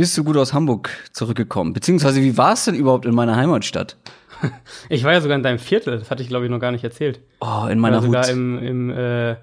bist 0.00 0.16
du 0.18 0.24
gut 0.24 0.36
aus 0.36 0.52
Hamburg 0.52 0.90
zurückgekommen? 1.12 1.72
Beziehungsweise, 1.72 2.20
wie 2.22 2.36
war 2.36 2.52
es 2.54 2.64
denn 2.64 2.74
überhaupt 2.74 3.06
in 3.06 3.14
meiner 3.14 3.36
Heimatstadt? 3.36 3.96
Ich 4.88 5.04
war 5.04 5.12
ja 5.12 5.20
sogar 5.20 5.36
in 5.36 5.42
deinem 5.42 5.58
Viertel, 5.58 5.98
das 5.98 6.10
hatte 6.10 6.22
ich, 6.22 6.30
glaube 6.30 6.46
ich, 6.46 6.50
noch 6.50 6.60
gar 6.60 6.72
nicht 6.72 6.82
erzählt. 6.82 7.20
Oh, 7.40 7.66
in 7.70 7.78
meiner 7.78 7.96
war 7.98 8.02
sogar 8.02 8.22
Hut. 8.24 8.30
im, 8.32 8.58
im 8.58 8.90
äh, 8.90 9.36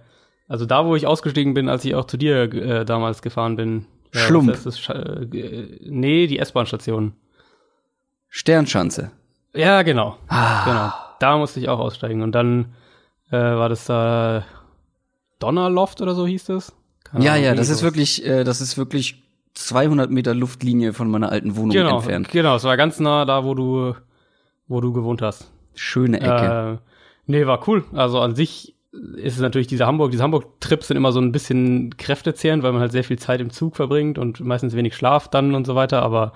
also 0.47 0.65
da, 0.65 0.85
wo 0.87 0.95
ich 0.95 1.05
ausgestiegen 1.05 1.53
bin, 1.53 1.69
als 1.69 1.85
ich 1.85 1.93
auch 1.93 2.05
zu 2.05 2.17
dir 2.17 2.51
äh, 2.51 2.83
damals 2.83 3.21
gefahren 3.21 3.55
bin. 3.55 3.85
Ja, 4.15 4.21
Schlump. 4.21 4.47
was 4.49 4.55
heißt 4.57 4.65
das? 4.65 4.79
Sch- 4.79 4.93
äh, 4.93 5.79
nee, 5.87 6.25
die 6.25 6.39
S-Bahn-Station. 6.39 7.13
Sternschanze. 8.29 9.11
Ja, 9.53 9.81
genau. 9.83 10.17
Ah. 10.27 10.65
Genau. 10.65 10.91
Da 11.19 11.37
musste 11.37 11.59
ich 11.59 11.69
auch 11.69 11.79
aussteigen. 11.79 12.21
Und 12.23 12.31
dann 12.33 12.73
äh, 13.29 13.37
war 13.37 13.69
das 13.69 13.85
da 13.85 14.45
Donnerloft 15.39 16.01
oder 16.01 16.15
so 16.15 16.25
hieß 16.27 16.45
das? 16.45 16.73
Keine 17.03 17.23
Ja, 17.23 17.31
Ahnung, 17.33 17.43
ja, 17.43 17.49
irgendwie 17.51 17.59
das 17.59 17.69
ist 17.69 17.83
wirklich, 17.83 18.25
äh, 18.25 18.43
das 18.43 18.61
ist 18.61 18.77
wirklich 18.77 19.23
200 19.57 20.11
Meter 20.11 20.33
Luftlinie 20.33 20.93
von 20.93 21.09
meiner 21.09 21.31
alten 21.31 21.55
Wohnung 21.55 21.71
genau, 21.71 21.97
entfernt. 21.97 22.29
genau. 22.29 22.55
Es 22.55 22.63
war 22.63 22.77
ganz 22.77 22.99
nah 22.99 23.25
da, 23.25 23.43
wo 23.43 23.55
du, 23.55 23.95
wo 24.67 24.81
du 24.81 24.93
gewohnt 24.93 25.21
hast. 25.21 25.51
Schöne 25.75 26.19
Ecke. 26.19 26.79
Äh, 26.79 26.91
nee, 27.25 27.45
war 27.45 27.67
cool. 27.67 27.83
Also 27.93 28.19
an 28.19 28.35
sich 28.35 28.75
ist 28.91 29.35
es 29.35 29.41
natürlich 29.41 29.67
diese 29.67 29.85
Hamburg, 29.85 30.11
diese 30.11 30.23
Hamburg-Trips 30.23 30.87
sind 30.87 30.97
immer 30.97 31.11
so 31.11 31.19
ein 31.19 31.31
bisschen 31.31 31.95
kräftezehrend, 31.97 32.63
weil 32.63 32.71
man 32.71 32.81
halt 32.81 32.91
sehr 32.91 33.03
viel 33.03 33.19
Zeit 33.19 33.41
im 33.41 33.49
Zug 33.49 33.75
verbringt 33.75 34.17
und 34.17 34.39
meistens 34.39 34.75
wenig 34.75 34.95
Schlaf 34.95 35.27
dann 35.27 35.55
und 35.55 35.65
so 35.65 35.75
weiter, 35.75 36.01
aber 36.01 36.33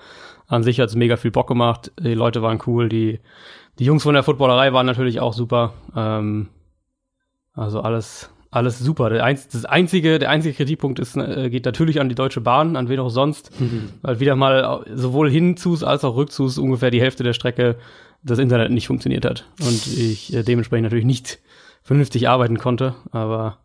an 0.48 0.64
sich 0.64 0.80
hat 0.80 0.90
es 0.90 0.96
mega 0.96 1.16
viel 1.16 1.32
Bock 1.32 1.48
gemacht. 1.48 1.92
Die 2.00 2.14
Leute 2.14 2.42
waren 2.42 2.60
cool, 2.68 2.90
die, 2.90 3.20
die 3.80 3.86
Jungs 3.86 4.04
von 4.04 4.14
der 4.14 4.24
Footballerei 4.24 4.74
waren 4.74 4.86
natürlich 4.86 5.20
auch 5.20 5.34
super. 5.34 5.74
Ähm, 5.96 6.50
also 7.54 7.82
alles, 7.82 8.30
alles 8.52 8.80
super. 8.80 9.10
Der, 9.10 9.24
einz, 9.24 9.48
das 9.48 9.66
einzige, 9.66 10.20
der 10.20 10.30
einzige 10.30 10.54
Kritikpunkt 10.54 11.00
ist, 11.00 11.16
äh, 11.16 11.50
geht 11.50 11.66
natürlich 11.66 12.00
an 12.02 12.10
die 12.10 12.16
Deutsche 12.16 12.42
Bahn, 12.42 12.76
an 12.76 12.90
wen 12.90 13.00
auch 13.00 13.10
sonst, 13.10 13.50
weil 14.02 14.20
wieder 14.20 14.36
mal 14.36 14.86
sowohl 14.94 15.30
hinzus 15.30 15.84
als 15.84 16.04
auch 16.04 16.16
rückzus 16.18 16.58
ungefähr 16.58 16.92
die 16.92 17.02
Hälfte 17.02 17.24
der 17.24 17.34
Strecke 17.34 17.78
das 18.24 18.38
Internet 18.40 18.70
nicht 18.72 18.88
funktioniert 18.88 19.26
hat 19.26 19.46
und 19.62 19.88
ich 19.88 20.32
äh, 20.34 20.44
dementsprechend 20.44 20.84
natürlich 20.84 21.06
nicht 21.06 21.40
vernünftig 21.82 22.30
arbeiten 22.30 22.60
konnte, 22.60 22.94
aber 23.12 23.58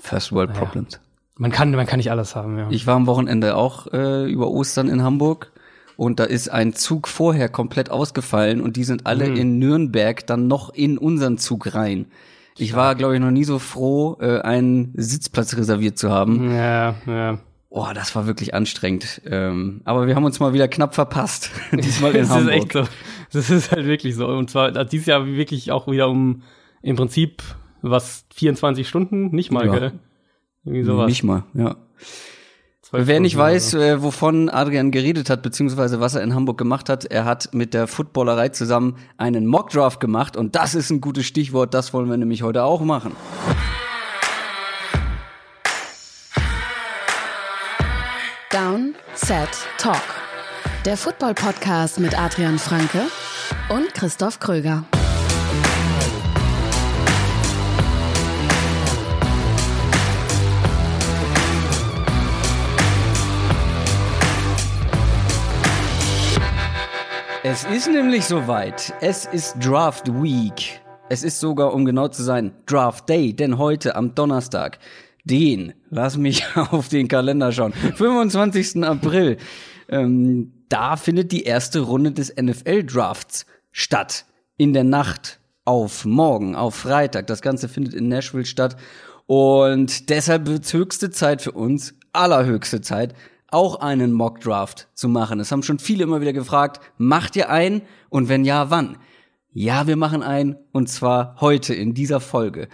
First 0.00 0.30
World 0.32 0.50
ja. 0.50 0.56
Problems. 0.60 1.00
man 1.36 1.50
kann, 1.50 1.72
man 1.72 1.86
kann 1.86 1.96
nicht 1.96 2.12
alles 2.12 2.36
haben, 2.36 2.56
ja. 2.58 2.68
Ich 2.70 2.86
war 2.86 2.94
am 2.94 3.06
Wochenende 3.08 3.56
auch 3.56 3.92
äh, 3.92 4.30
über 4.30 4.48
Ostern 4.50 4.88
in 4.88 5.02
Hamburg 5.02 5.50
und 5.96 6.20
da 6.20 6.24
ist 6.24 6.48
ein 6.48 6.74
Zug 6.74 7.08
vorher 7.08 7.48
komplett 7.48 7.90
ausgefallen 7.90 8.60
und 8.60 8.76
die 8.76 8.84
sind 8.84 9.06
alle 9.06 9.28
Mhm. 9.30 9.36
in 9.36 9.58
Nürnberg 9.58 10.24
dann 10.26 10.46
noch 10.46 10.70
in 10.70 10.96
unseren 10.98 11.38
Zug 11.38 11.74
rein. 11.74 12.06
Ich 12.58 12.74
war, 12.76 12.94
glaube 12.94 13.14
ich, 13.14 13.20
noch 13.20 13.30
nie 13.30 13.44
so 13.44 13.58
froh, 13.58 14.16
äh, 14.20 14.40
einen 14.40 14.92
Sitzplatz 14.96 15.56
reserviert 15.56 15.98
zu 15.98 16.10
haben. 16.10 16.50
ja, 16.54 16.94
ja. 17.06 17.38
Oh, 17.76 17.88
das 17.92 18.14
war 18.14 18.28
wirklich 18.28 18.54
anstrengend. 18.54 19.20
Ähm, 19.26 19.80
aber 19.84 20.06
wir 20.06 20.14
haben 20.14 20.24
uns 20.24 20.38
mal 20.38 20.52
wieder 20.52 20.68
knapp 20.68 20.94
verpasst. 20.94 21.50
Diesmal 21.72 22.12
in 22.12 22.18
das 22.20 22.30
Hamburg. 22.30 22.54
ist 22.54 22.62
echt 22.62 22.72
so. 22.72 22.84
Das 23.32 23.50
ist 23.50 23.72
halt 23.72 23.86
wirklich 23.86 24.14
so. 24.14 24.28
Und 24.28 24.48
zwar 24.48 24.66
also 24.66 24.84
dieses 24.84 25.06
Jahr 25.06 25.26
wirklich 25.26 25.72
auch 25.72 25.88
wieder 25.88 26.08
um 26.08 26.42
im 26.82 26.94
Prinzip 26.94 27.42
was 27.82 28.26
24 28.32 28.86
Stunden, 28.88 29.30
nicht 29.34 29.50
mal, 29.50 29.66
Ja. 29.66 29.72
gell? 29.76 29.92
Irgendwie 30.64 30.84
sowas. 30.84 31.08
Nicht 31.08 31.24
mal, 31.24 31.42
ja. 31.54 31.74
Wer 32.92 33.20
nicht 33.20 33.32
Stunden 33.32 33.54
weiß, 33.54 33.74
äh, 33.74 34.02
wovon 34.02 34.48
Adrian 34.48 34.90
geredet 34.90 35.30
hat, 35.30 35.42
beziehungsweise 35.42 36.00
was 36.00 36.14
er 36.14 36.22
in 36.22 36.34
Hamburg 36.34 36.58
gemacht 36.58 36.88
hat, 36.88 37.04
er 37.04 37.24
hat 37.24 37.52
mit 37.52 37.74
der 37.74 37.86
Footballerei 37.86 38.50
zusammen 38.50 38.96
einen 39.16 39.46
Mockdraft 39.46 40.00
gemacht 40.00 40.36
und 40.36 40.54
das 40.54 40.74
ist 40.74 40.90
ein 40.90 41.00
gutes 41.00 41.26
Stichwort, 41.26 41.74
das 41.74 41.92
wollen 41.92 42.08
wir 42.08 42.16
nämlich 42.16 42.42
heute 42.42 42.62
auch 42.64 42.82
machen. 42.82 43.12
Down, 48.50 48.94
Set, 49.14 49.48
Talk. 49.78 49.96
Der 50.84 50.96
Football-Podcast 50.96 51.98
mit 51.98 52.16
Adrian 52.16 52.58
Franke 52.58 53.00
und 53.70 53.94
Christoph 53.94 54.38
Kröger. 54.38 54.84
Es 67.46 67.64
ist 67.64 67.90
nämlich 67.90 68.24
soweit. 68.24 68.94
Es 69.02 69.26
ist 69.26 69.56
Draft 69.60 70.08
Week. 70.08 70.80
Es 71.10 71.22
ist 71.22 71.40
sogar, 71.40 71.74
um 71.74 71.84
genau 71.84 72.08
zu 72.08 72.22
sein, 72.22 72.52
Draft 72.64 73.06
Day, 73.06 73.36
denn 73.36 73.58
heute 73.58 73.96
am 73.96 74.14
Donnerstag, 74.14 74.78
den, 75.24 75.74
lass 75.90 76.16
mich 76.16 76.42
auf 76.56 76.88
den 76.88 77.06
Kalender 77.06 77.52
schauen, 77.52 77.74
25. 77.74 78.82
April, 78.82 79.36
ähm, 79.90 80.54
da 80.70 80.96
findet 80.96 81.32
die 81.32 81.42
erste 81.42 81.80
Runde 81.80 82.12
des 82.12 82.34
NFL-Drafts 82.34 83.44
statt. 83.72 84.24
In 84.56 84.72
der 84.72 84.84
Nacht 84.84 85.38
auf 85.66 86.06
morgen, 86.06 86.56
auf 86.56 86.74
Freitag. 86.74 87.26
Das 87.26 87.42
Ganze 87.42 87.68
findet 87.68 87.92
in 87.92 88.08
Nashville 88.08 88.46
statt. 88.46 88.78
Und 89.26 90.08
deshalb 90.08 90.46
wird 90.46 90.72
höchste 90.72 91.10
Zeit 91.10 91.42
für 91.42 91.52
uns, 91.52 91.92
allerhöchste 92.14 92.80
Zeit, 92.80 93.14
auch 93.54 93.76
einen 93.80 94.12
Mock-Draft 94.12 94.88
zu 94.94 95.08
machen. 95.08 95.40
Es 95.40 95.50
haben 95.52 95.62
schon 95.62 95.78
viele 95.78 96.04
immer 96.04 96.20
wieder 96.20 96.32
gefragt, 96.32 96.80
macht 96.98 97.36
ihr 97.36 97.48
einen? 97.50 97.82
Und 98.10 98.28
wenn 98.28 98.44
ja, 98.44 98.70
wann? 98.70 98.98
Ja, 99.52 99.86
wir 99.86 99.96
machen 99.96 100.22
einen 100.22 100.56
und 100.72 100.88
zwar 100.88 101.36
heute 101.40 101.74
in 101.74 101.94
dieser 101.94 102.20
Folge. 102.20 102.68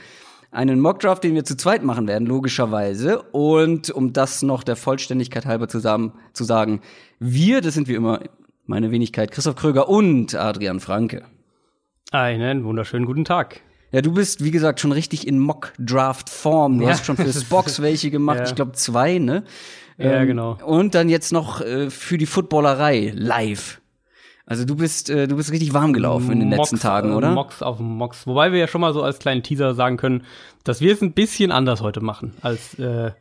Einen 0.51 0.81
Mockdraft, 0.81 1.23
den 1.23 1.35
wir 1.35 1.45
zu 1.45 1.57
zweit 1.57 1.85
machen 1.85 2.09
werden, 2.09 2.27
logischerweise. 2.27 3.23
Und 3.23 3.91
um 3.91 4.13
das 4.13 4.43
noch 4.43 4.65
der 4.65 4.75
Vollständigkeit 4.77 5.47
halber 5.47 5.69
zusammen 5.69 6.13
zu 6.33 6.43
sagen, 6.45 6.81
wir, 7.21 7.61
das 7.61 7.75
sind 7.75 7.87
wie 7.87 7.95
immer 7.95 8.21
meine 8.65 8.91
Wenigkeit, 8.91 9.31
Christoph 9.31 9.57
Kröger 9.57 9.89
und 9.89 10.35
Adrian 10.35 10.81
Franke. 10.81 11.25
Einen 12.11 12.65
wunderschönen 12.65 13.07
guten 13.07 13.25
Tag. 13.25 13.61
Ja, 13.93 14.03
du 14.03 14.13
bist, 14.13 14.43
wie 14.43 14.51
gesagt, 14.51 14.81
schon 14.81 14.93
richtig 14.93 15.27
in 15.27 15.39
Mock-Draft-Form. 15.39 16.79
Du 16.79 16.85
Ja. 16.85 16.91
hast 16.93 17.05
schon 17.07 17.17
fürs 17.19 17.45
Box 17.45 17.83
welche 17.83 18.11
gemacht. 18.11 18.39
Ja. 18.39 18.45
Ich 18.47 18.55
glaube 18.55 18.73
zwei, 18.73 19.19
ne? 19.19 19.45
Ja, 20.05 20.25
genau. 20.25 20.59
Und 20.65 20.95
dann 20.95 21.09
jetzt 21.09 21.33
noch 21.33 21.61
äh, 21.61 21.91
für 21.91 22.19
die 22.19 22.27
Footballerei 22.27 23.13
live. 23.15 23.81
Also 24.47 24.65
du 24.65 24.75
bist, 24.75 25.11
äh, 25.11 25.29
du 25.29 25.37
bist 25.37 25.53
richtig 25.53 25.75
warm 25.75 25.93
gelaufen 25.93 26.33
in 26.33 26.41
den 26.41 26.51
letzten 26.51 26.75
Mocks, 26.75 26.83
Tagen, 26.83 27.13
äh, 27.13 27.15
oder? 27.15 27.31
Mocks 27.31 27.63
auf 27.63 27.79
Mocks. 27.79 28.27
Wobei 28.27 28.51
wir 28.51 28.59
ja 28.59 28.67
schon 28.67 28.81
mal 28.81 28.93
so 28.93 29.03
als 29.03 29.21
kleinen 29.21 29.45
Teaser 29.45 29.75
sagen 29.75 29.97
können, 29.97 30.25
dass 30.65 30.81
wir 30.81 30.93
es 30.93 31.03
ein 31.03 31.13
bisschen 31.13 31.53
anders 31.53 31.83
heute 31.83 32.01
machen, 32.01 32.33
als 32.43 32.77
äh, 32.79 33.13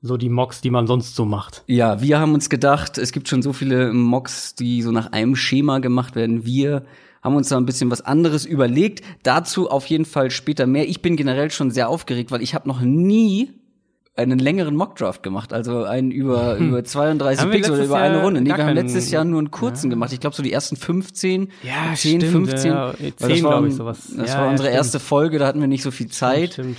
so 0.00 0.16
die 0.16 0.30
Mocks, 0.30 0.60
die 0.60 0.70
man 0.70 0.86
sonst 0.86 1.14
so 1.14 1.26
macht. 1.26 1.62
Ja, 1.66 2.00
wir 2.00 2.18
haben 2.18 2.32
uns 2.32 2.48
gedacht, 2.48 2.96
es 2.96 3.12
gibt 3.12 3.28
schon 3.28 3.42
so 3.42 3.52
viele 3.52 3.92
Mocks, 3.92 4.54
die 4.54 4.80
so 4.80 4.90
nach 4.90 5.12
einem 5.12 5.36
Schema 5.36 5.80
gemacht 5.80 6.14
werden. 6.14 6.46
Wir 6.46 6.84
haben 7.22 7.36
uns 7.36 7.48
da 7.48 7.58
ein 7.58 7.66
bisschen 7.66 7.90
was 7.90 8.00
anderes 8.00 8.46
überlegt. 8.46 9.04
Dazu 9.24 9.68
auf 9.68 9.86
jeden 9.86 10.04
Fall 10.04 10.30
später 10.30 10.66
mehr. 10.66 10.88
Ich 10.88 11.02
bin 11.02 11.16
generell 11.16 11.50
schon 11.50 11.70
sehr 11.70 11.88
aufgeregt, 11.88 12.30
weil 12.30 12.42
ich 12.42 12.54
habe 12.54 12.68
noch 12.68 12.80
nie 12.80 13.50
einen 14.18 14.38
längeren 14.38 14.74
Mockdraft 14.76 15.22
gemacht, 15.22 15.52
also 15.52 15.84
einen 15.84 16.10
über, 16.10 16.56
über 16.58 16.84
32 16.84 17.38
Hm. 17.38 17.44
Haben 17.44 17.52
wir 17.52 17.56
Picks 17.58 17.70
oder 17.70 17.84
über 17.84 17.96
eine 17.96 18.14
Jahr 18.16 18.24
Runde. 18.24 18.40
Nee, 18.40 18.50
wir 18.54 18.66
haben 18.66 18.74
letztes 18.74 19.10
Jahr 19.10 19.24
nur 19.24 19.38
einen 19.38 19.50
kurzen 19.50 19.90
gemacht. 19.90 20.12
Ich 20.12 20.20
glaube, 20.20 20.36
so 20.36 20.42
die 20.42 20.52
ersten 20.52 20.76
15, 20.76 21.48
Ja, 21.62 21.94
10, 21.94 22.20
stimmt, 22.20 22.48
15. 22.50 22.70
ja, 22.70 22.86
ja. 22.90 22.94
weil 22.98 23.12
10, 23.14 23.28
das 23.28 23.42
war, 23.42 23.66
ich, 23.66 23.74
sowas. 23.74 23.98
Das 24.16 24.30
Ja, 24.30 24.38
war 24.38 24.44
ja, 24.44 24.50
unsere 24.50 24.68
stimmt. 24.68 24.76
erste 24.78 25.00
Folge, 25.00 25.38
da 25.38 25.46
hatten 25.46 25.60
wir 25.60 25.68
nicht 25.68 25.82
so 25.82 25.90
viel 25.90 26.08
Zeit. 26.08 26.54
Stimmt. 26.54 26.78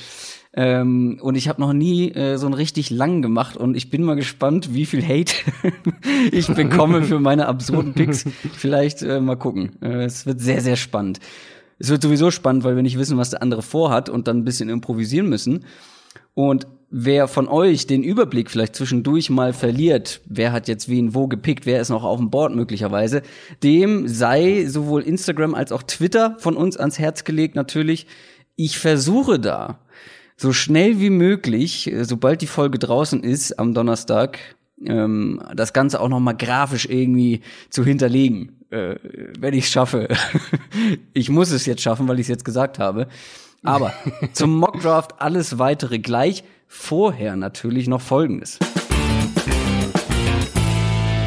Ähm, 0.51 1.19
und 1.22 1.35
ich 1.35 1.47
habe 1.47 1.61
noch 1.61 1.73
nie 1.73 2.09
äh, 2.11 2.38
so 2.38 2.47
einen 2.47 2.55
richtig 2.55 2.89
lang 2.89 3.22
gemacht 3.22 3.55
und 3.55 3.78
ich 3.78 3.91
bin 3.91 4.03
mal 4.03 4.16
gespannt, 4.16 4.73
wie 4.73 4.88
viel 4.88 5.03
Hate 5.07 5.33
ich 6.31 6.47
bekomme 6.47 7.03
für 7.03 7.19
meine 7.19 7.45
absurden 7.47 7.94
Picks. 7.94 8.25
Vielleicht 8.53 9.03
äh, 9.03 9.22
mal 9.22 9.35
gucken. 9.35 9.73
Äh, 9.81 10.05
es 10.05 10.25
wird 10.25 10.41
sehr, 10.41 10.61
sehr 10.61 10.75
spannend. 10.75 11.19
Es 11.78 11.89
wird 11.89 12.01
sowieso 12.01 12.31
spannend, 12.31 12.63
weil 12.63 12.75
wir 12.75 12.81
nicht 12.83 12.97
wissen, 12.97 13.17
was 13.17 13.29
der 13.29 13.41
andere 13.44 13.61
vorhat 13.61 14.09
und 14.09 14.28
dann 14.28 14.39
ein 14.39 14.44
bisschen 14.44 14.69
improvisieren 14.69 15.29
müssen. 15.29 15.66
Und 16.33 16.67
wer 16.91 17.27
von 17.27 17.47
euch 17.47 17.88
den 17.88 18.03
Überblick 18.03 18.50
vielleicht 18.50 18.75
zwischendurch 18.75 19.29
mal 19.29 19.53
verliert, 19.53 20.22
wer 20.25 20.51
hat 20.51 20.67
jetzt 20.67 20.89
wen 20.89 21.13
wo 21.13 21.27
gepickt, 21.27 21.66
wer 21.66 21.81
ist 21.81 21.89
noch 21.89 22.03
auf 22.03 22.17
dem 22.17 22.29
Board 22.29 22.55
möglicherweise, 22.55 23.22
dem 23.64 24.08
sei 24.08 24.66
sowohl 24.67 25.03
Instagram 25.03 25.53
als 25.53 25.72
auch 25.72 25.84
Twitter 25.84 26.35
von 26.40 26.55
uns 26.55 26.78
ans 26.78 26.99
Herz 26.99 27.23
gelegt 27.23 27.55
natürlich. 27.55 28.08
Ich 28.55 28.79
versuche 28.79 29.40
da 29.40 29.79
so 30.35 30.53
schnell 30.53 30.99
wie 30.99 31.09
möglich, 31.09 31.91
äh, 31.91 32.05
sobald 32.05 32.41
die 32.41 32.47
Folge 32.47 32.79
draußen 32.79 33.23
ist 33.23 33.59
am 33.59 33.73
Donnerstag, 33.73 34.40
ähm, 34.85 35.41
das 35.53 35.73
Ganze 35.73 35.99
auch 35.99 36.09
noch 36.09 36.19
mal 36.19 36.34
grafisch 36.34 36.85
irgendwie 36.85 37.41
zu 37.69 37.84
hinterlegen, 37.84 38.64
äh, 38.69 38.96
wenn 39.37 39.53
ich 39.53 39.66
es 39.66 39.72
schaffe. 39.72 40.08
ich 41.14 41.29
muss 41.29 41.52
es 41.52 41.66
jetzt 41.66 41.81
schaffen, 41.81 42.08
weil 42.08 42.19
ich 42.19 42.25
es 42.25 42.29
jetzt 42.29 42.46
gesagt 42.46 42.79
habe. 42.79 43.08
Aber 43.64 43.93
zum 44.34 44.55
Mockdraft 44.55 45.22
alles 45.22 45.59
weitere 45.59 45.99
gleich. 45.99 46.43
Vorher 46.71 47.35
natürlich 47.35 47.87
noch 47.87 47.99
Folgendes. 47.99 48.59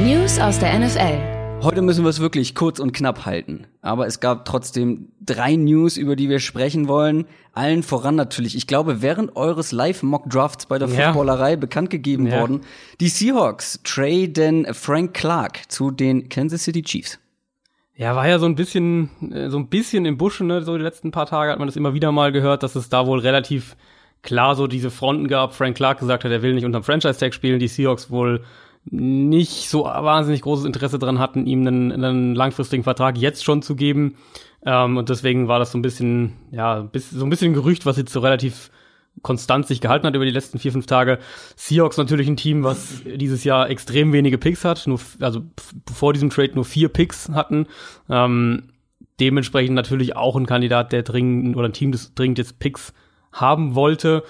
News 0.00 0.38
aus 0.38 0.60
der 0.60 0.78
NFL. 0.78 1.18
Heute 1.64 1.82
müssen 1.82 2.04
wir 2.04 2.10
es 2.10 2.20
wirklich 2.20 2.54
kurz 2.54 2.78
und 2.78 2.92
knapp 2.92 3.26
halten. 3.26 3.66
Aber 3.82 4.06
es 4.06 4.20
gab 4.20 4.44
trotzdem 4.44 5.08
drei 5.20 5.56
News, 5.56 5.96
über 5.96 6.14
die 6.14 6.28
wir 6.28 6.38
sprechen 6.38 6.86
wollen. 6.86 7.24
Allen 7.54 7.82
voran 7.82 8.14
natürlich. 8.14 8.56
Ich 8.56 8.68
glaube, 8.68 9.02
während 9.02 9.34
eures 9.34 9.72
Live-Mock-Drafts 9.72 10.66
bei 10.66 10.78
der 10.78 10.86
Ja. 10.88 11.12
Footballerei 11.12 11.56
bekannt 11.56 11.90
gegeben 11.90 12.28
Ja. 12.28 12.38
worden, 12.40 12.60
die 13.00 13.08
Seahawks 13.08 13.80
traden 13.82 14.72
Frank 14.72 15.12
Clark 15.12 15.70
zu 15.72 15.90
den 15.90 16.28
Kansas 16.28 16.62
City 16.62 16.82
Chiefs. 16.82 17.18
Ja, 17.96 18.14
war 18.14 18.28
ja 18.28 18.38
so 18.38 18.46
ein 18.46 18.54
bisschen, 18.54 19.10
äh, 19.32 19.50
so 19.50 19.58
ein 19.58 19.66
bisschen 19.68 20.04
im 20.06 20.16
Busch, 20.18 20.40
ne? 20.40 20.62
So 20.62 20.76
die 20.76 20.82
letzten 20.84 21.10
paar 21.10 21.26
Tage 21.26 21.50
hat 21.50 21.58
man 21.58 21.66
das 21.66 21.74
immer 21.76 21.94
wieder 21.94 22.12
mal 22.12 22.30
gehört, 22.30 22.62
dass 22.62 22.76
es 22.76 22.88
da 22.88 23.06
wohl 23.08 23.18
relativ 23.18 23.76
klar 24.22 24.54
so 24.54 24.66
diese 24.66 24.90
Fronten 24.90 25.28
gab. 25.28 25.54
Frank 25.54 25.76
Clark 25.76 25.98
gesagt 25.98 26.24
hat, 26.24 26.30
er 26.30 26.42
will 26.42 26.54
nicht 26.54 26.64
unterm 26.64 26.84
Franchise-Tag 26.84 27.34
spielen. 27.34 27.58
Die 27.58 27.68
Seahawks 27.68 28.10
wohl 28.10 28.44
nicht 28.84 29.68
so 29.68 29.84
wahnsinnig 29.84 30.42
großes 30.42 30.64
Interesse 30.64 30.98
dran 30.98 31.18
hatten, 31.18 31.46
ihm 31.46 31.66
einen, 31.66 31.92
einen 31.92 32.34
langfristigen 32.34 32.82
Vertrag 32.82 33.16
jetzt 33.16 33.44
schon 33.44 33.62
zu 33.62 33.76
geben. 33.76 34.16
Ähm, 34.64 34.96
und 34.96 35.08
deswegen 35.08 35.48
war 35.48 35.58
das 35.58 35.72
so 35.72 35.78
ein 35.78 35.82
bisschen, 35.82 36.34
ja, 36.50 36.80
bis, 36.80 37.10
so 37.10 37.24
ein 37.24 37.30
bisschen 37.30 37.52
ein 37.52 37.54
Gerücht, 37.54 37.86
was 37.86 37.96
jetzt 37.96 38.12
so 38.12 38.20
relativ 38.20 38.70
konstant 39.20 39.66
sich 39.66 39.80
gehalten 39.80 40.06
hat 40.06 40.14
über 40.14 40.24
die 40.24 40.30
letzten 40.30 40.58
vier, 40.58 40.72
fünf 40.72 40.86
Tage. 40.86 41.18
Seahawks 41.56 41.96
natürlich 41.96 42.28
ein 42.28 42.36
Team, 42.36 42.64
was 42.64 43.02
dieses 43.04 43.44
Jahr 43.44 43.68
extrem 43.68 44.12
wenige 44.12 44.38
Picks 44.38 44.64
hat, 44.64 44.86
nur, 44.86 45.00
also 45.20 45.42
vor 45.92 46.12
diesem 46.12 46.30
Trade 46.30 46.52
nur 46.54 46.64
vier 46.64 46.88
Picks 46.88 47.28
hatten. 47.28 47.66
Ähm, 48.08 48.70
dementsprechend 49.20 49.74
natürlich 49.74 50.16
auch 50.16 50.34
ein 50.34 50.46
Kandidat, 50.46 50.92
der 50.92 51.02
dringend 51.02 51.56
oder 51.56 51.68
ein 51.68 51.74
Team, 51.74 51.92
das 51.92 52.14
dringend 52.14 52.38
jetzt 52.38 52.58
Picks 52.58 52.92
haben 53.32 53.74
wollte. 53.74 54.24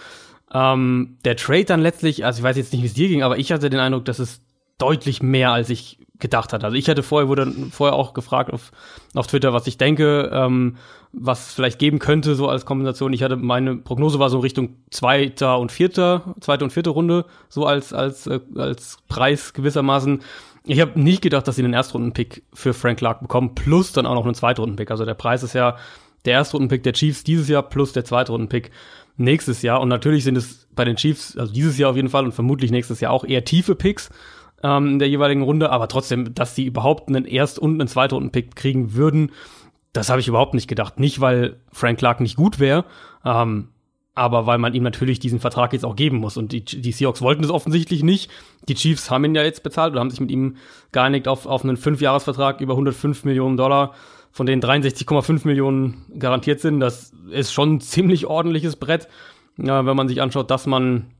Ähm, 0.53 1.17
der 1.25 1.37
Trade 1.37 1.65
dann 1.65 1.81
letztlich, 1.81 2.25
also 2.25 2.41
ich 2.41 2.45
weiß 2.45 2.57
jetzt 2.57 2.73
nicht, 2.73 2.83
wie 2.83 2.87
es 2.87 2.95
dir 2.95 3.09
ging, 3.09 3.23
aber 3.23 3.39
ich 3.39 3.53
hatte 3.53 3.71
den 3.71 3.81
Eindruck, 3.81 4.05
dass 4.05 4.19
es 4.19 4.43
deutlich 4.79 5.23
mehr, 5.23 5.53
als 5.53 5.71
ich 5.71 5.99
gedacht 6.19 6.53
hatte. 6.53 6.65
Also 6.65 6.77
ich 6.77 6.89
hatte 6.89 7.03
vorher, 7.03 7.29
wurde 7.29 7.53
vorher 7.71 7.97
auch 7.97 8.15
gefragt 8.15 8.53
auf, 8.53 8.71
auf 9.15 9.27
Twitter, 9.27 9.53
was 9.53 9.67
ich 9.67 9.77
denke, 9.77 10.31
ähm, 10.33 10.77
was 11.13 11.49
es 11.49 11.55
vielleicht 11.55 11.79
geben 11.79 11.99
könnte, 11.99 12.35
so 12.35 12.49
als 12.49 12.65
Kompensation. 12.65 13.13
Ich 13.13 13.23
hatte, 13.23 13.37
meine 13.37 13.77
Prognose 13.77 14.19
war 14.19 14.31
so 14.31 14.39
Richtung 14.39 14.77
zweiter 14.91 15.59
und 15.59 15.71
vierter, 15.71 16.35
zweite 16.41 16.65
und 16.65 16.71
vierte 16.71 16.91
Runde, 16.91 17.27
so 17.49 17.67
als, 17.67 17.93
als, 17.93 18.27
äh, 18.27 18.41
als 18.57 18.99
Preis 19.09 19.53
gewissermaßen. 19.53 20.23
Ich 20.65 20.81
habe 20.81 20.99
nicht 20.99 21.23
gedacht, 21.23 21.47
dass 21.49 21.57
sie 21.57 21.65
einen 21.65 21.75
Erstrunden-Pick 21.75 22.45
für 22.55 22.73
Frank 22.73 22.99
Clark 22.99 23.21
bekommen, 23.21 23.55
plus 23.55 23.93
dann 23.93 24.07
auch 24.07 24.15
noch 24.15 24.25
einen 24.25 24.35
Zweitrunden-Pick. 24.35 24.91
Also 24.91 25.05
der 25.05 25.15
Preis 25.15 25.43
ist 25.43 25.55
ja 25.55 25.77
der 26.25 26.35
Erstrunden-Pick 26.35 26.83
der 26.83 26.93
Chiefs 26.93 27.25
dieses 27.25 27.49
Jahr 27.49 27.63
plus 27.63 27.93
der 27.93 28.05
Zweitrunden-Pick 28.05 28.71
nächstes 29.17 29.63
Jahr. 29.63 29.81
Und 29.81 29.89
natürlich 29.89 30.25
sind 30.25 30.37
es 30.37 30.69
bei 30.75 30.85
den 30.85 30.97
Chiefs, 30.97 31.37
also 31.37 31.53
dieses 31.53 31.79
Jahr 31.79 31.91
auf 31.91 31.97
jeden 31.97 32.09
Fall 32.09 32.25
und 32.25 32.33
vermutlich 32.33 32.71
nächstes 32.71 33.01
Jahr 33.01 33.13
auch 33.13 33.25
eher 33.25 33.45
tiefe 33.45 33.75
Picks 33.75 34.11
ähm, 34.63 34.93
in 34.93 34.99
der 34.99 35.09
jeweiligen 35.09 35.43
Runde. 35.43 35.71
Aber 35.71 35.89
trotzdem, 35.89 36.35
dass 36.35 36.55
sie 36.55 36.65
überhaupt 36.65 37.09
einen 37.09 37.25
Erst- 37.25 37.59
und 37.59 37.81
einen 37.81 37.89
Zweitrunden-Pick 37.89 38.55
kriegen 38.55 38.95
würden, 38.95 39.33
das 39.93 40.09
habe 40.09 40.21
ich 40.21 40.29
überhaupt 40.29 40.55
nicht 40.55 40.69
gedacht. 40.69 40.99
Nicht, 40.99 41.21
weil 41.21 41.61
Frank 41.71 41.99
Clark 41.99 42.21
nicht 42.21 42.37
gut 42.37 42.59
wäre, 42.59 42.85
ähm, 43.25 43.69
aber 44.15 44.47
weil 44.47 44.59
man 44.59 44.75
ihm 44.75 44.83
natürlich 44.83 45.21
diesen 45.21 45.41
Vertrag 45.41 45.73
jetzt 45.73 45.85
auch 45.85 45.97
geben 45.97 46.19
muss. 46.19 46.37
Und 46.37 46.53
die, 46.53 46.65
die 46.65 46.93
Seahawks 46.93 47.23
wollten 47.23 47.43
das 47.43 47.51
offensichtlich 47.51 48.03
nicht. 48.03 48.31
Die 48.69 48.75
Chiefs 48.75 49.11
haben 49.11 49.25
ihn 49.25 49.35
ja 49.35 49.43
jetzt 49.43 49.63
bezahlt 49.63 49.93
oder 49.93 50.01
haben 50.01 50.11
sich 50.11 50.21
mit 50.21 50.31
ihm 50.31 50.57
geeinigt 50.93 51.29
auf, 51.29 51.47
auf 51.47 51.65
einen 51.65 51.77
Fünfjahresvertrag 51.77 52.61
über 52.61 52.75
105 52.75 53.25
Millionen 53.25 53.57
Dollar, 53.57 53.95
von 54.33 54.47
denen 54.47 54.63
63,5 54.63 55.47
Millionen 55.47 56.07
garantiert 56.19 56.61
sind. 56.61 56.81
Das 56.81 57.13
ist 57.31 57.53
schon 57.53 57.75
ein 57.75 57.81
ziemlich 57.81 58.27
ordentliches 58.27 58.77
Brett, 58.77 59.09
ja, 59.59 59.85
wenn 59.87 59.97
man 59.97 60.09
sich 60.09 60.21
anschaut, 60.21 60.51
dass 60.51 60.67
man 60.67 61.13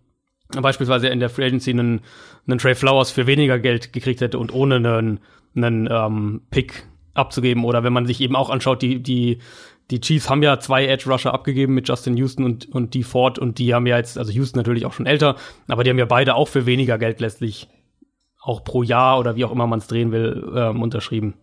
beispielsweise 0.61 1.09
in 1.09 1.21
der 1.21 1.31
Free 1.31 1.47
Agency 1.47 1.71
einen, 1.71 2.01
einen 2.47 2.59
Trey 2.59 2.75
Flowers 2.75 3.11
für 3.11 3.27
weniger 3.27 3.59
Geld 3.59 3.93
gekriegt 3.93 4.21
hätte 4.21 4.39
und 4.39 4.53
ohne 4.53 4.77
einen, 4.77 5.21
einen 5.55 5.89
ähm, 5.91 6.43
Pick 6.51 6.87
abzugeben. 7.15 7.65
Oder 7.65 7.85
wenn 7.85 7.93
man 7.93 8.07
sich 8.07 8.21
eben 8.21 8.37
auch 8.37 8.51
anschaut, 8.51 8.83
die, 8.83 9.03
die, 9.03 9.39
die 9.91 10.01
Chiefs 10.01 10.29
haben 10.29 10.43
ja 10.43 10.59
zwei 10.59 10.87
Edge 10.87 11.11
Rusher 11.11 11.33
abgegeben 11.33 11.75
mit 11.75 11.89
Justin 11.89 12.17
Houston 12.17 12.45
und, 12.45 12.69
und 12.75 12.95
die 12.95 13.03
Ford 13.03 13.39
und 13.39 13.59
die 13.59 13.75
haben 13.75 13.87
ja 13.87 13.97
jetzt, 13.97 14.19
also 14.19 14.33
Houston 14.33 14.59
natürlich 14.59 14.87
auch 14.87 14.93
schon 14.93 15.07
älter, 15.07 15.37
aber 15.69 15.85
die 15.85 15.91
haben 15.91 15.99
ja 15.99 16.07
beide 16.07 16.35
auch 16.35 16.49
für 16.49 16.67
weniger 16.67 16.99
Geld 16.99 17.21
letztlich 17.21 17.69
auch 18.41 18.65
pro 18.65 18.83
Jahr 18.83 19.19
oder 19.19 19.37
wie 19.37 19.45
auch 19.45 19.53
immer 19.53 19.67
man 19.67 19.79
es 19.79 19.87
drehen 19.87 20.11
will, 20.11 20.53
ähm, 20.55 20.83
unterschrieben. 20.83 21.35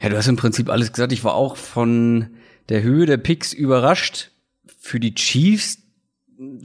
Ja, 0.00 0.08
du 0.08 0.16
hast 0.16 0.28
im 0.28 0.36
Prinzip 0.36 0.68
alles 0.70 0.92
gesagt. 0.92 1.12
Ich 1.12 1.24
war 1.24 1.34
auch 1.34 1.56
von 1.56 2.28
der 2.68 2.82
Höhe 2.82 3.06
der 3.06 3.16
Picks 3.16 3.52
überrascht. 3.52 4.30
Für 4.78 5.00
die 5.00 5.14
Chiefs 5.14 5.78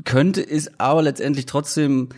könnte 0.04 0.42
es 0.42 0.80
aber 0.80 1.02
letztendlich 1.02 1.46
trotzdem 1.46 2.10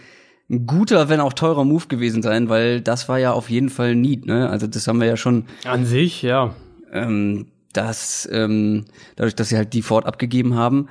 ein 0.49 0.67
guter, 0.67 1.09
wenn 1.09 1.21
auch 1.21 1.33
teurer 1.33 1.63
Move 1.63 1.87
gewesen 1.87 2.21
sein, 2.21 2.49
weil 2.49 2.81
das 2.81 3.09
war 3.09 3.17
ja 3.17 3.31
auf 3.31 3.49
jeden 3.49 3.69
Fall 3.69 3.95
Need, 3.95 4.25
ne? 4.25 4.49
Also 4.49 4.67
das 4.67 4.87
haben 4.87 4.99
wir 4.99 5.07
ja 5.07 5.17
schon, 5.17 5.45
An 5.63 5.85
sich, 5.85 6.21
ja. 6.21 6.53
ähm, 6.91 7.47
dass 7.73 8.29
ähm, 8.31 8.85
dadurch, 9.15 9.35
dass 9.35 9.49
sie 9.49 9.57
halt 9.57 9.73
die 9.73 9.81
Ford 9.81 10.05
abgegeben 10.05 10.55
haben, 10.55 10.87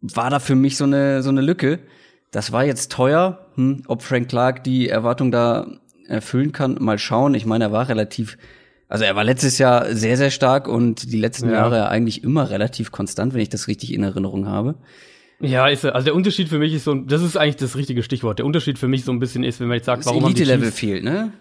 war 0.00 0.30
da 0.30 0.40
für 0.40 0.56
mich 0.56 0.76
so 0.76 0.84
eine 0.84 1.22
so 1.22 1.30
eine 1.30 1.40
Lücke. 1.40 1.78
Das 2.32 2.50
war 2.52 2.64
jetzt 2.64 2.90
teuer. 2.90 3.46
Hm, 3.54 3.82
ob 3.86 4.02
Frank 4.02 4.28
Clark 4.28 4.64
die 4.64 4.88
Erwartung 4.88 5.30
da 5.30 5.68
erfüllen 6.08 6.52
kann, 6.52 6.76
mal 6.80 6.98
schauen. 6.98 7.34
Ich 7.34 7.46
meine, 7.46 7.64
er 7.64 7.72
war 7.72 7.88
relativ, 7.88 8.38
also 8.88 9.04
er 9.04 9.16
war 9.16 9.24
letztes 9.24 9.58
Jahr 9.58 9.94
sehr 9.94 10.16
sehr 10.16 10.30
stark 10.30 10.68
und 10.68 11.12
die 11.12 11.18
letzten 11.18 11.46
Ja. 11.48 11.54
Jahre 11.56 11.88
eigentlich 11.88 12.22
immer 12.24 12.50
relativ 12.50 12.90
konstant, 12.92 13.34
wenn 13.34 13.40
ich 13.40 13.48
das 13.48 13.68
richtig 13.68 13.92
in 13.92 14.02
Erinnerung 14.02 14.46
habe. 14.46 14.76
Ja, 15.40 15.68
ist 15.68 15.84
er. 15.84 15.94
Also 15.94 16.06
der 16.06 16.14
Unterschied 16.14 16.48
für 16.48 16.58
mich 16.58 16.72
ist 16.72 16.84
so, 16.84 16.94
das 16.94 17.22
ist 17.22 17.36
eigentlich 17.36 17.56
das 17.56 17.76
richtige 17.76 18.02
Stichwort. 18.02 18.38
Der 18.38 18.46
Unterschied 18.46 18.78
für 18.78 18.88
mich 18.88 19.04
so 19.04 19.12
ein 19.12 19.18
bisschen 19.18 19.44
ist, 19.44 19.60
wenn 19.60 19.68
man 19.68 19.76
jetzt 19.76 19.86
sagt, 19.86 20.00
Das 20.00 20.06
warum 20.06 20.24
haben 20.24 20.34
die 20.34 20.44
Chiefs, 20.44 20.78
fehlt, 20.78 21.04
ne? 21.04 21.32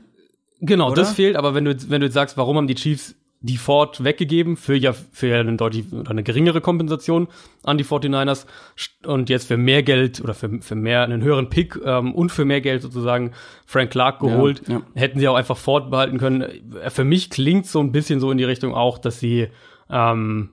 genau, 0.60 0.88
oder? 0.88 0.96
das 1.02 1.14
fehlt, 1.14 1.36
aber 1.38 1.54
wenn 1.56 1.64
du, 1.66 1.76
wenn 1.90 2.02
du 2.02 2.08
jetzt 2.08 2.14
sagst, 2.14 2.36
warum 2.36 2.58
haben 2.58 2.68
die 2.68 2.76
Chiefs 2.76 3.16
die 3.46 3.58
Ford 3.58 4.04
weggegeben 4.04 4.58
für 4.58 4.76
ja, 4.76 4.94
für 4.94 5.28
ja 5.28 5.40
eine 5.40 5.56
deutlich, 5.56 5.94
oder 5.94 6.10
eine 6.10 6.24
geringere 6.24 6.62
Kompensation 6.62 7.28
an 7.64 7.78
die 7.78 7.86
49ers 7.86 8.46
st- 8.78 9.06
und 9.06 9.30
jetzt 9.30 9.48
für 9.48 9.58
mehr 9.58 9.84
Geld 9.84 10.20
oder 10.22 10.34
für, 10.34 10.62
für 10.62 10.76
mehr, 10.76 11.04
einen 11.04 11.22
höheren 11.22 11.50
Pick 11.50 11.80
ähm, 11.86 12.16
und 12.16 12.32
für 12.32 12.44
mehr 12.44 12.62
Geld 12.62 12.82
sozusagen 12.82 13.32
Frank 13.66 13.92
Clark 13.92 14.20
geholt, 14.20 14.64
ja. 14.68 14.82
hätten 14.96 15.20
sie 15.20 15.28
auch 15.28 15.36
einfach 15.36 15.58
Ford 15.58 15.92
behalten 15.92 16.18
können. 16.18 16.42
Äh, 16.42 16.90
Für 16.90 17.04
mich 17.04 17.30
klingt 17.30 17.68
so 17.68 17.80
ein 17.80 17.92
bisschen 17.92 18.20
so 18.20 18.32
in 18.32 18.38
die 18.38 18.44
Richtung 18.44 18.74
auch, 18.74 18.98
dass 18.98 19.20
sie, 19.20 19.48
ähm, 19.90 20.50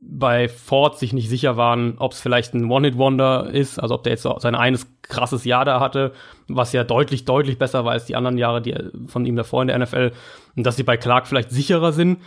bei 0.00 0.48
Ford 0.48 0.98
sich 0.98 1.12
nicht 1.12 1.28
sicher 1.28 1.56
waren, 1.56 1.98
ob 1.98 2.12
es 2.12 2.20
vielleicht 2.20 2.54
ein 2.54 2.70
One-Hit-Wonder 2.70 3.50
ist, 3.50 3.78
also 3.78 3.94
ob 3.94 4.02
der 4.02 4.12
jetzt 4.12 4.26
sein 4.38 4.54
eines 4.54 4.86
krasses 5.02 5.44
Jahr 5.44 5.64
da 5.66 5.78
hatte, 5.78 6.12
was 6.48 6.72
ja 6.72 6.84
deutlich, 6.84 7.26
deutlich 7.26 7.58
besser 7.58 7.84
war 7.84 7.92
als 7.92 8.06
die 8.06 8.16
anderen 8.16 8.38
Jahre 8.38 8.62
die 8.62 8.74
von 9.06 9.26
ihm 9.26 9.36
davor 9.36 9.60
in 9.62 9.68
der 9.68 9.78
NFL, 9.78 10.12
und 10.56 10.64
dass 10.66 10.76
sie 10.76 10.84
bei 10.84 10.96
Clark 10.96 11.26
vielleicht 11.26 11.50
sicherer 11.50 11.92
sind. 11.92 12.20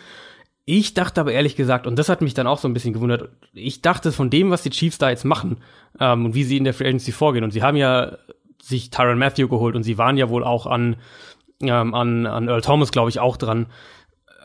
Ich 0.66 0.94
dachte 0.94 1.20
aber 1.20 1.34
ehrlich 1.34 1.56
gesagt, 1.56 1.88
und 1.88 1.98
das 1.98 2.10
hat 2.10 2.22
mich 2.22 2.34
dann 2.34 2.48
auch 2.48 2.60
so 2.60 2.68
ein 2.68 2.74
bisschen 2.74 2.94
gewundert, 2.94 3.30
ich 3.54 3.81
dachte 3.81 4.12
von 4.12 4.30
dem, 4.30 4.52
was 4.52 4.64
die 4.64 4.69
Chiefs 4.69 4.98
da 4.98 5.10
jetzt 5.10 5.26
machen 5.26 5.58
ähm, 6.00 6.26
und 6.26 6.36
wie 6.36 6.44
sie 6.44 6.58
in 6.58 6.64
der 6.64 6.74
Free 6.74 6.88
Agency 6.88 7.12
vorgehen, 7.12 7.44
und 7.44 7.52
sie 7.52 7.64
haben 7.64 7.76
ja 7.76 8.18
sich 8.62 8.92
Tyron 8.92 9.18
Matthew 9.18 9.50
geholt 9.50 9.76
und 9.76 9.84
sie 9.84 9.98
waren 9.98 10.16
ja 10.16 10.30
wohl 10.30 10.44
auch 10.44 10.68
an, 10.68 10.96
ähm, 11.62 11.94
an, 11.94 12.28
an 12.28 12.48
Earl 12.48 12.62
Thomas, 12.62 12.92
glaube 12.92 13.10
ich, 13.10 13.19
auch 13.19 13.36
dran, 13.36 13.66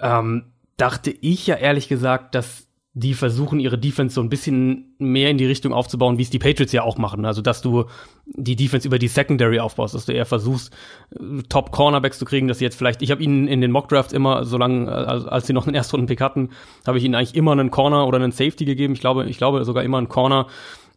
ähm, 0.00 0.52
dachte 0.76 1.11
ich 1.11 1.47
ja 1.47 1.57
ehrlich 1.57 1.88
gesagt, 1.88 2.35
dass 2.35 2.68
die 2.95 3.14
versuchen, 3.14 3.61
ihre 3.61 3.78
Defense 3.78 4.14
so 4.14 4.21
ein 4.21 4.28
bisschen 4.28 4.95
mehr 4.99 5.30
in 5.30 5.38
die 5.38 5.47
Richtung 5.47 5.73
aufzubauen, 5.73 6.18
wie 6.18 6.23
es 6.23 6.30
die 6.30 6.38
Patriots 6.38 6.73
ja 6.73 6.83
auch 6.83 6.99
machen. 6.99 7.25
Also, 7.25 7.42
dass 7.42 7.62
du 7.62 7.85
die 8.26 8.57
Defense 8.57 8.88
über 8.88 8.99
die 8.99 9.09
Secondary 9.09 9.61
aufbaust, 9.61 9.95
dass 9.95 10.07
du 10.07 10.12
eher 10.12 10.26
versuchst, 10.26 10.75
äh, 11.12 11.42
Top-Cornerbacks 11.49 12.18
zu 12.18 12.25
kriegen, 12.25 12.49
dass 12.49 12.59
sie 12.59 12.64
jetzt 12.64 12.76
vielleicht, 12.76 13.02
ich 13.02 13.11
habe 13.11 13.23
ihnen 13.23 13.47
in 13.47 13.61
den 13.61 13.71
Mock-Drafts 13.71 14.12
immer, 14.12 14.45
solange, 14.45 14.90
als, 14.90 15.26
als 15.26 15.47
sie 15.47 15.52
noch 15.52 15.66
einen 15.66 15.75
Erstrunden-Pick 15.76 16.21
hatten, 16.21 16.50
habe 16.87 16.99
ich 16.99 17.04
ihnen 17.04 17.14
eigentlich 17.14 17.37
immer 17.37 17.52
einen 17.52 17.71
Corner 17.71 18.07
oder 18.07 18.16
einen 18.16 18.33
Safety 18.33 18.64
gegeben. 18.64 18.95
Ich 18.95 19.00
glaube, 19.00 19.26
ich 19.28 19.38
glaube 19.38 19.64
sogar 19.64 19.85
immer 19.85 19.99
einen 19.99 20.09
Corner. 20.09 20.47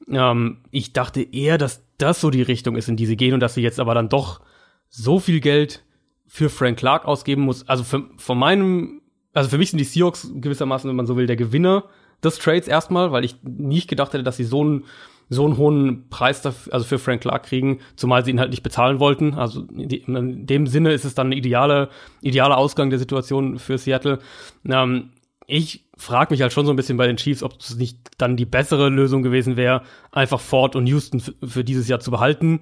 Ähm, 0.10 0.58
ich 0.72 0.94
dachte 0.94 1.22
eher, 1.22 1.58
dass 1.58 1.84
das 1.98 2.22
so 2.22 2.30
die 2.30 2.42
Richtung 2.42 2.76
ist, 2.78 2.90
in 2.90 2.96
die 2.96 3.06
sie 3.06 3.18
gehen 3.18 3.34
und 3.34 3.42
dass 3.42 3.54
sie 3.54 3.62
jetzt 3.62 3.80
aber 3.80 3.94
dann 3.94 4.10
doch 4.10 4.42
so 4.90 5.20
viel 5.20 5.40
Geld 5.40 5.84
für 6.28 6.50
Frank 6.50 6.80
Clark 6.80 7.06
ausgeben 7.06 7.44
muss. 7.44 7.68
Also 7.68 7.84
für, 7.84 8.06
von 8.18 8.38
meinem, 8.38 9.01
also 9.34 9.50
für 9.50 9.58
mich 9.58 9.72
sind 9.72 9.80
die 9.80 9.86
Seahawks 9.86 10.32
gewissermaßen, 10.36 10.90
wenn 10.90 10.96
man 10.96 11.06
so 11.06 11.18
will, 11.18 11.28
der 11.28 11.36
Gewinner 11.36 11.86
des 12.24 12.38
Trades 12.38 12.68
erstmal, 12.68 13.12
weil 13.12 13.26
ich 13.26 13.36
nicht 13.44 13.88
gedacht 13.88 14.14
hätte, 14.14 14.24
dass 14.24 14.38
sie 14.38 14.44
so 14.44 14.62
einen 14.62 14.86
so 15.34 15.46
einen 15.46 15.56
hohen 15.56 16.10
Preis 16.10 16.42
dafür, 16.42 16.74
also 16.74 16.86
für 16.86 17.00
Frank 17.00 17.22
Clark 17.22 17.44
kriegen, 17.44 17.80
zumal 17.96 18.26
sie 18.26 18.32
ihn 18.32 18.40
halt 18.42 18.50
nicht 18.50 18.64
bezahlen 18.64 19.00
wollten. 19.00 19.34
Also 19.34 19.62
in 19.62 20.46
dem 20.46 20.68
Sinne 20.68 20.92
ist 20.92 21.06
es 21.06 21.16
dann 21.16 21.30
ein 21.30 21.38
ideale, 21.38 21.88
idealer 22.22 22.58
Ausgang 22.58 22.90
der 22.90 23.00
Situation 23.00 23.58
für 23.58 23.78
Seattle. 23.78 24.20
Ähm, 24.66 25.12
ich 25.48 25.86
frage 25.96 26.34
mich 26.34 26.42
halt 26.42 26.52
schon 26.52 26.66
so 26.66 26.74
ein 26.74 26.76
bisschen 26.76 26.98
bei 26.98 27.08
den 27.08 27.16
Chiefs, 27.16 27.44
ob 27.44 27.62
es 27.62 27.78
nicht 27.78 27.98
dann 28.18 28.36
die 28.36 28.46
bessere 28.46 28.90
Lösung 28.90 29.24
gewesen 29.24 29.56
wäre, 29.56 29.84
einfach 30.12 30.42
Ford 30.42 30.76
und 30.76 30.86
Houston 30.88 31.22
für 31.22 31.64
dieses 31.64 31.88
Jahr 31.88 32.02
zu 32.02 32.12
behalten 32.12 32.60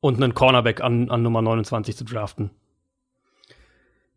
und 0.00 0.22
einen 0.22 0.32
Cornerback 0.32 0.80
an, 0.80 1.10
an 1.10 1.22
Nummer 1.22 1.42
29 1.42 1.98
zu 1.98 2.04
draften. 2.04 2.50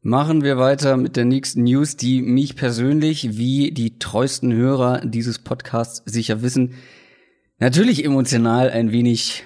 Machen 0.01 0.43
wir 0.43 0.57
weiter 0.57 0.95
mit 0.95 1.17
der 1.17 1.25
nächsten 1.25 1.63
News, 1.63 1.97
die 1.97 2.21
mich 2.21 2.55
persönlich, 2.55 3.37
wie 3.37 3.71
die 3.71 3.99
treuesten 3.99 4.53
Hörer 4.53 5.01
dieses 5.03 5.39
Podcasts 5.39 6.01
sicher 6.05 6.41
wissen, 6.41 6.75
natürlich 7.57 8.05
emotional 8.05 8.69
ein 8.69 8.93
wenig 8.93 9.43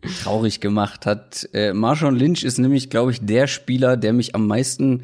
traurig 0.22 0.60
gemacht 0.60 1.04
hat. 1.04 1.46
Äh, 1.52 1.74
Marshawn 1.74 2.16
Lynch 2.16 2.42
ist 2.42 2.58
nämlich, 2.58 2.88
glaube 2.88 3.10
ich, 3.10 3.20
der 3.20 3.46
Spieler, 3.46 3.98
der 3.98 4.14
mich 4.14 4.34
am 4.34 4.46
meisten 4.46 5.02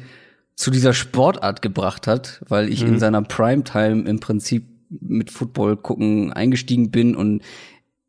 zu 0.55 0.71
dieser 0.71 0.93
Sportart 0.93 1.61
gebracht 1.61 2.07
hat, 2.07 2.43
weil 2.47 2.69
ich 2.69 2.81
mhm. 2.81 2.93
in 2.93 2.99
seiner 2.99 3.21
Primetime 3.21 4.09
im 4.09 4.19
Prinzip 4.19 4.65
mit 4.89 5.29
Football 5.29 5.77
gucken 5.77 6.33
eingestiegen 6.33 6.89
bin 6.89 7.15
und 7.15 7.43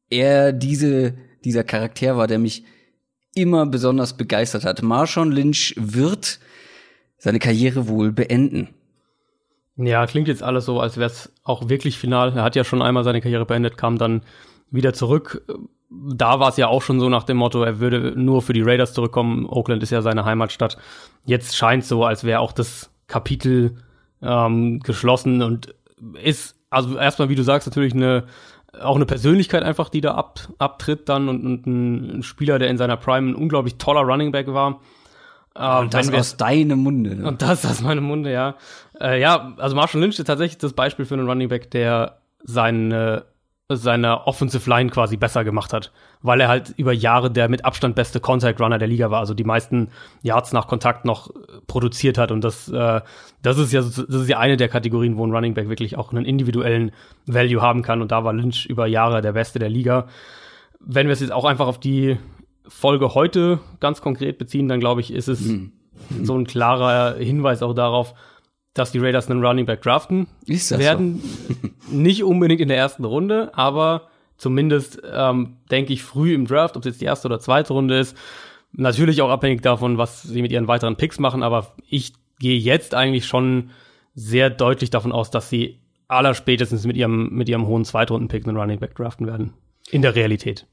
er 0.09 0.55
diese, 0.55 1.13
dieser 1.45 1.63
Charakter 1.63 2.17
war, 2.17 2.27
der 2.27 2.39
mich 2.39 2.65
immer 3.41 3.67
besonders 3.67 4.17
begeistert 4.17 4.65
hat. 4.65 4.83
Marshawn 4.83 5.33
Lynch 5.33 5.75
wird 5.77 6.39
seine 7.19 7.39
Karriere 7.39 7.89
wohl 7.89 8.13
beenden. 8.13 8.69
Ja, 9.77 10.07
klingt 10.07 10.29
jetzt 10.29 10.43
alles 10.43 10.65
so, 10.65 10.81
als 10.81 10.97
wäre 10.97 11.11
es 11.11 11.33
auch 11.45 11.69
wirklich 11.69 11.99
final. 11.99 12.37
Er 12.37 12.43
hat 12.43 12.57
ja 12.57 12.65
schon 12.65 12.83
einmal 12.83 13.05
seine 13.05 13.21
Karriere 13.21 13.47
beendet, 13.47 13.77
kam 13.77 13.97
dann 13.97 14.23
wieder 14.71 14.93
zurück. 14.93 15.43
Da 15.91 16.41
war 16.41 16.49
es 16.49 16.57
ja 16.57 16.67
auch 16.67 16.83
schon 16.83 17.01
so 17.01 17.09
nach 17.09 17.23
dem 17.23 17.37
Motto, 17.37 17.63
er 17.63 17.79
würde 17.79 18.13
nur 18.17 18.43
für 18.43 18.53
die 18.53 18.63
Raiders 18.63 18.93
zurückkommen. 18.93 19.47
Oakland 19.47 19.83
ist 19.83 19.91
ja 19.91 20.03
seine 20.03 20.25
Heimatstadt. 20.25 20.77
Jetzt 21.25 21.57
scheint 21.57 21.85
so, 21.85 22.05
als 22.05 22.25
wäre 22.25 22.41
auch 22.41 22.53
das 22.53 22.91
Kapitel 23.07 23.77
ähm, 24.21 24.81
geschlossen 24.81 25.43
und 25.43 25.75
ist, 26.23 26.57
also 26.71 26.97
erstmal, 26.97 27.29
wie 27.29 27.35
du 27.35 27.43
sagst, 27.43 27.67
natürlich 27.69 27.95
eine 27.95 28.25
auch 28.81 28.97
eine 28.97 29.07
Persönlichkeit 29.07 29.63
einfach, 29.63 29.89
die 29.89 30.01
da 30.01 30.15
ab, 30.15 30.41
abtritt 30.59 31.09
dann 31.09 31.29
und, 31.29 31.45
und 31.45 31.67
ein, 31.67 32.23
Spieler, 32.23 32.59
der 32.59 32.69
in 32.69 32.79
seiner 32.79 32.97
Prime 32.97 33.31
ein 33.31 33.35
unglaublich 33.35 33.77
toller 33.77 34.01
Running 34.01 34.33
Back 34.33 34.49
war. 34.49 34.81
Äh, 35.55 35.79
und 35.81 35.95
das 35.95 36.13
aus 36.13 36.37
deinem 36.37 36.81
Munde. 36.81 37.17
Ne? 37.17 37.27
Und 37.27 37.43
das 37.43 37.65
aus 37.65 37.81
meinem 37.81 38.05
Munde, 38.05 38.33
ja. 38.33 38.57
Äh, 39.01 39.21
ja, 39.21 39.55
also 39.59 39.77
Marshall 39.77 40.01
Lynch 40.01 40.19
ist 40.19 40.27
tatsächlich 40.27 40.59
das 40.59 40.73
Beispiel 40.73 41.05
für 41.05 41.15
einen 41.15 41.29
Running 41.29 41.49
Back, 41.49 41.71
der 41.71 42.19
seine 42.43 43.25
seiner 43.69 44.27
Offensive 44.27 44.69
Line 44.69 44.91
quasi 44.91 45.17
besser 45.17 45.45
gemacht 45.45 45.73
hat, 45.73 45.93
weil 46.23 46.41
er 46.41 46.49
halt 46.49 46.75
über 46.77 46.93
Jahre 46.93 47.31
der 47.31 47.49
mit 47.49 47.65
Abstand 47.65 47.95
beste 47.95 48.21
Contact 48.21 48.61
Runner 48.61 48.79
der 48.79 48.89
Liga 48.89 49.11
war, 49.11 49.21
also 49.21 49.35
die 49.35 49.45
meisten 49.45 49.89
Yards 50.23 50.53
nach 50.53 50.67
Kontakt 50.67 51.05
noch 51.05 51.31
produziert 51.67 52.19
hat 52.19 52.33
und 52.33 52.43
das 52.43 52.69
äh, 52.69 53.01
das 53.43 53.59
ist 53.59 53.73
ja 53.73 53.83
das 53.83 53.99
ist 53.99 54.29
ja 54.29 54.39
eine 54.39 54.57
der 54.57 54.69
Kategorien, 54.69 55.17
wo 55.17 55.27
ein 55.27 55.33
Running 55.33 55.55
Back 55.55 55.69
wirklich 55.69 55.97
auch 55.97 56.13
einen 56.13 56.25
individuellen 56.25 56.93
Value 57.27 57.63
haben 57.63 57.83
kann 57.83 58.03
und 58.03 58.11
da 58.11 58.25
war 58.25 58.33
Lynch 58.33 58.67
über 58.67 58.87
Jahre 58.87 59.23
der 59.23 59.33
beste 59.33 59.59
der 59.59 59.71
Liga. 59.71 60.09
Wenn 60.81 61.07
wir 61.07 61.13
es 61.13 61.21
jetzt 61.21 61.33
auch 61.33 61.45
einfach 61.45 61.67
auf 61.67 61.79
die 61.79 62.19
Folge 62.67 63.15
heute 63.15 63.61
ganz 63.81 64.01
konkret 64.01 64.39
beziehen, 64.39 64.69
dann 64.69 64.81
glaube 64.81 65.01
ich, 65.01 65.13
ist 65.13 65.29
es 65.29 65.41
mhm. 65.41 65.73
so 66.23 66.37
ein 66.37 66.47
klarer 66.47 67.17
Hinweis 67.17 67.63
auch 67.63 67.75
darauf, 67.75 68.15
dass 68.75 68.93
die 68.93 68.99
Raiders 68.99 69.31
einen 69.31 69.45
Running 69.45 69.67
Back 69.67 69.83
draften 69.83 70.29
ist 70.47 70.71
das 70.71 70.79
werden. 70.79 71.21
So? 71.21 71.69
nicht 71.97 72.23
unbedingt 72.25 72.61
in 72.61 72.69
der 72.69 72.77
ersten 72.77 73.05
Runde, 73.05 73.51
aber 73.55 74.09
zumindest 74.39 75.03
ähm, 75.13 75.57
denke 75.71 75.93
ich 75.93 76.03
früh 76.03 76.35
im 76.35 76.47
Draft, 76.47 76.77
ob 76.77 76.83
es 76.83 76.87
jetzt 76.87 77.01
die 77.01 77.07
erste 77.07 77.29
oder 77.29 77.41
zweite 77.41 77.73
Runde 77.75 77.99
ist. 77.99 78.17
Natürlich 78.73 79.21
auch 79.23 79.31
abhängig 79.31 79.63
davon, 79.63 79.99
was 79.99 80.23
sie 80.23 80.43
mit 80.43 80.53
ihren 80.53 80.69
weiteren 80.69 80.97
Picks 80.97 81.19
machen, 81.19 81.43
aber 81.43 81.75
ich 81.89 82.13
gehe 82.39 82.59
jetzt 82.59 82.95
eigentlich 82.95 83.27
schon 83.27 83.71
sehr 84.15 84.51
deutlich 84.51 84.91
davon 84.91 85.13
aus, 85.13 85.31
dass 85.31 85.49
sie 85.49 85.81
allerspätestens 86.07 86.87
mit 86.87 86.97
ihrem, 86.97 87.29
mit 87.31 87.49
ihrem 87.49 87.67
hohen 87.67 87.85
Zweitrunden-Pick 87.85 88.47
einen 88.47 88.57
Running 88.57 88.79
Back 88.79 88.95
draften 88.95 89.27
werden. 89.27 89.53
In 89.91 90.03
der 90.03 90.15
Realität. 90.15 90.67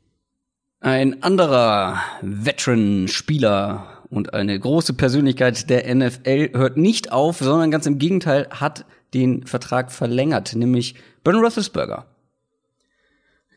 Ein 0.80 1.24
anderer 1.24 2.00
Veteran-Spieler 2.22 3.88
und 4.10 4.34
eine 4.34 4.60
große 4.60 4.94
Persönlichkeit 4.94 5.70
der 5.70 5.94
NFL 5.94 6.52
hört 6.54 6.78
nicht 6.78 7.12
auf, 7.12 7.38
sondern 7.38 7.72
ganz 7.72 7.86
im 7.86 7.98
Gegenteil 7.98 8.48
hat 8.52 8.86
den 9.14 9.46
Vertrag 9.46 9.92
verlängert, 9.92 10.56
nämlich 10.56 10.96
Ben 11.24 11.36
Roethlisberger. 11.36 12.06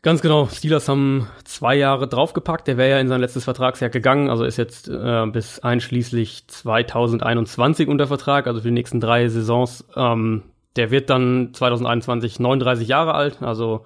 Ganz 0.01 0.21
genau. 0.21 0.47
Steelers 0.47 0.87
haben 0.87 1.27
zwei 1.43 1.75
Jahre 1.75 2.07
draufgepackt. 2.07 2.67
Der 2.67 2.77
wäre 2.77 2.91
ja 2.91 2.99
in 2.99 3.09
sein 3.09 3.19
letztes 3.19 3.43
Vertragsjahr 3.43 3.89
gegangen, 3.89 4.29
also 4.29 4.45
ist 4.45 4.57
jetzt 4.57 4.87
äh, 4.87 5.25
bis 5.27 5.59
einschließlich 5.59 6.47
2021 6.47 7.89
unter 7.89 8.07
Vertrag, 8.07 8.47
also 8.47 8.61
für 8.61 8.67
die 8.67 8.73
nächsten 8.73 9.01
drei 9.01 9.27
Saisons. 9.27 9.85
Ähm, 9.95 10.43
der 10.75 10.91
wird 10.91 11.09
dann 11.09 11.53
2021 11.53 12.39
39 12.39 12.87
Jahre 12.87 13.13
alt, 13.13 13.41
also 13.41 13.85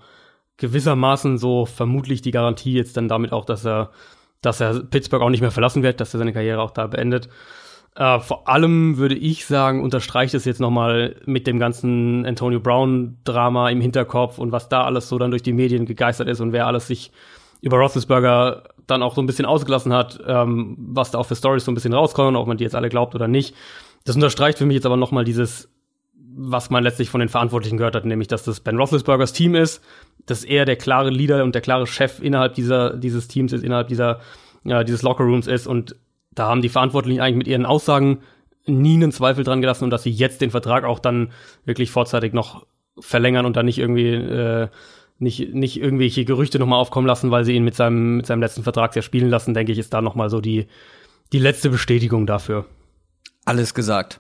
gewissermaßen 0.57 1.39
so 1.39 1.65
vermutlich 1.65 2.21
die 2.21 2.31
Garantie 2.31 2.73
jetzt 2.73 2.95
dann 2.95 3.07
damit 3.07 3.31
auch, 3.31 3.45
dass 3.45 3.65
er 3.65 3.89
dass 4.43 4.59
er 4.59 4.83
Pittsburgh 4.83 5.23
auch 5.23 5.29
nicht 5.29 5.41
mehr 5.41 5.51
verlassen 5.51 5.83
wird, 5.83 5.99
dass 6.01 6.13
er 6.13 6.19
seine 6.19 6.33
Karriere 6.33 6.61
auch 6.61 6.71
da 6.71 6.87
beendet. 6.87 7.29
Äh, 7.95 8.19
vor 8.19 8.47
allem 8.47 8.97
würde 8.97 9.15
ich 9.15 9.45
sagen, 9.45 9.83
unterstreicht 9.83 10.33
es 10.33 10.45
jetzt 10.45 10.59
nochmal 10.59 11.15
mit 11.25 11.45
dem 11.45 11.59
ganzen 11.59 12.25
Antonio 12.25 12.59
Brown-Drama 12.59 13.69
im 13.69 13.81
Hinterkopf 13.81 14.39
und 14.39 14.51
was 14.51 14.67
da 14.67 14.83
alles 14.83 15.09
so 15.09 15.19
dann 15.19 15.29
durch 15.29 15.43
die 15.43 15.53
Medien 15.53 15.85
gegeistert 15.85 16.27
ist 16.27 16.39
und 16.39 16.53
wer 16.53 16.65
alles 16.65 16.87
sich 16.87 17.11
über 17.61 17.77
Roethlisberger 17.77 18.63
dann 18.87 19.03
auch 19.03 19.15
so 19.15 19.21
ein 19.21 19.27
bisschen 19.27 19.45
ausgelassen 19.45 19.93
hat, 19.93 20.19
ähm, 20.27 20.75
was 20.77 21.11
da 21.11 21.19
auch 21.19 21.25
für 21.25 21.35
Stories 21.35 21.65
so 21.65 21.71
ein 21.71 21.75
bisschen 21.75 21.93
rauskommen, 21.93 22.35
ob 22.35 22.47
man 22.47 22.57
die 22.57 22.63
jetzt 22.63 22.75
alle 22.75 22.89
glaubt 22.89 23.15
oder 23.15 23.27
nicht. 23.27 23.55
Das 24.05 24.15
unterstreicht 24.15 24.57
für 24.57 24.65
mich 24.65 24.75
jetzt 24.75 24.85
aber 24.85 24.97
nochmal 24.97 25.23
dieses, 25.23 25.69
was 26.35 26.69
man 26.69 26.83
letztlich 26.83 27.09
von 27.09 27.19
den 27.19 27.29
Verantwortlichen 27.29 27.77
gehört 27.77 27.95
hat, 27.95 28.05
nämlich, 28.05 28.27
dass 28.27 28.43
das 28.43 28.59
Ben 28.59 28.77
Roethlisbergers 28.77 29.33
Team 29.33 29.55
ist, 29.55 29.81
dass 30.25 30.43
er 30.43 30.65
der 30.65 30.75
klare 30.75 31.11
Leader 31.11 31.43
und 31.43 31.53
der 31.53 31.61
klare 31.61 31.87
Chef 31.87 32.19
innerhalb 32.21 32.55
dieser, 32.55 32.97
dieses 32.97 33.27
Teams 33.27 33.53
ist, 33.53 33.63
innerhalb 33.63 33.87
dieser, 33.87 34.19
ja, 34.63 34.83
dieses 34.83 35.03
Lockerrooms 35.03 35.47
ist. 35.47 35.67
Und 35.67 35.95
da 36.35 36.47
haben 36.47 36.61
die 36.61 36.69
Verantwortlichen 36.69 37.21
eigentlich 37.21 37.37
mit 37.37 37.47
ihren 37.47 37.65
Aussagen 37.65 38.19
nie 38.65 38.95
einen 38.95 39.11
Zweifel 39.11 39.43
dran 39.43 39.61
gelassen 39.61 39.85
und 39.85 39.89
dass 39.89 40.03
sie 40.03 40.11
jetzt 40.11 40.41
den 40.41 40.51
Vertrag 40.51 40.83
auch 40.85 40.99
dann 40.99 41.31
wirklich 41.65 41.91
vorzeitig 41.91 42.33
noch 42.33 42.65
verlängern 42.97 43.45
und 43.45 43.55
dann 43.57 43.65
nicht 43.65 43.79
irgendwie 43.79 44.13
äh, 44.13 44.67
nicht, 45.19 45.53
nicht 45.53 45.79
irgendwelche 45.79 46.25
Gerüchte 46.25 46.59
nochmal 46.59 46.79
aufkommen 46.79 47.07
lassen, 47.07 47.31
weil 47.31 47.45
sie 47.45 47.53
ihn 47.53 47.63
mit 47.63 47.75
seinem, 47.75 48.17
mit 48.17 48.25
seinem 48.25 48.41
letzten 48.41 48.63
Vertragsjahr 48.63 49.03
spielen 49.03 49.29
lassen, 49.29 49.53
denke 49.53 49.71
ich, 49.71 49.79
ist 49.79 49.93
da 49.93 50.01
nochmal 50.01 50.29
so 50.29 50.41
die, 50.41 50.67
die 51.31 51.39
letzte 51.39 51.69
Bestätigung 51.69 52.27
dafür. 52.27 52.65
Alles 53.45 53.73
gesagt. 53.73 54.19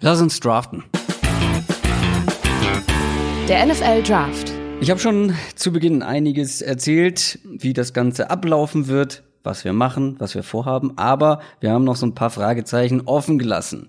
Lass 0.00 0.20
uns 0.20 0.40
draften. 0.40 0.84
Der 3.48 3.66
NFL 3.66 4.02
Draft. 4.02 4.52
Ich 4.80 4.90
habe 4.90 5.00
schon 5.00 5.34
zu 5.56 5.72
Beginn 5.72 6.02
einiges 6.02 6.62
erzählt, 6.62 7.38
wie 7.44 7.72
das 7.72 7.92
Ganze 7.92 8.30
ablaufen 8.30 8.86
wird, 8.86 9.24
was 9.42 9.64
wir 9.64 9.72
machen, 9.72 10.16
was 10.18 10.34
wir 10.34 10.42
vorhaben, 10.42 10.92
aber 10.96 11.40
wir 11.60 11.70
haben 11.70 11.84
noch 11.84 11.96
so 11.96 12.06
ein 12.06 12.14
paar 12.14 12.30
Fragezeichen 12.30 13.02
offen 13.02 13.38
gelassen. 13.38 13.88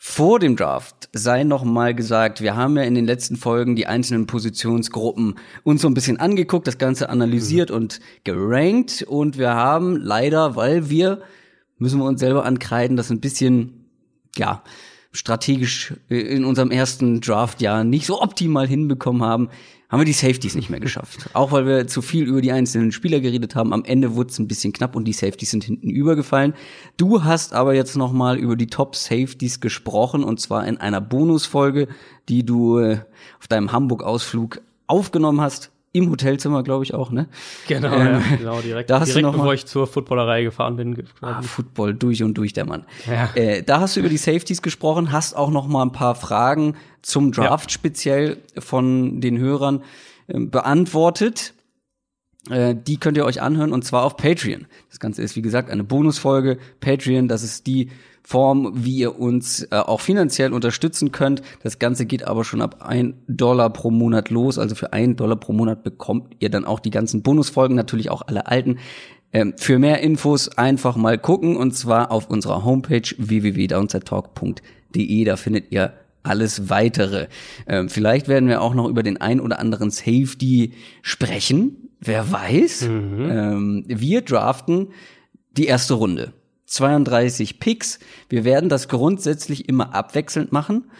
Vor 0.00 0.38
dem 0.38 0.54
Draft 0.54 1.08
sei 1.12 1.42
noch 1.42 1.64
mal 1.64 1.92
gesagt, 1.92 2.40
wir 2.40 2.54
haben 2.54 2.76
ja 2.76 2.84
in 2.84 2.94
den 2.94 3.04
letzten 3.04 3.36
Folgen 3.36 3.74
die 3.74 3.88
einzelnen 3.88 4.26
Positionsgruppen 4.26 5.34
uns 5.64 5.82
so 5.82 5.88
ein 5.88 5.94
bisschen 5.94 6.18
angeguckt, 6.18 6.68
das 6.68 6.78
Ganze 6.78 7.08
analysiert 7.08 7.70
mhm. 7.70 7.76
und 7.76 8.00
gerankt 8.22 9.02
und 9.02 9.38
wir 9.38 9.54
haben 9.54 9.96
leider, 9.96 10.54
weil 10.54 10.88
wir, 10.88 11.20
müssen 11.78 11.98
wir 11.98 12.06
uns 12.06 12.20
selber 12.20 12.44
ankreiden, 12.44 12.96
das 12.96 13.10
ein 13.10 13.20
bisschen, 13.20 13.86
ja, 14.36 14.62
strategisch 15.10 15.94
in 16.08 16.44
unserem 16.44 16.70
ersten 16.70 17.20
Draftjahr 17.20 17.82
nicht 17.82 18.06
so 18.06 18.22
optimal 18.22 18.68
hinbekommen 18.68 19.22
haben, 19.22 19.48
haben 19.88 20.00
wir 20.00 20.04
die 20.04 20.12
Safeties 20.12 20.54
nicht 20.54 20.68
mehr 20.68 20.80
geschafft. 20.80 21.30
Auch 21.32 21.50
weil 21.50 21.66
wir 21.66 21.86
zu 21.86 22.02
viel 22.02 22.24
über 22.24 22.42
die 22.42 22.52
einzelnen 22.52 22.92
Spieler 22.92 23.20
geredet 23.20 23.54
haben. 23.54 23.72
Am 23.72 23.84
Ende 23.84 24.14
wurde 24.14 24.30
es 24.30 24.38
ein 24.38 24.46
bisschen 24.46 24.72
knapp 24.72 24.94
und 24.94 25.06
die 25.06 25.14
Safeties 25.14 25.50
sind 25.50 25.64
hinten 25.64 25.88
übergefallen. 25.88 26.52
Du 26.98 27.24
hast 27.24 27.54
aber 27.54 27.74
jetzt 27.74 27.96
noch 27.96 28.12
mal 28.12 28.38
über 28.38 28.56
die 28.56 28.66
Top 28.66 28.96
Safeties 28.96 29.60
gesprochen 29.60 30.24
und 30.24 30.40
zwar 30.40 30.66
in 30.66 30.76
einer 30.76 31.00
Bonusfolge, 31.00 31.88
die 32.28 32.44
du 32.44 32.78
äh, 32.78 33.00
auf 33.38 33.48
deinem 33.48 33.72
Hamburg-Ausflug 33.72 34.60
aufgenommen 34.86 35.40
hast 35.40 35.70
im 35.92 36.10
Hotelzimmer, 36.10 36.62
glaube 36.62 36.84
ich 36.84 36.94
auch, 36.94 37.10
ne? 37.10 37.28
Genau, 37.66 37.92
ähm, 37.94 38.22
ja, 38.30 38.36
genau 38.36 38.60
direkt, 38.60 38.90
da 38.90 39.00
hast 39.00 39.08
direkt 39.08 39.22
du 39.22 39.26
noch 39.26 39.32
bevor 39.32 39.46
mal, 39.46 39.54
ich 39.54 39.66
zur 39.66 39.86
Footballerei 39.86 40.42
gefahren 40.42 40.76
bin. 40.76 41.04
Ah, 41.20 41.42
Football 41.42 41.94
durch 41.94 42.22
und 42.22 42.34
durch, 42.34 42.52
der 42.52 42.66
Mann. 42.66 42.84
Ja. 43.06 43.30
Äh, 43.34 43.62
da 43.62 43.80
hast 43.80 43.96
du 43.96 44.00
über 44.00 44.08
die 44.08 44.18
Safeties 44.18 44.62
gesprochen, 44.62 45.12
hast 45.12 45.34
auch 45.34 45.50
noch 45.50 45.66
mal 45.66 45.82
ein 45.82 45.92
paar 45.92 46.14
Fragen 46.14 46.76
zum 47.02 47.32
Draft 47.32 47.70
ja. 47.70 47.74
speziell 47.74 48.38
von 48.58 49.20
den 49.20 49.38
Hörern 49.38 49.82
äh, 50.26 50.38
beantwortet. 50.38 51.54
Äh, 52.50 52.74
die 52.74 52.98
könnt 52.98 53.16
ihr 53.16 53.24
euch 53.24 53.42
anhören 53.42 53.72
und 53.72 53.84
zwar 53.84 54.04
auf 54.04 54.16
Patreon. 54.16 54.66
Das 54.88 55.00
Ganze 55.00 55.22
ist, 55.22 55.36
wie 55.36 55.42
gesagt, 55.42 55.70
eine 55.70 55.84
Bonusfolge. 55.84 56.58
Patreon, 56.80 57.28
das 57.28 57.42
ist 57.42 57.66
die 57.66 57.90
Form, 58.28 58.72
wie 58.74 58.98
ihr 58.98 59.18
uns 59.18 59.66
äh, 59.70 59.76
auch 59.76 60.02
finanziell 60.02 60.52
unterstützen 60.52 61.12
könnt. 61.12 61.40
Das 61.62 61.78
Ganze 61.78 62.04
geht 62.04 62.28
aber 62.28 62.44
schon 62.44 62.60
ab 62.60 62.84
ein 62.86 63.14
Dollar 63.26 63.70
pro 63.70 63.90
Monat 63.90 64.28
los. 64.28 64.58
Also 64.58 64.74
für 64.74 64.92
ein 64.92 65.16
Dollar 65.16 65.36
pro 65.36 65.54
Monat 65.54 65.82
bekommt 65.82 66.36
ihr 66.38 66.50
dann 66.50 66.66
auch 66.66 66.78
die 66.78 66.90
ganzen 66.90 67.22
Bonusfolgen, 67.22 67.74
natürlich 67.74 68.10
auch 68.10 68.20
alle 68.20 68.46
alten. 68.46 68.80
Ähm, 69.32 69.54
für 69.56 69.78
mehr 69.78 70.02
Infos 70.02 70.50
einfach 70.58 70.96
mal 70.96 71.16
gucken 71.16 71.56
und 71.56 71.74
zwar 71.74 72.10
auf 72.10 72.28
unserer 72.28 72.66
Homepage 72.66 73.14
www.downsidetalk.de. 73.16 75.24
Da 75.24 75.36
findet 75.36 75.72
ihr 75.72 75.94
alles 76.22 76.68
weitere. 76.68 77.28
Ähm, 77.66 77.88
vielleicht 77.88 78.28
werden 78.28 78.50
wir 78.50 78.60
auch 78.60 78.74
noch 78.74 78.90
über 78.90 79.02
den 79.02 79.18
ein 79.18 79.40
oder 79.40 79.58
anderen 79.58 79.90
Safety 79.90 80.74
sprechen. 81.00 81.88
Wer 81.98 82.30
weiß? 82.30 82.90
Mhm. 82.90 83.30
Ähm, 83.30 83.84
wir 83.86 84.20
draften 84.20 84.88
die 85.56 85.64
erste 85.64 85.94
Runde. 85.94 86.34
32 86.68 87.60
Picks. 87.60 87.98
Wir 88.28 88.44
werden 88.44 88.68
das 88.68 88.88
grundsätzlich 88.88 89.68
immer 89.68 89.94
abwechselnd 89.94 90.52
machen. 90.52 90.90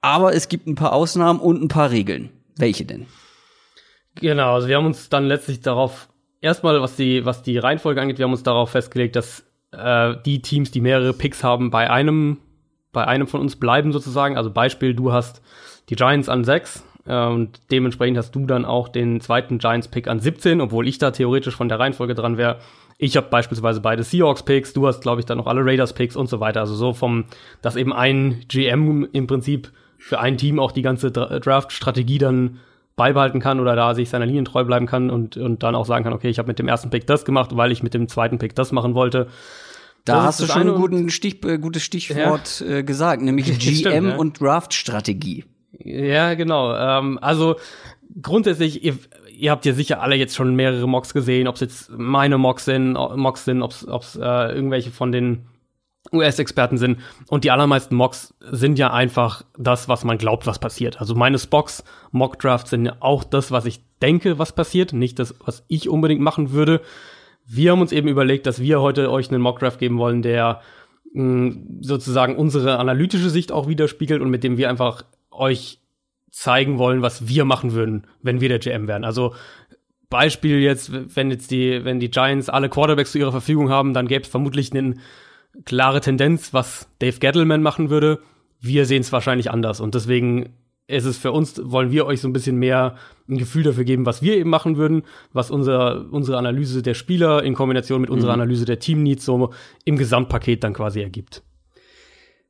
Aber 0.00 0.34
es 0.34 0.48
gibt 0.48 0.66
ein 0.66 0.74
paar 0.74 0.92
Ausnahmen 0.92 1.40
und 1.40 1.62
ein 1.62 1.68
paar 1.68 1.90
Regeln. 1.90 2.30
Welche 2.56 2.84
denn? 2.84 3.06
Genau, 4.14 4.54
also 4.54 4.68
wir 4.68 4.76
haben 4.76 4.86
uns 4.86 5.08
dann 5.08 5.26
letztlich 5.26 5.60
darauf, 5.60 6.08
erstmal 6.40 6.80
was 6.80 6.96
die, 6.96 7.24
was 7.24 7.42
die 7.42 7.58
Reihenfolge 7.58 8.00
angeht, 8.00 8.18
wir 8.18 8.24
haben 8.24 8.32
uns 8.32 8.42
darauf 8.42 8.70
festgelegt, 8.70 9.16
dass 9.16 9.44
äh, 9.72 10.14
die 10.24 10.42
Teams, 10.42 10.70
die 10.70 10.80
mehrere 10.80 11.12
Picks 11.12 11.42
haben, 11.44 11.70
bei 11.70 11.90
einem 11.90 12.38
bei 12.92 13.06
einem 13.06 13.26
von 13.26 13.40
uns 13.40 13.56
bleiben 13.56 13.92
sozusagen. 13.92 14.36
Also 14.36 14.50
Beispiel, 14.50 14.94
du 14.94 15.12
hast 15.12 15.42
die 15.88 15.96
Giants 15.96 16.28
an 16.28 16.44
6 16.44 16.76
äh, 16.78 16.82
und 17.08 17.60
dementsprechend 17.70 18.18
hast 18.18 18.32
du 18.32 18.46
dann 18.46 18.64
auch 18.64 18.88
den 18.88 19.20
zweiten 19.20 19.58
Giants-Pick 19.58 20.08
an 20.08 20.20
17, 20.20 20.60
obwohl 20.60 20.86
ich 20.86 20.98
da 20.98 21.10
theoretisch 21.10 21.56
von 21.56 21.68
der 21.68 21.78
Reihenfolge 21.78 22.14
dran 22.14 22.36
wäre. 22.36 22.58
Ich 22.98 23.16
habe 23.16 23.28
beispielsweise 23.30 23.80
beide 23.80 24.02
Seahawks-Picks, 24.02 24.74
du 24.74 24.86
hast, 24.86 25.00
glaube 25.00 25.20
ich, 25.20 25.26
dann 25.26 25.38
noch 25.38 25.46
alle 25.46 25.64
Raiders-Picks 25.64 26.16
und 26.16 26.28
so 26.28 26.40
weiter. 26.40 26.60
Also 26.60 26.74
so 26.74 26.92
vom, 26.92 27.24
dass 27.62 27.76
eben 27.76 27.92
ein 27.92 28.44
GM 28.48 29.08
im 29.12 29.26
Prinzip 29.26 29.70
für 29.96 30.20
ein 30.20 30.36
Team 30.36 30.58
auch 30.58 30.72
die 30.72 30.82
ganze 30.82 31.10
Draft-Strategie 31.10 32.18
dann 32.18 32.58
beibehalten 32.96 33.40
kann 33.40 33.60
oder 33.60 33.74
da 33.74 33.94
sich 33.94 34.10
seiner 34.10 34.26
Linien 34.26 34.44
treu 34.44 34.64
bleiben 34.64 34.86
kann 34.86 35.08
und, 35.08 35.36
und 35.36 35.62
dann 35.62 35.74
auch 35.74 35.86
sagen 35.86 36.04
kann, 36.04 36.12
okay, 36.12 36.28
ich 36.28 36.38
habe 36.38 36.48
mit 36.48 36.58
dem 36.58 36.68
ersten 36.68 36.90
Pick 36.90 37.06
das 37.06 37.24
gemacht, 37.24 37.56
weil 37.56 37.72
ich 37.72 37.82
mit 37.82 37.94
dem 37.94 38.08
zweiten 38.08 38.38
Pick 38.38 38.54
das 38.54 38.72
machen 38.72 38.94
wollte. 38.94 39.28
Da 40.04 40.16
das 40.16 40.24
hast 40.24 40.40
du 40.40 40.46
schon 40.46 40.68
ein 40.68 40.74
guten 40.74 41.08
Stich, 41.10 41.44
äh, 41.44 41.58
gutes 41.58 41.82
Stichwort 41.82 42.60
ja. 42.60 42.78
äh, 42.78 42.82
gesagt, 42.82 43.22
nämlich 43.22 43.46
GM 43.46 43.74
Stimmt, 43.76 44.08
ja. 44.08 44.16
und 44.16 44.40
Draft-Strategie. 44.40 45.44
Ja, 45.72 46.34
genau. 46.34 46.74
Ähm, 46.74 47.18
also 47.20 47.56
grundsätzlich, 48.20 48.84
ihr, 48.84 48.98
ihr 49.32 49.50
habt 49.50 49.66
ja 49.66 49.72
sicher 49.72 50.00
alle 50.00 50.16
jetzt 50.16 50.34
schon 50.34 50.54
mehrere 50.54 50.88
Mocks 50.88 51.12
gesehen, 51.12 51.48
ob 51.48 51.56
es 51.56 51.60
jetzt 51.60 51.90
meine 51.90 52.38
Mocks 52.38 52.64
sind, 52.64 52.92
Mocks 52.92 53.44
sind, 53.44 53.62
ob 53.62 53.72
es 53.72 54.16
äh, 54.16 54.54
irgendwelche 54.54 54.90
von 54.90 55.12
den 55.12 55.46
US-Experten 56.12 56.78
sind. 56.78 56.98
Und 57.28 57.44
die 57.44 57.50
allermeisten 57.50 57.94
Mocks 57.94 58.34
sind 58.40 58.78
ja 58.78 58.92
einfach 58.92 59.44
das, 59.58 59.88
was 59.88 60.04
man 60.04 60.18
glaubt, 60.18 60.46
was 60.46 60.58
passiert. 60.58 61.00
Also 61.00 61.14
meine 61.14 61.38
Spocks, 61.38 61.84
Mock-Drafts 62.12 62.70
sind 62.70 62.86
ja 62.86 62.96
auch 63.00 63.24
das, 63.24 63.50
was 63.50 63.66
ich 63.66 63.80
denke, 64.00 64.38
was 64.38 64.52
passiert, 64.52 64.92
nicht 64.92 65.18
das, 65.18 65.34
was 65.44 65.64
ich 65.68 65.88
unbedingt 65.88 66.20
machen 66.20 66.52
würde. 66.52 66.80
Wir 67.44 67.72
haben 67.72 67.80
uns 67.80 67.92
eben 67.92 68.08
überlegt, 68.08 68.46
dass 68.46 68.60
wir 68.60 68.80
heute 68.80 69.10
euch 69.10 69.30
einen 69.30 69.42
Mock-Draft 69.42 69.78
geben 69.78 69.98
wollen, 69.98 70.22
der 70.22 70.60
mh, 71.12 71.24
mm, 71.24 71.78
sozusagen 71.80 72.36
unsere 72.36 72.78
analytische 72.78 73.30
Sicht 73.30 73.52
auch 73.52 73.68
widerspiegelt 73.68 74.22
und 74.22 74.30
mit 74.30 74.44
dem 74.44 74.56
wir 74.56 74.70
einfach 74.70 75.02
euch 75.38 75.80
zeigen 76.30 76.78
wollen, 76.78 77.02
was 77.02 77.28
wir 77.28 77.44
machen 77.44 77.72
würden, 77.72 78.06
wenn 78.22 78.40
wir 78.40 78.48
der 78.48 78.58
GM 78.58 78.86
wären. 78.86 79.04
Also 79.04 79.34
Beispiel 80.10 80.60
jetzt, 80.60 81.16
wenn 81.16 81.30
jetzt 81.30 81.50
die, 81.50 81.84
wenn 81.84 82.00
die 82.00 82.10
Giants 82.10 82.48
alle 82.48 82.68
Quarterbacks 82.68 83.12
zu 83.12 83.18
ihrer 83.18 83.32
Verfügung 83.32 83.70
haben, 83.70 83.92
dann 83.92 84.08
gäbe 84.08 84.22
es 84.22 84.28
vermutlich 84.28 84.72
eine 84.72 84.96
klare 85.64 86.00
Tendenz, 86.00 86.54
was 86.54 86.88
Dave 86.98 87.18
Gettleman 87.18 87.62
machen 87.62 87.90
würde. 87.90 88.20
Wir 88.60 88.86
sehen 88.86 89.02
es 89.02 89.12
wahrscheinlich 89.12 89.50
anders 89.50 89.80
und 89.80 89.94
deswegen 89.94 90.54
ist 90.88 91.04
es 91.04 91.18
für 91.18 91.32
uns, 91.32 91.60
wollen 91.62 91.92
wir 91.92 92.06
euch 92.06 92.22
so 92.22 92.28
ein 92.28 92.32
bisschen 92.32 92.56
mehr 92.56 92.96
ein 93.28 93.36
Gefühl 93.36 93.62
dafür 93.62 93.84
geben, 93.84 94.06
was 94.06 94.22
wir 94.22 94.36
eben 94.36 94.48
machen 94.48 94.78
würden, 94.78 95.02
was 95.32 95.50
unser, 95.50 96.10
unsere 96.10 96.38
Analyse 96.38 96.82
der 96.82 96.94
Spieler 96.94 97.42
in 97.42 97.54
Kombination 97.54 98.00
mit 98.00 98.08
unserer 98.08 98.34
mhm. 98.34 98.40
Analyse 98.40 98.64
der 98.64 98.78
Team-Needs 98.78 99.24
so 99.24 99.52
im 99.84 99.98
Gesamtpaket 99.98 100.64
dann 100.64 100.72
quasi 100.72 101.02
ergibt. 101.02 101.42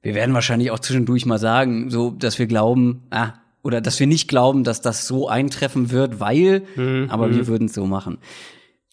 Wir 0.02 0.14
werden 0.14 0.34
wahrscheinlich 0.34 0.70
auch 0.70 0.78
zwischendurch 0.78 1.26
mal 1.26 1.38
sagen, 1.38 1.90
so, 1.90 2.10
dass 2.10 2.38
wir 2.38 2.46
glauben, 2.46 3.02
ah, 3.10 3.34
oder 3.62 3.80
dass 3.80 3.98
wir 3.98 4.06
nicht 4.06 4.28
glauben, 4.28 4.64
dass 4.64 4.80
das 4.80 5.06
so 5.06 5.28
eintreffen 5.28 5.90
wird, 5.90 6.20
weil, 6.20 6.62
mhm. 6.76 7.06
aber 7.10 7.30
wir 7.30 7.42
mhm. 7.42 7.46
würden 7.48 7.66
es 7.66 7.74
so 7.74 7.86
machen. 7.86 8.18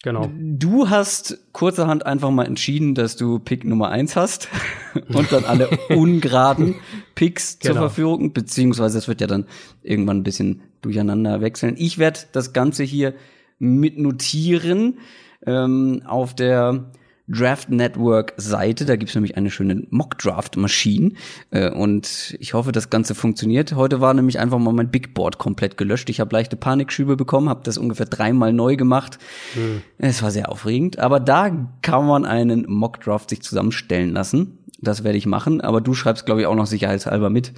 Genau. 0.02 0.30
Du 0.38 0.88
hast 0.88 1.38
kurzerhand 1.52 2.06
einfach 2.06 2.30
mal 2.30 2.46
entschieden, 2.46 2.94
dass 2.94 3.16
du 3.16 3.38
Pick 3.38 3.64
Nummer 3.64 3.88
eins 3.88 4.14
hast 4.14 4.48
und 5.08 5.32
dann 5.32 5.44
alle 5.44 5.68
ungeraden 5.88 6.76
Picks 7.14 7.58
genau. 7.58 7.72
zur 7.72 7.80
Verfügung, 7.82 8.32
beziehungsweise 8.32 8.98
es 8.98 9.08
wird 9.08 9.20
ja 9.20 9.26
dann 9.26 9.46
irgendwann 9.82 10.18
ein 10.18 10.22
bisschen 10.22 10.62
durcheinander 10.82 11.40
wechseln. 11.40 11.74
Ich 11.78 11.98
werde 11.98 12.20
das 12.32 12.52
Ganze 12.52 12.84
hier 12.84 13.14
mit 13.58 13.98
notieren 13.98 14.98
ähm, 15.44 16.02
auf 16.06 16.34
der 16.34 16.92
Draft 17.28 17.70
Network 17.70 18.34
Seite. 18.36 18.84
Da 18.84 18.96
gibt's 18.96 19.14
nämlich 19.14 19.36
eine 19.36 19.50
schöne 19.50 19.82
Mock 19.90 20.18
Draft 20.18 20.56
Maschine 20.56 21.12
äh, 21.50 21.70
und 21.70 22.36
ich 22.38 22.54
hoffe, 22.54 22.72
das 22.72 22.90
Ganze 22.90 23.14
funktioniert. 23.14 23.74
Heute 23.74 24.00
war 24.00 24.14
nämlich 24.14 24.38
einfach 24.38 24.58
mal 24.58 24.72
mein 24.72 24.90
Big 24.90 25.14
Board 25.14 25.38
komplett 25.38 25.76
gelöscht. 25.76 26.08
Ich 26.08 26.20
habe 26.20 26.34
leichte 26.34 26.56
Panikschübe 26.56 27.16
bekommen, 27.16 27.48
habe 27.48 27.62
das 27.64 27.78
ungefähr 27.78 28.06
dreimal 28.06 28.52
neu 28.52 28.76
gemacht. 28.76 29.18
Mhm. 29.54 29.82
Es 29.98 30.22
war 30.22 30.30
sehr 30.30 30.50
aufregend, 30.50 30.98
aber 30.98 31.20
da 31.20 31.50
kann 31.82 32.06
man 32.06 32.24
einen 32.24 32.64
Mock 32.68 33.00
Draft 33.00 33.30
sich 33.30 33.42
zusammenstellen 33.42 34.12
lassen. 34.12 34.58
Das 34.80 35.04
werde 35.04 35.18
ich 35.18 35.26
machen, 35.26 35.60
aber 35.60 35.80
du 35.80 35.94
schreibst 35.94 36.26
glaube 36.26 36.42
ich 36.42 36.46
auch 36.46 36.54
noch 36.54 36.66
sicherheitshalber 36.66 37.30
mit, 37.30 37.52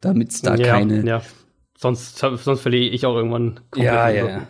damit's 0.00 0.42
da 0.42 0.56
ja, 0.56 0.66
keine 0.66 1.04
ja. 1.04 1.22
Sonst, 1.82 2.16
sonst 2.18 2.60
verliere 2.60 2.94
ich 2.94 3.06
auch 3.06 3.16
irgendwann 3.16 3.58
komplett. 3.72 3.92
Ja, 3.92 4.08
ja, 4.08 4.28
ja. 4.28 4.46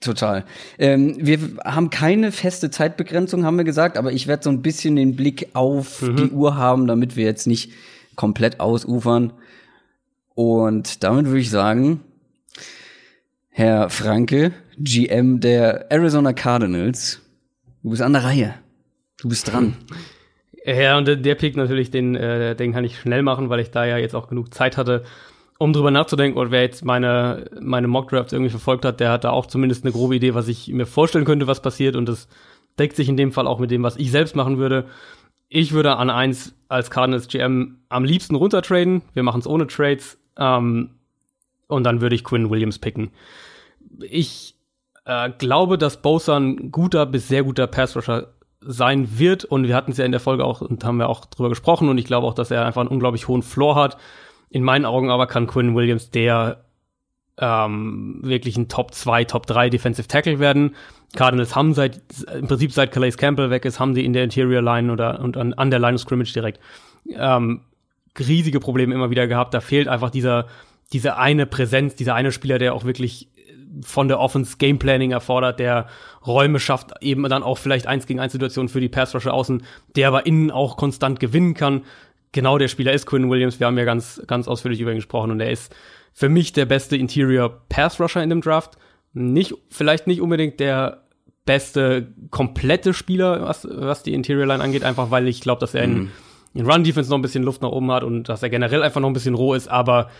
Total. 0.00 0.44
Ähm, 0.78 1.16
wir 1.18 1.38
haben 1.64 1.90
keine 1.90 2.30
feste 2.30 2.70
Zeitbegrenzung, 2.70 3.44
haben 3.44 3.56
wir 3.56 3.64
gesagt, 3.64 3.96
aber 3.96 4.12
ich 4.12 4.26
werde 4.26 4.44
so 4.44 4.50
ein 4.50 4.62
bisschen 4.62 4.96
den 4.96 5.16
Blick 5.16 5.48
auf 5.54 6.02
mhm. 6.02 6.16
die 6.16 6.30
Uhr 6.30 6.56
haben, 6.56 6.86
damit 6.86 7.16
wir 7.16 7.24
jetzt 7.24 7.46
nicht 7.46 7.72
komplett 8.14 8.60
ausufern. 8.60 9.32
Und 10.34 11.02
damit 11.02 11.26
würde 11.26 11.40
ich 11.40 11.50
sagen, 11.50 12.00
Herr 13.48 13.88
Franke, 13.88 14.52
GM 14.78 15.40
der 15.40 15.90
Arizona 15.90 16.34
Cardinals, 16.34 17.22
du 17.82 17.90
bist 17.90 18.02
an 18.02 18.12
der 18.12 18.24
Reihe. 18.24 18.54
Du 19.18 19.30
bist 19.30 19.50
dran. 19.50 19.76
Ja, 20.66 20.98
und 20.98 21.06
der 21.06 21.34
Pick 21.36 21.56
natürlich, 21.56 21.90
den, 21.90 22.16
äh, 22.16 22.54
den 22.54 22.72
kann 22.72 22.84
ich 22.84 22.98
schnell 22.98 23.22
machen, 23.22 23.48
weil 23.48 23.60
ich 23.60 23.70
da 23.70 23.86
ja 23.86 23.96
jetzt 23.96 24.14
auch 24.14 24.28
genug 24.28 24.52
Zeit 24.52 24.76
hatte 24.76 25.04
um 25.58 25.72
drüber 25.72 25.90
nachzudenken, 25.90 26.38
oder 26.38 26.50
wer 26.50 26.62
jetzt 26.62 26.84
meine, 26.84 27.50
meine 27.60 27.88
Mockdrafts 27.88 28.32
irgendwie 28.32 28.50
verfolgt 28.50 28.84
hat, 28.84 29.00
der 29.00 29.10
hat 29.10 29.24
da 29.24 29.30
auch 29.30 29.46
zumindest 29.46 29.84
eine 29.84 29.92
grobe 29.92 30.16
Idee, 30.16 30.34
was 30.34 30.48
ich 30.48 30.68
mir 30.68 30.86
vorstellen 30.86 31.24
könnte, 31.24 31.46
was 31.46 31.62
passiert. 31.62 31.96
Und 31.96 32.06
das 32.06 32.28
deckt 32.78 32.96
sich 32.96 33.08
in 33.08 33.16
dem 33.16 33.32
Fall 33.32 33.46
auch 33.46 33.58
mit 33.58 33.70
dem, 33.70 33.82
was 33.82 33.96
ich 33.96 34.10
selbst 34.10 34.36
machen 34.36 34.58
würde. 34.58 34.86
Ich 35.48 35.72
würde 35.72 35.96
an 35.96 36.10
eins 36.10 36.54
als 36.68 36.90
Cardinals 36.90 37.28
GM 37.28 37.78
am 37.88 38.04
liebsten 38.04 38.34
runtertraden. 38.34 39.02
Wir 39.14 39.22
machen 39.22 39.40
es 39.40 39.46
ohne 39.46 39.66
Trades. 39.66 40.18
Ähm, 40.36 40.90
und 41.68 41.84
dann 41.84 42.00
würde 42.00 42.14
ich 42.14 42.24
Quinn 42.24 42.50
Williams 42.50 42.78
picken. 42.78 43.10
Ich 44.00 44.54
äh, 45.04 45.30
glaube, 45.30 45.78
dass 45.78 46.02
Bosa 46.02 46.36
ein 46.36 46.70
guter 46.70 47.06
bis 47.06 47.28
sehr 47.28 47.44
guter 47.44 47.66
Pass-Rusher 47.66 48.28
sein 48.60 49.18
wird. 49.18 49.44
Und 49.44 49.66
wir 49.66 49.74
hatten 49.74 49.92
es 49.92 49.98
ja 49.98 50.04
in 50.04 50.12
der 50.12 50.20
Folge 50.20 50.44
auch 50.44 50.60
und 50.60 50.84
haben 50.84 50.98
wir 50.98 51.08
auch 51.08 51.24
drüber 51.24 51.48
gesprochen. 51.48 51.88
Und 51.88 51.98
ich 51.98 52.04
glaube 52.04 52.26
auch, 52.26 52.34
dass 52.34 52.50
er 52.50 52.66
einfach 52.66 52.80
einen 52.80 52.90
unglaublich 52.90 53.28
hohen 53.28 53.42
Floor 53.42 53.76
hat. 53.76 53.96
In 54.56 54.62
meinen 54.62 54.86
Augen 54.86 55.10
aber 55.10 55.26
kann 55.26 55.46
Quinn 55.46 55.74
Williams 55.74 56.10
der 56.10 56.64
ähm, 57.38 58.20
wirklich 58.22 58.56
ein 58.56 58.68
Top 58.68 58.94
2, 58.94 59.24
Top 59.24 59.46
3 59.46 59.68
Defensive 59.68 60.08
Tackle 60.08 60.38
werden. 60.38 60.74
Cardinals 61.14 61.54
haben 61.54 61.74
seit, 61.74 62.00
im 62.34 62.46
Prinzip 62.46 62.72
seit 62.72 62.90
Calais 62.90 63.18
Campbell 63.18 63.50
weg 63.50 63.66
ist, 63.66 63.78
haben 63.80 63.92
die 63.92 64.06
in 64.06 64.14
der 64.14 64.24
Interior 64.24 64.62
Line 64.62 64.90
oder 64.90 65.20
und 65.20 65.36
an, 65.36 65.52
an 65.52 65.70
der 65.70 65.78
Line 65.78 65.96
of 65.96 66.00
Scrimmage 66.00 66.32
direkt 66.32 66.58
ähm, 67.10 67.64
riesige 68.18 68.58
Probleme 68.58 68.94
immer 68.94 69.10
wieder 69.10 69.26
gehabt. 69.26 69.52
Da 69.52 69.60
fehlt 69.60 69.88
einfach 69.88 70.08
dieser, 70.08 70.46
diese 70.90 71.18
eine 71.18 71.44
Präsenz, 71.44 71.94
dieser 71.96 72.14
eine 72.14 72.32
Spieler, 72.32 72.58
der 72.58 72.72
auch 72.72 72.84
wirklich 72.84 73.28
von 73.82 74.08
der 74.08 74.20
Offense 74.20 74.56
Game 74.56 74.78
Planning 74.78 75.10
erfordert, 75.10 75.60
der 75.60 75.86
Räume 76.26 76.60
schafft, 76.60 76.92
eben 77.02 77.24
dann 77.24 77.42
auch 77.42 77.58
vielleicht 77.58 77.86
eins 77.86 78.06
gegen 78.06 78.20
eins 78.20 78.32
Situationen 78.32 78.70
für 78.70 78.80
die 78.80 78.88
Pass 78.88 79.14
Rusher 79.14 79.34
außen, 79.34 79.64
der 79.96 80.08
aber 80.08 80.24
innen 80.24 80.50
auch 80.50 80.78
konstant 80.78 81.20
gewinnen 81.20 81.52
kann 81.52 81.82
genau 82.36 82.58
der 82.58 82.68
Spieler 82.68 82.92
ist 82.92 83.06
Quinn 83.06 83.28
Williams. 83.28 83.58
Wir 83.58 83.66
haben 83.66 83.78
ja 83.78 83.84
ganz, 83.84 84.22
ganz 84.28 84.46
ausführlich 84.46 84.80
über 84.80 84.92
ihn 84.92 84.98
gesprochen 84.98 85.32
und 85.32 85.40
er 85.40 85.50
ist 85.50 85.74
für 86.12 86.28
mich 86.28 86.52
der 86.52 86.66
beste 86.66 86.96
Interior 86.96 87.62
Pass 87.68 87.98
Rusher 87.98 88.22
in 88.22 88.30
dem 88.30 88.42
Draft. 88.42 88.78
Nicht, 89.12 89.54
vielleicht 89.70 90.06
nicht 90.06 90.20
unbedingt 90.20 90.60
der 90.60 91.02
beste 91.46 92.12
komplette 92.30 92.94
Spieler, 92.94 93.42
was, 93.42 93.66
was 93.68 94.02
die 94.02 94.14
Interior 94.14 94.46
Line 94.46 94.62
angeht, 94.62 94.84
einfach 94.84 95.10
weil 95.10 95.26
ich 95.26 95.40
glaube, 95.40 95.60
dass 95.60 95.74
er 95.74 95.84
in, 95.84 95.94
mhm. 95.94 96.10
in 96.54 96.70
Run 96.70 96.84
Defense 96.84 97.10
noch 97.10 97.18
ein 97.18 97.22
bisschen 97.22 97.42
Luft 97.42 97.62
nach 97.62 97.70
oben 97.70 97.90
hat 97.90 98.04
und 98.04 98.28
dass 98.28 98.42
er 98.42 98.50
generell 98.50 98.82
einfach 98.82 99.00
noch 99.00 99.08
ein 99.08 99.14
bisschen 99.14 99.34
roh 99.34 99.54
ist, 99.54 99.68
aber 99.68 100.10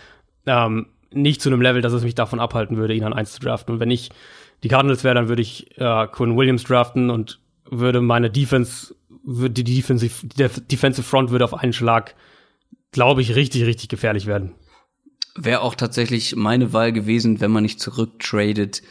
ähm, 0.47 0.87
nicht 1.13 1.43
zu 1.43 1.51
einem 1.51 1.61
Level, 1.61 1.83
dass 1.83 1.93
es 1.93 2.03
mich 2.03 2.15
davon 2.15 2.41
abhalten 2.41 2.77
würde, 2.77 2.95
ihn 2.95 3.05
an 3.05 3.13
eins 3.13 3.33
zu 3.33 3.41
draften. 3.41 3.75
Und 3.75 3.81
wenn 3.81 3.91
ich 3.91 4.11
die 4.63 4.69
Cardinals 4.69 5.05
wäre, 5.05 5.15
dann 5.15 5.29
würde 5.29 5.43
ich 5.43 5.79
äh, 5.79 6.07
Quinn 6.09 6.37
Williams 6.37 6.65
draften 6.65 7.11
und 7.11 7.41
würde 7.71 8.01
meine 8.01 8.31
Defense 8.31 8.95
würde 9.27 9.63
die 9.63 9.65
Defensive, 9.65 10.27
die 10.27 10.49
Defensive 10.71 11.07
Front 11.07 11.31
würde 11.31 11.45
auf 11.45 11.55
einen 11.55 11.73
Schlag, 11.73 12.15
glaube 12.93 13.21
ich, 13.21 13.35
richtig, 13.35 13.67
richtig 13.67 13.89
gefährlich 13.89 14.27
werden. 14.27 14.55
Wäre 15.35 15.61
auch 15.61 15.75
tatsächlich 15.75 16.35
meine 16.37 16.73
Wahl 16.73 16.93
gewesen, 16.93 17.41
wenn 17.41 17.51
man 17.51 17.65
nicht 17.65 17.81
zurücktradet. 17.81 18.83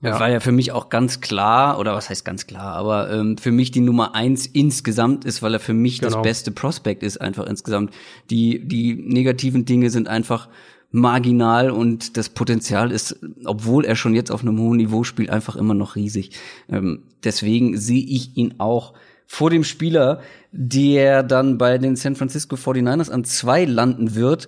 Ja. 0.00 0.20
War 0.20 0.30
ja 0.30 0.40
für 0.40 0.52
mich 0.52 0.72
auch 0.72 0.88
ganz 0.88 1.20
klar, 1.20 1.78
oder 1.78 1.94
was 1.94 2.10
heißt 2.10 2.24
ganz 2.24 2.46
klar, 2.46 2.76
aber 2.76 3.10
ähm, 3.10 3.38
für 3.38 3.50
mich 3.50 3.70
die 3.72 3.80
Nummer 3.80 4.14
eins 4.14 4.46
insgesamt 4.46 5.24
ist, 5.24 5.42
weil 5.42 5.54
er 5.54 5.60
für 5.60 5.74
mich 5.74 6.00
genau. 6.00 6.12
das 6.12 6.22
beste 6.22 6.50
Prospect 6.52 7.02
ist, 7.02 7.20
einfach 7.20 7.46
insgesamt. 7.46 7.92
Die, 8.30 8.66
die 8.66 8.94
negativen 8.94 9.64
Dinge 9.64 9.90
sind 9.90 10.06
einfach 10.06 10.48
marginal 10.92 11.70
und 11.70 12.16
das 12.16 12.28
Potenzial 12.28 12.92
ist, 12.92 13.18
obwohl 13.44 13.84
er 13.84 13.96
schon 13.96 14.14
jetzt 14.14 14.30
auf 14.30 14.42
einem 14.42 14.58
hohen 14.58 14.76
Niveau 14.76 15.02
spielt, 15.02 15.30
einfach 15.30 15.56
immer 15.56 15.74
noch 15.74 15.96
riesig. 15.96 16.30
Ähm, 16.70 17.02
deswegen 17.24 17.76
sehe 17.76 18.04
ich 18.04 18.36
ihn 18.36 18.54
auch 18.58 18.94
vor 19.26 19.50
dem 19.50 19.64
Spieler, 19.64 20.20
der 20.52 21.22
dann 21.22 21.58
bei 21.58 21.78
den 21.78 21.96
San 21.96 22.16
Francisco 22.16 22.56
49ers 22.56 23.10
an 23.10 23.24
zwei 23.24 23.64
landen 23.64 24.14
wird, 24.14 24.46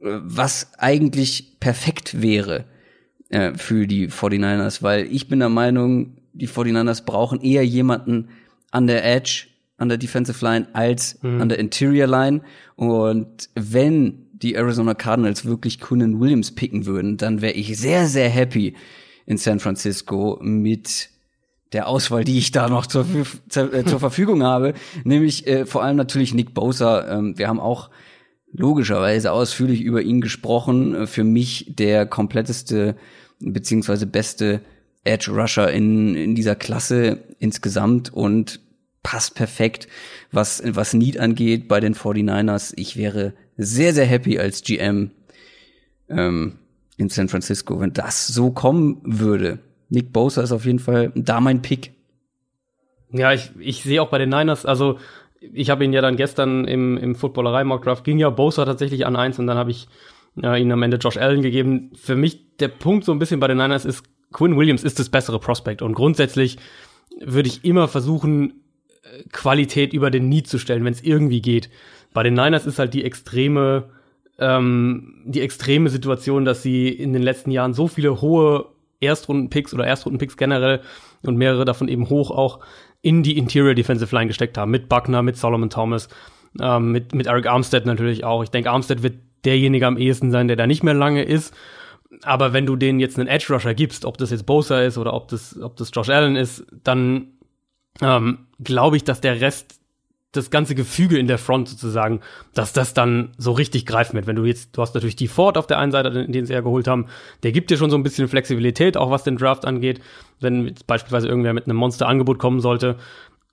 äh, 0.00 0.18
was 0.22 0.72
eigentlich 0.78 1.58
perfekt 1.60 2.20
wäre 2.20 2.64
äh, 3.28 3.54
für 3.54 3.86
die 3.86 4.08
49ers, 4.08 4.82
weil 4.82 5.06
ich 5.06 5.28
bin 5.28 5.38
der 5.38 5.48
Meinung, 5.48 6.16
die 6.32 6.48
49ers 6.48 7.04
brauchen 7.04 7.40
eher 7.40 7.64
jemanden 7.64 8.28
an 8.70 8.86
der 8.86 9.04
Edge, 9.04 9.46
an 9.76 9.88
der 9.88 9.98
Defensive 9.98 10.44
Line 10.44 10.68
als 10.72 11.22
mhm. 11.22 11.40
an 11.40 11.48
der 11.48 11.58
Interior 11.58 12.06
Line. 12.06 12.42
Und 12.76 13.50
wenn 13.54 14.26
die 14.32 14.54
Arizona 14.54 14.94
Cardinals 14.94 15.44
wirklich 15.44 15.80
Kunin 15.80 16.20
Williams 16.20 16.52
picken 16.52 16.86
würden, 16.86 17.16
dann 17.16 17.40
wäre 17.40 17.54
ich 17.54 17.78
sehr, 17.78 18.06
sehr 18.06 18.28
happy 18.28 18.74
in 19.26 19.38
San 19.38 19.60
Francisco 19.60 20.38
mit 20.42 21.10
der 21.72 21.88
Auswahl, 21.88 22.24
die 22.24 22.38
ich 22.38 22.50
da 22.52 22.68
noch 22.68 22.86
zur, 22.86 23.06
zur, 23.48 23.72
äh, 23.72 23.84
zur 23.84 24.00
Verfügung 24.00 24.42
habe, 24.42 24.74
nämlich 25.04 25.46
äh, 25.46 25.66
vor 25.66 25.82
allem 25.82 25.96
natürlich 25.96 26.34
Nick 26.34 26.54
Bosa. 26.54 27.18
Ähm, 27.18 27.38
wir 27.38 27.48
haben 27.48 27.60
auch 27.60 27.90
logischerweise 28.52 29.32
ausführlich 29.32 29.80
über 29.80 30.02
ihn 30.02 30.20
gesprochen. 30.20 30.94
Äh, 30.94 31.06
für 31.06 31.24
mich 31.24 31.74
der 31.76 32.06
kompletteste 32.06 32.96
beziehungsweise 33.40 34.06
beste 34.06 34.60
Edge 35.04 35.32
Rusher 35.32 35.70
in, 35.70 36.14
in 36.14 36.34
dieser 36.34 36.54
Klasse 36.54 37.24
insgesamt 37.38 38.12
und 38.12 38.60
passt 39.02 39.34
perfekt, 39.34 39.88
was, 40.30 40.62
was 40.64 40.94
Need 40.94 41.18
angeht 41.18 41.66
bei 41.66 41.80
den 41.80 41.94
49ers. 41.94 42.72
Ich 42.76 42.96
wäre 42.96 43.34
sehr, 43.56 43.94
sehr 43.94 44.06
happy 44.06 44.38
als 44.38 44.62
GM 44.62 45.10
ähm, 46.08 46.58
in 46.96 47.08
San 47.08 47.28
Francisco, 47.28 47.80
wenn 47.80 47.92
das 47.92 48.28
so 48.28 48.52
kommen 48.52 49.00
würde. 49.02 49.58
Nick 49.92 50.10
Bosa 50.10 50.42
ist 50.42 50.52
auf 50.52 50.64
jeden 50.64 50.78
Fall 50.78 51.12
da 51.14 51.40
mein 51.40 51.60
Pick. 51.60 51.92
Ja, 53.10 53.34
ich, 53.34 53.50
ich 53.58 53.82
sehe 53.82 54.00
auch 54.00 54.08
bei 54.08 54.16
den 54.16 54.30
Niners, 54.30 54.64
also 54.64 54.98
ich 55.40 55.68
habe 55.68 55.84
ihn 55.84 55.92
ja 55.92 56.00
dann 56.00 56.16
gestern 56.16 56.64
im, 56.64 56.96
im 56.96 57.14
Footballerei 57.14 57.62
Mock 57.62 57.84
Draft, 57.84 58.02
ging 58.02 58.18
ja 58.18 58.30
Bosa 58.30 58.64
tatsächlich 58.64 59.04
an 59.04 59.16
eins 59.16 59.38
und 59.38 59.46
dann 59.46 59.58
habe 59.58 59.70
ich 59.70 59.88
äh, 60.42 60.60
ihn 60.60 60.72
am 60.72 60.82
Ende 60.82 60.96
Josh 60.96 61.18
Allen 61.18 61.42
gegeben. 61.42 61.90
Für 61.94 62.16
mich 62.16 62.56
der 62.56 62.68
Punkt 62.68 63.04
so 63.04 63.12
ein 63.12 63.18
bisschen 63.18 63.38
bei 63.38 63.48
den 63.48 63.58
Niners 63.58 63.84
ist, 63.84 64.04
Quinn 64.32 64.56
Williams 64.56 64.82
ist 64.82 64.98
das 64.98 65.10
bessere 65.10 65.38
Prospect 65.38 65.82
und 65.82 65.92
grundsätzlich 65.92 66.56
würde 67.20 67.50
ich 67.50 67.62
immer 67.62 67.86
versuchen, 67.86 68.62
äh, 69.02 69.24
Qualität 69.30 69.92
über 69.92 70.10
den 70.10 70.30
Need 70.30 70.48
zu 70.48 70.56
stellen, 70.56 70.86
wenn 70.86 70.94
es 70.94 71.02
irgendwie 71.02 71.42
geht. 71.42 71.68
Bei 72.14 72.22
den 72.22 72.32
Niners 72.32 72.64
ist 72.64 72.78
halt 72.78 72.94
die 72.94 73.04
extreme, 73.04 73.90
ähm, 74.38 75.22
die 75.26 75.42
extreme 75.42 75.90
Situation, 75.90 76.46
dass 76.46 76.62
sie 76.62 76.88
in 76.88 77.12
den 77.12 77.22
letzten 77.22 77.50
Jahren 77.50 77.74
so 77.74 77.88
viele 77.88 78.22
hohe 78.22 78.72
Erstrunden-Picks 79.02 79.74
oder 79.74 79.86
Erstrunden-Picks 79.86 80.36
generell 80.36 80.80
und 81.22 81.36
mehrere 81.36 81.64
davon 81.64 81.88
eben 81.88 82.08
hoch 82.08 82.30
auch 82.30 82.60
in 83.02 83.22
die 83.22 83.36
Interior 83.36 83.74
Defensive 83.74 84.14
Line 84.14 84.28
gesteckt 84.28 84.56
haben. 84.56 84.70
Mit 84.70 84.88
Buckner, 84.88 85.22
mit 85.22 85.36
Solomon 85.36 85.70
Thomas, 85.70 86.08
ähm, 86.60 86.92
mit, 86.92 87.14
mit 87.14 87.26
Eric 87.26 87.46
Armstead 87.46 87.86
natürlich 87.86 88.24
auch. 88.24 88.42
Ich 88.42 88.50
denke, 88.50 88.70
Armstead 88.70 89.02
wird 89.02 89.14
derjenige 89.44 89.86
am 89.86 89.98
ehesten 89.98 90.30
sein, 90.30 90.48
der 90.48 90.56
da 90.56 90.66
nicht 90.66 90.82
mehr 90.82 90.94
lange 90.94 91.22
ist. 91.22 91.54
Aber 92.22 92.52
wenn 92.52 92.66
du 92.66 92.76
denen 92.76 93.00
jetzt 93.00 93.18
einen 93.18 93.28
Edge 93.28 93.52
Rusher 93.52 93.74
gibst, 93.74 94.04
ob 94.04 94.18
das 94.18 94.30
jetzt 94.30 94.46
Bosa 94.46 94.82
ist 94.82 94.98
oder 94.98 95.14
ob 95.14 95.28
das, 95.28 95.60
ob 95.60 95.76
das 95.76 95.90
Josh 95.92 96.10
Allen 96.10 96.36
ist, 96.36 96.64
dann 96.84 97.28
ähm, 98.00 98.46
glaube 98.62 98.96
ich, 98.96 99.04
dass 99.04 99.20
der 99.20 99.40
Rest 99.40 99.81
das 100.32 100.50
ganze 100.50 100.74
Gefüge 100.74 101.18
in 101.18 101.26
der 101.26 101.38
Front 101.38 101.68
sozusagen, 101.68 102.20
dass 102.54 102.72
das 102.72 102.94
dann 102.94 103.32
so 103.36 103.52
richtig 103.52 103.84
greifen 103.84 104.14
wird. 104.14 104.26
Wenn 104.26 104.36
du 104.36 104.44
jetzt, 104.44 104.76
du 104.76 104.82
hast 104.82 104.94
natürlich 104.94 105.16
die 105.16 105.28
Ford 105.28 105.58
auf 105.58 105.66
der 105.66 105.78
einen 105.78 105.92
Seite, 105.92 106.26
den 106.26 106.46
sie 106.46 106.54
ja 106.54 106.62
geholt 106.62 106.88
haben, 106.88 107.06
der 107.42 107.52
gibt 107.52 107.70
dir 107.70 107.76
schon 107.76 107.90
so 107.90 107.96
ein 107.96 108.02
bisschen 108.02 108.28
Flexibilität, 108.28 108.96
auch 108.96 109.10
was 109.10 109.24
den 109.24 109.36
Draft 109.36 109.66
angeht, 109.66 110.00
wenn 110.40 110.74
beispielsweise 110.86 111.28
irgendwer 111.28 111.52
mit 111.52 111.66
einem 111.66 111.76
Monster-Angebot 111.76 112.38
kommen 112.38 112.60
sollte. 112.60 112.96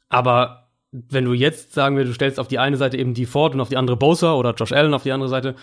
Aber 0.07 0.69
wenn 0.91 1.25
du 1.25 1.33
jetzt 1.33 1.73
sagen 1.73 1.97
wir, 1.97 2.05
du 2.05 2.13
stellst 2.13 2.39
auf 2.39 2.47
die 2.47 2.59
eine 2.59 2.77
Seite 2.77 2.97
eben 2.97 3.13
die 3.13 3.25
Ford 3.25 3.53
und 3.53 3.61
auf 3.61 3.69
die 3.69 3.77
andere 3.77 3.97
Bosa 3.97 4.33
oder 4.33 4.53
Josh 4.53 4.71
Allen 4.71 4.93
auf 4.93 5.03
die 5.03 5.11
andere 5.11 5.29
Seite 5.29 5.55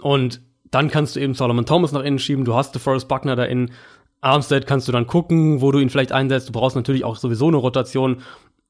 und 0.00 0.40
dann 0.70 0.90
kannst 0.90 1.14
du 1.14 1.20
eben 1.20 1.34
Solomon 1.34 1.66
Thomas 1.66 1.92
nach 1.92 2.02
innen 2.02 2.18
schieben, 2.18 2.44
du 2.44 2.54
hast 2.54 2.74
DeForest 2.74 3.06
Buckner 3.06 3.36
da 3.36 3.44
innen, 3.44 3.70
Armstead 4.24 4.66
kannst 4.66 4.88
du 4.88 4.92
dann 4.92 5.06
gucken, 5.06 5.60
wo 5.60 5.70
du 5.70 5.78
ihn 5.78 5.90
vielleicht 5.90 6.10
einsetzt. 6.10 6.48
Du 6.48 6.52
brauchst 6.52 6.76
natürlich 6.76 7.04
auch 7.04 7.16
sowieso 7.16 7.48
eine 7.48 7.58
Rotation. 7.58 8.22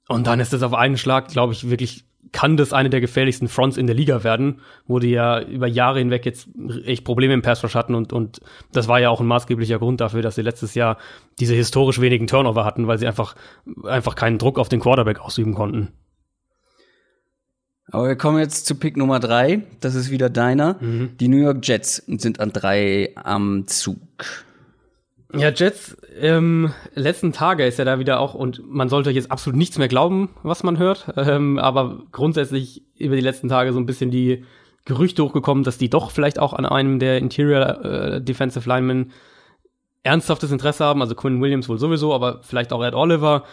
Und 0.08 0.26
dann 0.26 0.40
ist 0.40 0.52
das 0.52 0.62
auf 0.62 0.74
einen 0.74 0.98
Schlag, 0.98 1.28
glaube 1.28 1.52
ich, 1.52 1.70
wirklich, 1.70 2.04
kann 2.32 2.56
das 2.56 2.72
eine 2.72 2.90
der 2.90 3.00
gefährlichsten 3.00 3.48
Fronts 3.48 3.76
in 3.76 3.86
der 3.86 3.94
Liga 3.94 4.24
werden, 4.24 4.60
wo 4.86 4.98
die 4.98 5.10
ja 5.10 5.40
über 5.40 5.66
Jahre 5.66 6.00
hinweg 6.00 6.26
jetzt 6.26 6.48
echt 6.84 7.04
Probleme 7.04 7.32
im 7.32 7.42
Pass 7.42 7.62
hatten 7.74 7.94
und, 7.94 8.12
und 8.12 8.40
das 8.72 8.88
war 8.88 8.98
ja 8.98 9.08
auch 9.10 9.20
ein 9.20 9.26
maßgeblicher 9.26 9.78
Grund 9.78 10.00
dafür, 10.00 10.20
dass 10.20 10.34
sie 10.34 10.42
letztes 10.42 10.74
Jahr 10.74 10.98
diese 11.38 11.54
historisch 11.54 12.00
wenigen 12.00 12.26
Turnover 12.26 12.64
hatten, 12.64 12.86
weil 12.88 12.98
sie 12.98 13.06
einfach, 13.06 13.36
einfach 13.84 14.16
keinen 14.16 14.38
Druck 14.38 14.58
auf 14.58 14.68
den 14.68 14.80
Quarterback 14.80 15.20
ausüben 15.20 15.54
konnten. 15.54 15.92
Aber 17.90 18.08
wir 18.08 18.16
kommen 18.16 18.38
jetzt 18.38 18.66
zu 18.66 18.74
Pick 18.74 18.96
Nummer 18.96 19.20
drei. 19.20 19.62
Das 19.80 19.94
ist 19.94 20.10
wieder 20.10 20.30
deiner. 20.30 20.78
Mhm. 20.80 21.16
Die 21.20 21.28
New 21.28 21.36
York 21.36 21.58
Jets 21.62 21.96
sind 22.06 22.40
an 22.40 22.50
drei 22.50 23.12
am 23.14 23.66
Zug. 23.66 23.98
Ja, 25.36 25.50
Jets, 25.50 25.96
ähm, 26.20 26.72
letzten 26.94 27.32
Tage 27.32 27.66
ist 27.66 27.78
ja 27.78 27.84
da 27.84 27.98
wieder 27.98 28.20
auch, 28.20 28.34
und 28.34 28.62
man 28.66 28.88
sollte 28.88 29.10
jetzt 29.10 29.30
absolut 29.30 29.56
nichts 29.56 29.78
mehr 29.78 29.88
glauben, 29.88 30.30
was 30.42 30.62
man 30.62 30.78
hört, 30.78 31.12
ähm, 31.16 31.58
aber 31.58 32.02
grundsätzlich 32.12 32.82
über 32.96 33.16
die 33.16 33.22
letzten 33.22 33.48
Tage 33.48 33.72
so 33.72 33.78
ein 33.78 33.86
bisschen 33.86 34.10
die 34.10 34.44
Gerüchte 34.84 35.24
hochgekommen, 35.24 35.64
dass 35.64 35.78
die 35.78 35.88
doch 35.88 36.10
vielleicht 36.10 36.38
auch 36.38 36.52
an 36.52 36.66
einem 36.66 36.98
der 36.98 37.18
Interior 37.18 37.84
äh, 37.84 38.20
Defensive 38.20 38.68
Linemen 38.68 39.12
ernsthaftes 40.02 40.52
Interesse 40.52 40.84
haben, 40.84 41.00
also 41.00 41.14
Quinn 41.14 41.40
Williams 41.40 41.68
wohl 41.68 41.78
sowieso, 41.78 42.14
aber 42.14 42.40
vielleicht 42.42 42.72
auch 42.72 42.84
Ed 42.84 42.94
Oliver. 42.94 43.44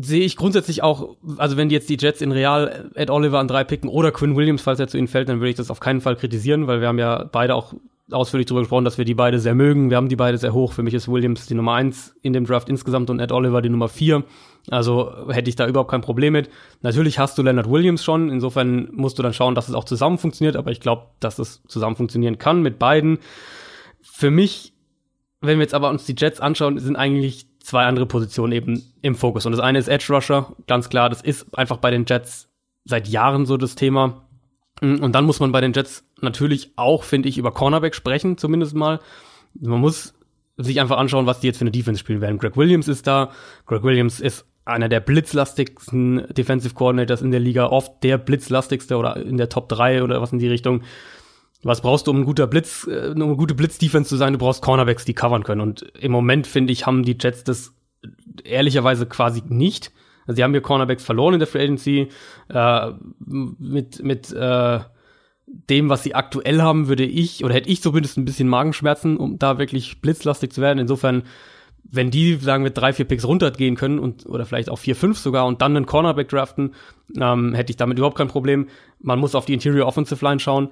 Sehe 0.00 0.24
ich 0.24 0.36
grundsätzlich 0.36 0.82
auch, 0.82 1.16
also 1.36 1.56
wenn 1.56 1.70
jetzt 1.70 1.88
die 1.88 1.96
Jets 1.96 2.20
in 2.20 2.32
Real 2.32 2.90
Ed 2.94 3.10
Oliver 3.10 3.38
an 3.38 3.46
drei 3.46 3.62
picken 3.62 3.88
oder 3.88 4.10
Quinn 4.10 4.34
Williams, 4.34 4.62
falls 4.62 4.80
er 4.80 4.88
zu 4.88 4.98
ihnen 4.98 5.06
fällt, 5.06 5.28
dann 5.28 5.38
würde 5.38 5.50
ich 5.50 5.56
das 5.56 5.70
auf 5.70 5.78
keinen 5.78 6.00
Fall 6.00 6.16
kritisieren, 6.16 6.66
weil 6.66 6.80
wir 6.80 6.88
haben 6.88 6.98
ja 6.98 7.24
beide 7.30 7.54
auch 7.54 7.74
ausführlich 8.10 8.46
darüber 8.46 8.62
gesprochen, 8.62 8.84
dass 8.84 8.98
wir 8.98 9.04
die 9.04 9.14
beide 9.14 9.38
sehr 9.38 9.54
mögen. 9.54 9.90
Wir 9.90 9.96
haben 9.96 10.08
die 10.08 10.16
beide 10.16 10.36
sehr 10.38 10.52
hoch. 10.52 10.72
Für 10.72 10.82
mich 10.82 10.94
ist 10.94 11.08
Williams 11.08 11.46
die 11.46 11.54
Nummer 11.54 11.74
eins 11.74 12.14
in 12.22 12.32
dem 12.32 12.44
Draft 12.44 12.68
insgesamt 12.68 13.10
und 13.10 13.20
Ed 13.20 13.32
Oliver 13.32 13.62
die 13.62 13.70
Nummer 13.70 13.88
vier. 13.88 14.24
Also 14.70 15.28
hätte 15.28 15.48
ich 15.48 15.56
da 15.56 15.66
überhaupt 15.66 15.90
kein 15.90 16.00
Problem 16.00 16.32
mit. 16.34 16.50
Natürlich 16.82 17.18
hast 17.18 17.38
du 17.38 17.42
Leonard 17.42 17.70
Williams 17.70 18.04
schon. 18.04 18.30
Insofern 18.30 18.88
musst 18.92 19.18
du 19.18 19.22
dann 19.22 19.32
schauen, 19.32 19.54
dass 19.54 19.68
es 19.68 19.74
auch 19.74 19.84
zusammen 19.84 20.18
funktioniert. 20.18 20.56
Aber 20.56 20.70
ich 20.70 20.80
glaube, 20.80 21.06
dass 21.20 21.38
es 21.38 21.62
zusammen 21.66 21.96
funktionieren 21.96 22.38
kann 22.38 22.62
mit 22.62 22.78
beiden. 22.78 23.18
Für 24.02 24.30
mich, 24.30 24.74
wenn 25.40 25.58
wir 25.58 25.64
jetzt 25.64 25.74
aber 25.74 25.90
uns 25.90 26.04
die 26.04 26.14
Jets 26.16 26.40
anschauen, 26.40 26.78
sind 26.78 26.96
eigentlich 26.96 27.46
zwei 27.60 27.84
andere 27.84 28.06
Positionen 28.06 28.52
eben 28.52 28.82
im 29.00 29.14
Fokus. 29.14 29.46
Und 29.46 29.52
das 29.52 29.60
eine 29.60 29.78
ist 29.78 29.88
Edge 29.88 30.12
Rusher. 30.12 30.54
Ganz 30.66 30.90
klar, 30.90 31.08
das 31.08 31.22
ist 31.22 31.56
einfach 31.56 31.78
bei 31.78 31.90
den 31.90 32.04
Jets 32.06 32.50
seit 32.84 33.08
Jahren 33.08 33.46
so 33.46 33.56
das 33.56 33.74
Thema. 33.74 34.23
Und 34.84 35.12
dann 35.12 35.24
muss 35.24 35.40
man 35.40 35.52
bei 35.52 35.60
den 35.60 35.72
Jets 35.72 36.04
natürlich 36.20 36.72
auch, 36.76 37.04
finde 37.04 37.28
ich, 37.28 37.38
über 37.38 37.52
Cornerback 37.52 37.94
sprechen, 37.94 38.38
zumindest 38.38 38.74
mal. 38.74 39.00
Man 39.54 39.80
muss 39.80 40.14
sich 40.56 40.80
einfach 40.80 40.98
anschauen, 40.98 41.26
was 41.26 41.40
die 41.40 41.46
jetzt 41.48 41.58
für 41.58 41.62
eine 41.64 41.70
Defense 41.70 42.00
spielen 42.00 42.20
werden. 42.20 42.38
Greg 42.38 42.56
Williams 42.56 42.88
ist 42.88 43.06
da. 43.06 43.30
Greg 43.66 43.82
Williams 43.82 44.20
ist 44.20 44.46
einer 44.64 44.88
der 44.88 45.00
blitzlastigsten 45.00 46.26
Defensive 46.32 46.74
Coordinators 46.74 47.22
in 47.22 47.30
der 47.30 47.40
Liga, 47.40 47.66
oft 47.66 48.02
der 48.02 48.18
blitzlastigste 48.18 48.96
oder 48.96 49.16
in 49.16 49.36
der 49.36 49.48
Top 49.48 49.68
3 49.68 50.02
oder 50.02 50.22
was 50.22 50.32
in 50.32 50.38
die 50.38 50.48
Richtung. 50.48 50.82
Was 51.62 51.80
brauchst 51.80 52.06
du, 52.06 52.10
um 52.10 52.20
ein 52.20 52.24
guter 52.24 52.46
Blitz, 52.46 52.86
äh, 52.86 53.12
um 53.14 53.22
eine 53.22 53.36
gute 53.36 53.54
Blitz-Defense 53.54 54.08
zu 54.08 54.16
sein? 54.16 54.34
Du 54.34 54.38
brauchst 54.38 54.62
Cornerbacks, 54.62 55.04
die 55.04 55.14
covern 55.14 55.44
können. 55.44 55.60
Und 55.60 55.82
im 55.98 56.12
Moment, 56.12 56.46
finde 56.46 56.72
ich, 56.72 56.86
haben 56.86 57.02
die 57.02 57.16
Jets 57.18 57.42
das 57.44 57.72
ehrlicherweise 58.44 59.06
quasi 59.06 59.42
nicht. 59.48 59.90
Also 60.26 60.36
sie 60.36 60.44
haben 60.44 60.52
hier 60.52 60.60
Cornerbacks 60.60 61.04
verloren 61.04 61.34
in 61.34 61.40
der 61.40 61.48
Free 61.48 61.62
Agency. 61.62 62.08
Äh, 62.48 62.92
mit 63.26 64.02
mit 64.02 64.32
äh, 64.32 64.80
dem, 65.46 65.88
was 65.88 66.02
sie 66.02 66.14
aktuell 66.14 66.62
haben, 66.62 66.88
würde 66.88 67.04
ich 67.04 67.44
oder 67.44 67.54
hätte 67.54 67.68
ich 67.68 67.82
zumindest 67.82 68.16
ein 68.16 68.24
bisschen 68.24 68.48
Magenschmerzen, 68.48 69.16
um 69.16 69.38
da 69.38 69.58
wirklich 69.58 70.00
blitzlastig 70.00 70.52
zu 70.52 70.60
werden. 70.60 70.78
Insofern, 70.78 71.24
wenn 71.84 72.10
die, 72.10 72.36
sagen 72.36 72.64
wir, 72.64 72.70
drei, 72.70 72.92
vier 72.92 73.04
Picks 73.04 73.26
runtergehen 73.26 73.76
können 73.76 73.98
und 73.98 74.26
oder 74.26 74.46
vielleicht 74.46 74.70
auch 74.70 74.78
vier, 74.78 74.96
fünf 74.96 75.18
sogar 75.18 75.46
und 75.46 75.62
dann 75.62 75.76
einen 75.76 75.86
Cornerback 75.86 76.28
draften, 76.28 76.74
ähm, 77.20 77.54
hätte 77.54 77.70
ich 77.70 77.76
damit 77.76 77.98
überhaupt 77.98 78.16
kein 78.18 78.28
Problem. 78.28 78.68
Man 79.00 79.18
muss 79.18 79.34
auf 79.34 79.44
die 79.44 79.54
Interior 79.54 79.86
Offensive 79.86 80.24
Line 80.24 80.40
schauen. 80.40 80.70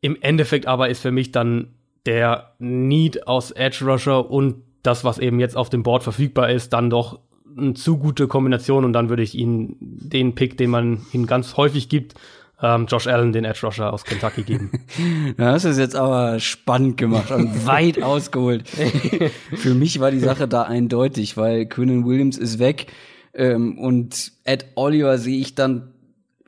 Im 0.00 0.16
Endeffekt 0.20 0.66
aber 0.66 0.88
ist 0.88 1.00
für 1.00 1.12
mich 1.12 1.32
dann 1.32 1.74
der 2.06 2.54
Need 2.58 3.26
aus 3.26 3.50
Edge 3.52 3.84
Rusher 3.84 4.30
und 4.30 4.56
das, 4.82 5.04
was 5.04 5.18
eben 5.18 5.38
jetzt 5.38 5.56
auf 5.56 5.70
dem 5.70 5.84
Board 5.84 6.02
verfügbar 6.02 6.50
ist, 6.50 6.72
dann 6.72 6.90
doch 6.90 7.20
eine 7.56 7.74
zu 7.74 7.98
gute 7.98 8.28
Kombination 8.28 8.84
und 8.84 8.92
dann 8.92 9.08
würde 9.08 9.22
ich 9.22 9.34
ihn 9.34 9.76
den 9.80 10.34
Pick, 10.34 10.56
den 10.56 10.70
man 10.70 11.06
ihm 11.12 11.26
ganz 11.26 11.56
häufig 11.56 11.88
gibt, 11.88 12.14
ähm, 12.62 12.86
Josh 12.86 13.06
Allen, 13.06 13.32
den 13.32 13.44
Edge 13.44 13.60
Rusher 13.64 13.92
aus 13.92 14.04
Kentucky 14.04 14.42
geben. 14.42 14.70
das 15.36 15.64
ist 15.64 15.78
jetzt 15.78 15.96
aber 15.96 16.38
spannend 16.38 16.96
gemacht 16.96 17.30
und 17.30 17.66
weit 17.66 18.02
ausgeholt. 18.02 18.68
Für 19.54 19.74
mich 19.74 20.00
war 20.00 20.10
die 20.10 20.20
Sache 20.20 20.46
da 20.48 20.62
eindeutig, 20.62 21.36
weil 21.36 21.66
Quinnen 21.66 22.06
Williams 22.06 22.38
ist 22.38 22.58
weg 22.58 22.86
ähm, 23.34 23.78
und 23.78 24.32
Ed 24.44 24.66
Oliver 24.76 25.18
sehe 25.18 25.40
ich 25.40 25.54
dann 25.54 25.88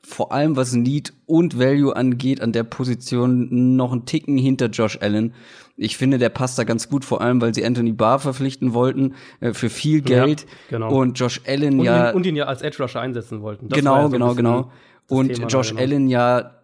vor 0.06 0.32
allem 0.32 0.54
was 0.54 0.74
Need 0.74 1.14
und 1.26 1.58
Value 1.58 1.96
angeht, 1.96 2.42
an 2.42 2.52
der 2.52 2.64
Position 2.64 3.76
noch 3.76 3.90
einen 3.90 4.04
Ticken 4.04 4.36
hinter 4.36 4.66
Josh 4.66 4.98
Allen. 5.00 5.32
Ich 5.76 5.96
finde, 5.96 6.18
der 6.18 6.28
passt 6.28 6.58
da 6.58 6.64
ganz 6.64 6.88
gut, 6.88 7.04
vor 7.04 7.20
allem, 7.20 7.40
weil 7.40 7.52
sie 7.52 7.64
Anthony 7.64 7.92
Barr 7.92 8.20
verpflichten 8.20 8.74
wollten 8.74 9.14
äh, 9.40 9.52
für 9.52 9.70
viel 9.70 10.02
Geld. 10.02 10.42
Ja, 10.42 10.78
genau. 10.78 10.94
Und 10.94 11.18
Josh 11.18 11.40
Allen 11.46 11.80
und 11.80 11.84
ja. 11.84 12.10
Ihn, 12.10 12.16
und 12.16 12.26
ihn 12.26 12.36
ja 12.36 12.44
als 12.44 12.62
Edge 12.62 12.82
Rusher 12.82 13.00
einsetzen 13.00 13.42
wollten. 13.42 13.68
Das 13.68 13.78
genau, 13.78 13.96
ja 13.96 14.02
so 14.02 14.08
genau, 14.10 14.34
genau. 14.34 14.72
Und 15.08 15.34
Thema 15.34 15.48
Josh 15.48 15.70
genau. 15.70 15.80
Allen 15.80 16.08
ja 16.08 16.54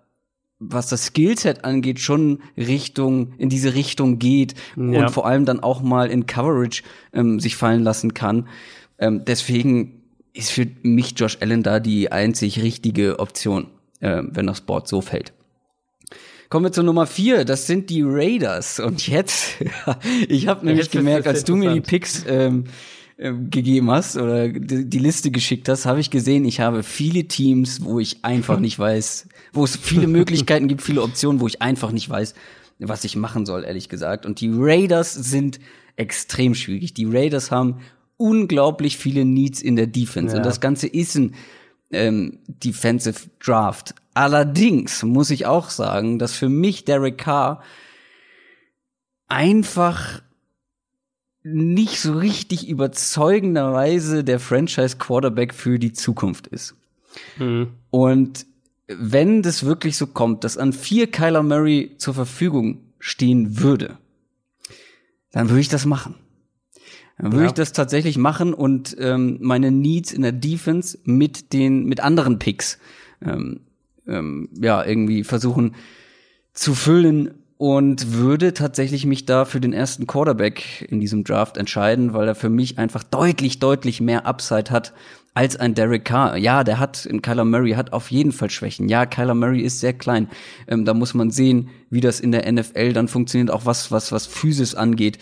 was 0.61 0.89
das 0.89 1.07
Skillset 1.07 1.65
angeht, 1.65 1.99
schon 2.01 2.43
Richtung, 2.57 3.33
in 3.39 3.49
diese 3.49 3.75
Richtung 3.75 4.19
geht 4.19 4.55
ja. 4.77 4.83
und 4.83 5.11
vor 5.11 5.27
allem 5.27 5.47
dann 5.47 5.61
auch 5.61 5.81
mal 5.81 6.11
in 6.11 6.27
Coverage 6.27 6.83
ähm, 7.15 7.41
sich 7.41 7.57
fallen 7.57 7.83
lassen 7.83 8.13
kann. 8.13 8.47
Ähm, 8.99 9.25
deswegen 9.25 10.03
ist 10.35 10.51
für 10.51 10.67
mich 10.83 11.15
Josh 11.17 11.39
Allen 11.41 11.63
da 11.63 11.81
die 11.81 12.13
einzig 12.13 12.63
richtige 12.63 13.19
Option, 13.19 13.69
äh, 14.01 14.23
wenn 14.27 14.47
das 14.47 14.61
Board 14.61 14.87
so 14.87 15.01
fällt. 15.01 15.33
Kommen 16.51 16.65
wir 16.65 16.73
zur 16.73 16.83
Nummer 16.83 17.07
vier. 17.07 17.45
Das 17.45 17.69
sind 17.69 17.91
die 17.91 18.03
Raiders. 18.03 18.81
Und 18.81 19.07
jetzt, 19.07 19.55
ich 20.29 20.49
habe 20.49 20.67
nämlich 20.67 20.87
Jetzt 20.87 20.93
gemerkt, 20.93 21.29
als 21.29 21.45
du 21.45 21.55
mir 21.55 21.75
die. 21.75 21.81
Picks 21.81 22.25
ähm, 22.27 22.65
ähm, 23.19 23.51
gegeben 23.51 23.89
hast 23.89 24.17
oder 24.17 24.49
die, 24.49 24.85
die 24.85 24.99
Liste 24.99 25.31
geschickt 25.31 25.69
hast, 25.69 25.87
habe 25.87 26.01
ich 26.01 26.11
gesehen, 26.11 26.45
ich 26.45 26.59
habe 26.59 26.83
viele 26.83 27.25
Teams, 27.29 27.85
wo 27.85 28.01
ich 28.01 28.25
einfach 28.25 28.59
nicht 28.61 28.77
weiß, 28.81 29.29
wo 29.53 29.63
es 29.63 29.77
viele 29.77 30.09
Möglichkeiten 30.09 30.67
gibt, 30.67 30.83
viele 30.83 31.03
Optionen, 31.03 31.41
wo 31.41 31.47
ich 31.47 31.63
einfach 31.63 31.93
nicht 31.93 32.11
weiß, 32.11 32.35
was 32.81 33.05
ich 33.05 33.15
machen 33.15 33.47
soll, 33.47 33.63
ehrlich 33.63 33.89
gesagt. 33.89 34.27
Und 34.27 34.41
die 34.41 34.51
Raiders 34.53 35.15
sind 35.15 35.61
extrem 35.95 36.57
schwierig. 36.57 36.95
Die 36.95 37.05
Raiders 37.05 37.53
haben 37.53 37.77
unglaublich 38.17 38.97
viele 38.97 39.25
Needs 39.25 39.63
in 39.63 39.77
der 39.77 39.87
Defense. 39.87 40.35
Ja. 40.35 40.39
Und 40.39 40.47
das 40.47 40.61
Ganze 40.61 40.89
ist 40.89 41.15
ein 41.15 41.35
ähm, 41.93 42.41
Defensive 42.49 43.31
Draft. 43.39 43.95
Allerdings 44.21 45.03
muss 45.03 45.31
ich 45.31 45.47
auch 45.47 45.71
sagen, 45.71 46.19
dass 46.19 46.35
für 46.35 46.51
mich 46.51 46.85
Derek 46.85 47.17
Carr 47.17 47.63
einfach 49.29 50.21
nicht 51.43 52.01
so 52.03 52.13
richtig 52.13 52.69
überzeugenderweise 52.69 54.23
der 54.23 54.39
Franchise 54.39 54.99
Quarterback 54.99 55.55
für 55.55 55.79
die 55.79 55.95
Zukunft 55.95 56.49
ist. 56.49 56.75
Mhm. 57.39 57.69
Und 57.89 58.45
wenn 58.89 59.41
das 59.41 59.65
wirklich 59.65 59.97
so 59.97 60.07
kommt, 60.07 60.45
dass 60.45 60.59
an 60.59 60.75
vier 60.75 61.11
Kyler 61.11 61.43
Murray 61.43 61.95
zur 61.97 62.13
Verfügung 62.13 62.93
stehen 62.99 63.59
würde, 63.61 63.97
dann 65.33 65.49
würde 65.49 65.63
ich 65.63 65.71
das 65.71 65.87
machen. 65.87 66.17
Dann 67.17 67.33
würde 67.33 67.45
Ja. 67.45 67.49
ich 67.49 67.55
das 67.55 67.73
tatsächlich 67.73 68.19
machen 68.19 68.53
und 68.53 68.95
ähm, 68.99 69.39
meine 69.41 69.71
Needs 69.71 70.13
in 70.13 70.21
der 70.21 70.33
Defense 70.33 70.99
mit 71.05 71.55
den 71.55 71.87
mit 71.87 72.01
anderen 72.01 72.39
Picks 72.39 72.79
ähm, 73.23 73.61
ähm, 74.11 74.49
ja 74.61 74.85
irgendwie 74.85 75.25
versuchen 75.25 75.75
zu 76.53 76.75
füllen 76.75 77.35
und 77.57 78.15
würde 78.15 78.55
tatsächlich 78.55 79.05
mich 79.05 79.27
da 79.27 79.45
für 79.45 79.61
den 79.61 79.75
ersten 79.75 80.07
Quarterback 80.07 80.87
in 80.89 80.99
diesem 80.99 81.25
Draft 81.25 81.59
entscheiden, 81.59 82.15
weil 82.15 82.27
er 82.27 82.35
für 82.35 82.49
mich 82.49 82.79
einfach 82.79 83.03
deutlich, 83.03 83.59
deutlich 83.59 84.01
mehr 84.01 84.25
Upside 84.25 84.71
hat 84.71 84.95
als 85.35 85.57
ein 85.57 85.75
Derek 85.75 86.05
Carr. 86.05 86.37
Ja, 86.37 86.65
der 86.65 86.79
hat, 86.79 87.09
Kyler 87.23 87.45
Murray 87.45 87.73
hat 87.73 87.93
auf 87.93 88.11
jeden 88.11 88.33
Fall 88.33 88.51
Schwächen. 88.51 88.89
Ja, 88.89 89.07
Kyler 89.07 89.35
Murray 89.35 89.61
ist 89.61 89.81
sehr 89.81 89.93
klein. 89.93 90.29
Ähm, 90.67 90.85
da 90.85 90.95
muss 90.95 91.15
man 91.15 91.31
sehen, 91.31 91.69
wie 91.91 92.01
das 92.01 92.19
in 92.21 92.33
der 92.33 92.51
NFL 92.51 92.95
dann 92.95 93.09
funktioniert, 93.09 93.51
auch 93.51 93.67
was, 93.67 93.93
was, 93.93 94.11
was 94.11 94.27
Physis 94.27 94.75
angeht. 94.75 95.19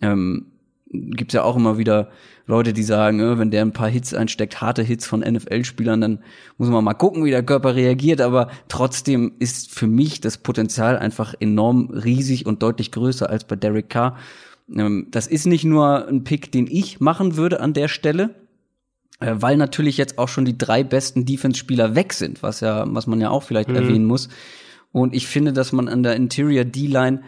Ähm, 0.00 0.51
gibt's 0.92 1.34
ja 1.34 1.42
auch 1.42 1.56
immer 1.56 1.78
wieder 1.78 2.10
Leute, 2.46 2.72
die 2.72 2.82
sagen, 2.82 3.20
äh, 3.20 3.38
wenn 3.38 3.50
der 3.50 3.62
ein 3.62 3.72
paar 3.72 3.88
Hits 3.88 4.14
einsteckt, 4.14 4.60
harte 4.60 4.82
Hits 4.82 5.06
von 5.06 5.20
NFL-Spielern, 5.20 6.00
dann 6.00 6.18
muss 6.58 6.68
man 6.68 6.84
mal 6.84 6.94
gucken, 6.94 7.24
wie 7.24 7.30
der 7.30 7.42
Körper 7.42 7.74
reagiert. 7.74 8.20
Aber 8.20 8.48
trotzdem 8.68 9.32
ist 9.38 9.72
für 9.72 9.86
mich 9.86 10.20
das 10.20 10.38
Potenzial 10.38 10.98
einfach 10.98 11.34
enorm 11.40 11.90
riesig 11.90 12.46
und 12.46 12.62
deutlich 12.62 12.92
größer 12.92 13.28
als 13.28 13.44
bei 13.44 13.56
Derek 13.56 13.88
Carr. 13.88 14.16
Ähm, 14.74 15.06
das 15.10 15.26
ist 15.26 15.46
nicht 15.46 15.64
nur 15.64 16.06
ein 16.08 16.24
Pick, 16.24 16.52
den 16.52 16.66
ich 16.70 17.00
machen 17.00 17.36
würde 17.36 17.60
an 17.60 17.72
der 17.72 17.88
Stelle, 17.88 18.34
äh, 19.20 19.34
weil 19.36 19.56
natürlich 19.56 19.96
jetzt 19.96 20.18
auch 20.18 20.28
schon 20.28 20.44
die 20.44 20.58
drei 20.58 20.84
besten 20.84 21.24
Defense-Spieler 21.24 21.94
weg 21.94 22.12
sind, 22.12 22.42
was 22.42 22.60
ja, 22.60 22.84
was 22.86 23.06
man 23.06 23.20
ja 23.20 23.30
auch 23.30 23.42
vielleicht 23.42 23.70
erwähnen 23.70 24.04
muss. 24.04 24.28
Und 24.90 25.14
ich 25.14 25.26
finde, 25.26 25.52
dass 25.52 25.72
man 25.72 25.88
an 25.88 26.02
der 26.02 26.16
Interior 26.16 26.64
D-Line 26.64 27.22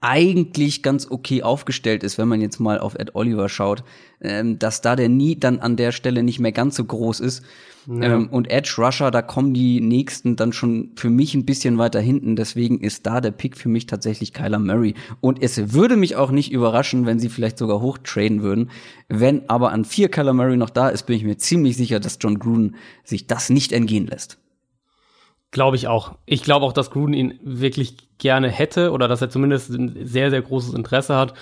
eigentlich 0.00 0.82
ganz 0.82 1.10
okay 1.10 1.42
aufgestellt 1.42 2.02
ist, 2.02 2.18
wenn 2.18 2.28
man 2.28 2.40
jetzt 2.40 2.58
mal 2.58 2.78
auf 2.78 2.94
Ed 2.94 3.14
Oliver 3.14 3.48
schaut, 3.48 3.84
ähm, 4.20 4.58
dass 4.58 4.80
da 4.80 4.96
der 4.96 5.08
Need 5.08 5.44
dann 5.44 5.60
an 5.60 5.76
der 5.76 5.92
Stelle 5.92 6.22
nicht 6.22 6.40
mehr 6.40 6.52
ganz 6.52 6.76
so 6.76 6.84
groß 6.84 7.20
ist. 7.20 7.42
Ähm, 7.88 8.28
und 8.28 8.50
Edge 8.50 8.74
Rusher, 8.78 9.10
da 9.10 9.22
kommen 9.22 9.54
die 9.54 9.80
nächsten 9.80 10.36
dann 10.36 10.52
schon 10.52 10.90
für 10.96 11.10
mich 11.10 11.34
ein 11.34 11.44
bisschen 11.44 11.78
weiter 11.78 12.00
hinten. 12.00 12.36
Deswegen 12.36 12.80
ist 12.80 13.06
da 13.06 13.20
der 13.20 13.30
Pick 13.30 13.56
für 13.56 13.68
mich 13.68 13.86
tatsächlich 13.86 14.32
Kyler 14.32 14.58
Murray. 14.58 14.94
Und 15.20 15.42
es 15.42 15.72
würde 15.72 15.96
mich 15.96 16.16
auch 16.16 16.30
nicht 16.30 16.52
überraschen, 16.52 17.06
wenn 17.06 17.18
sie 17.18 17.28
vielleicht 17.28 17.58
sogar 17.58 17.80
hochtraden 17.80 18.42
würden. 18.42 18.70
Wenn 19.08 19.48
aber 19.48 19.72
an 19.72 19.84
vier 19.84 20.10
Kyler 20.10 20.34
Murray 20.34 20.56
noch 20.56 20.70
da 20.70 20.88
ist, 20.88 21.04
bin 21.04 21.16
ich 21.16 21.24
mir 21.24 21.38
ziemlich 21.38 21.76
sicher, 21.76 22.00
dass 22.00 22.18
John 22.20 22.38
Gruden 22.38 22.76
sich 23.04 23.26
das 23.26 23.50
nicht 23.50 23.72
entgehen 23.72 24.06
lässt. 24.06 24.38
Glaube 25.52 25.76
ich 25.76 25.88
auch. 25.88 26.14
Ich 26.26 26.42
glaube 26.42 26.64
auch, 26.64 26.72
dass 26.72 26.90
Gruden 26.90 27.12
ihn 27.12 27.40
wirklich 27.42 27.96
gerne 28.18 28.48
hätte 28.48 28.92
oder 28.92 29.08
dass 29.08 29.20
er 29.20 29.30
zumindest 29.30 29.70
ein 29.70 30.06
sehr, 30.06 30.30
sehr 30.30 30.42
großes 30.42 30.74
Interesse 30.74 31.16
hat. 31.16 31.34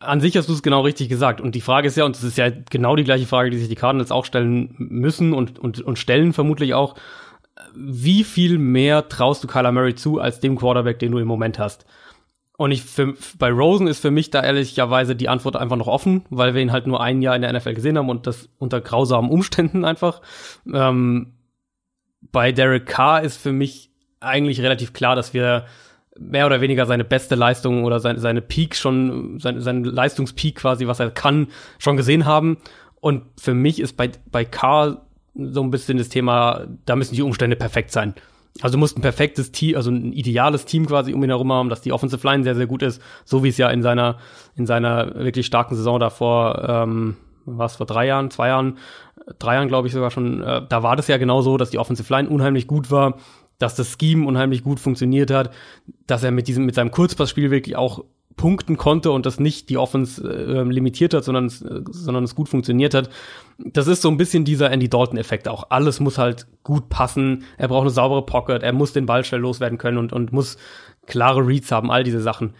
An 0.00 0.20
sich 0.20 0.36
hast 0.36 0.48
du 0.48 0.52
es 0.52 0.62
genau 0.62 0.80
richtig 0.80 1.08
gesagt. 1.08 1.40
Und 1.40 1.54
die 1.54 1.60
Frage 1.60 1.86
ist 1.86 1.96
ja, 1.96 2.04
und 2.04 2.16
das 2.16 2.24
ist 2.24 2.38
ja 2.38 2.50
genau 2.70 2.96
die 2.96 3.04
gleiche 3.04 3.26
Frage, 3.26 3.50
die 3.50 3.58
sich 3.58 3.68
die 3.68 3.76
Cardinals 3.76 4.10
auch 4.10 4.24
stellen 4.24 4.74
müssen 4.78 5.32
und, 5.32 5.60
und, 5.60 5.80
und 5.80 5.98
stellen 5.98 6.32
vermutlich 6.32 6.74
auch, 6.74 6.96
wie 7.74 8.24
viel 8.24 8.58
mehr 8.58 9.08
traust 9.08 9.44
du 9.44 9.48
Kyler 9.48 9.70
Murray 9.70 9.94
zu 9.94 10.18
als 10.18 10.40
dem 10.40 10.56
Quarterback, 10.56 10.98
den 10.98 11.12
du 11.12 11.18
im 11.18 11.28
Moment 11.28 11.60
hast? 11.60 11.86
Und 12.56 12.70
ich 12.70 12.82
für, 12.82 13.14
bei 13.38 13.50
Rosen 13.50 13.86
ist 13.86 14.00
für 14.00 14.10
mich 14.10 14.30
da 14.30 14.42
ehrlicherweise 14.42 15.16
die 15.16 15.28
Antwort 15.28 15.56
einfach 15.56 15.76
noch 15.76 15.86
offen, 15.86 16.24
weil 16.30 16.54
wir 16.54 16.62
ihn 16.62 16.72
halt 16.72 16.86
nur 16.86 17.00
ein 17.00 17.22
Jahr 17.22 17.36
in 17.36 17.42
der 17.42 17.52
NFL 17.52 17.74
gesehen 17.74 17.96
haben 17.96 18.08
und 18.08 18.26
das 18.26 18.48
unter 18.58 18.80
grausamen 18.80 19.30
Umständen 19.30 19.84
einfach. 19.84 20.20
Ähm, 20.72 21.34
bei 22.30 22.52
Derek 22.52 22.86
Carr 22.86 23.22
ist 23.22 23.36
für 23.36 23.52
mich 23.52 23.90
eigentlich 24.20 24.60
relativ 24.60 24.92
klar, 24.92 25.16
dass 25.16 25.34
wir 25.34 25.66
mehr 26.18 26.46
oder 26.46 26.60
weniger 26.60 26.86
seine 26.86 27.04
beste 27.04 27.34
Leistung 27.34 27.84
oder 27.84 27.98
seine, 27.98 28.18
seine 28.18 28.42
Peak 28.42 28.76
schon, 28.76 29.38
sein, 29.40 29.60
sein 29.60 29.82
Leistungspeak 29.84 30.56
quasi, 30.56 30.86
was 30.86 31.00
er 31.00 31.10
kann, 31.10 31.48
schon 31.78 31.96
gesehen 31.96 32.26
haben. 32.26 32.58
Und 33.00 33.24
für 33.40 33.54
mich 33.54 33.80
ist 33.80 33.96
bei, 33.96 34.10
bei 34.30 34.44
Carr 34.44 35.06
so 35.34 35.62
ein 35.62 35.70
bisschen 35.70 35.98
das 35.98 36.08
Thema, 36.08 36.66
da 36.84 36.96
müssen 36.96 37.14
die 37.14 37.22
Umstände 37.22 37.56
perfekt 37.56 37.90
sein. 37.90 38.14
Also 38.60 38.74
du 38.74 38.78
musst 38.78 38.98
ein 38.98 39.02
perfektes 39.02 39.50
Team, 39.50 39.76
also 39.76 39.90
ein 39.90 40.12
ideales 40.12 40.66
Team 40.66 40.86
quasi 40.86 41.14
um 41.14 41.24
ihn 41.24 41.30
herum 41.30 41.50
haben, 41.52 41.68
dass 41.70 41.80
die 41.80 41.92
Offensive 41.92 42.26
Line 42.26 42.44
sehr, 42.44 42.54
sehr 42.54 42.66
gut 42.66 42.82
ist, 42.82 43.00
so 43.24 43.42
wie 43.42 43.48
es 43.48 43.56
ja 43.56 43.70
in 43.70 43.82
seiner, 43.82 44.18
in 44.56 44.66
seiner 44.66 45.14
wirklich 45.14 45.46
starken 45.46 45.74
Saison 45.74 45.98
davor, 45.98 46.68
ähm, 46.68 47.16
was 47.46 47.76
vor 47.76 47.86
drei 47.86 48.06
Jahren, 48.06 48.30
zwei 48.30 48.48
Jahren, 48.48 48.78
drei 49.38 49.54
Jahren 49.54 49.68
glaube 49.68 49.88
ich 49.88 49.94
sogar 49.94 50.10
schon, 50.10 50.42
äh, 50.42 50.62
da 50.68 50.82
war 50.82 50.96
das 50.96 51.08
ja 51.08 51.16
genau 51.16 51.42
so, 51.42 51.56
dass 51.56 51.70
die 51.70 51.78
Offensive 51.78 52.12
Line 52.12 52.28
unheimlich 52.28 52.66
gut 52.66 52.90
war, 52.90 53.18
dass 53.58 53.74
das 53.74 53.96
Scheme 53.98 54.26
unheimlich 54.26 54.62
gut 54.62 54.80
funktioniert 54.80 55.30
hat, 55.30 55.52
dass 56.06 56.24
er 56.24 56.30
mit 56.30 56.48
diesem, 56.48 56.66
mit 56.66 56.74
seinem 56.74 56.90
Kurzpassspiel 56.90 57.50
wirklich 57.50 57.76
auch 57.76 58.04
punkten 58.36 58.76
konnte 58.76 59.10
und 59.10 59.26
das 59.26 59.40
nicht 59.40 59.68
die 59.68 59.78
Offense 59.78 60.22
äh, 60.22 60.62
limitiert 60.62 61.14
hat, 61.14 61.24
sondern 61.24 61.46
äh, 61.46 61.82
sondern 61.90 62.24
es 62.24 62.34
gut 62.34 62.48
funktioniert 62.48 62.94
hat. 62.94 63.10
Das 63.58 63.86
ist 63.86 64.02
so 64.02 64.08
ein 64.08 64.16
bisschen 64.16 64.44
dieser 64.44 64.70
Andy 64.70 64.88
Dalton-Effekt 64.88 65.48
auch. 65.48 65.66
Alles 65.70 66.00
muss 66.00 66.18
halt 66.18 66.46
gut 66.62 66.88
passen. 66.88 67.44
Er 67.58 67.68
braucht 67.68 67.82
eine 67.82 67.90
saubere 67.90 68.24
Pocket. 68.24 68.62
Er 68.62 68.72
muss 68.72 68.92
den 68.92 69.06
Ball 69.06 69.24
schnell 69.24 69.40
loswerden 69.40 69.78
können 69.78 69.98
und, 69.98 70.12
und 70.12 70.32
muss 70.32 70.56
klare 71.06 71.46
Reads 71.46 71.70
haben, 71.72 71.90
all 71.90 72.04
diese 72.04 72.20
Sachen. 72.20 72.54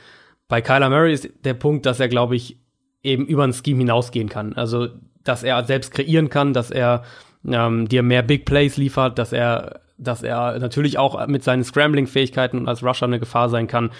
Bei 0.49 0.61
Kyler 0.61 0.91
Murray 0.91 1.15
ist 1.15 1.29
der 1.45 1.55
Punkt, 1.55 1.87
dass 1.87 2.01
er, 2.01 2.09
glaube 2.09 2.37
ich, 2.37 2.59
eben 3.03 3.27
über 3.27 3.45
ein 3.45 3.55
Scheme 3.55 3.79
hinausgehen 3.79 4.29
kann. 4.29 4.53
Also, 4.53 4.89
dass 5.25 5.43
er 5.43 5.65
selbst 5.65 5.93
kreieren 5.93 6.29
kann, 6.29 6.53
dass 6.53 6.71
er 6.71 7.03
ähm, 7.47 7.89
dir 7.89 8.03
mehr 8.03 8.23
Big 8.23 8.45
Plays 8.45 8.77
liefert, 8.77 9.19
dass 9.19 9.33
er, 9.33 9.81
dass 9.99 10.23
er 10.23 10.59
natürlich 10.59 10.99
auch 10.99 11.27
mit 11.27 11.45
seinen 11.45 11.65
Scrambling-Fähigkeiten 11.65 12.59
und 12.59 12.69
als 12.69 12.83
Rusher 12.83 13.07
eine 13.07 13.21
Gefahr 13.21 13.49
sein 13.49 13.67
kann 13.67 13.91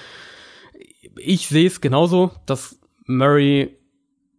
ich 1.17 1.49
sehe 1.49 1.67
es 1.67 1.81
genauso, 1.81 2.33
dass 2.47 2.79
Murray 3.07 3.77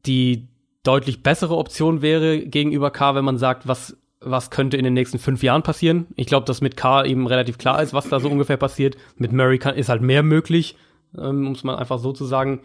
die 0.05 0.49
deutlich 0.83 1.23
bessere 1.23 1.55
Option 1.57 2.01
wäre 2.01 2.39
gegenüber 2.39 2.91
K, 2.91 3.15
wenn 3.15 3.25
man 3.25 3.37
sagt, 3.37 3.67
was, 3.67 3.97
was 4.19 4.49
könnte 4.49 4.77
in 4.77 4.83
den 4.83 4.93
nächsten 4.93 5.19
fünf 5.19 5.43
Jahren 5.43 5.63
passieren. 5.63 6.07
Ich 6.15 6.27
glaube, 6.27 6.45
dass 6.45 6.61
mit 6.61 6.75
K 6.75 7.05
eben 7.05 7.27
relativ 7.27 7.57
klar 7.57 7.81
ist, 7.81 7.93
was 7.93 8.09
da 8.09 8.19
so 8.19 8.29
ungefähr 8.29 8.57
passiert. 8.57 8.97
Mit 9.17 9.31
Murray 9.31 9.59
kann, 9.59 9.75
ist 9.75 9.89
halt 9.89 10.01
mehr 10.01 10.23
möglich, 10.23 10.75
ähm, 11.17 11.43
muss 11.43 11.63
man 11.63 11.75
einfach 11.75 11.99
so 11.99 12.11
zu 12.11 12.25
sagen. 12.25 12.61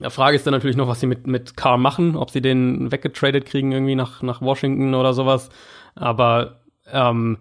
Die 0.00 0.10
Frage 0.10 0.36
ist 0.36 0.46
dann 0.46 0.52
natürlich 0.52 0.76
noch, 0.76 0.88
was 0.88 1.00
sie 1.00 1.06
mit, 1.06 1.26
mit 1.26 1.56
Carr 1.56 1.76
machen, 1.76 2.16
ob 2.16 2.30
sie 2.30 2.40
den 2.40 2.90
weggetradet 2.90 3.44
kriegen 3.44 3.72
irgendwie 3.72 3.94
nach, 3.94 4.22
nach 4.22 4.40
Washington 4.40 4.94
oder 4.94 5.12
sowas. 5.12 5.50
Aber 5.94 6.62
ähm, 6.90 7.38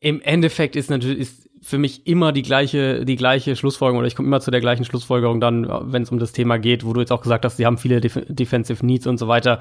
im 0.00 0.20
Endeffekt 0.20 0.76
ist 0.76 0.90
natürlich 0.90 1.18
ist 1.18 1.50
für 1.62 1.78
mich 1.78 2.08
immer 2.08 2.32
die 2.32 2.42
gleiche 2.42 3.04
die 3.04 3.14
gleiche 3.14 3.54
Schlussfolgerung 3.54 4.00
oder 4.00 4.08
ich 4.08 4.16
komme 4.16 4.26
immer 4.26 4.40
zu 4.40 4.50
der 4.50 4.60
gleichen 4.60 4.84
Schlussfolgerung 4.84 5.40
dann, 5.40 5.66
wenn 5.92 6.02
es 6.02 6.10
um 6.10 6.18
das 6.18 6.32
Thema 6.32 6.58
geht, 6.58 6.84
wo 6.84 6.92
du 6.92 7.00
jetzt 7.00 7.12
auch 7.12 7.22
gesagt 7.22 7.44
hast, 7.44 7.56
sie 7.56 7.64
haben 7.64 7.78
viele 7.78 8.00
Def 8.00 8.20
Defensive 8.28 8.84
Needs 8.84 9.06
und 9.06 9.18
so 9.18 9.28
weiter. 9.28 9.60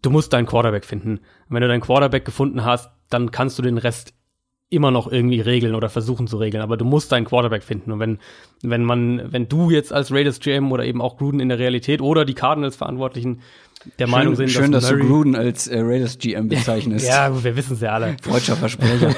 Du 0.00 0.10
musst 0.10 0.32
deinen 0.32 0.46
Quarterback 0.46 0.86
finden. 0.86 1.20
wenn 1.50 1.60
du 1.60 1.68
deinen 1.68 1.82
Quarterback 1.82 2.24
gefunden 2.24 2.64
hast, 2.64 2.90
dann 3.10 3.30
kannst 3.30 3.58
du 3.58 3.62
den 3.62 3.76
Rest 3.76 4.14
immer 4.68 4.90
noch 4.90 5.10
irgendwie 5.10 5.40
regeln 5.40 5.74
oder 5.74 5.88
versuchen 5.88 6.26
zu 6.26 6.38
regeln, 6.38 6.62
aber 6.62 6.76
du 6.76 6.84
musst 6.84 7.12
deinen 7.12 7.24
Quarterback 7.24 7.62
finden 7.62 7.92
und 7.92 8.00
wenn 8.00 8.18
wenn 8.62 8.84
man 8.84 9.32
wenn 9.32 9.48
du 9.48 9.70
jetzt 9.70 9.92
als 9.92 10.12
Raiders 10.12 10.40
GM 10.40 10.72
oder 10.72 10.84
eben 10.84 11.00
auch 11.00 11.16
Gruden 11.18 11.38
in 11.38 11.48
der 11.48 11.58
Realität 11.58 12.00
oder 12.00 12.24
die 12.24 12.34
Cardinals 12.34 12.74
Verantwortlichen 12.74 13.42
der 14.00 14.08
Meinung 14.08 14.34
sind, 14.34 14.50
schön, 14.50 14.72
dass, 14.72 14.90
Murray 14.90 15.02
du 15.02 15.08
Gruden 15.08 15.36
als 15.36 15.68
äh, 15.68 15.78
Raiders 15.80 16.18
GM 16.18 16.48
bezeichnest. 16.48 17.06
ja, 17.08 17.44
wir 17.44 17.56
wissen 17.56 17.74
es 17.74 17.80
ja 17.80 17.92
alle. 17.92 18.16
Freudscher 18.20 18.56
Versprecher. 18.56 19.14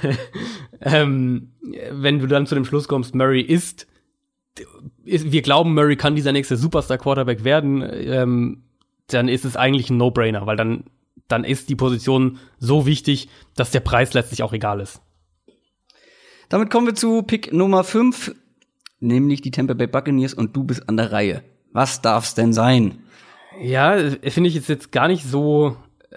ähm, 0.80 1.52
wenn 1.90 2.18
du 2.18 2.26
dann 2.26 2.46
zu 2.46 2.54
dem 2.54 2.64
Schluss 2.64 2.88
kommst, 2.88 3.14
Murray 3.14 3.42
ist, 3.42 3.86
ist 5.04 5.30
wir 5.30 5.42
glauben, 5.42 5.74
Murray 5.74 5.96
kann 5.96 6.16
dieser 6.16 6.32
nächste 6.32 6.56
Superstar-Quarterback 6.56 7.44
werden, 7.44 7.84
ähm, 7.92 8.62
dann 9.08 9.28
ist 9.28 9.44
es 9.44 9.56
eigentlich 9.56 9.90
ein 9.90 9.98
No-Brainer, 9.98 10.46
weil 10.46 10.56
dann 10.56 10.84
dann 11.28 11.44
ist 11.44 11.68
die 11.68 11.76
Position 11.76 12.38
so 12.58 12.86
wichtig, 12.86 13.28
dass 13.56 13.70
der 13.70 13.80
Preis 13.80 14.14
letztlich 14.14 14.42
auch 14.42 14.52
egal 14.52 14.80
ist. 14.80 15.00
Damit 16.48 16.70
kommen 16.70 16.86
wir 16.86 16.94
zu 16.94 17.22
Pick 17.22 17.52
Nummer 17.52 17.84
5, 17.84 18.34
nämlich 19.00 19.40
die 19.40 19.50
Tampa 19.50 19.74
Bay 19.74 19.86
Buccaneers 19.86 20.34
und 20.34 20.54
du 20.54 20.64
bist 20.64 20.88
an 20.88 20.96
der 20.96 21.12
Reihe. 21.12 21.42
Was 21.72 22.02
darf's 22.02 22.34
denn 22.34 22.52
sein? 22.52 23.02
Ja, 23.60 23.96
finde 24.22 24.48
ich 24.48 24.54
jetzt, 24.54 24.68
jetzt 24.68 24.92
gar 24.92 25.08
nicht 25.08 25.24
so 25.24 25.76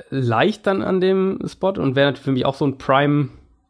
leicht 0.09 0.67
dann 0.67 0.81
an 0.81 1.01
dem 1.01 1.39
Spot 1.47 1.69
und 1.69 1.95
wäre 1.95 2.07
natürlich 2.07 2.25
für 2.25 2.31
mich 2.31 2.45
auch 2.45 2.55
so 2.55 2.65
ein 2.65 2.77
Prime 2.77 3.29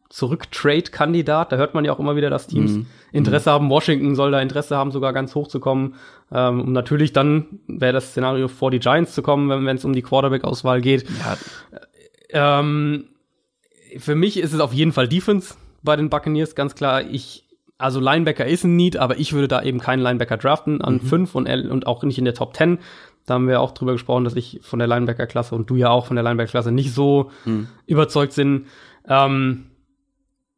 Zurück-Trade-Kandidat. 0.10 1.52
Da 1.52 1.58
hört 1.58 1.74
man 1.74 1.86
ja 1.86 1.92
auch 1.92 2.00
immer 2.00 2.16
wieder, 2.16 2.30
dass 2.30 2.48
Teams 2.48 2.72
mhm. 2.72 2.86
Interesse 3.12 3.50
mhm. 3.50 3.54
haben. 3.54 3.70
Washington 3.70 4.16
soll 4.16 4.32
da 4.32 4.42
Interesse 4.42 4.76
haben, 4.76 4.92
sogar 4.92 5.14
ganz 5.14 5.36
hoch 5.36 5.48
zu 5.48 5.60
kommen. 5.60 5.96
Ähm, 6.32 6.62
um 6.62 6.74
natürlich 6.74 7.14
dann 7.14 7.60
wäre 7.68 7.94
das 7.94 8.12
Szenario 8.12 8.48
vor 8.48 8.72
die 8.72 8.80
Giants 8.80 9.14
zu 9.14 9.22
kommen, 9.22 9.50
wenn 9.50 9.78
es 9.78 9.86
um 9.86 9.94
die 9.94 10.02
Quarterback-Auswahl 10.02 10.82
geht. 10.82 11.06
Ja. 12.32 12.60
Ähm, 12.60 13.06
für 13.98 14.16
mich 14.16 14.38
ist 14.38 14.54
es 14.54 14.60
auf 14.60 14.74
jeden 14.74 14.92
Fall 14.92 15.08
Defense 15.08 15.56
bei 15.84 15.96
den 15.96 16.10
Buccaneers, 16.10 16.56
ganz 16.56 16.76
klar. 16.76 17.04
Ich, 17.04 17.46
also 17.78 18.00
Linebacker 18.00 18.46
ist 18.46 18.66
ein 18.66 18.76
Need, 18.76 18.98
aber 18.98 19.18
ich 19.18 19.34
würde 19.34 19.48
da 19.48 19.64
eben 19.64 19.80
keinen 19.80 20.02
Linebacker 20.02 20.38
draften 20.38 20.82
an 20.82 20.96
mhm. 20.96 21.02
fünf 21.02 21.36
und, 21.36 21.48
und 21.48 21.88
auch 21.88 22.04
nicht 22.04 22.18
in 22.18 22.26
der 22.26 22.34
Top 22.34 22.56
10. 22.56 22.80
Da 23.26 23.36
haben 23.36 23.48
wir 23.48 23.62
auch 23.62 23.72
drüber 23.72 23.94
gesprochen, 23.94 24.24
dass 24.24 24.36
ich 24.36 24.60
von 24.64 24.80
der 24.80 24.88
Linebacker-Klasse 24.88 25.56
und 25.56 25.70
du 25.70 25.76
ja 25.76 25.90
auch 25.90 26.06
von 26.06 26.16
der 26.16 26.24
Linebacker-Klasse 26.24 26.72
nicht 26.72 26.94
so 26.94 27.32
mhm. 27.46 27.68
überzeugt 27.86 28.34
sind. 28.34 28.68
Ähm, 29.08 29.68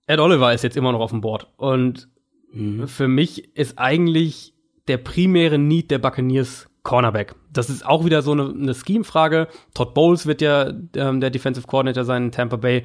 Ed 0.07 0.19
Oliver 0.19 0.53
ist 0.53 0.63
jetzt 0.63 0.77
immer 0.77 0.91
noch 0.91 1.01
auf 1.01 1.11
dem 1.11 1.21
Board. 1.21 1.47
Und 1.57 2.09
mhm. 2.51 2.87
für 2.87 3.07
mich 3.07 3.55
ist 3.55 3.77
eigentlich 3.77 4.53
der 4.89 4.97
primäre 4.97 5.57
Need 5.57 5.91
der 5.91 5.99
Buccaneers 5.99 6.67
Cornerback. 6.83 7.35
Das 7.53 7.69
ist 7.69 7.85
auch 7.85 8.05
wieder 8.05 8.21
so 8.21 8.31
eine, 8.31 8.49
eine 8.49 8.73
Scheme-Frage. 8.73 9.47
Todd 9.73 9.93
Bowles 9.93 10.25
wird 10.25 10.41
ja 10.41 10.73
ähm, 10.95 11.21
der 11.21 11.29
Defensive 11.29 11.67
Coordinator 11.67 12.03
sein 12.03 12.25
in 12.25 12.31
Tampa 12.31 12.55
Bay. 12.55 12.83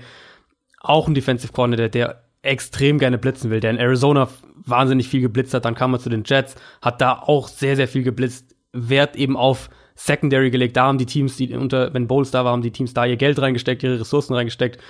Auch 0.81 1.09
ein 1.09 1.15
Defensive 1.15 1.53
Coordinator, 1.53 1.89
der 1.89 2.25
extrem 2.43 2.99
gerne 2.99 3.19
blitzen 3.19 3.51
will, 3.51 3.61
der 3.61 3.71
in 3.71 3.79
Arizona 3.79 4.29
wahnsinnig 4.67 5.09
viel 5.09 5.23
geblitzt 5.23 5.55
hat. 5.55 5.65
Dann 5.65 5.75
kam 5.75 5.95
er 5.95 6.01
zu 6.01 6.11
den 6.11 6.25
Jets, 6.27 6.57
hat 6.83 7.01
da 7.01 7.15
auch 7.15 7.49
sehr, 7.49 7.77
sehr 7.77 7.89
viel 7.89 8.03
geblitzt. 8.03 8.55
Wert 8.73 9.17
eben 9.17 9.37
auf 9.37 9.71
Secondary 9.95 10.51
gelegt. 10.51 10.77
Da 10.77 10.87
haben 10.87 10.99
die 10.99 11.07
Teams, 11.07 11.37
die 11.37 11.55
unter, 11.55 11.95
wenn 11.95 12.09
Bowles 12.09 12.33
da 12.33 12.45
war, 12.45 12.53
haben 12.53 12.63
die 12.63 12.73
Teams 12.73 12.93
da 12.93 13.07
ihr 13.07 13.17
Geld 13.17 13.41
reingesteckt, 13.41 13.83
ihre 13.83 14.01
Ressourcen 14.01 14.35
reingesteckt, 14.35 14.81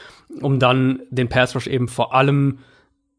um 0.41 0.59
dann 0.59 1.03
den 1.11 1.29
Pass 1.29 1.55
Rush 1.55 1.67
eben 1.67 1.89
vor 1.89 2.15
allem 2.15 2.59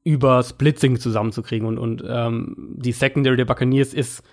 über 0.06 0.41
Splitzing 0.41 0.98
zusammenzukriegen. 1.00 1.68
Und, 1.68 1.78
und 1.78 2.02
ähm, 2.08 2.56
die 2.78 2.94
Secondary 2.94 3.36
der 3.36 3.44
Buccaneers 3.44 3.94
ist 3.94 4.24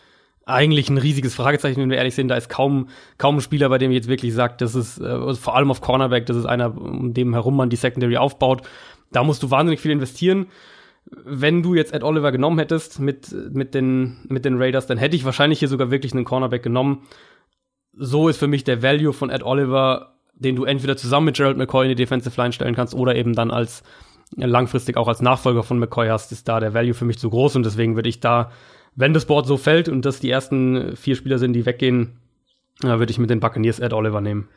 eigentlich 0.47 0.89
ein 0.89 0.99
riesiges 0.99 1.35
Fragezeichen, 1.35 1.81
wenn 1.81 1.91
wir 1.91 1.97
ehrlich 1.97 2.15
sind. 2.15 2.29
Da 2.29 2.37
ist 2.37 2.49
kaum, 2.49 2.89
kaum 3.19 3.39
ein 3.39 3.41
Spieler, 3.41 3.69
bei 3.69 3.79
dem 3.79 3.91
ich 3.91 3.97
jetzt 3.97 4.09
wirklich 4.09 4.33
sagt, 4.35 4.61
das 4.61 4.77
ist 4.77 5.01
äh, 5.01 5.35
vor 5.35 5.57
allem 5.57 5.71
auf 5.71 5.81
Cornerback, 5.81 6.27
das 6.27 6.37
ist 6.37 6.47
einer, 6.47 6.77
um 6.81 7.13
dem 7.13 7.33
herum 7.33 7.57
man 7.57 7.71
die 7.71 7.77
Secondary 7.77 8.17
aufbaut. 8.17 8.63
Da 9.11 9.25
musst 9.25 9.43
du 9.43 9.51
wahnsinnig 9.51 9.81
viel 9.81 9.91
investieren. 9.91 10.47
Wenn 11.05 11.65
du 11.65 11.75
jetzt 11.75 11.93
Ed 11.93 12.05
Oliver 12.05 12.31
genommen 12.31 12.59
hättest 12.59 13.01
mit, 13.01 13.35
mit, 13.53 13.75
den, 13.75 14.19
mit 14.29 14.45
den 14.45 14.61
Raiders, 14.61 14.87
dann 14.87 14.99
hätte 14.99 15.17
ich 15.17 15.25
wahrscheinlich 15.25 15.59
hier 15.59 15.69
sogar 15.69 15.91
wirklich 15.91 16.13
einen 16.13 16.25
Cornerback 16.25 16.63
genommen 16.63 17.03
so 17.93 18.29
ist 18.29 18.39
für 18.39 18.47
mich 18.47 18.65
der 18.65 18.83
Value 18.83 19.13
von 19.13 19.31
Ed 19.31 19.43
Oliver, 19.43 20.15
den 20.35 20.57
du 20.57 20.65
entweder 20.65 20.97
zusammen 20.97 21.27
mit 21.27 21.37
Gerald 21.37 21.57
McCoy 21.57 21.85
in 21.85 21.91
die 21.91 22.03
Defensive 22.03 22.41
Line 22.41 22.53
stellen 22.53 22.75
kannst 22.75 22.95
oder 22.95 23.15
eben 23.15 23.35
dann 23.35 23.51
als 23.51 23.83
langfristig 24.37 24.97
auch 24.97 25.09
als 25.09 25.23
Nachfolger 25.23 25.63
von 25.63 25.79
McCoy 25.79 26.09
hast, 26.09 26.33
ist 26.33 26.49
da 26.49 26.61
der 26.61 26.75
Value 26.75 26.95
für 26.95 27.05
mich 27.05 27.19
zu 27.19 27.31
groß 27.31 27.57
und 27.57 27.65
deswegen 27.65 27.97
würde 27.97 28.09
ich 28.09 28.21
da, 28.21 28.51
wenn 28.95 29.15
das 29.15 29.27
Board 29.27 29.47
so 29.47 29.57
fällt 29.57 29.89
und 29.89 30.05
das 30.05 30.21
die 30.21 30.31
ersten 30.31 30.97
vier 30.97 31.17
Spieler 31.17 31.39
sind, 31.39 31.53
die 31.53 31.67
weggehen, 31.67 32.19
würde 32.83 33.11
ich 33.11 33.19
mit 33.19 33.31
den 33.31 33.41
Buccaneers 33.41 33.79
Ed 33.79 33.93
Oliver 33.93 34.21
nehmen. 34.21 34.49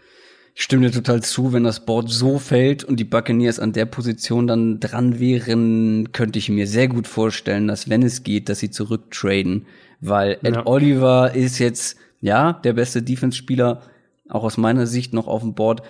Ich 0.58 0.64
stimme 0.64 0.88
dir 0.88 0.94
total 0.94 1.22
zu, 1.22 1.52
wenn 1.52 1.66
das 1.66 1.86
Board 1.86 2.10
so 2.10 2.40
fällt 2.40 2.86
und 2.86 2.98
die 2.98 3.04
Buccaneers 3.04 3.60
an 3.60 3.74
der 3.74 3.86
Position 3.86 4.48
dann 4.48 4.80
dran 4.80 5.20
wären, 5.20 6.14
könnte 6.14 6.40
ich 6.40 6.50
mir 6.50 6.66
sehr 6.66 6.88
gut 6.88 7.08
vorstellen, 7.08 7.68
dass 7.68 7.90
wenn 7.90 8.04
es 8.04 8.24
geht, 8.24 8.48
dass 8.48 8.60
sie 8.60 8.72
zurücktraden, 8.72 9.66
weil 10.00 10.38
Ed 10.44 10.56
ja. 10.56 10.66
Oliver 10.66 11.36
ist 11.36 11.60
jetzt 11.60 11.98
ja, 12.22 12.54
der 12.54 12.74
beste 12.74 13.04
Defense-Spieler, 13.04 13.82
auch 14.30 14.44
aus 14.44 14.58
meiner 14.58 14.88
Sicht 14.88 15.14
noch 15.14 15.28
auf 15.28 15.42
dem 15.42 15.54
Board. 15.54 15.84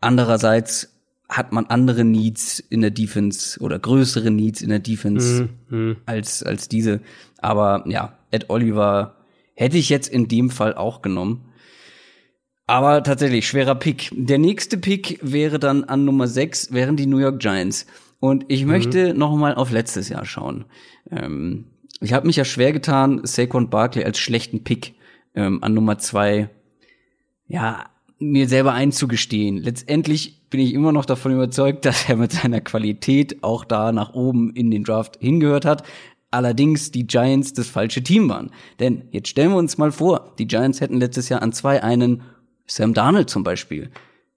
Andererseits 0.00 0.91
hat 1.36 1.52
man 1.52 1.66
andere 1.66 2.04
Needs 2.04 2.60
in 2.60 2.82
der 2.82 2.90
Defense 2.90 3.58
oder 3.60 3.78
größere 3.78 4.30
Needs 4.30 4.60
in 4.60 4.68
der 4.68 4.78
Defense 4.78 5.48
mhm. 5.68 5.96
als, 6.06 6.42
als 6.42 6.68
diese. 6.68 7.00
Aber 7.38 7.84
ja, 7.86 8.18
Ed 8.30 8.50
Oliver 8.50 9.16
hätte 9.54 9.78
ich 9.78 9.88
jetzt 9.88 10.08
in 10.08 10.28
dem 10.28 10.50
Fall 10.50 10.74
auch 10.74 11.02
genommen. 11.02 11.52
Aber 12.66 13.02
tatsächlich, 13.02 13.46
schwerer 13.46 13.74
Pick. 13.74 14.10
Der 14.12 14.38
nächste 14.38 14.78
Pick 14.78 15.18
wäre 15.22 15.58
dann 15.58 15.84
an 15.84 16.04
Nummer 16.04 16.28
6, 16.28 16.72
wären 16.72 16.96
die 16.96 17.06
New 17.06 17.18
York 17.18 17.40
Giants. 17.40 17.86
Und 18.20 18.44
ich 18.48 18.62
mhm. 18.62 18.70
möchte 18.70 19.14
noch 19.14 19.34
mal 19.34 19.54
auf 19.54 19.72
letztes 19.72 20.08
Jahr 20.08 20.24
schauen. 20.24 20.66
Ähm, 21.10 21.64
ich 22.00 22.12
habe 22.12 22.26
mich 22.26 22.36
ja 22.36 22.44
schwer 22.44 22.72
getan, 22.72 23.20
Saquon 23.24 23.70
Barkley 23.70 24.04
als 24.04 24.18
schlechten 24.18 24.64
Pick 24.64 24.94
ähm, 25.34 25.62
an 25.62 25.74
Nummer 25.74 25.98
zwei, 25.98 26.50
ja, 27.46 27.86
mir 28.18 28.48
selber 28.48 28.72
einzugestehen. 28.72 29.56
Letztendlich 29.58 30.41
bin 30.52 30.60
ich 30.60 30.74
immer 30.74 30.92
noch 30.92 31.06
davon 31.06 31.32
überzeugt, 31.32 31.84
dass 31.84 32.08
er 32.08 32.16
mit 32.16 32.32
seiner 32.32 32.60
Qualität 32.60 33.42
auch 33.42 33.64
da 33.64 33.90
nach 33.90 34.14
oben 34.14 34.54
in 34.54 34.70
den 34.70 34.84
Draft 34.84 35.16
hingehört 35.18 35.64
hat. 35.64 35.82
Allerdings 36.30 36.92
die 36.92 37.06
Giants 37.06 37.54
das 37.54 37.68
falsche 37.68 38.02
Team 38.02 38.28
waren. 38.28 38.50
Denn 38.78 39.08
jetzt 39.10 39.28
stellen 39.28 39.50
wir 39.50 39.56
uns 39.56 39.78
mal 39.78 39.90
vor, 39.90 40.34
die 40.38 40.46
Giants 40.46 40.80
hätten 40.80 40.98
letztes 40.98 41.28
Jahr 41.28 41.42
an 41.42 41.52
zwei 41.52 41.82
einen 41.82 42.22
Sam 42.66 42.94
Darnold 42.94 43.28
zum 43.28 43.42
Beispiel 43.42 43.90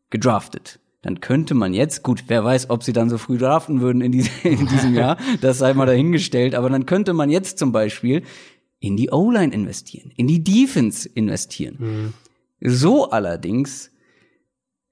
gedraftet. 0.10 0.80
Dann 1.02 1.20
könnte 1.20 1.54
man 1.54 1.74
jetzt, 1.74 2.02
gut, 2.02 2.24
wer 2.28 2.44
weiß, 2.44 2.70
ob 2.70 2.84
sie 2.84 2.94
dann 2.94 3.10
so 3.10 3.18
früh 3.18 3.38
draften 3.38 3.82
würden 3.82 4.02
in, 4.02 4.12
diese, 4.12 4.32
in 4.44 4.68
diesem 4.68 4.94
Jahr, 4.96 5.18
das 5.42 5.60
sei 5.60 5.74
mal 5.74 5.86
dahingestellt, 5.86 6.56
aber 6.56 6.70
dann 6.70 6.86
könnte 6.86 7.14
man 7.14 7.30
jetzt 7.30 7.60
zum 7.60 7.72
Beispiel 7.72 8.24
in 8.80 8.98
die 8.98 9.12
O-Line 9.12 9.54
investieren, 9.54 10.12
in 10.16 10.28
die 10.28 10.44
Defense 10.44 11.08
investieren. 11.08 11.76
Mhm. 11.80 12.14
So 12.62 13.10
allerdings 13.10 13.92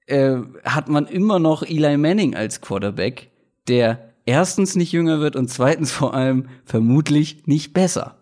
äh, 0.06 0.36
hat 0.64 0.88
man 0.88 1.06
immer 1.06 1.38
noch 1.38 1.62
Eli 1.62 1.96
Manning 1.96 2.34
als 2.34 2.60
Quarterback, 2.60 3.30
der 3.68 4.12
erstens 4.26 4.76
nicht 4.76 4.92
jünger 4.92 5.20
wird 5.20 5.36
und 5.36 5.48
zweitens 5.48 5.92
vor 5.92 6.14
allem 6.14 6.48
vermutlich 6.64 7.46
nicht 7.46 7.72
besser. 7.72 8.16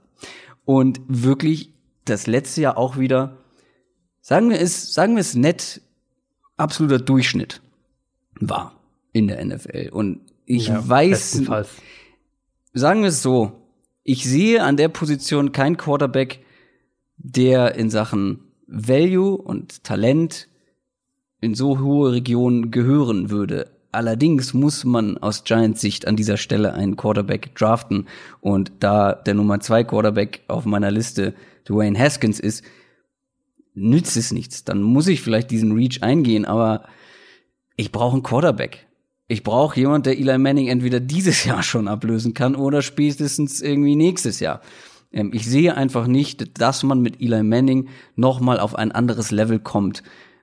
Und 0.65 1.01
wirklich 1.09 1.73
das 2.05 2.27
letzte 2.27 2.63
Jahr 2.63 2.79
auch 2.79 2.99
wieder, 2.99 3.39
sagen 4.21 4.51
wir 4.51 4.61
es, 4.61 4.95
sagen 4.95 5.15
wir 5.15 5.21
es 5.21 5.35
nett, 5.35 5.81
absoluter 6.57 6.99
Durchschnitt 6.99 7.61
war 8.41 8.81
in 9.13 9.29
der 9.29 9.45
NFL. 9.45 9.91
Und 9.93 10.21
ich 10.47 10.69
ja, 10.69 10.89
weiß, 10.89 11.43
sagen 12.73 13.03
wir 13.03 13.09
es 13.09 13.23
so, 13.23 13.53
ich 14.05 14.25
sehe 14.25 14.63
an 14.63 14.77
der 14.77 14.89
Position 14.89 15.53
keinen 15.53 15.77
Quarterback, 15.77 16.45
der 17.17 17.75
in 17.75 17.91
Sachen 17.91 18.41
Value 18.67 19.37
und 19.37 19.85
Talent 19.85 20.49
in 21.43 21.55
so 21.55 21.81
hohe 21.81 22.13
Regionen 22.13 22.71
gehören 22.71 23.29
würde. 23.29 23.71
Allerdings 23.91 24.55
muss 24.55 24.85
man 24.85 25.19
aus 25.19 25.45
Giants 25.45 25.83
Sicht 25.83 26.07
an 26.07 26.17
dieser 26.17 26.39
Stelle 26.39 26.73
einen 26.73 26.97
Quarterback 26.97 27.55
draften. 27.55 28.07
Und 28.41 28.73
da 28.81 29.13
der 29.13 29.35
Nummer 29.35 29.61
zwei 29.61 29.85
Quarterback 29.85 30.41
auf 30.49 30.65
meiner 30.65 30.91
Liste 30.91 31.35
Dwayne 31.69 31.99
Haskins 31.99 32.41
ist, 32.41 32.65
nützt 33.75 34.17
es 34.17 34.33
nichts. 34.33 34.65
Dann 34.65 34.83
muss 34.83 35.09
ich 35.09 35.21
vielleicht 35.21 35.51
diesen 35.51 35.73
Reach 35.73 36.03
eingehen, 36.03 36.47
aber 36.47 36.85
ich 37.77 37.93
brauche 37.93 38.15
einen 38.15 38.23
Quarterback. 38.23 38.87
Ich 39.29 39.43
brauche 39.43 39.79
jemand, 39.79 40.07
der 40.07 40.19
Eli 40.19 40.39
Manning 40.39 40.69
entweder 40.69 41.01
dieses 41.01 41.45
Jahr 41.47 41.63
schon 41.63 41.89
ablösen 41.89 42.35
kann 42.35 42.55
oder 42.55 42.83
spätestens 42.83 43.61
irgendwie 43.61 43.97
nächstes 43.97 44.41
Jahr. 44.41 44.61
Ähm, 45.13 45.33
ich 45.35 45.47
sehe 45.47 45.77
einfach 45.77 46.07
nicht, 46.07 46.61
dass 46.61 46.83
man 46.83 47.01
mit 47.01 47.21
Eli 47.21 47.43
Manning 47.43 47.89
noch 48.15 48.41
mal 48.41 48.61
auf 48.61 48.75
ein 48.75 48.93
anderes 48.93 49.33
Level 49.33 49.59
kommt. 49.59 50.03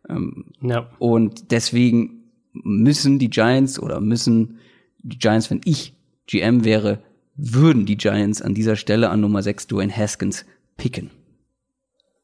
Ähm, 0.09 0.45
ja. 0.61 0.89
Und 0.99 1.51
deswegen 1.51 2.23
müssen 2.53 3.19
die 3.19 3.29
Giants 3.29 3.79
oder 3.79 3.99
müssen 3.99 4.59
die 4.99 5.19
Giants, 5.19 5.49
wenn 5.49 5.61
ich 5.65 5.93
GM 6.27 6.65
wäre, 6.65 6.99
würden 7.35 7.85
die 7.85 7.97
Giants 7.97 8.41
an 8.41 8.53
dieser 8.53 8.75
Stelle 8.75 9.09
an 9.09 9.21
Nummer 9.21 9.41
6 9.41 9.67
Dwayne 9.67 9.95
Haskins 9.95 10.45
picken. 10.77 11.09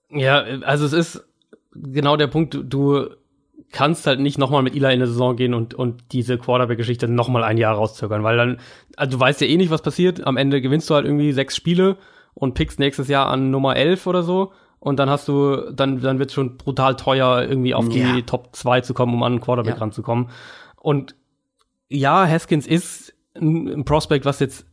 Ja, 0.09 0.41
also 0.61 0.85
es 0.85 0.93
ist 0.93 1.25
genau 1.73 2.17
der 2.17 2.27
Punkt, 2.27 2.57
du 2.61 3.09
kannst 3.71 4.07
halt 4.07 4.19
nicht 4.19 4.37
nochmal 4.37 4.63
mit 4.63 4.73
Eli 4.73 4.85
in 4.85 5.01
eine 5.01 5.07
Saison 5.07 5.35
gehen 5.35 5.53
und, 5.53 5.73
und 5.73 6.13
diese 6.13 6.37
Quarterback-Geschichte 6.37 7.07
nochmal 7.07 7.43
ein 7.43 7.57
Jahr 7.57 7.75
rauszögern, 7.75 8.23
weil 8.23 8.37
dann, 8.37 8.59
also 8.95 9.17
du 9.17 9.19
weißt 9.19 9.41
ja 9.41 9.47
eh 9.47 9.57
nicht, 9.57 9.71
was 9.71 9.81
passiert. 9.81 10.25
Am 10.25 10.37
Ende 10.37 10.61
gewinnst 10.61 10.89
du 10.89 10.95
halt 10.95 11.05
irgendwie 11.05 11.31
sechs 11.33 11.55
Spiele 11.55 11.97
und 12.33 12.53
pickst 12.53 12.79
nächstes 12.79 13.07
Jahr 13.07 13.27
an 13.27 13.51
Nummer 13.51 13.75
11 13.75 14.07
oder 14.07 14.23
so. 14.23 14.53
Und 14.79 14.99
dann 14.99 15.09
hast 15.09 15.27
du, 15.27 15.71
dann, 15.71 16.01
dann 16.01 16.19
wird 16.19 16.29
es 16.29 16.33
schon 16.35 16.57
brutal 16.57 16.95
teuer, 16.95 17.41
irgendwie 17.41 17.73
auf 17.73 17.89
die 17.89 17.99
ja. 17.99 18.21
Top 18.21 18.55
2 18.55 18.81
zu 18.81 18.93
kommen, 18.93 19.13
um 19.13 19.23
an 19.23 19.33
einen 19.33 19.41
Quarterback 19.41 19.75
ja. 19.75 19.79
ranzukommen. 19.81 20.29
Und 20.75 21.15
ja, 21.89 22.27
Haskins 22.27 22.67
ist 22.67 23.13
ein, 23.35 23.83
Prospect, 23.85 24.25
was 24.25 24.39
jetzt, 24.39 24.65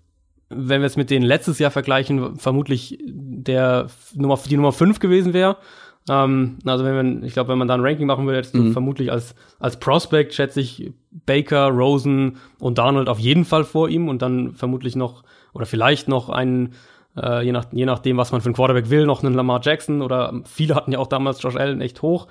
wenn 0.49 0.83
wir 0.83 0.87
es 0.87 0.97
mit 0.97 1.11
den 1.11 1.23
letztes 1.23 1.59
Jahr 1.59 1.71
vergleichen, 1.71 2.37
vermutlich 2.37 2.99
der 3.03 3.87
Nummer, 4.15 4.39
die 4.49 4.57
Nummer 4.57 4.73
5 4.73 4.99
gewesen 4.99 5.33
wäre 5.33 5.57
Ähm, 6.09 6.59
also 6.65 6.85
wenn 6.85 6.97
man, 6.97 7.23
ich 7.23 7.33
glaube, 7.33 7.51
wenn 7.51 7.59
man 7.59 7.69
da 7.69 7.75
ein 7.75 7.81
Ranking 7.81 8.07
machen 8.07 8.27
würde, 8.27 8.39
hättest 8.39 8.55
du 8.55 8.59
Mhm. 8.59 8.73
vermutlich 8.73 9.13
als, 9.13 9.37
als 9.61 9.79
Prospect 9.79 10.35
schätze 10.35 10.61
ich 10.61 10.93
Baker, 11.27 11.69
Rosen 11.69 12.39
und 12.59 12.79
Donald 12.79 13.09
auf 13.09 13.21
jeden 13.21 13.45
Fall 13.45 13.63
vor 13.65 13.89
ihm 13.89 14.09
und 14.09 14.21
dann 14.21 14.53
vermutlich 14.53 14.97
noch 14.97 15.23
oder 15.53 15.65
vielleicht 15.65 16.09
noch 16.09 16.29
einen, 16.29 16.75
äh, 17.17 17.45
je, 17.45 17.53
nach, 17.53 17.67
je 17.73 17.85
nachdem, 17.87 18.17
was 18.17 18.33
man 18.33 18.41
für 18.41 18.47
einen 18.47 18.55
Quarterback 18.55 18.91
will, 18.91 19.07
noch 19.07 19.23
einen 19.23 19.35
Lamar 19.35 19.61
Jackson 19.63 20.03
oder 20.03 20.43
viele 20.45 20.75
hatten 20.75 20.93
ja 20.93 20.99
auch 20.99 21.07
damals 21.07 21.43
Josh 21.43 21.57
Allen 21.57 21.81
echt 21.81 22.03
hoch. 22.03 22.29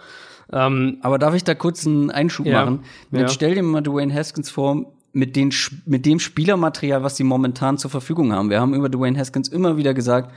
Ähm, 0.52 0.98
Aber 1.02 1.18
darf 1.20 1.34
ich 1.34 1.44
da 1.44 1.56
kurz 1.56 1.86
einen 1.88 2.12
Einschub 2.12 2.46
Ja, 2.46 2.66
machen? 2.66 2.84
Jetzt 3.12 3.22
ja. 3.22 3.28
stell 3.30 3.56
dir 3.56 3.64
mal 3.64 3.82
Dwayne 3.82 4.14
Haskins 4.14 4.50
vor, 4.50 4.86
mit, 5.14 5.36
den, 5.36 5.54
mit 5.86 6.06
dem 6.06 6.20
Spielermaterial, 6.20 7.04
was 7.04 7.18
sie 7.18 7.24
momentan 7.24 7.78
zur 7.78 7.92
Verfügung 7.92 8.34
haben. 8.34 8.50
Wir 8.50 8.60
haben 8.62 8.74
über 8.74 8.90
Dwayne 8.90 9.18
Haskins 9.18 9.50
immer 9.50 9.78
wieder 9.78 9.94
gesagt, 9.94 10.34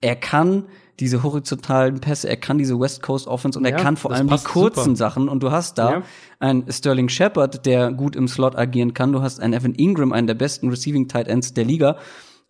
er 0.00 0.16
kann 0.16 0.64
diese 1.00 1.22
horizontalen 1.22 2.00
Pässe, 2.00 2.28
er 2.28 2.36
kann 2.36 2.58
diese 2.58 2.78
West 2.78 3.02
Coast 3.02 3.26
Offense 3.28 3.58
und 3.58 3.64
er 3.64 3.72
Ja, 3.72 3.76
kann 3.78 3.96
vor 3.96 4.12
allem 4.12 4.28
die 4.28 4.36
kurzen 4.38 4.80
super. 4.84 4.96
Sachen. 4.96 5.28
Und 5.28 5.42
du 5.42 5.50
hast 5.52 5.78
da 5.78 5.92
Ja. 5.92 6.02
einen 6.40 6.70
Sterling 6.70 7.08
Shepard, 7.08 7.64
der 7.66 7.92
gut 7.92 8.16
im 8.16 8.26
Slot 8.26 8.56
agieren 8.56 8.94
kann. 8.94 9.12
Du 9.12 9.22
hast 9.22 9.40
einen 9.40 9.54
Evan 9.54 9.74
Ingram, 9.74 10.12
einen 10.12 10.26
der 10.26 10.34
besten 10.34 10.68
Receiving 10.70 11.08
Tight 11.08 11.28
Ends 11.28 11.54
der 11.54 11.64
Liga. 11.64 11.96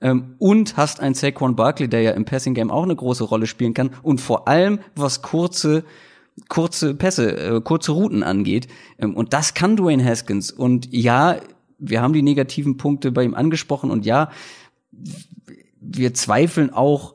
Ähm, 0.01 0.35
und 0.39 0.77
hast 0.77 1.01
einen 1.01 1.15
Saquon 1.15 1.57
Barkley, 1.57 1.89
der 1.89 2.03
ja 2.03 2.11
im 2.13 2.25
Passing 2.25 2.55
Game 2.55 2.71
auch 2.71 2.85
eine 2.85 2.95
große 2.95 3.25
Rolle 3.25 3.47
spielen 3.47 3.75
kann. 3.75 3.91
Und 4.03 4.21
vor 4.21 4.47
allem, 4.49 4.79
was 4.95 5.23
kurze 5.23 5.85
kurze 6.49 6.95
Pässe, 6.95 7.37
äh, 7.37 7.61
kurze 7.61 7.93
Routen 7.93 8.23
angeht. 8.23 8.69
Ähm, 8.99 9.17
und 9.17 9.33
das 9.33 9.55
kann 9.55 9.77
Dwayne 9.77 10.05
Haskins. 10.05 10.53
Und 10.53 10.89
ja, 10.93 11.37
wir 11.79 12.01
haben 12.01 12.13
die 12.13 12.23
negativen 12.23 12.77
Punkte 12.77 13.11
bei 13.11 13.25
ihm 13.25 13.35
angesprochen. 13.35 13.91
Und 13.91 14.07
ja, 14.07 14.31
wir 15.81 16.15
zweifeln 16.15 16.73
auch, 16.73 17.15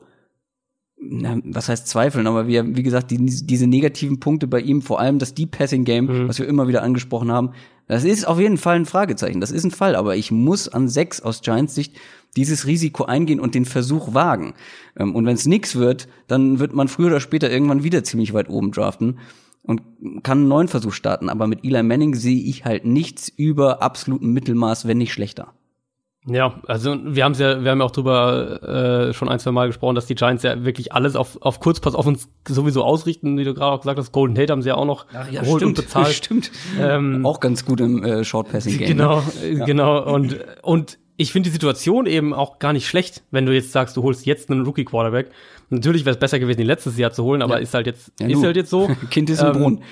na, 0.96 1.38
was 1.44 1.68
heißt 1.68 1.86
zweifeln, 1.88 2.26
aber 2.26 2.46
wir, 2.46 2.76
wie 2.76 2.82
gesagt, 2.82 3.10
die, 3.10 3.18
diese 3.18 3.66
negativen 3.66 4.20
Punkte 4.20 4.46
bei 4.46 4.60
ihm, 4.60 4.82
vor 4.82 5.00
allem 5.00 5.18
das 5.18 5.34
Deep 5.34 5.52
Passing 5.52 5.84
Game, 5.84 6.06
Mhm. 6.06 6.28
was 6.28 6.38
wir 6.38 6.46
immer 6.46 6.68
wieder 6.68 6.82
angesprochen 6.82 7.30
haben, 7.30 7.50
das 7.86 8.04
ist 8.04 8.26
auf 8.26 8.40
jeden 8.40 8.56
Fall 8.56 8.76
ein 8.76 8.86
Fragezeichen. 8.86 9.40
Das 9.40 9.50
ist 9.50 9.64
ein 9.64 9.70
Fall, 9.70 9.96
aber 9.96 10.16
ich 10.16 10.30
muss 10.30 10.68
an 10.68 10.88
sechs 10.88 11.20
aus 11.20 11.42
Giants 11.42 11.74
Sicht 11.74 11.96
dieses 12.36 12.66
Risiko 12.66 13.04
eingehen 13.04 13.40
und 13.40 13.54
den 13.54 13.64
Versuch 13.64 14.14
wagen. 14.14 14.54
Ähm, 14.96 15.14
Und 15.14 15.26
wenn 15.26 15.34
es 15.34 15.46
nix 15.46 15.76
wird, 15.76 16.08
dann 16.26 16.58
wird 16.58 16.74
man 16.74 16.88
früher 16.88 17.08
oder 17.08 17.20
später 17.20 17.50
irgendwann 17.50 17.84
wieder 17.84 18.04
ziemlich 18.04 18.32
weit 18.32 18.48
oben 18.48 18.72
draften 18.72 19.18
und 19.62 19.82
kann 20.22 20.38
einen 20.38 20.48
neuen 20.48 20.68
Versuch 20.68 20.92
starten. 20.92 21.28
Aber 21.28 21.46
mit 21.46 21.64
Eli 21.64 21.82
Manning 21.82 22.14
sehe 22.14 22.42
ich 22.42 22.64
halt 22.64 22.84
nichts 22.84 23.28
über 23.28 23.82
absolutem 23.82 24.32
Mittelmaß, 24.32 24.86
wenn 24.86 24.98
nicht 24.98 25.12
schlechter. 25.12 25.54
Ja, 26.26 26.54
also 26.66 26.96
wir 27.04 27.22
haben 27.22 27.34
ja, 27.34 27.62
wir 27.62 27.70
haben 27.70 27.80
ja 27.80 27.84
auch 27.84 27.90
drüber 27.90 28.62
äh, 29.08 29.12
schon 29.12 29.28
ein, 29.28 29.38
zwei 29.38 29.50
Mal 29.50 29.66
gesprochen, 29.66 29.94
dass 29.94 30.06
die 30.06 30.14
Giants 30.14 30.42
ja 30.42 30.64
wirklich 30.64 30.92
alles 30.94 31.16
auf, 31.16 31.36
auf 31.42 31.60
Kurzpass 31.60 31.94
auf 31.94 32.06
uns 32.06 32.28
sowieso 32.48 32.82
ausrichten, 32.82 33.36
wie 33.36 33.44
du 33.44 33.52
gerade 33.52 33.72
auch 33.72 33.80
gesagt 33.80 33.98
hast. 33.98 34.10
Golden 34.12 34.34
Tate 34.34 34.50
haben 34.50 34.62
sie 34.62 34.70
ja 34.70 34.76
auch 34.76 34.86
noch 34.86 35.06
geholt 35.30 35.62
und 35.62 35.74
bezahlt. 35.76 36.08
stimmt. 36.14 36.50
Ähm, 36.80 37.26
auch 37.26 37.40
ganz 37.40 37.66
gut 37.66 37.80
im 37.80 38.02
äh, 38.02 38.24
Short 38.24 38.48
Passing 38.50 38.78
Game. 38.78 38.88
Genau, 38.88 39.22
äh, 39.42 39.54
genau. 39.66 40.02
Und, 40.14 40.38
und 40.62 40.98
ich 41.16 41.30
finde 41.30 41.48
die 41.48 41.52
Situation 41.52 42.06
eben 42.06 42.32
auch 42.32 42.58
gar 42.58 42.72
nicht 42.72 42.88
schlecht, 42.88 43.22
wenn 43.30 43.44
du 43.46 43.52
jetzt 43.52 43.72
sagst, 43.72 43.96
du 43.96 44.02
holst 44.02 44.24
jetzt 44.26 44.50
einen 44.50 44.62
Rookie 44.64 44.84
Quarterback. 44.84 45.30
Natürlich 45.70 46.04
wäre 46.04 46.14
es 46.14 46.18
besser 46.20 46.38
gewesen, 46.38 46.60
ihn 46.60 46.66
letztes 46.66 46.96
Jahr 46.98 47.12
zu 47.12 47.22
holen, 47.22 47.42
aber 47.42 47.54
Ja. 47.56 47.60
ist 47.60 47.74
halt 47.74 47.86
jetzt, 47.86 48.12
Ja, 48.18 48.28
ist 48.28 48.42
halt 48.42 48.56
jetzt 48.56 48.70
so. 48.70 48.88
Kind 49.10 49.28
ist 49.30 49.40
im 49.40 49.48
Ähm, 49.48 49.52
Brunnen. 49.52 49.82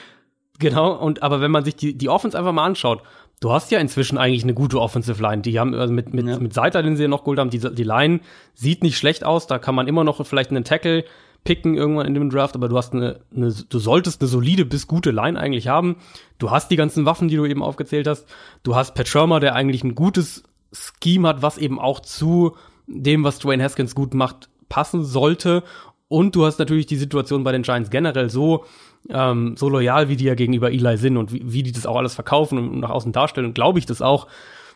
Genau, 0.58 0.92
und 0.94 1.22
aber 1.22 1.40
wenn 1.40 1.50
man 1.50 1.64
sich 1.64 1.76
die, 1.76 1.96
die 1.96 2.08
Offense 2.08 2.38
einfach 2.38 2.52
mal 2.52 2.64
anschaut, 2.64 3.02
du 3.42 3.52
hast 3.52 3.70
ja 3.70 3.80
inzwischen 3.80 4.18
eigentlich 4.18 4.44
eine 4.44 4.54
gute 4.54 4.80
Offensive 4.80 5.20
Line. 5.20 5.42
Die 5.42 5.58
haben 5.58 5.74
also 5.74 5.92
mit, 5.92 6.14
mit, 6.14 6.26
Ja. 6.26 6.38
mit 6.38 6.54
Seiter, 6.54 6.82
den 6.82 6.96
sie 6.96 7.02
ja 7.02 7.08
noch 7.08 7.24
geholt 7.24 7.38
haben, 7.38 7.50
die, 7.50 7.58
die 7.58 7.84
Line 7.84 8.20
sieht 8.54 8.82
nicht 8.82 8.96
schlecht 8.96 9.24
aus. 9.24 9.46
Da 9.46 9.58
kann 9.58 9.74
man 9.74 9.88
immer 9.88 10.04
noch 10.04 10.24
vielleicht 10.24 10.50
einen 10.50 10.64
Tackle 10.64 11.04
picken 11.44 11.74
irgendwann 11.74 12.06
in 12.06 12.14
dem 12.14 12.30
Draft, 12.30 12.54
aber 12.54 12.68
du 12.68 12.76
hast 12.76 12.92
eine, 12.92 13.18
eine 13.34 13.52
du 13.68 13.78
solltest 13.80 14.20
eine 14.22 14.28
solide 14.28 14.64
bis 14.64 14.86
gute 14.86 15.10
Line 15.10 15.38
eigentlich 15.38 15.66
haben. 15.66 15.96
Du 16.38 16.52
hast 16.52 16.70
die 16.70 16.76
ganzen 16.76 17.04
Waffen, 17.04 17.26
die 17.26 17.36
du 17.36 17.44
eben 17.44 17.64
aufgezählt 17.64 18.06
hast. 18.06 18.26
Du 18.62 18.76
hast 18.76 18.94
Pat 18.94 19.08
Shermer, 19.08 19.40
der 19.40 19.56
eigentlich 19.56 19.82
ein 19.82 19.96
gutes 19.96 20.44
Scheme 20.72 21.26
hat, 21.28 21.42
was 21.42 21.58
eben 21.58 21.80
auch 21.80 21.98
zu 21.98 22.56
dem, 22.86 23.24
was 23.24 23.40
Dwayne 23.40 23.62
Haskins 23.64 23.96
gut 23.96 24.14
macht, 24.14 24.48
passen 24.68 25.04
sollte. 25.04 25.64
Und 26.06 26.36
du 26.36 26.46
hast 26.46 26.58
natürlich 26.60 26.86
die 26.86 26.96
Situation 26.96 27.42
bei 27.42 27.52
den 27.52 27.62
Giants 27.62 27.90
generell 27.90 28.30
so, 28.30 28.64
ähm, 29.08 29.56
so 29.56 29.68
loyal, 29.68 30.08
wie 30.08 30.16
die 30.16 30.24
ja 30.24 30.34
gegenüber 30.34 30.70
Eli 30.70 30.96
sind 30.96 31.16
und 31.16 31.32
wie, 31.32 31.42
wie 31.44 31.62
die 31.62 31.72
das 31.72 31.86
auch 31.86 31.96
alles 31.96 32.14
verkaufen 32.14 32.58
und 32.58 32.80
nach 32.80 32.90
außen 32.90 33.12
darstellen, 33.12 33.54
glaube 33.54 33.78
ich 33.78 33.86
das 33.86 34.02
auch, 34.02 34.26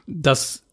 dass 0.07 0.67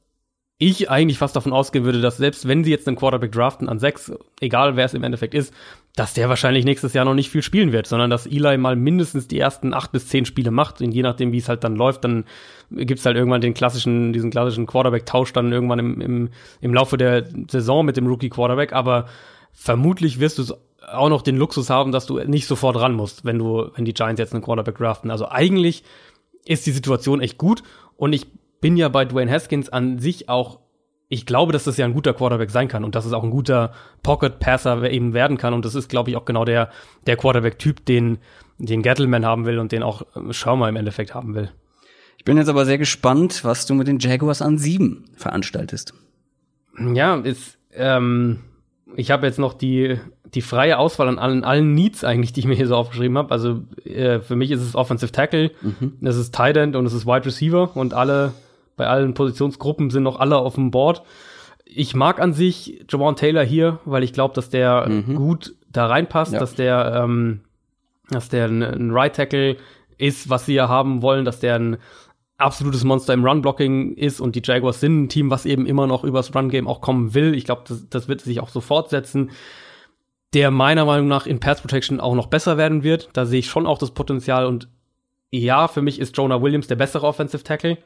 ich 0.60 0.90
eigentlich 0.90 1.18
fast 1.18 1.36
davon 1.36 1.52
ausgehen 1.52 1.84
würde, 1.84 2.00
dass 2.00 2.18
selbst 2.18 2.48
wenn 2.48 2.64
sie 2.64 2.72
jetzt 2.72 2.88
einen 2.88 2.96
Quarterback 2.96 3.32
draften 3.32 3.68
an 3.68 3.80
sechs, 3.80 4.12
egal 4.40 4.76
wer 4.76 4.86
es 4.86 4.94
im 4.94 5.04
Endeffekt 5.04 5.34
ist, 5.34 5.54
dass 5.96 6.14
der 6.14 6.30
wahrscheinlich 6.30 6.64
nächstes 6.64 6.94
Jahr 6.94 7.06
noch 7.06 7.16
nicht 7.16 7.30
viel 7.30 7.42
spielen 7.42 7.72
wird, 7.72 7.86
sondern 7.88 8.10
dass 8.10 8.28
Eli 8.28 8.58
mal 8.58 8.76
mindestens 8.76 9.28
die 9.28 9.40
ersten 9.40 9.74
acht 9.74 9.92
bis 9.92 10.08
zehn 10.08 10.26
Spiele 10.26 10.52
macht 10.52 10.82
und 10.82 10.92
je 10.92 11.02
nachdem, 11.02 11.32
wie 11.32 11.38
es 11.38 11.50
halt 11.50 11.64
dann 11.64 11.76
läuft, 11.76 12.04
dann 12.04 12.26
gibt's 12.72 13.06
halt 13.06 13.18
irgendwann 13.18 13.42
den 13.42 13.54
klassischen, 13.54 14.14
diesen 14.14 14.32
klassischen 14.32 14.66
Quarterback-Tausch 14.66 15.34
dann 15.34 15.52
irgendwann 15.52 15.80
im, 15.80 16.02
im, 16.02 16.30
im 16.62 16.74
Laufe 16.74 16.98
der 16.98 17.28
Saison 17.50 17.86
mit 17.86 17.98
dem 17.98 18.08
Rookie-Quarterback, 18.08 18.74
aber 18.74 19.08
vermutlich 19.52 20.20
wirst 20.20 20.38
du 20.38 20.56
auch 20.92 21.10
noch 21.10 21.22
den 21.22 21.38
Luxus 21.38 21.70
haben, 21.70 21.92
dass 21.92 22.06
du 22.06 22.20
nicht 22.20 22.48
sofort 22.48 22.80
ran 22.80 22.94
musst, 22.94 23.26
wenn 23.26 23.38
du, 23.38 23.72
wenn 23.76 23.86
die 23.86 23.94
Giants 23.94 24.20
jetzt 24.20 24.34
einen 24.34 24.44
Quarterback 24.44 24.78
draften. 24.78 25.12
Also 25.12 25.28
eigentlich 25.30 25.84
ist 26.46 26.66
die 26.66 26.72
Situation 26.72 27.22
echt 27.22 27.38
gut 27.38 27.64
und 27.98 28.14
ich 28.14 28.28
bin 28.62 28.78
ja 28.78 28.90
bei 28.90 29.06
Dwayne 29.06 29.32
Haskins 29.32 29.70
an 29.70 30.00
sich 30.00 30.30
auch, 30.30 30.60
ich 31.10 31.26
glaube, 31.26 31.52
dass 31.52 31.66
das 31.66 31.78
ja 31.78 31.86
ein 31.86 31.94
guter 31.94 32.14
Quarterback 32.14 32.50
sein 32.50 32.68
kann 32.68 32.84
und 32.84 32.96
dass 32.96 33.06
es 33.06 33.14
auch 33.14 33.24
ein 33.24 33.30
guter 33.30 33.74
Pocket-Passer 34.04 34.90
eben 34.90 35.14
werden 35.14 35.38
kann 35.38 35.54
und 35.54 35.66
das 35.66 35.76
ist, 35.76 35.90
glaube 35.90 36.10
ich, 36.10 36.16
auch 36.16 36.26
genau 36.26 36.46
der, 36.46 36.70
der 37.06 37.18
Quarterback-Typ, 37.18 37.86
den, 37.86 38.20
den 38.58 38.82
Gettleman 38.82 39.26
haben 39.26 39.46
will 39.46 39.60
und 39.60 39.72
den 39.72 39.84
auch 39.84 40.04
ähm, 40.16 40.34
Schaumer 40.34 40.70
im 40.70 40.76
Endeffekt 40.76 41.14
haben 41.14 41.36
will. 41.36 41.52
Ich 42.18 42.26
bin 42.26 42.38
jetzt 42.38 42.48
aber 42.48 42.66
sehr 42.66 42.78
gespannt, 42.78 43.44
was 43.44 43.66
du 43.66 43.74
mit 43.74 43.88
den 43.88 44.00
Jaguars 44.00 44.42
an 44.42 44.58
sieben 44.58 45.06
veranstaltest. 45.18 45.94
Ja, 46.94 47.16
ist, 47.16 47.58
ähm, 47.74 48.40
ich 48.96 49.12
habe 49.12 49.28
jetzt 49.28 49.40
noch 49.40 49.54
die, 49.54 50.00
die 50.36 50.42
freie 50.42 50.78
Auswahl 50.80 51.08
an 51.08 51.20
allen, 51.20 51.44
allen 51.44 51.74
Needs 51.74 52.04
eigentlich, 52.04 52.34
die 52.34 52.42
ich 52.42 52.46
mir 52.48 52.56
hier 52.56 52.68
so 52.68 52.76
aufgeschrieben 52.76 53.18
habe. 53.18 53.32
Also 53.32 53.62
äh, 53.86 54.20
für 54.20 54.36
mich 54.36 54.52
ist 54.52 54.62
es 54.62 54.76
Offensive 54.76 55.12
Tackle, 55.12 55.52
es 56.02 56.16
ist 56.18 56.34
Tight 56.34 56.58
End 56.58 56.76
und 56.76 56.86
es 56.86 56.94
ist 56.94 57.06
Wide 57.06 57.26
Receiver 57.26 57.76
und 57.76 57.94
alle, 57.94 58.34
bei 58.76 58.88
allen 58.88 59.14
Positionsgruppen 59.14 59.90
sind 59.92 60.04
noch 60.04 60.20
alle 60.20 60.38
auf 60.38 60.56
dem 60.56 60.72
Board. 60.72 61.04
Ich 61.66 61.96
mag 61.96 62.20
an 62.20 62.34
sich 62.34 62.86
Jawan 62.90 63.16
Taylor 63.16 63.44
hier, 63.44 63.80
weil 63.86 64.04
ich 64.04 64.14
glaube, 64.14 64.34
dass 64.36 64.50
der 64.50 64.88
gut 65.16 65.56
da 65.72 65.88
reinpasst, 65.88 66.34
Ja. 66.34 66.40
dass 66.40 66.56
der, 66.56 67.02
ähm, 67.04 67.42
dass 68.10 68.30
der 68.30 68.46
ein, 68.46 68.62
ein 68.62 68.92
Right 68.92 69.16
Tackle 69.16 69.58
ist, 69.98 70.30
was 70.30 70.46
sie 70.46 70.54
ja 70.56 70.68
haben 70.68 71.02
wollen, 71.02 71.26
dass 71.26 71.40
der 71.40 71.56
ein 71.56 71.78
absolutes 72.38 72.84
Monster 72.84 73.14
im 73.14 73.24
Run-Blocking 73.24 73.94
ist 73.96 74.20
und 74.20 74.36
die 74.36 74.42
Jaguars 74.44 74.80
sind 74.80 75.04
ein 75.04 75.10
Team, 75.10 75.30
was 75.30 75.46
eben 75.46 75.66
immer 75.66 75.88
noch 75.88 76.04
übers 76.04 76.34
Run-Game 76.36 76.68
auch 76.68 76.82
kommen 76.82 77.14
will. 77.14 77.36
Ich 77.36 77.46
glaube, 77.46 77.62
das, 77.68 77.88
das 77.90 78.08
wird 78.08 78.22
sich 78.22 78.40
auch 78.40 78.50
so 78.50 78.60
fortsetzen. 78.60 79.32
Der 80.34 80.52
meiner 80.52 80.86
Meinung 80.86 81.08
nach 81.08 81.28
in 81.28 81.40
Pass 81.40 81.62
Protection 81.62 82.00
auch 82.00 82.16
noch 82.16 82.28
besser 82.28 82.58
werden 82.58 82.84
wird. 82.84 83.10
Da 83.14 83.26
sehe 83.26 83.40
ich 83.40 83.48
schon 83.50 83.68
auch 83.68 83.78
das 83.78 83.92
Potenzial 83.92 84.46
und 84.46 84.68
ja, 85.30 85.68
für 85.68 85.82
mich 85.82 86.00
ist 86.00 86.16
Jonah 86.16 86.42
Williams 86.42 86.68
der 86.68 86.76
bessere 86.76 87.08
Offensive 87.08 87.44
Tackle. 87.44 87.78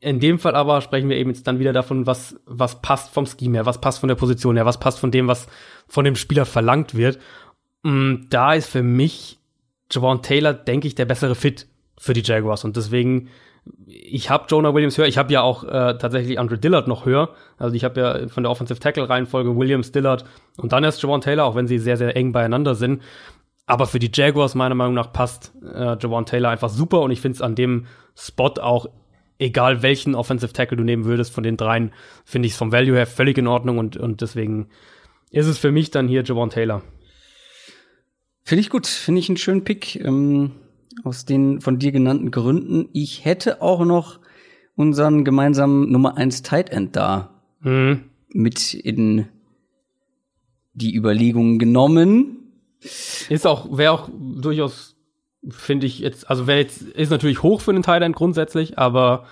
In 0.00 0.20
dem 0.20 0.38
Fall 0.38 0.54
aber 0.54 0.80
sprechen 0.80 1.08
wir 1.08 1.16
eben 1.16 1.30
jetzt 1.30 1.46
dann 1.46 1.58
wieder 1.58 1.72
davon, 1.72 2.06
was, 2.06 2.38
was 2.44 2.82
passt 2.82 3.12
vom 3.12 3.26
Scheme 3.26 3.58
her, 3.58 3.66
was 3.66 3.80
passt 3.80 4.00
von 4.00 4.08
der 4.08 4.16
Position 4.16 4.56
her, 4.56 4.66
was 4.66 4.78
passt 4.78 4.98
von 4.98 5.10
dem, 5.10 5.26
was 5.28 5.46
von 5.88 6.04
dem 6.04 6.16
Spieler 6.16 6.44
verlangt 6.44 6.94
wird. 6.94 7.18
Mm, 7.82 8.26
Da 8.28 8.54
ist 8.54 8.68
für 8.68 8.82
mich 8.82 9.38
Javon 9.90 10.22
Taylor, 10.22 10.52
denke 10.52 10.88
ich, 10.88 10.94
der 10.96 11.04
bessere 11.04 11.34
Fit 11.34 11.66
für 11.98 12.12
die 12.12 12.22
Jaguars. 12.22 12.64
Und 12.64 12.76
deswegen, 12.76 13.28
ich 13.86 14.30
habe 14.30 14.46
Jonah 14.48 14.74
Williams 14.74 14.98
höher. 14.98 15.06
Ich 15.06 15.18
habe 15.18 15.32
ja 15.32 15.42
auch 15.42 15.64
äh, 15.64 15.98
tatsächlich 15.98 16.38
Andre 16.38 16.58
Dillard 16.58 16.88
noch 16.88 17.06
höher. 17.06 17.30
Also 17.58 17.74
ich 17.74 17.84
habe 17.84 18.00
ja 18.00 18.28
von 18.28 18.42
der 18.42 18.50
Offensive 18.50 18.80
Tackle 18.80 19.08
Reihenfolge 19.08 19.56
Williams, 19.56 19.92
Dillard 19.92 20.24
und 20.56 20.72
dann 20.72 20.84
erst 20.84 21.02
Javon 21.02 21.20
Taylor, 21.20 21.44
auch 21.44 21.54
wenn 21.54 21.66
sie 21.66 21.78
sehr, 21.78 21.96
sehr 21.96 22.16
eng 22.16 22.32
beieinander 22.32 22.74
sind. 22.74 23.02
Aber 23.66 23.86
für 23.86 23.98
die 23.98 24.10
Jaguars 24.12 24.54
meiner 24.54 24.74
Meinung 24.74 24.94
nach 24.94 25.12
passt 25.12 25.52
äh, 25.62 25.96
Javon 26.00 26.26
Taylor 26.26 26.50
einfach 26.50 26.68
super 26.68 27.00
und 27.00 27.10
ich 27.10 27.20
finde 27.20 27.36
es 27.36 27.42
an 27.42 27.54
dem 27.54 27.86
Spot 28.16 28.54
auch, 28.60 28.86
egal 29.38 29.82
welchen 29.82 30.14
Offensive 30.14 30.52
Tackle 30.52 30.76
du 30.76 30.84
nehmen 30.84 31.04
würdest 31.04 31.32
von 31.32 31.42
den 31.42 31.56
dreien, 31.56 31.92
finde 32.24 32.46
ich 32.46 32.52
es 32.52 32.58
vom 32.58 32.72
Value 32.72 32.96
her 32.96 33.06
völlig 33.06 33.38
in 33.38 33.46
Ordnung 33.46 33.78
und, 33.78 33.96
und 33.96 34.20
deswegen 34.20 34.68
ist 35.30 35.46
es 35.46 35.58
für 35.58 35.72
mich 35.72 35.90
dann 35.90 36.08
hier 36.08 36.22
Javon 36.22 36.50
Taylor. 36.50 36.82
Finde 38.44 38.60
ich 38.60 38.70
gut, 38.70 38.86
finde 38.86 39.18
ich 39.18 39.28
einen 39.28 39.36
schönen 39.36 39.64
Pick 39.64 39.96
ähm, 39.96 40.52
aus 41.04 41.24
den 41.24 41.60
von 41.60 41.78
dir 41.78 41.92
genannten 41.92 42.30
Gründen. 42.30 42.88
Ich 42.92 43.24
hätte 43.24 43.62
auch 43.62 43.84
noch 43.84 44.20
unseren 44.74 45.24
gemeinsamen 45.24 45.90
Nummer 45.90 46.16
1 46.16 46.42
Tight 46.42 46.70
End 46.70 46.96
da 46.96 47.30
Mhm. 47.60 48.04
mit 48.32 48.74
in 48.74 49.26
die 50.74 50.94
Überlegungen 50.94 51.58
genommen. 51.58 52.36
Ist 53.28 53.46
auch, 53.46 53.76
wäre 53.78 53.92
auch 53.92 54.08
durchaus, 54.12 54.96
finde 55.48 55.86
ich 55.86 55.98
jetzt, 56.00 56.28
also 56.28 56.46
wäre 56.46 56.58
jetzt, 56.58 56.82
ist 56.82 57.10
natürlich 57.10 57.42
hoch 57.42 57.60
für 57.62 57.72
den 57.72 57.82
Thailand 57.82 58.14
grundsätzlich, 58.14 58.78
aber 58.78 59.24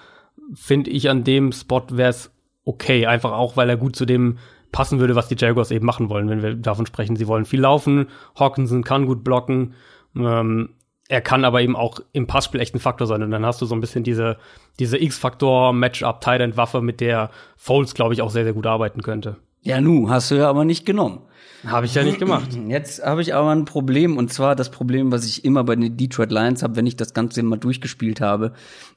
finde 0.55 0.91
ich 0.91 1.11
an 1.11 1.23
dem 1.23 1.53
Spot 1.53 1.83
wäre 1.91 2.11
es 2.11 2.31
okay, 2.65 3.07
einfach 3.07 3.33
auch, 3.33 3.57
weil 3.57 3.69
er 3.69 3.77
gut 3.77 3.95
zu 3.95 4.07
dem 4.07 4.39
passen 4.73 4.99
würde, 4.99 5.15
was 5.15 5.29
die 5.29 5.37
Jaguars 5.39 5.71
eben 5.71 5.87
machen 5.87 6.09
wollen, 6.09 6.29
wenn 6.29 6.43
wir 6.43 6.55
davon 6.55 6.87
sprechen. 6.87 7.15
Sie 7.17 7.29
wollen 7.29 7.45
viel 7.45 7.61
laufen, 7.61 8.09
Hawkinson 8.35 8.83
kann 8.83 9.07
gut 9.07 9.23
blocken, 9.23 9.75
ähm, 10.17 10.71
er 11.09 11.21
kann 11.21 11.45
aber 11.45 11.61
eben 11.61 11.77
auch 11.77 12.01
im 12.13 12.27
Passspiel 12.27 12.61
echt 12.61 12.75
ein 12.75 12.81
Faktor 12.81 13.07
sein. 13.07 13.23
Und 13.23 13.31
dann 13.31 13.45
hast 13.45 13.61
du 13.61 13.67
so 13.67 13.75
ein 13.75 13.81
bisschen 13.81 14.05
diese, 14.05 14.39
diese 14.79 15.01
X-Faktor-Matchup-Tight-End-Waffe, 15.03 16.81
mit 16.81 17.01
der 17.01 17.31
Foles, 17.57 17.95
glaube 17.95 18.15
ich, 18.15 18.23
auch 18.23 18.31
sehr, 18.31 18.45
sehr 18.45 18.55
gut 18.55 18.67
arbeiten 18.67 19.03
könnte. 19.03 19.37
Ja, 19.61 19.81
nu, 19.81 20.11
hast 20.11 20.31
du 20.31 20.37
ja 20.37 20.49
aber 20.49 20.65
nicht 20.65 20.87
genommen. 20.87 21.21
Habe 21.67 21.87
ich 21.87 21.95
ja 21.95 22.05
nicht 22.05 22.19
gemacht. 22.19 22.51
Jetzt 22.69 23.05
habe 23.05 23.23
ich 23.23 23.35
aber 23.35 23.51
ein 23.51 23.65
Problem 23.65 24.17
und 24.19 24.33
zwar 24.33 24.55
das 24.55 24.71
Problem, 24.71 25.11
was 25.11 25.25
ich 25.25 25.45
immer 25.45 25.65
bei 25.65 25.77
den 25.77 25.97
Detroit 25.97 26.31
Lions 26.31 26.63
habe, 26.63 26.77
wenn 26.77 26.87
ich 26.87 26.97
das 26.97 27.15
Ganze 27.15 27.43
mal 27.43 27.57
durchgespielt 27.57 28.21
habe 28.21 28.53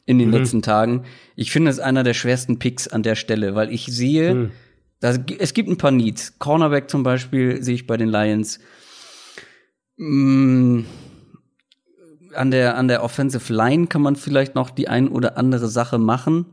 in 0.06 0.20
den 0.20 0.30
mhm. 0.30 0.36
letzten 0.36 0.62
Tagen. 0.62 1.04
Ich 1.36 1.52
finde 1.52 1.72
es 1.72 1.80
einer 1.80 2.04
der 2.04 2.14
schwersten 2.14 2.60
Picks 2.60 2.88
an 2.88 3.04
der 3.04 3.16
Stelle, 3.16 3.56
weil 3.56 3.72
ich 3.72 3.86
sehe, 3.86 4.34
mhm. 4.34 4.52
dass, 5.00 5.20
es 5.40 5.54
gibt 5.54 5.70
ein 5.70 5.78
paar 5.78 5.92
Needs. 5.92 6.38
Cornerback 6.40 6.90
zum 6.90 7.04
Beispiel 7.04 7.64
sehe 7.64 7.76
ich 7.76 7.88
bei 7.88 7.96
den 7.96 8.10
Lions. 8.10 8.60
Mm, 9.98 10.82
an 12.38 12.52
der 12.52 12.78
an 12.78 12.88
der 12.88 13.04
Offensive 13.04 13.54
Line 13.54 13.88
kann 13.88 14.02
man 14.02 14.16
vielleicht 14.16 14.56
noch 14.56 14.70
die 14.70 14.88
ein 14.88 15.08
oder 15.08 15.38
andere 15.38 15.68
Sache 15.68 15.98
machen. 15.98 16.46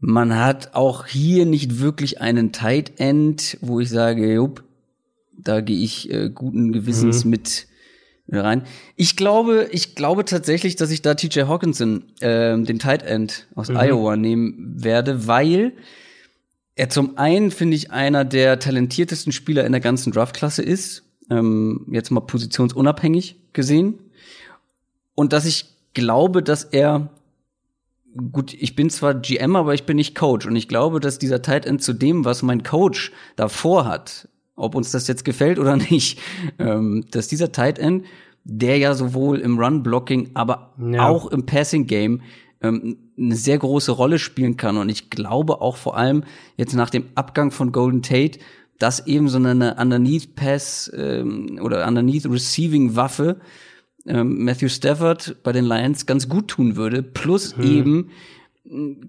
Man 0.00 0.38
hat 0.38 0.74
auch 0.74 1.06
hier 1.06 1.46
nicht 1.46 1.80
wirklich 1.80 2.20
einen 2.20 2.52
Tight 2.52 3.00
End, 3.00 3.56
wo 3.62 3.80
ich 3.80 3.88
sage, 3.88 4.34
jupp, 4.34 4.62
da 5.32 5.60
gehe 5.60 5.82
ich 5.82 6.12
äh, 6.12 6.28
guten 6.28 6.72
Gewissens 6.72 7.24
mhm. 7.24 7.30
mit 7.30 7.66
rein. 8.28 8.64
Ich 8.96 9.16
glaube, 9.16 9.68
ich 9.70 9.94
glaube 9.94 10.24
tatsächlich, 10.24 10.76
dass 10.76 10.90
ich 10.90 11.02
da 11.02 11.14
TJ 11.14 11.42
Hawkinson, 11.42 12.04
äh, 12.20 12.58
den 12.58 12.78
Tight 12.78 13.02
End 13.02 13.46
aus 13.54 13.68
mhm. 13.68 13.76
Iowa 13.76 14.16
nehmen 14.16 14.74
werde, 14.76 15.26
weil 15.26 15.72
er 16.76 16.88
zum 16.88 17.16
einen 17.18 17.50
finde 17.50 17.76
ich 17.76 17.92
einer 17.92 18.24
der 18.24 18.58
talentiertesten 18.58 19.32
Spieler 19.32 19.64
in 19.64 19.72
der 19.72 19.80
ganzen 19.80 20.12
Draftklasse 20.12 20.62
ist, 20.62 21.03
ähm, 21.30 21.86
jetzt 21.90 22.10
mal 22.10 22.20
positionsunabhängig 22.20 23.36
gesehen, 23.52 23.98
und 25.14 25.32
dass 25.32 25.46
ich 25.46 25.66
glaube, 25.94 26.42
dass 26.42 26.64
er 26.64 27.10
gut, 28.32 28.54
ich 28.54 28.76
bin 28.76 28.90
zwar 28.90 29.14
GM, 29.14 29.56
aber 29.56 29.74
ich 29.74 29.84
bin 29.84 29.96
nicht 29.96 30.14
Coach. 30.14 30.46
Und 30.46 30.56
ich 30.56 30.68
glaube, 30.68 31.00
dass 31.00 31.18
dieser 31.18 31.42
Tight 31.42 31.66
End 31.66 31.82
zu 31.82 31.92
dem, 31.92 32.24
was 32.24 32.42
mein 32.42 32.62
Coach 32.62 33.12
davor 33.36 33.86
hat, 33.86 34.28
ob 34.56 34.74
uns 34.74 34.92
das 34.92 35.08
jetzt 35.08 35.24
gefällt 35.24 35.58
oder 35.58 35.76
nicht, 35.90 36.20
ähm, 36.58 37.04
dass 37.10 37.28
dieser 37.28 37.52
Tight 37.52 37.78
End, 37.78 38.04
der 38.44 38.78
ja 38.78 38.94
sowohl 38.94 39.38
im 39.38 39.58
Run-Blocking, 39.58 40.32
aber 40.34 40.74
ja. 40.78 41.08
auch 41.08 41.26
im 41.26 41.46
Passing-Game 41.46 42.20
ähm, 42.60 42.98
eine 43.16 43.36
sehr 43.36 43.58
große 43.58 43.92
Rolle 43.92 44.18
spielen 44.18 44.56
kann. 44.56 44.76
Und 44.76 44.90
ich 44.90 45.10
glaube 45.10 45.60
auch 45.60 45.76
vor 45.76 45.96
allem 45.96 46.24
jetzt 46.56 46.74
nach 46.74 46.90
dem 46.90 47.06
Abgang 47.14 47.50
von 47.50 47.72
Golden 47.72 48.02
Tate, 48.02 48.38
dass 48.78 49.06
eben 49.06 49.28
so 49.28 49.38
eine 49.38 49.76
Underneath 49.78 50.34
Pass 50.34 50.90
ähm, 50.94 51.58
oder 51.62 51.86
Underneath 51.86 52.26
Receiving 52.26 52.96
Waffe 52.96 53.36
ähm, 54.06 54.44
Matthew 54.44 54.68
Stafford 54.68 55.36
bei 55.42 55.52
den 55.52 55.64
Lions 55.64 56.06
ganz 56.06 56.28
gut 56.28 56.48
tun 56.48 56.76
würde. 56.76 57.02
Plus 57.02 57.56
hm. 57.56 57.64
eben 57.64 58.10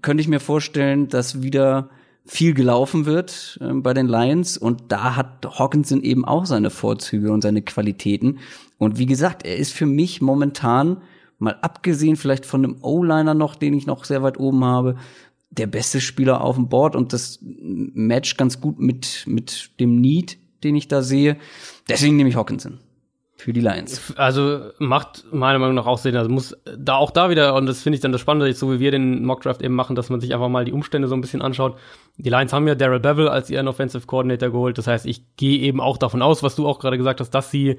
könnte 0.02 0.20
ich 0.20 0.28
mir 0.28 0.40
vorstellen, 0.40 1.08
dass 1.08 1.42
wieder 1.42 1.90
viel 2.24 2.54
gelaufen 2.54 3.06
wird 3.06 3.58
äh, 3.60 3.72
bei 3.72 3.94
den 3.94 4.08
Lions 4.08 4.58
und 4.58 4.84
da 4.88 5.16
hat 5.16 5.46
Hawkinson 5.58 6.02
eben 6.02 6.24
auch 6.24 6.44
seine 6.46 6.70
Vorzüge 6.70 7.32
und 7.32 7.42
seine 7.42 7.62
Qualitäten. 7.62 8.40
Und 8.78 8.98
wie 8.98 9.06
gesagt, 9.06 9.46
er 9.46 9.56
ist 9.56 9.72
für 9.72 9.86
mich 9.86 10.20
momentan, 10.20 10.98
mal 11.38 11.56
abgesehen 11.62 12.16
vielleicht 12.16 12.44
von 12.44 12.64
einem 12.64 12.76
O-Liner 12.82 13.34
noch, 13.34 13.54
den 13.54 13.74
ich 13.74 13.86
noch 13.86 14.04
sehr 14.04 14.22
weit 14.22 14.40
oben 14.40 14.64
habe, 14.64 14.96
der 15.56 15.66
beste 15.66 16.00
Spieler 16.00 16.40
auf 16.40 16.56
dem 16.56 16.68
Board 16.68 16.96
und 16.96 17.12
das 17.12 17.38
matcht 17.42 18.38
ganz 18.38 18.60
gut 18.60 18.78
mit, 18.78 19.24
mit 19.26 19.70
dem 19.80 20.00
Need, 20.00 20.38
den 20.64 20.76
ich 20.76 20.88
da 20.88 21.02
sehe. 21.02 21.36
Deswegen 21.88 22.16
nehme 22.16 22.28
ich 22.28 22.36
Hawkinson 22.36 22.78
für 23.36 23.52
die 23.52 23.60
Lions. 23.60 24.14
Also 24.16 24.70
macht 24.78 25.24
meiner 25.30 25.58
Meinung 25.58 25.74
nach 25.74 25.86
auch 25.86 25.98
Sinn. 25.98 26.16
Also 26.16 26.30
muss 26.30 26.56
da 26.76 26.96
auch 26.96 27.10
da 27.10 27.28
wieder, 27.28 27.54
und 27.54 27.66
das 27.66 27.82
finde 27.82 27.96
ich 27.96 28.00
dann 28.00 28.12
das 28.12 28.20
Spannende, 28.20 28.52
so 28.54 28.72
wie 28.72 28.80
wir 28.80 28.90
den 28.90 29.24
Mockdraft 29.24 29.62
eben 29.62 29.74
machen, 29.74 29.94
dass 29.94 30.08
man 30.08 30.20
sich 30.20 30.32
einfach 30.32 30.48
mal 30.48 30.64
die 30.64 30.72
Umstände 30.72 31.06
so 31.06 31.14
ein 31.14 31.20
bisschen 31.20 31.42
anschaut. 31.42 31.78
Die 32.16 32.30
Lions 32.30 32.52
haben 32.52 32.66
ja 32.66 32.74
Daryl 32.74 33.00
Bevel 33.00 33.28
als 33.28 33.50
ihren 33.50 33.68
Offensive 33.68 34.06
Coordinator 34.06 34.50
geholt. 34.50 34.78
Das 34.78 34.86
heißt, 34.86 35.04
ich 35.06 35.36
gehe 35.36 35.60
eben 35.60 35.80
auch 35.80 35.98
davon 35.98 36.22
aus, 36.22 36.42
was 36.42 36.56
du 36.56 36.66
auch 36.66 36.78
gerade 36.78 36.96
gesagt 36.96 37.20
hast, 37.20 37.30
dass 37.30 37.50
sie 37.50 37.78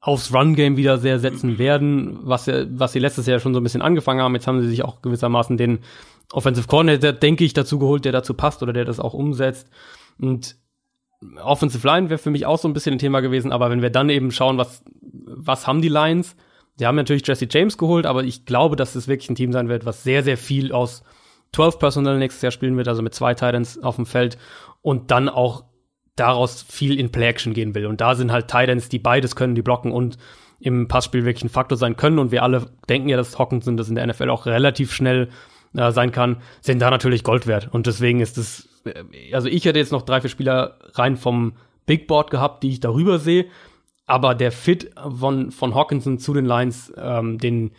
aufs 0.00 0.34
Run-Game 0.34 0.76
wieder 0.76 0.98
sehr 0.98 1.18
setzen 1.18 1.58
werden, 1.58 2.18
was, 2.22 2.46
was 2.46 2.92
sie 2.92 2.98
letztes 2.98 3.24
Jahr 3.24 3.40
schon 3.40 3.54
so 3.54 3.60
ein 3.60 3.62
bisschen 3.62 3.80
angefangen 3.80 4.20
haben. 4.20 4.34
Jetzt 4.34 4.46
haben 4.46 4.60
sie 4.60 4.68
sich 4.68 4.84
auch 4.84 5.00
gewissermaßen 5.00 5.56
den 5.56 5.78
Offensive 6.32 6.66
Coordinator, 6.66 7.12
denke 7.12 7.44
ich, 7.44 7.52
dazu 7.52 7.78
geholt, 7.78 8.04
der 8.04 8.12
dazu 8.12 8.34
passt 8.34 8.62
oder 8.62 8.72
der 8.72 8.84
das 8.84 9.00
auch 9.00 9.14
umsetzt. 9.14 9.68
Und 10.18 10.56
Offensive 11.42 11.86
Line 11.86 12.10
wäre 12.10 12.18
für 12.18 12.30
mich 12.30 12.46
auch 12.46 12.58
so 12.58 12.68
ein 12.68 12.74
bisschen 12.74 12.94
ein 12.94 12.98
Thema 12.98 13.20
gewesen, 13.20 13.52
aber 13.52 13.70
wenn 13.70 13.82
wir 13.82 13.90
dann 13.90 14.10
eben 14.10 14.30
schauen, 14.30 14.58
was, 14.58 14.82
was 15.00 15.66
haben 15.66 15.80
die 15.80 15.88
Lions? 15.88 16.36
Sie 16.76 16.86
haben 16.86 16.96
natürlich 16.96 17.26
Jesse 17.26 17.46
James 17.48 17.78
geholt, 17.78 18.04
aber 18.04 18.24
ich 18.24 18.46
glaube, 18.46 18.76
dass 18.76 18.94
es 18.94 19.08
wirklich 19.08 19.30
ein 19.30 19.36
Team 19.36 19.52
sein 19.52 19.68
wird, 19.68 19.86
was 19.86 20.02
sehr, 20.02 20.22
sehr 20.22 20.36
viel 20.36 20.72
aus 20.72 21.02
12 21.52 21.78
Personal 21.78 22.18
nächstes 22.18 22.42
Jahr 22.42 22.50
spielen 22.50 22.76
wird, 22.76 22.88
also 22.88 23.00
mit 23.00 23.14
zwei 23.14 23.34
Titans 23.34 23.80
auf 23.80 23.96
dem 23.96 24.06
Feld 24.06 24.38
und 24.82 25.10
dann 25.10 25.28
auch 25.28 25.64
daraus 26.16 26.62
viel 26.62 26.98
in 26.98 27.10
Play-Action 27.10 27.54
gehen 27.54 27.74
will. 27.74 27.86
Und 27.86 28.00
da 28.00 28.14
sind 28.14 28.32
halt 28.32 28.48
Titans, 28.48 28.88
die 28.88 28.98
beides 28.98 29.36
können, 29.36 29.54
die 29.54 29.62
blocken 29.62 29.92
und 29.92 30.18
im 30.60 30.88
Passspiel 30.88 31.24
wirklich 31.24 31.44
ein 31.44 31.48
Faktor 31.48 31.76
sein 31.78 31.96
können. 31.96 32.18
Und 32.18 32.32
wir 32.32 32.42
alle 32.42 32.70
denken 32.88 33.08
ja, 33.08 33.16
dass 33.16 33.38
Hawkinson 33.38 33.76
das 33.76 33.88
in 33.88 33.96
der 33.96 34.06
NFL 34.06 34.30
auch 34.30 34.46
relativ 34.46 34.92
schnell 34.92 35.28
äh, 35.76 35.92
sein 35.92 36.12
kann, 36.12 36.38
sind 36.60 36.80
da 36.80 36.90
natürlich 36.90 37.24
Gold 37.24 37.46
wert. 37.46 37.68
Und 37.72 37.86
deswegen 37.86 38.20
ist 38.20 38.38
es 38.38 38.68
also 39.32 39.48
ich 39.48 39.64
hätte 39.64 39.78
jetzt 39.78 39.92
noch 39.92 40.02
drei, 40.02 40.20
vier 40.20 40.30
Spieler 40.30 40.78
rein 40.94 41.16
vom 41.16 41.54
Big 41.86 42.06
Board 42.06 42.30
gehabt, 42.30 42.62
die 42.62 42.70
ich 42.70 42.80
darüber 42.80 43.18
sehe. 43.18 43.46
Aber 44.06 44.34
der 44.34 44.52
Fit 44.52 44.90
von, 45.18 45.50
von 45.50 45.74
Hawkinson 45.74 46.18
zu 46.18 46.34
den 46.34 46.44
Lions, 46.44 46.92
ähm, 46.96 47.38
den, 47.38 47.70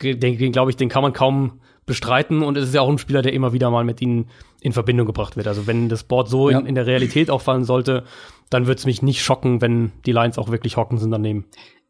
den, 0.00 0.20
den 0.20 0.52
glaube 0.52 0.70
ich, 0.70 0.76
den 0.76 0.88
kann 0.88 1.02
man 1.02 1.12
kaum 1.12 1.60
bestreiten. 1.86 2.42
Und 2.42 2.56
es 2.56 2.68
ist 2.68 2.74
ja 2.74 2.80
auch 2.80 2.88
ein 2.88 2.98
Spieler, 2.98 3.22
der 3.22 3.32
immer 3.32 3.52
wieder 3.52 3.70
mal 3.70 3.84
mit 3.84 4.00
ihnen 4.00 4.30
in 4.60 4.72
Verbindung 4.72 5.06
gebracht 5.06 5.36
wird. 5.36 5.48
Also 5.48 5.66
wenn 5.66 5.88
das 5.88 6.04
Board 6.04 6.28
so 6.28 6.50
ja. 6.50 6.58
in, 6.58 6.66
in 6.66 6.74
der 6.74 6.86
Realität 6.86 7.30
auch 7.30 7.40
fallen 7.40 7.64
sollte, 7.64 8.04
dann 8.50 8.66
würde 8.66 8.78
es 8.78 8.86
mich 8.86 9.02
nicht 9.02 9.22
schocken, 9.22 9.60
wenn 9.60 9.92
die 10.06 10.12
Lions 10.12 10.38
auch 10.38 10.50
wirklich 10.50 10.76
Hawkinson 10.76 11.10
dann 11.10 11.22
nehmen. 11.22 11.44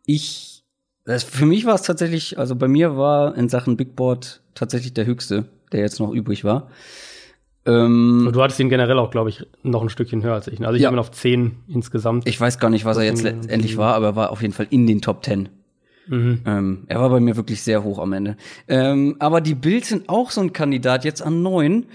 Ich, 0.07 0.54
das, 1.05 1.25
für 1.25 1.47
mich 1.47 1.67
war 1.67 1.75
es 1.75 1.83
tatsächlich, 1.83 2.39
also 2.39 2.57
bei 2.57 2.69
mir 2.69 2.97
war 2.97 3.37
in 3.37 3.49
Sachen 3.49 3.77
Big 3.77 3.95
Board 3.95 4.41
tatsächlich 4.55 4.95
der 4.95 5.07
höchste, 5.07 5.47
der 5.73 5.81
jetzt 5.81 6.01
noch 6.01 6.13
übrig 6.13 6.45
war. 6.45 6.71
Ähm, 7.67 8.31
du 8.33 8.43
hattest 8.43 8.61
ihn 8.61 8.69
generell 8.69 8.99
auch, 8.99 9.11
glaube 9.11 9.31
ich, 9.31 9.47
noch 9.63 9.83
ein 9.83 9.89
Stückchen 9.89 10.23
höher 10.23 10.35
als 10.35 10.49
ich. 10.49 10.61
Also 10.61 10.75
ich 10.75 10.83
ja. 10.83 10.89
habe 10.89 10.97
ihn 10.97 11.01
auf 11.01 11.11
10 11.11 11.53
insgesamt. 11.69 12.29
Ich 12.29 12.39
weiß 12.39 12.59
gar 12.59 12.69
nicht, 12.71 12.85
was 12.85 12.97
er 12.97 13.05
jetzt 13.05 13.23
letztendlich 13.23 13.77
war, 13.77 13.95
aber 13.95 14.07
er 14.09 14.17
war 14.17 14.31
auf 14.31 14.43
jeden 14.43 14.53
Fall 14.53 14.67
in 14.71 14.87
den 14.87 15.01
Top 15.01 15.25
10. 15.25 15.49
Mhm. 16.07 16.41
Ähm, 16.45 16.85
er 16.89 17.01
war 17.01 17.09
bei 17.09 17.21
mir 17.21 17.37
wirklich 17.37 17.63
sehr 17.63 17.83
hoch 17.83 17.99
am 17.99 18.13
Ende. 18.13 18.37
Ähm, 18.69 19.17
aber 19.19 19.41
die 19.41 19.55
Bills 19.55 19.89
sind 19.89 20.09
auch 20.09 20.31
so 20.31 20.43
ein 20.43 20.53
Kandidat 20.53 21.05
jetzt 21.05 21.23
an 21.23 21.43
9. 21.43 21.87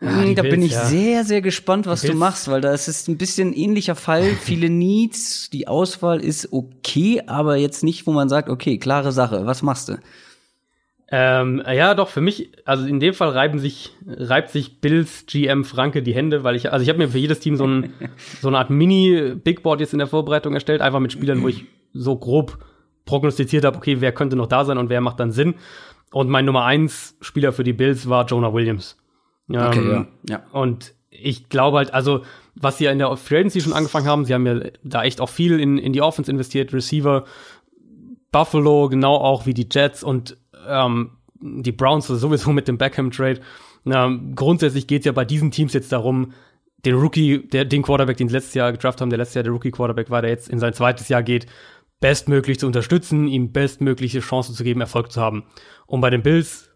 Ja, 0.00 0.22
hm, 0.22 0.34
da 0.34 0.42
Bills, 0.42 0.54
bin 0.54 0.62
ich 0.62 0.72
ja. 0.72 0.84
sehr, 0.84 1.24
sehr 1.24 1.40
gespannt, 1.42 1.86
was 1.86 2.02
du 2.02 2.14
machst, 2.14 2.48
weil 2.48 2.60
da 2.60 2.72
ist 2.72 2.88
es 2.88 3.08
ein 3.08 3.18
bisschen 3.18 3.52
ähnlicher 3.52 3.94
Fall. 3.94 4.24
Viele 4.40 4.70
Needs, 4.70 5.50
die 5.50 5.68
Auswahl 5.68 6.20
ist 6.20 6.52
okay, 6.52 7.22
aber 7.26 7.56
jetzt 7.56 7.82
nicht, 7.84 8.06
wo 8.06 8.12
man 8.12 8.28
sagt, 8.28 8.48
okay, 8.48 8.78
klare 8.78 9.12
Sache, 9.12 9.46
was 9.46 9.62
machst 9.62 9.88
du? 9.88 9.98
Ähm, 11.14 11.62
ja, 11.70 11.94
doch, 11.94 12.08
für 12.08 12.22
mich, 12.22 12.52
also 12.64 12.86
in 12.86 12.98
dem 12.98 13.12
Fall 13.12 13.28
reiben 13.28 13.58
sich, 13.58 13.92
reibt 14.06 14.48
sich 14.48 14.80
Bills 14.80 15.26
GM 15.26 15.64
Franke 15.64 16.02
die 16.02 16.14
Hände, 16.14 16.42
weil 16.42 16.56
ich, 16.56 16.72
also 16.72 16.82
ich 16.82 16.88
habe 16.88 16.98
mir 16.98 17.08
für 17.08 17.18
jedes 17.18 17.38
Team 17.40 17.56
so, 17.56 17.66
ein, 17.66 17.92
so 18.40 18.48
eine 18.48 18.56
Art 18.56 18.70
Mini-Big 18.70 19.62
Board 19.62 19.80
jetzt 19.80 19.92
in 19.92 19.98
der 19.98 20.08
Vorbereitung 20.08 20.54
erstellt, 20.54 20.80
einfach 20.80 21.00
mit 21.00 21.12
Spielern, 21.12 21.42
wo 21.42 21.48
ich 21.48 21.66
so 21.92 22.16
grob 22.16 22.58
prognostiziert 23.04 23.64
habe, 23.64 23.76
okay, 23.76 24.00
wer 24.00 24.12
könnte 24.12 24.36
noch 24.36 24.46
da 24.46 24.64
sein 24.64 24.78
und 24.78 24.88
wer 24.88 25.02
macht 25.02 25.20
dann 25.20 25.32
Sinn. 25.32 25.56
Und 26.12 26.30
mein 26.30 26.44
Nummer 26.44 26.64
eins 26.64 27.16
Spieler 27.20 27.52
für 27.52 27.64
die 27.64 27.72
Bills 27.72 28.08
war 28.08 28.26
Jonah 28.26 28.52
Williams. 28.54 28.96
Okay, 29.54 29.78
ähm, 29.78 30.06
ja. 30.28 30.36
ja. 30.36 30.42
Und 30.52 30.94
ich 31.10 31.48
glaube 31.48 31.78
halt, 31.78 31.94
also, 31.94 32.22
was 32.54 32.78
sie 32.78 32.84
ja 32.84 32.92
in 32.92 32.98
der 32.98 33.16
Free 33.16 33.38
Agency 33.38 33.60
schon 33.60 33.72
angefangen 33.72 34.06
haben, 34.06 34.24
sie 34.24 34.34
haben 34.34 34.46
ja 34.46 34.60
da 34.82 35.04
echt 35.04 35.20
auch 35.20 35.28
viel 35.28 35.60
in, 35.60 35.78
in 35.78 35.92
die 35.92 36.02
Offense 36.02 36.30
investiert, 36.30 36.72
Receiver, 36.72 37.24
Buffalo, 38.30 38.88
genau 38.88 39.16
auch 39.16 39.46
wie 39.46 39.54
die 39.54 39.68
Jets 39.70 40.02
und 40.02 40.36
ähm, 40.66 41.12
die 41.40 41.72
Browns 41.72 42.06
sowieso 42.08 42.52
mit 42.52 42.68
dem 42.68 42.78
Beckham-Trade. 42.78 43.40
Ähm, 43.86 44.34
grundsätzlich 44.34 44.86
geht 44.86 45.02
es 45.02 45.06
ja 45.06 45.12
bei 45.12 45.24
diesen 45.24 45.50
Teams 45.50 45.72
jetzt 45.72 45.92
darum, 45.92 46.32
den 46.84 46.96
Rookie, 46.96 47.46
der, 47.46 47.64
den 47.64 47.82
Quarterback, 47.82 48.16
den 48.16 48.28
sie 48.28 48.34
letztes 48.34 48.54
Jahr 48.54 48.72
gedraft 48.72 49.00
haben, 49.00 49.10
der 49.10 49.18
letztes 49.18 49.34
Jahr 49.34 49.44
der 49.44 49.52
Rookie-Quarterback 49.52 50.10
war, 50.10 50.22
der 50.22 50.30
jetzt 50.30 50.48
in 50.48 50.58
sein 50.58 50.72
zweites 50.72 51.08
Jahr 51.08 51.22
geht, 51.22 51.46
bestmöglich 52.00 52.58
zu 52.58 52.66
unterstützen, 52.66 53.28
ihm 53.28 53.52
bestmögliche 53.52 54.20
Chancen 54.20 54.54
zu 54.54 54.64
geben, 54.64 54.80
Erfolg 54.80 55.12
zu 55.12 55.20
haben. 55.20 55.44
Und 55.86 56.00
bei 56.00 56.10
den 56.10 56.22
Bills, 56.22 56.71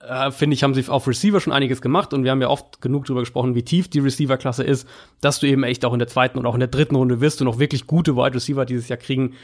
äh, 0.00 0.30
finde 0.30 0.54
ich, 0.54 0.62
haben 0.62 0.74
sie 0.74 0.88
auf 0.88 1.08
Receiver 1.08 1.40
schon 1.40 1.52
einiges 1.52 1.80
gemacht 1.80 2.12
und 2.12 2.24
wir 2.24 2.30
haben 2.30 2.40
ja 2.40 2.48
oft 2.48 2.80
genug 2.80 3.06
darüber 3.06 3.20
gesprochen, 3.20 3.54
wie 3.54 3.64
tief 3.64 3.88
die 3.88 3.98
Receiver-Klasse 3.98 4.62
ist, 4.62 4.88
dass 5.20 5.40
du 5.40 5.46
eben 5.46 5.64
echt 5.64 5.84
auch 5.84 5.92
in 5.92 5.98
der 5.98 6.08
zweiten 6.08 6.38
und 6.38 6.46
auch 6.46 6.54
in 6.54 6.60
der 6.60 6.68
dritten 6.68 6.96
Runde 6.96 7.20
wirst 7.20 7.40
du 7.40 7.44
noch 7.44 7.58
wirklich 7.58 7.86
gute 7.86 8.16
Wide 8.16 8.34
Receiver 8.34 8.64
dieses 8.64 8.88
Jahr 8.88 8.98
kriegen. 8.98 9.34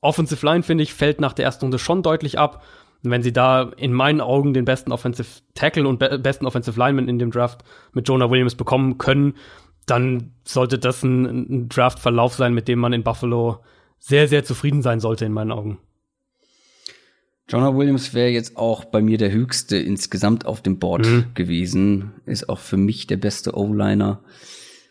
Offensive 0.00 0.44
Line, 0.44 0.62
finde 0.62 0.82
ich, 0.82 0.92
fällt 0.92 1.20
nach 1.20 1.32
der 1.32 1.44
ersten 1.44 1.66
Runde 1.66 1.78
schon 1.78 2.02
deutlich 2.02 2.38
ab. 2.38 2.64
Und 3.04 3.10
wenn 3.10 3.22
sie 3.22 3.32
da 3.32 3.70
in 3.76 3.92
meinen 3.92 4.20
Augen 4.20 4.54
den 4.54 4.64
besten 4.64 4.90
Offensive 4.90 5.28
Tackle 5.54 5.86
und 5.86 5.98
be 5.98 6.18
besten 6.18 6.46
Offensive 6.46 6.78
Lineman 6.78 7.08
in 7.08 7.18
dem 7.18 7.30
Draft 7.30 7.62
mit 7.92 8.08
Jonah 8.08 8.30
Williams 8.30 8.56
bekommen 8.56 8.98
können, 8.98 9.34
dann 9.86 10.32
sollte 10.44 10.78
das 10.78 11.04
ein, 11.04 11.24
ein 11.24 11.68
Draftverlauf 11.68 12.34
sein, 12.34 12.54
mit 12.54 12.66
dem 12.66 12.80
man 12.80 12.92
in 12.92 13.04
Buffalo 13.04 13.58
sehr, 13.98 14.26
sehr 14.26 14.44
zufrieden 14.44 14.82
sein 14.82 14.98
sollte, 14.98 15.24
in 15.24 15.32
meinen 15.32 15.52
Augen. 15.52 15.78
Jonah 17.48 17.76
Williams 17.76 18.12
wäre 18.12 18.30
jetzt 18.30 18.56
auch 18.56 18.84
bei 18.84 19.00
mir 19.00 19.18
der 19.18 19.30
höchste 19.30 19.76
insgesamt 19.76 20.46
auf 20.46 20.62
dem 20.62 20.78
Board 20.78 21.06
mhm. 21.06 21.26
gewesen. 21.34 22.12
Ist 22.26 22.48
auch 22.48 22.58
für 22.58 22.76
mich 22.76 23.06
der 23.06 23.18
beste 23.18 23.56
O-Liner. 23.56 24.20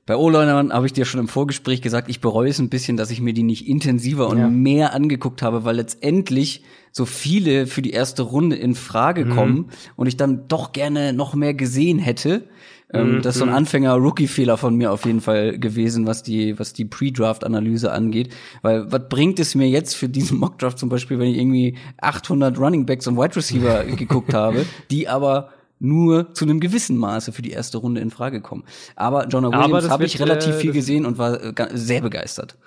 Bei 0.05 0.15
O-Linern 0.15 0.71
habe 0.71 0.85
ich 0.85 0.93
dir 0.93 1.03
schon 1.03 1.19
im 1.19 1.27
Vorgespräch 1.27 1.81
gesagt, 1.81 2.09
ich 2.09 2.21
bereue 2.21 2.49
es 2.49 2.59
ein 2.59 2.69
bisschen, 2.69 2.95
dass 2.95 3.09
ich 3.09 3.21
mir 3.21 3.33
die 3.33 3.43
nicht 3.43 3.67
intensiver 3.67 4.29
und 4.29 4.37
ja. 4.37 4.47
mehr 4.47 4.93
angeguckt 4.93 5.41
habe, 5.41 5.65
weil 5.65 5.77
letztendlich 5.77 6.63
so 6.91 7.05
viele 7.05 7.65
für 7.65 7.81
die 7.81 7.89
erste 7.89 8.21
Runde 8.21 8.55
in 8.55 8.75
Frage 8.75 9.25
mhm. 9.25 9.29
kommen 9.31 9.69
und 9.95 10.07
ich 10.07 10.15
dann 10.15 10.47
doch 10.47 10.73
gerne 10.73 11.11
noch 11.11 11.33
mehr 11.33 11.55
gesehen 11.55 11.97
hätte. 11.99 12.47
Ähm, 12.95 13.15
mhm. 13.17 13.21
Das 13.21 13.35
ist 13.35 13.39
so 13.39 13.45
ein 13.45 13.53
Anfänger-Rookie-Fehler 13.53 14.57
von 14.57 14.75
mir 14.75 14.91
auf 14.91 15.05
jeden 15.05 15.21
Fall 15.21 15.59
gewesen, 15.59 16.07
was 16.07 16.23
die, 16.23 16.57
was 16.59 16.73
die 16.73 16.85
Pre-Draft-Analyse 16.85 17.91
angeht. 17.91 18.33
Weil 18.61 18.91
was 18.91 19.07
bringt 19.09 19.39
es 19.39 19.55
mir 19.55 19.67
jetzt 19.67 19.95
für 19.95 20.09
diesen 20.09 20.37
Mock-Draft 20.39 20.79
zum 20.79 20.89
Beispiel, 20.89 21.19
wenn 21.19 21.27
ich 21.27 21.37
irgendwie 21.37 21.77
800 22.01 22.57
Running 22.57 22.85
Backs 22.85 23.07
und 23.07 23.17
Wide 23.17 23.35
Receiver 23.35 23.83
geguckt 23.97 24.33
habe, 24.33 24.65
die 24.91 25.07
aber 25.07 25.49
nur 25.79 26.33
zu 26.33 26.45
einem 26.45 26.59
gewissen 26.59 26.97
Maße 26.97 27.31
für 27.31 27.41
die 27.41 27.51
erste 27.51 27.77
Runde 27.77 28.01
in 28.01 28.09
Frage 28.09 28.41
kommen. 28.41 28.63
Aber 28.95 29.27
Jonah 29.27 29.51
Williams 29.51 29.89
habe 29.89 30.05
ich 30.05 30.19
relativ 30.19 30.55
äh, 30.55 30.59
viel 30.59 30.71
gesehen 30.71 31.05
und 31.05 31.17
war 31.17 31.41
äh, 31.41 31.53
sehr 31.73 32.01
begeistert. 32.01 32.57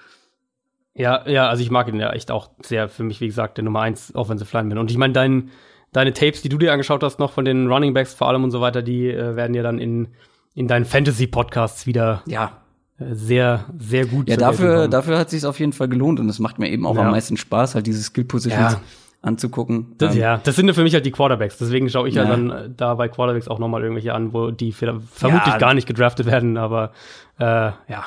Ja, 0.94 1.26
ja, 1.28 1.48
also 1.48 1.62
ich 1.62 1.70
mag 1.70 1.88
ihn 1.88 2.00
ja 2.00 2.12
echt 2.12 2.30
auch 2.30 2.50
sehr. 2.62 2.88
Für 2.88 3.04
mich, 3.04 3.20
wie 3.20 3.28
gesagt, 3.28 3.56
der 3.56 3.64
Nummer 3.64 3.82
1 3.82 4.14
Offensive 4.16 4.54
Lineman. 4.56 4.78
Und 4.78 4.90
ich 4.90 4.96
meine, 4.96 5.12
dein, 5.12 5.50
deine 5.92 6.12
Tapes, 6.12 6.42
die 6.42 6.48
du 6.48 6.58
dir 6.58 6.72
angeschaut 6.72 7.02
hast, 7.02 7.18
noch 7.18 7.32
von 7.32 7.44
den 7.44 7.66
Running 7.66 7.94
Backs 7.94 8.14
vor 8.14 8.28
allem 8.28 8.44
und 8.44 8.50
so 8.50 8.60
weiter, 8.60 8.82
die 8.82 9.08
äh, 9.08 9.36
werden 9.36 9.54
ja 9.54 9.62
dann 9.62 9.78
in, 9.78 10.08
in 10.54 10.68
deinen 10.68 10.84
Fantasy-Podcasts 10.84 11.86
wieder 11.86 12.22
ja. 12.26 12.52
Äh, 12.98 13.14
sehr, 13.14 13.66
sehr 13.78 14.06
gut. 14.06 14.28
Ja, 14.28 14.36
dafür, 14.36 14.88
dafür 14.88 15.18
hat 15.18 15.28
es 15.28 15.32
sich 15.32 15.46
auf 15.46 15.58
jeden 15.58 15.72
Fall 15.72 15.88
gelohnt 15.88 16.20
und 16.20 16.28
es 16.28 16.38
macht 16.38 16.58
mir 16.58 16.68
eben 16.68 16.86
auch 16.86 16.96
ja. 16.96 17.02
am 17.02 17.10
meisten 17.10 17.36
Spaß, 17.36 17.74
halt 17.74 17.86
diese 17.86 18.02
Skill-Positions 18.02 18.72
ja 18.72 18.80
anzugucken. 19.22 19.94
Das, 19.98 20.14
ähm, 20.14 20.20
ja, 20.20 20.36
das 20.38 20.56
sind 20.56 20.72
für 20.74 20.82
mich 20.82 20.94
halt 20.94 21.06
die 21.06 21.10
Quarterbacks. 21.10 21.58
Deswegen 21.58 21.88
schaue 21.88 22.08
ich 22.08 22.14
ja, 22.14 22.24
ja 22.24 22.30
dann 22.30 22.50
äh, 22.50 22.70
da 22.74 22.94
bei 22.94 23.08
Quarterbacks 23.08 23.48
auch 23.48 23.58
nochmal 23.58 23.82
irgendwelche 23.82 24.14
an, 24.14 24.32
wo 24.32 24.50
die 24.50 24.72
vermutlich 24.72 25.58
gar 25.58 25.74
nicht 25.74 25.86
gedraftet 25.86 26.26
werden, 26.26 26.56
aber 26.56 26.92
äh, 27.38 27.44
ja. 27.44 28.04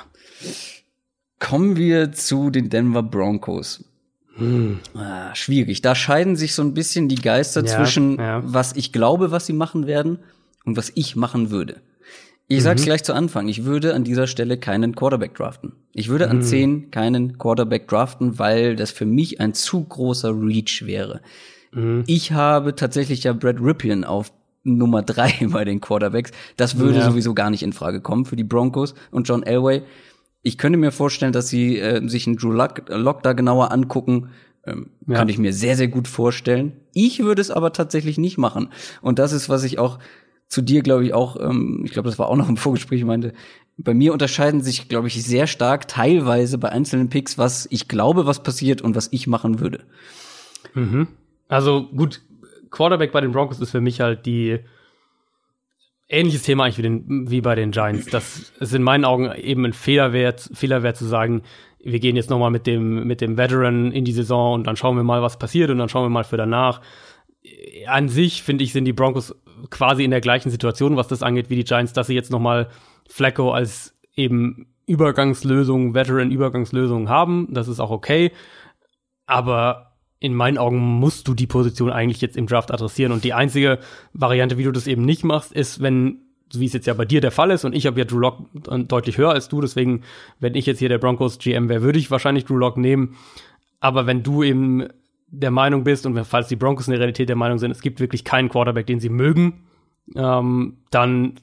Kommen 1.39 1.75
wir 1.75 2.11
zu 2.11 2.49
den 2.49 2.69
Denver 2.69 3.03
Broncos. 3.03 3.83
Hm. 4.35 4.79
Ah, 4.93 5.35
schwierig. 5.35 5.81
Da 5.81 5.95
scheiden 5.95 6.35
sich 6.35 6.53
so 6.53 6.61
ein 6.61 6.73
bisschen 6.73 7.07
die 7.09 7.15
Geister 7.15 7.65
ja, 7.65 7.67
zwischen, 7.67 8.17
was 8.17 8.73
ich 8.75 8.91
glaube, 8.91 9.31
was 9.31 9.45
sie 9.45 9.53
machen 9.53 9.87
werden 9.87 10.19
und 10.65 10.77
was 10.77 10.91
ich 10.95 11.15
machen 11.15 11.51
würde. 11.51 11.81
Ich 12.51 12.59
mhm. 12.59 12.63
sag's 12.63 12.83
gleich 12.83 13.03
zu 13.03 13.13
Anfang. 13.13 13.47
Ich 13.47 13.63
würde 13.63 13.93
an 13.93 14.03
dieser 14.03 14.27
Stelle 14.27 14.57
keinen 14.57 14.93
Quarterback 14.93 15.35
draften. 15.35 15.71
Ich 15.93 16.09
würde 16.09 16.25
mhm. 16.25 16.31
an 16.31 16.41
10 16.41 16.91
keinen 16.91 17.37
Quarterback 17.37 17.87
draften, 17.87 18.39
weil 18.39 18.75
das 18.75 18.91
für 18.91 19.05
mich 19.05 19.39
ein 19.39 19.53
zu 19.53 19.83
großer 19.83 20.33
Reach 20.33 20.85
wäre. 20.85 21.21
Mhm. 21.71 22.03
Ich 22.07 22.33
habe 22.33 22.75
tatsächlich 22.75 23.23
ja 23.23 23.31
Brad 23.31 23.61
Ripien 23.61 24.03
auf 24.03 24.33
Nummer 24.63 25.01
drei 25.01 25.33
bei 25.49 25.63
den 25.63 25.79
Quarterbacks. 25.79 26.31
Das 26.57 26.77
würde 26.77 26.99
ja. 26.99 27.09
sowieso 27.09 27.33
gar 27.33 27.49
nicht 27.49 27.63
in 27.63 27.71
Frage 27.73 28.01
kommen 28.01 28.25
für 28.25 28.35
die 28.35 28.43
Broncos 28.43 28.95
und 29.11 29.27
John 29.29 29.43
Elway. 29.43 29.83
Ich 30.43 30.57
könnte 30.57 30.77
mir 30.77 30.91
vorstellen, 30.91 31.33
dass 31.33 31.49
sie 31.49 31.77
äh, 31.77 32.07
sich 32.07 32.27
einen 32.27 32.37
Drew 32.37 32.51
Lock, 32.51 32.83
Lock 32.89 33.23
da 33.23 33.33
genauer 33.33 33.71
angucken. 33.71 34.29
Ähm, 34.65 34.91
ja. 35.07 35.15
Kann 35.15 35.29
ich 35.29 35.37
mir 35.37 35.53
sehr, 35.53 35.75
sehr 35.75 35.87
gut 35.87 36.07
vorstellen. 36.07 36.73
Ich 36.93 37.19
würde 37.19 37.41
es 37.41 37.51
aber 37.51 37.73
tatsächlich 37.73 38.17
nicht 38.17 38.37
machen. 38.37 38.69
Und 39.01 39.19
das 39.19 39.33
ist, 39.33 39.49
was 39.49 39.63
ich 39.63 39.79
auch 39.79 39.99
zu 40.47 40.61
dir, 40.61 40.81
glaube 40.81 41.05
ich, 41.05 41.13
auch, 41.13 41.39
ähm, 41.39 41.81
ich 41.85 41.91
glaube, 41.91 42.09
das 42.09 42.19
war 42.19 42.27
auch 42.27 42.35
noch 42.35 42.49
im 42.49 42.57
Vorgespräch, 42.57 42.99
ich 42.99 43.05
meinte, 43.05 43.33
bei 43.77 43.93
mir 43.93 44.13
unterscheiden 44.13 44.61
sich, 44.61 44.89
glaube 44.89 45.07
ich, 45.07 45.23
sehr 45.23 45.47
stark 45.47 45.87
teilweise 45.87 46.57
bei 46.57 46.69
einzelnen 46.69 47.09
Picks, 47.09 47.37
was 47.37 47.67
ich 47.71 47.87
glaube, 47.87 48.25
was 48.25 48.43
passiert 48.43 48.81
und 48.81 48.95
was 48.95 49.09
ich 49.11 49.27
machen 49.27 49.59
würde. 49.59 49.85
Mhm. 50.73 51.07
Also 51.47 51.87
gut, 51.87 52.21
Quarterback 52.69 53.11
bei 53.11 53.21
den 53.21 53.31
Broncos 53.31 53.59
ist 53.59 53.71
für 53.71 53.81
mich 53.81 54.01
halt 54.01 54.25
die 54.25 54.59
ähnliches 56.11 56.43
Thema 56.43 56.65
eigentlich 56.65 56.77
wie, 56.77 56.83
den, 56.83 57.31
wie 57.31 57.41
bei 57.41 57.55
den 57.55 57.71
Giants. 57.71 58.05
Das 58.07 58.51
ist 58.59 58.73
in 58.73 58.83
meinen 58.83 59.05
Augen 59.05 59.31
eben 59.35 59.65
ein 59.65 59.73
Fehlerwert, 59.73 60.49
Fehlerwert 60.53 60.97
zu 60.97 61.05
sagen, 61.05 61.43
wir 61.83 61.99
gehen 61.99 62.15
jetzt 62.15 62.29
noch 62.29 62.37
mal 62.37 62.51
mit 62.51 62.67
dem 62.67 63.07
mit 63.07 63.21
dem 63.21 63.37
Veteran 63.37 63.91
in 63.91 64.05
die 64.05 64.11
Saison 64.11 64.53
und 64.53 64.67
dann 64.67 64.75
schauen 64.75 64.95
wir 64.97 65.03
mal, 65.03 65.21
was 65.21 65.39
passiert 65.39 65.71
und 65.71 65.79
dann 65.79 65.89
schauen 65.89 66.05
wir 66.05 66.09
mal 66.09 66.23
für 66.23 66.37
danach. 66.37 66.81
An 67.87 68.07
sich 68.07 68.43
finde 68.43 68.63
ich 68.63 68.71
sind 68.71 68.85
die 68.85 68.93
Broncos 68.93 69.35
quasi 69.71 70.03
in 70.03 70.11
der 70.11 70.21
gleichen 70.21 70.51
Situation, 70.51 70.95
was 70.95 71.07
das 71.07 71.23
angeht, 71.23 71.49
wie 71.49 71.55
die 71.55 71.63
Giants, 71.63 71.93
dass 71.93 72.07
sie 72.07 72.13
jetzt 72.13 72.31
noch 72.31 72.39
mal 72.39 72.69
Flacco 73.09 73.51
als 73.51 73.97
eben 74.15 74.67
Übergangslösung, 74.85 75.93
Veteran-Übergangslösung 75.93 77.09
haben. 77.09 77.47
Das 77.51 77.67
ist 77.67 77.79
auch 77.79 77.91
okay. 77.91 78.31
Aber 79.25 79.90
in 80.21 80.35
meinen 80.35 80.59
Augen 80.59 80.77
musst 80.77 81.27
du 81.27 81.33
die 81.33 81.47
Position 81.47 81.89
eigentlich 81.89 82.21
jetzt 82.21 82.37
im 82.37 82.45
Draft 82.45 82.71
adressieren. 82.71 83.11
Und 83.11 83.23
die 83.23 83.33
einzige 83.33 83.79
Variante, 84.13 84.59
wie 84.59 84.63
du 84.63 84.71
das 84.71 84.85
eben 84.85 85.03
nicht 85.03 85.23
machst, 85.23 85.51
ist, 85.51 85.81
wenn, 85.81 86.19
wie 86.53 86.67
es 86.67 86.73
jetzt 86.73 86.85
ja 86.85 86.93
bei 86.93 87.05
dir 87.05 87.21
der 87.21 87.31
Fall 87.31 87.49
ist, 87.49 87.65
und 87.65 87.73
ich 87.73 87.87
habe 87.87 87.99
ja 87.99 88.05
Drew 88.05 88.19
Lock 88.19 88.37
deutlich 88.87 89.17
höher 89.17 89.31
als 89.31 89.49
du, 89.49 89.61
deswegen, 89.61 90.03
wenn 90.39 90.53
ich 90.53 90.67
jetzt 90.67 90.77
hier 90.77 90.89
der 90.89 90.99
Broncos 90.99 91.39
GM 91.39 91.69
wäre, 91.69 91.81
würde 91.81 91.97
ich 91.97 92.11
wahrscheinlich 92.11 92.45
Drew 92.45 92.55
Lock 92.55 92.77
nehmen. 92.77 93.17
Aber 93.79 94.05
wenn 94.05 94.21
du 94.21 94.43
eben 94.43 94.87
der 95.27 95.49
Meinung 95.49 95.83
bist 95.83 96.05
und 96.05 96.23
falls 96.23 96.49
die 96.49 96.55
Broncos 96.55 96.87
in 96.87 96.91
der 96.91 96.99
Realität 96.99 97.27
der 97.27 97.35
Meinung 97.35 97.57
sind, 97.57 97.71
es 97.71 97.81
gibt 97.81 97.99
wirklich 97.99 98.23
keinen 98.23 98.49
Quarterback, 98.49 98.85
den 98.85 98.99
sie 98.99 99.09
mögen, 99.09 99.63
ähm, 100.15 100.77
dann 100.91 101.39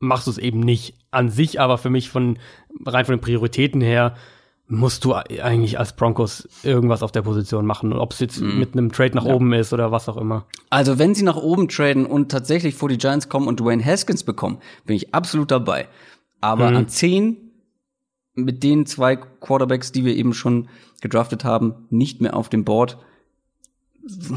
machst 0.00 0.26
du 0.26 0.32
es 0.32 0.38
eben 0.38 0.58
nicht 0.58 0.94
an 1.12 1.28
sich, 1.28 1.60
aber 1.60 1.78
für 1.78 1.90
mich 1.90 2.10
von 2.10 2.40
rein 2.84 3.04
von 3.04 3.14
den 3.14 3.20
Prioritäten 3.20 3.80
her 3.80 4.16
musst 4.68 5.04
du 5.04 5.14
eigentlich 5.14 5.78
als 5.78 5.94
Broncos 5.94 6.48
irgendwas 6.64 7.02
auf 7.02 7.12
der 7.12 7.22
Position 7.22 7.66
machen, 7.66 7.92
ob 7.92 8.12
es 8.12 8.18
jetzt 8.18 8.40
mm. 8.40 8.58
mit 8.58 8.72
einem 8.72 8.90
Trade 8.90 9.14
nach 9.14 9.24
ja. 9.24 9.34
oben 9.34 9.52
ist 9.52 9.72
oder 9.72 9.92
was 9.92 10.08
auch 10.08 10.16
immer. 10.16 10.44
Also 10.70 10.98
wenn 10.98 11.14
sie 11.14 11.22
nach 11.22 11.36
oben 11.36 11.68
traden 11.68 12.04
und 12.04 12.30
tatsächlich 12.30 12.74
vor 12.74 12.88
die 12.88 12.98
Giants 12.98 13.28
kommen 13.28 13.46
und 13.46 13.60
Dwayne 13.60 13.84
Haskins 13.84 14.24
bekommen, 14.24 14.58
bin 14.84 14.96
ich 14.96 15.14
absolut 15.14 15.50
dabei. 15.52 15.86
Aber 16.40 16.70
mhm. 16.70 16.76
an 16.76 16.88
10 16.88 17.36
mit 18.34 18.62
den 18.64 18.86
zwei 18.86 19.16
Quarterbacks, 19.16 19.92
die 19.92 20.04
wir 20.04 20.16
eben 20.16 20.34
schon 20.34 20.68
gedraftet 21.00 21.44
haben, 21.44 21.86
nicht 21.90 22.20
mehr 22.20 22.36
auf 22.36 22.48
dem 22.48 22.64
Board 22.64 22.98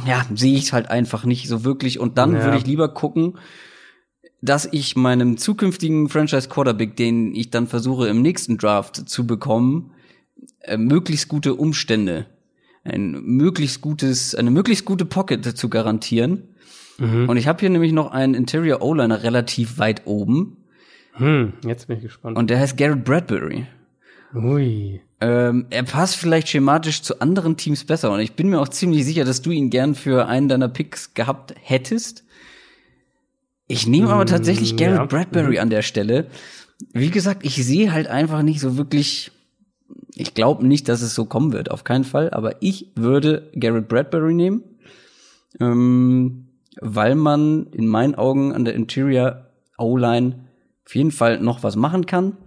ja, 0.05 0.25
sehe 0.34 0.57
ich 0.57 0.73
halt 0.73 0.89
einfach 0.89 1.25
nicht 1.25 1.47
so 1.47 1.63
wirklich. 1.63 1.99
Und 1.99 2.17
dann 2.17 2.34
ja. 2.34 2.43
würde 2.43 2.57
ich 2.57 2.65
lieber 2.65 2.89
gucken, 2.89 3.38
dass 4.41 4.67
ich 4.71 4.95
meinem 4.95 5.38
zukünftigen 5.38 6.09
Franchise 6.09 6.49
Quarterback, 6.49 6.95
den 6.95 7.36
ich 7.36 7.49
dann 7.49 7.67
versuche 7.67 8.07
im 8.07 8.21
nächsten 8.21 8.57
Draft 8.57 9.09
zu 9.09 9.27
bekommen, 9.27 9.91
äh, 10.62 10.78
möglichst 10.78 11.28
gute 11.28 11.56
Umstände, 11.56 12.26
ein 12.84 13.12
möglichst 13.12 13.82
gutes, 13.82 14.36
eine 14.36 14.52
möglichst 14.52 14.86
gute 14.86 15.06
Pocket 15.06 15.46
zu 15.46 15.70
garantieren. 15.70 16.44
Mhm. 16.98 17.30
Und 17.30 17.38
ich 17.38 17.48
habe 17.48 17.60
hier 17.60 17.70
nämlich 17.70 17.92
noch 17.92 18.12
einen 18.12 18.34
Interior 18.34 18.82
O-Liner 18.82 19.24
relativ 19.24 19.78
weit 19.80 20.04
oben. 20.06 20.58
Hm, 21.14 21.54
jetzt 21.66 21.88
bin 21.88 21.98
ich 21.98 22.04
gespannt. 22.04 22.38
Und 22.38 22.50
der 22.50 22.60
heißt 22.60 22.78
Garrett 22.78 23.04
Bradbury. 23.04 23.66
Ui. 24.34 25.02
Ähm, 25.22 25.66
er 25.70 25.84
passt 25.84 26.16
vielleicht 26.16 26.48
schematisch 26.48 27.02
zu 27.02 27.20
anderen 27.20 27.58
Teams 27.58 27.84
besser 27.84 28.12
und 28.12 28.22
ich 28.22 28.34
bin 28.34 28.50
mir 28.50 28.62
auch 28.62 28.70
ziemlich 28.70 29.04
sicher, 29.04 29.26
dass 29.26 29.42
du 29.42 29.52
ihn 29.52 29.70
gern 29.70 29.96
für 29.96 30.28
einen 30.28 30.48
deiner 30.48 30.70
Picks 30.70 31.14
gehabt 31.14 31.54
hättest. 31.62 32.24
Ich 33.68 33.86
nehme 33.86 34.10
aber 34.10 34.26
tatsächlich 34.26 34.74
mm, 34.74 34.78
Garrett 34.78 34.98
ja. 34.98 35.06
Bradbury 35.06 35.56
mhm. 35.56 35.62
an 35.62 35.70
der 35.70 35.82
Stelle. 35.82 36.28
Wie 36.94 37.10
gesagt, 37.10 37.46
ich 37.46 37.64
sehe 37.66 37.92
halt 37.92 38.08
einfach 38.08 38.42
nicht 38.42 38.62
so 38.62 38.78
wirklich. 38.78 39.32
Ich 40.16 40.34
glaube 40.34 40.66
nicht, 40.66 40.90
dass 40.90 41.02
es 41.02 41.16
so 41.16 41.26
kommen 41.26 41.54
wird, 41.54 41.72
auf 41.72 41.84
keinen 41.84 42.04
Fall. 42.04 42.32
Aber 42.32 42.62
ich 42.62 42.92
würde 42.96 43.50
Garrett 43.56 43.88
Bradbury 43.88 44.34
nehmen, 44.34 44.64
ähm, 45.60 46.48
weil 46.82 47.16
man 47.16 47.68
in 47.72 47.88
meinen 47.88 48.16
Augen 48.16 48.54
an 48.54 48.66
der 48.66 48.76
Interior 48.76 49.48
O-Line 49.78 50.46
auf 50.86 50.96
jeden 50.96 51.12
Fall 51.12 51.40
noch 51.40 51.64
was 51.64 51.76
machen 51.76 52.06
kann. 52.06 52.38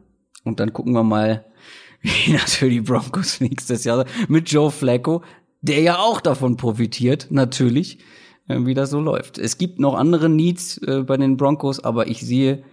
Und 0.45 0.61
dann 0.61 0.72
gucken 0.72 0.93
wir 0.93 1.05
mal, 1.05 1.45
wie 2.03 2.32
das 2.32 2.55
für 2.55 2.68
die 2.68 2.80
Broncos 2.80 3.40
nächstes 3.40 3.84
Jahr 3.84 4.05
mit 4.28 4.51
Joe 4.51 4.70
Flacco, 4.70 5.22
der 5.61 5.80
ja 5.80 5.99
auch 5.99 6.20
davon 6.20 6.57
profitiert, 6.57 7.28
natürlich, 7.30 7.99
äh, 8.49 8.59
wie 8.66 8.74
das 8.74 8.90
so 8.90 9.01
läuft. 9.01 9.38
Es 9.38 9.59
gibt 9.59 9.78
noch 9.78 9.95
andere 9.95 10.28
Needs 10.28 10.78
äh, 10.78 11.03
bei 11.07 11.16
den 11.16 11.36
Broncos, 11.36 11.82
aber 11.82 12.09
ich 12.09 12.20
sehe 12.20 12.64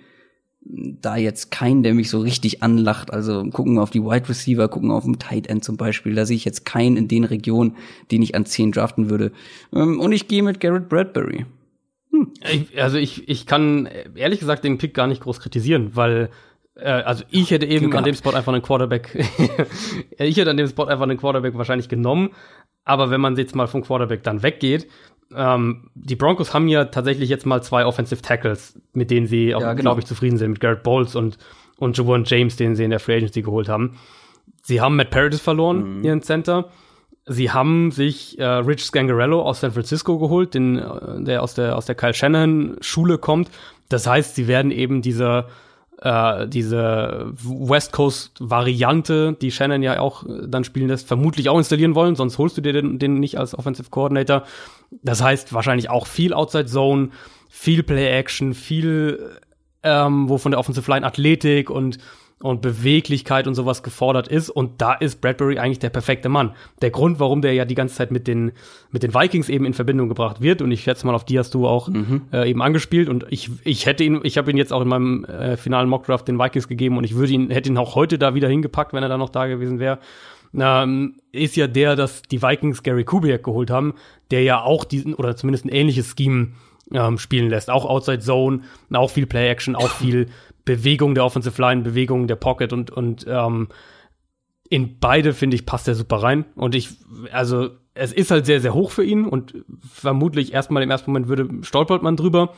da 0.71 1.17
jetzt 1.17 1.49
keinen, 1.49 1.81
der 1.81 1.95
mich 1.95 2.09
so 2.09 2.19
richtig 2.19 2.61
anlacht. 2.61 3.11
Also 3.11 3.43
gucken 3.45 3.73
wir 3.73 3.81
auf 3.81 3.89
die 3.89 4.03
Wide 4.03 4.29
Receiver, 4.29 4.67
gucken 4.67 4.89
wir 4.89 4.95
auf 4.95 5.03
den 5.03 5.17
Tight 5.17 5.47
End 5.47 5.63
zum 5.63 5.77
Beispiel. 5.77 6.13
Da 6.13 6.25
sehe 6.25 6.35
ich 6.35 6.45
jetzt 6.45 6.63
keinen 6.63 6.95
in 6.95 7.07
den 7.07 7.23
Regionen, 7.23 7.75
den 8.11 8.21
ich 8.21 8.35
an 8.35 8.45
10 8.45 8.71
draften 8.71 9.09
würde. 9.09 9.31
Ähm, 9.73 9.99
und 9.99 10.11
ich 10.11 10.27
gehe 10.27 10.43
mit 10.43 10.59
Garrett 10.59 10.87
Bradbury. 10.87 11.45
Hm. 12.11 12.33
Ich, 12.51 12.81
also 12.81 12.97
ich, 12.97 13.27
ich 13.27 13.47
kann 13.47 13.89
ehrlich 14.15 14.39
gesagt 14.39 14.63
den 14.63 14.77
Pick 14.77 14.93
gar 14.93 15.07
nicht 15.07 15.21
groß 15.21 15.39
kritisieren, 15.39 15.95
weil 15.95 16.29
äh, 16.75 16.89
also 16.89 17.23
ich 17.31 17.49
hätte 17.49 17.65
eben 17.65 17.93
an 17.95 18.03
dem 18.03 18.15
Spot 18.15 18.31
einfach 18.31 18.53
einen 18.53 18.61
Quarterback, 18.61 19.17
ich 20.19 20.37
hätte 20.37 20.51
an 20.51 20.57
dem 20.57 20.67
Spot 20.67 20.85
einfach 20.85 21.03
einen 21.03 21.17
Quarterback 21.17 21.57
wahrscheinlich 21.57 21.89
genommen. 21.89 22.29
Aber 22.85 23.09
wenn 23.09 23.21
man 23.21 23.35
jetzt 23.35 23.55
mal 23.55 23.67
vom 23.67 23.83
Quarterback 23.83 24.23
dann 24.23 24.43
weggeht, 24.43 24.87
ähm, 25.35 25.89
die 25.95 26.15
Broncos 26.15 26.53
haben 26.53 26.67
ja 26.67 26.85
tatsächlich 26.85 27.29
jetzt 27.29 27.45
mal 27.45 27.61
zwei 27.61 27.85
Offensive 27.85 28.21
Tackles, 28.21 28.79
mit 28.93 29.11
denen 29.11 29.27
sie 29.27 29.53
auch, 29.53 29.61
Ja, 29.61 29.73
genau. 29.73 29.81
glaube 29.91 30.01
ich, 30.01 30.07
zufrieden 30.07 30.37
sind, 30.37 30.51
mit 30.51 30.59
Garrett 30.59 30.83
Bowles 30.83 31.15
und, 31.15 31.37
und 31.77 31.97
Javon 31.97 32.23
James, 32.25 32.55
den 32.55 32.75
sie 32.75 32.83
in 32.83 32.89
der 32.89 32.99
Free 32.99 33.17
Agency 33.17 33.41
geholt 33.41 33.69
haben. 33.69 33.97
Sie 34.63 34.81
haben 34.81 34.95
Matt 34.95 35.09
Paradis 35.11 35.39
verloren, 35.39 36.03
ihren 36.03 36.21
Center. 36.21 36.69
Sie 37.25 37.51
haben 37.51 37.91
sich 37.91 38.39
äh, 38.39 38.43
Rich 38.43 38.85
Scangarello 38.85 39.41
aus 39.41 39.59
San 39.61 39.71
Francisco 39.71 40.17
geholt, 40.17 40.55
den, 40.55 40.77
äh, 40.77 41.23
der 41.23 41.43
aus 41.43 41.53
der, 41.53 41.77
aus 41.77 41.85
der 41.85 41.95
Kyle 41.95 42.13
Shanahan-Schule 42.13 43.19
kommt. 43.19 43.51
Das 43.87 44.07
heißt, 44.07 44.35
sie 44.35 44.47
werden 44.47 44.71
eben 44.71 45.01
diese, 45.01 45.45
äh, 46.01 46.47
diese 46.47 47.31
West 47.33 47.91
Coast-Variante, 47.91 49.35
die 49.39 49.51
Shannon 49.51 49.83
ja 49.83 49.99
auch 49.99 50.25
äh, 50.25 50.47
dann 50.47 50.63
spielen 50.63 50.87
lässt, 50.87 51.07
vermutlich 51.07 51.49
auch 51.49 51.57
installieren 51.57 51.93
wollen, 51.93 52.15
sonst 52.15 52.37
holst 52.37 52.57
du 52.57 52.61
dir 52.61 52.73
den, 52.73 52.97
den 52.97 53.19
nicht 53.19 53.37
als 53.37 53.57
Offensive 53.57 53.89
Coordinator. 53.91 54.43
Das 54.91 55.21
heißt 55.21 55.53
wahrscheinlich 55.53 55.89
auch 55.89 56.07
viel 56.07 56.33
Outside 56.33 56.65
Zone, 56.65 57.09
viel 57.49 57.83
Play-Action, 57.83 58.53
viel, 58.53 59.37
ähm, 59.83 60.29
wo 60.29 60.37
von 60.37 60.51
der 60.51 60.59
Offensive 60.59 60.89
Line 60.91 61.05
Athletik 61.05 61.69
und 61.69 61.99
und 62.41 62.61
Beweglichkeit 62.61 63.47
und 63.47 63.55
sowas 63.55 63.83
gefordert 63.83 64.27
ist. 64.29 64.49
Und 64.49 64.81
da 64.81 64.93
ist 64.93 65.19
Bradbury 65.19 65.59
eigentlich 65.59 65.79
der 65.79 65.89
perfekte 65.89 66.29
Mann. 66.29 66.53
Der 66.81 66.89
Grund, 66.89 67.19
warum 67.19 67.41
der 67.41 67.53
ja 67.53 67.65
die 67.65 67.75
ganze 67.75 67.95
Zeit 67.95 68.11
mit 68.11 68.27
den, 68.27 68.53
mit 68.91 69.03
den 69.03 69.13
Vikings 69.13 69.49
eben 69.49 69.65
in 69.65 69.73
Verbindung 69.73 70.07
gebracht 70.07 70.39
wird. 70.39 70.61
Und 70.61 70.71
ich 70.71 70.83
schätze 70.83 71.05
mal, 71.05 71.15
auf 71.15 71.25
die 71.25 71.37
hast 71.37 71.53
du 71.53 71.67
auch 71.67 71.89
äh, 72.31 72.49
eben 72.49 72.61
angespielt. 72.61 73.09
Und 73.09 73.25
ich, 73.29 73.51
ich 73.65 73.85
hätte 73.85 74.05
ihn, 74.05 74.21
ich 74.23 74.37
habe 74.37 74.49
ihn 74.51 74.57
jetzt 74.57 74.71
auch 74.71 74.81
in 74.81 74.87
meinem 74.87 75.25
äh, 75.25 75.57
finalen 75.57 75.89
Mockdraft 75.89 76.27
den 76.27 76.39
Vikings 76.39 76.69
gegeben 76.69 76.97
und 76.97 77.03
ich 77.03 77.15
würde 77.15 77.33
ihn, 77.33 77.49
hätte 77.49 77.69
ihn 77.69 77.77
auch 77.77 77.95
heute 77.95 78.17
da 78.17 78.33
wieder 78.35 78.47
hingepackt, 78.47 78.93
wenn 78.93 79.03
er 79.03 79.09
da 79.09 79.17
noch 79.17 79.29
da 79.29 79.47
gewesen 79.47 79.79
wäre. 79.79 79.99
Ähm, 80.57 81.17
ist 81.31 81.55
ja 81.55 81.67
der, 81.67 81.95
dass 81.95 82.23
die 82.23 82.41
Vikings 82.41 82.83
Gary 82.83 83.03
Kubiak 83.03 83.43
geholt 83.43 83.69
haben, 83.69 83.93
der 84.31 84.43
ja 84.43 84.61
auch 84.61 84.83
diesen, 84.83 85.13
oder 85.13 85.35
zumindest 85.35 85.65
ein 85.65 85.69
ähnliches 85.69 86.15
Scheme 86.17 86.53
ähm, 86.91 87.17
spielen 87.17 87.49
lässt. 87.49 87.69
Auch 87.69 87.85
Outside 87.85 88.19
Zone, 88.19 88.61
auch 88.91 89.11
viel 89.11 89.27
Play 89.27 89.49
Action, 89.49 89.75
auch 89.75 89.89
viel 89.99 90.27
Bewegung 90.65 91.15
der 91.15 91.25
Offensive 91.25 91.61
Line, 91.61 91.81
Bewegung 91.81 92.27
der 92.27 92.35
Pocket 92.35 92.73
und, 92.73 92.91
und 92.91 93.25
ähm, 93.27 93.69
in 94.69 94.99
beide, 94.99 95.33
finde 95.33 95.55
ich, 95.55 95.65
passt 95.65 95.87
er 95.87 95.95
super 95.95 96.17
rein. 96.17 96.45
Und 96.55 96.75
ich, 96.75 96.89
also, 97.31 97.69
es 97.95 98.13
ist 98.13 98.31
halt 98.31 98.45
sehr, 98.45 98.61
sehr 98.61 98.73
hoch 98.73 98.91
für 98.91 99.03
ihn 99.03 99.25
und 99.25 99.55
vermutlich 99.91 100.53
erstmal 100.53 100.83
im 100.83 100.91
ersten 100.91 101.11
Moment 101.11 101.27
würde 101.27 101.49
stolpert 101.63 102.03
man 102.03 102.15
drüber. 102.15 102.53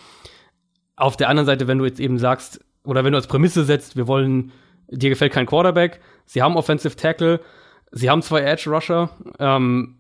Auf 0.95 1.17
der 1.17 1.29
anderen 1.29 1.45
Seite, 1.45 1.67
wenn 1.67 1.77
du 1.77 1.85
jetzt 1.85 1.99
eben 1.99 2.19
sagst, 2.19 2.59
oder 2.83 3.03
wenn 3.03 3.13
du 3.13 3.17
als 3.17 3.27
Prämisse 3.27 3.63
setzt, 3.63 3.95
wir 3.95 4.07
wollen, 4.07 4.51
dir 4.89 5.09
gefällt 5.09 5.31
kein 5.31 5.45
Quarterback, 5.45 6.01
sie 6.25 6.41
haben 6.41 6.57
Offensive 6.57 6.95
Tackle, 6.95 7.39
sie 7.91 8.09
haben 8.09 8.21
zwei 8.21 8.41
Edge 8.41 8.69
Rusher, 8.69 9.09
ähm, 9.39 9.95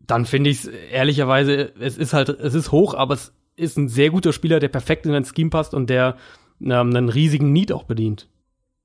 dann 0.00 0.24
finde 0.24 0.50
ich 0.50 0.64
es 0.64 0.66
ehrlicherweise, 0.66 1.72
es 1.78 1.98
ist 1.98 2.12
halt, 2.12 2.28
es 2.28 2.54
ist 2.54 2.72
hoch, 2.72 2.94
aber 2.94 3.14
es 3.14 3.32
ist 3.56 3.76
ein 3.76 3.88
sehr 3.88 4.10
guter 4.10 4.32
Spieler, 4.32 4.60
der 4.60 4.68
perfekt 4.68 5.04
in 5.06 5.12
dein 5.12 5.24
Scheme 5.24 5.50
passt 5.50 5.74
und 5.74 5.90
der 5.90 6.16
ähm, 6.60 6.70
einen 6.70 7.08
riesigen 7.08 7.52
Need 7.52 7.72
auch 7.72 7.84
bedient. 7.84 8.28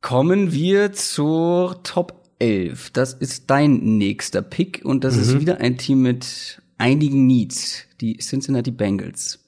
Kommen 0.01 0.51
wir 0.51 0.91
zur 0.91 1.81
Top 1.83 2.23
11. 2.39 2.89
Das 2.91 3.13
ist 3.13 3.49
dein 3.49 3.97
nächster 3.97 4.41
Pick 4.41 4.81
und 4.83 5.05
das 5.05 5.15
ist 5.15 5.39
wieder 5.39 5.59
ein 5.61 5.77
Team 5.77 6.01
mit 6.01 6.61
einigen 6.77 7.25
Needs. 7.25 7.85
Die 8.01 8.17
Cincinnati 8.17 8.71
Bengals. 8.71 9.39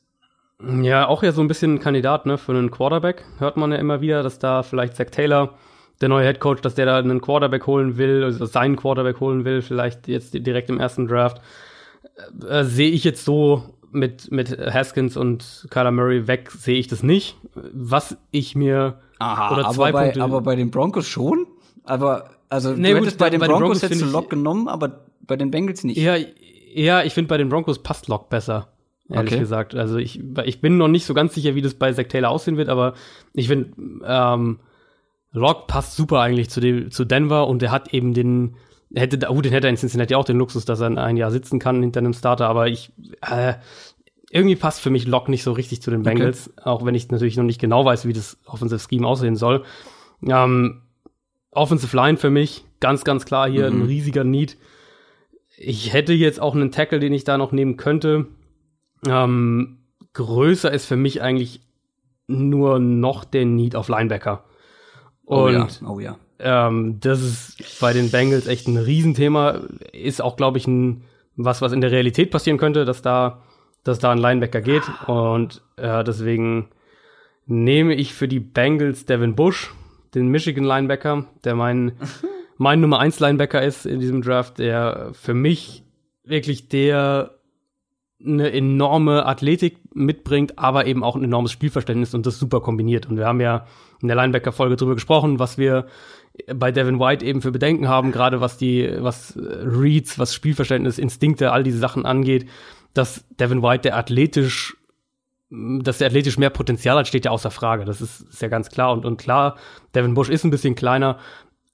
Ja, 0.82 1.08
auch 1.08 1.22
ja 1.22 1.34
so 1.34 1.42
ein 1.42 1.50
bisschen 1.50 1.76
ein 1.76 1.80
Kandidat 1.80 2.26
ne, 2.26 2.38
für 2.38 2.54
einen 2.54 2.72
Quarterback. 2.72 3.26
Hört 3.40 3.58
man 3.58 3.72
ja 3.72 3.78
immer 3.78 4.00
wieder, 4.00 4.24
dass 4.24 4.40
da 4.40 4.64
vielleicht 4.64 4.96
Zach 4.96 5.10
Taylor, 5.12 5.58
der 6.02 6.10
neue 6.10 6.26
Head 6.26 6.40
Coach, 6.40 6.62
dass 6.62 6.76
der 6.76 6.86
da 6.86 6.98
einen 6.98 7.22
Quarterback 7.22 7.68
holen 7.68 7.98
will, 7.98 8.24
also 8.24 8.46
seinen 8.46 8.76
Quarterback 8.76 9.20
holen 9.20 9.46
will, 9.46 9.62
vielleicht 9.62 10.08
jetzt 10.08 10.34
direkt 10.34 10.70
im 10.70 10.80
ersten 10.80 11.08
Draft. 11.08 11.42
Äh, 12.48 12.64
sehe 12.64 12.90
ich 12.90 13.04
jetzt 13.04 13.26
so 13.26 13.64
mit, 13.92 14.32
mit 14.32 14.50
Haskins 14.74 15.16
und 15.18 15.68
Kyler 15.70 15.92
Murray 15.92 16.28
weg, 16.28 16.52
sehe 16.52 16.78
ich 16.78 16.88
das 16.88 17.02
nicht. 17.04 17.38
Was 17.54 18.18
ich 18.32 18.56
mir 18.56 19.00
Aha, 19.20 19.54
oder 19.54 19.66
aber, 19.66 19.74
zwei 19.76 19.92
bei, 19.92 20.04
Punkte. 20.06 20.22
aber 20.22 20.42
bei 20.42 20.56
den 20.56 20.70
Broncos 20.72 21.08
schon? 21.08 21.48
Aber, 21.84 22.30
also, 22.50 22.74
Nee, 22.74 22.90
du 22.90 22.96
gut, 22.96 23.02
hättest 23.04 23.18
bei 23.20 23.30
den 23.30 23.40
bei 23.40 23.48
den 23.48 23.52
Broncos 23.54 23.80
Broncos 23.80 23.84
hättest 23.84 24.02
du 24.02 24.06
Lock 24.08 24.30
genommen, 24.30 24.68
aber 24.68 25.06
bei 25.22 25.36
den 25.38 25.52
Bengals 25.52 25.84
nicht. 25.84 25.98
Ja, 25.98 26.16
ja, 26.74 27.04
ich 27.04 27.14
finde 27.14 27.30
bei 27.30 27.38
den 27.38 27.48
Broncos 27.50 27.82
passt 27.82 28.08
Lock 28.10 28.30
besser, 28.30 28.68
ehrlich 29.10 29.32
Okay. 29.34 29.40
gesagt. 29.40 29.76
Also 29.76 29.98
ich, 29.98 30.22
ich 30.44 30.60
bin 30.62 30.78
noch 30.78 30.90
nicht 30.90 31.06
so 31.06 31.14
ganz 31.14 31.34
sicher, 31.34 31.56
wie 31.56 31.62
das 31.62 31.74
bei 31.76 31.92
Zach 31.94 32.06
Taylor 32.08 32.30
aussehen 32.30 32.58
wird, 32.58 32.68
aber 32.70 32.96
ich 33.34 33.48
finde, 33.48 33.72
ähm, 34.06 34.60
Lock 35.36 35.68
passt 35.68 35.96
super 35.96 36.22
eigentlich 36.22 36.50
zu, 36.50 36.60
dem, 36.62 36.90
zu 36.92 37.06
Denver 37.06 37.48
und 37.48 37.62
er 37.62 37.72
hat 37.72 37.94
eben 37.94 38.14
den, 38.14 38.56
er 38.94 39.04
hätte, 39.04 39.18
da- 39.18 39.28
gut, 39.28 39.46
den 39.46 39.52
hätte 39.52 39.68
er 39.68 39.72
in 39.72 39.78
Cincinnati 39.78 40.16
auch 40.16 40.26
den 40.26 40.38
Luxus, 40.38 40.66
dass 40.66 40.80
er 40.80 40.98
ein 40.98 41.18
Jahr 41.18 41.30
sitzen 41.32 41.60
kann 41.60 41.82
hinter 41.82 42.00
einem 42.00 42.14
Starter, 42.14 42.48
aber 42.48 42.68
ich, 42.68 42.92
äh, 43.22 43.54
irgendwie 44.32 44.56
passt 44.56 44.82
für 44.82 44.90
mich 44.90 45.06
Lock 45.08 45.30
nicht 45.30 45.44
so 45.44 45.52
richtig 45.52 45.82
zu 45.82 45.92
den 45.92 46.04
Bengals, 46.04 46.52
auch 46.64 46.86
wenn 46.86 46.96
ich 46.96 47.10
natürlich 47.10 47.38
noch 47.38 47.44
nicht 47.44 47.62
genau 47.62 47.86
weiß, 47.86 48.08
wie 48.08 48.14
das 48.14 48.38
Offensive 48.46 48.80
Scheme 48.80 49.08
aussehen 49.08 49.36
soll. 49.36 49.64
Ähm, 50.26 50.82
Offensive 51.52 51.96
Line 51.96 52.18
für 52.18 52.30
mich, 52.30 52.66
ganz, 52.80 53.04
ganz 53.04 53.26
klar 53.26 53.50
hier 53.50 53.68
ein 53.68 53.82
riesiger 53.88 54.24
Need. 54.24 54.58
Ich 55.58 55.94
hätte 55.94 56.12
jetzt 56.14 56.42
auch 56.42 56.54
einen 56.56 56.72
Tackle, 56.72 57.00
den 57.00 57.14
ich 57.14 57.24
da 57.24 57.38
noch 57.38 57.52
nehmen 57.54 57.78
könnte. 57.78 58.28
Ähm, 59.08 59.78
größer 60.14 60.72
ist 60.72 60.86
für 60.86 60.98
mich 60.98 61.22
eigentlich 61.22 61.62
nur 62.28 62.80
noch 62.80 63.24
der 63.24 63.46
Need 63.46 63.76
auf 63.76 63.88
Linebacker. 63.88 64.44
Oh 65.26 65.46
Und 65.46 65.54
ja, 65.54 65.88
oh 65.88 66.00
ja. 66.00 66.18
ähm, 66.40 67.00
das 67.00 67.22
ist 67.22 67.80
bei 67.80 67.94
den 67.94 68.12
Bengals 68.12 68.48
echt 68.48 68.68
ein 68.68 68.78
Riesenthema. 68.78 69.62
Ist 69.92 70.22
auch, 70.22 70.38
glaube 70.38 70.58
ich, 70.58 70.68
ein, 70.68 71.04
was, 71.36 71.62
was 71.62 71.72
in 71.72 71.82
der 71.82 71.92
Realität 71.92 72.32
passieren 72.32 72.58
könnte, 72.58 72.86
dass 72.86 73.02
da, 73.02 73.42
dass 73.84 74.00
da 74.00 74.12
ein 74.12 74.18
Linebacker 74.18 74.62
geht. 74.62 74.84
Und 75.08 75.62
äh, 75.78 76.04
deswegen 76.04 76.70
nehme 77.46 77.96
ich 77.96 78.14
für 78.14 78.28
die 78.28 78.40
Bengals 78.40 79.06
Devin 79.06 79.36
Bush, 79.36 79.74
den 80.14 80.28
Michigan 80.28 80.64
Linebacker, 80.64 81.26
der 81.44 81.56
mein, 81.56 81.94
mein 82.58 82.82
Nummer 82.82 83.00
1 83.00 83.20
Linebacker 83.20 83.62
ist 83.62 83.86
in 83.86 84.00
diesem 84.00 84.22
Draft, 84.22 84.60
der 84.60 85.12
für 85.14 85.34
mich 85.34 85.84
wirklich 86.24 86.70
der 86.70 87.32
eine 88.24 88.52
enorme 88.52 89.26
Athletik 89.26 89.78
mitbringt, 89.96 90.60
aber 90.60 90.86
eben 90.86 91.04
auch 91.04 91.16
ein 91.16 91.24
enormes 91.24 91.52
Spielverständnis 91.52 92.14
und 92.14 92.26
das 92.26 92.38
super 92.38 92.62
kombiniert. 92.62 93.08
Und 93.08 93.18
wir 93.18 93.26
haben 93.26 93.40
ja 93.40 93.66
in 94.02 94.10
der 94.10 94.18
Linebacker-Folge 94.18 94.76
drüber 94.76 94.94
gesprochen, 94.94 95.40
was 95.40 95.58
wir 95.58 95.88
bei 96.54 96.72
Devin 96.72 97.00
White 97.00 97.26
eben 97.26 97.42
für 97.42 97.52
Bedenken 97.52 97.88
haben, 97.88 98.12
gerade 98.12 98.42
was 98.42 98.58
die, 98.58 98.94
was 99.00 99.38
äh, 99.38 99.42
Reads, 99.42 100.20
was 100.20 100.34
Spielverständnis, 100.34 101.00
Instinkte, 101.00 101.52
all 101.52 101.64
diese 101.64 101.78
Sachen 101.78 102.06
angeht, 102.06 102.48
dass 102.94 103.26
Devin 103.40 103.64
White 103.64 103.84
der 103.84 103.98
athletisch, 103.98 104.76
dass 105.50 106.00
der 106.00 106.08
athletisch 106.08 106.38
mehr 106.38 106.50
Potenzial 106.50 106.98
hat, 106.98 107.08
steht 107.08 107.24
ja 107.24 107.32
außer 107.32 107.52
Frage. 107.52 107.86
Das 107.86 108.02
ist, 108.02 108.22
ist 108.22 108.42
ja 108.42 108.50
ganz 108.50 108.70
klar. 108.70 108.92
Und, 108.92 109.06
und 109.06 109.18
klar, 109.18 109.56
Devin 109.96 110.14
Bush 110.14 110.30
ist 110.30 110.44
ein 110.44 110.52
bisschen 110.52 110.76
kleiner, 110.76 111.20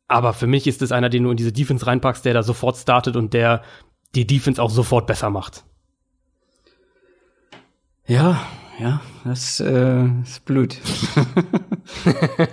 aber 0.07 0.33
für 0.33 0.47
mich 0.47 0.67
ist 0.67 0.83
es 0.83 0.91
einer, 0.91 1.09
den 1.09 1.23
du 1.23 1.31
in 1.31 1.37
diese 1.37 1.53
Defense 1.53 1.87
reinpackst, 1.87 2.23
der 2.23 2.35
da 2.35 2.43
sofort 2.43 2.77
startet 2.77 3.15
und 3.15 3.33
der 3.33 3.63
die 4.13 4.27
Defense 4.27 4.61
auch 4.61 4.69
sofort 4.69 5.07
besser 5.07 5.31
macht. 5.31 5.63
Ja, 8.07 8.41
ja, 8.79 9.01
das 9.23 9.59
äh, 9.59 10.05
ist 10.23 10.43
blöd. 10.45 10.77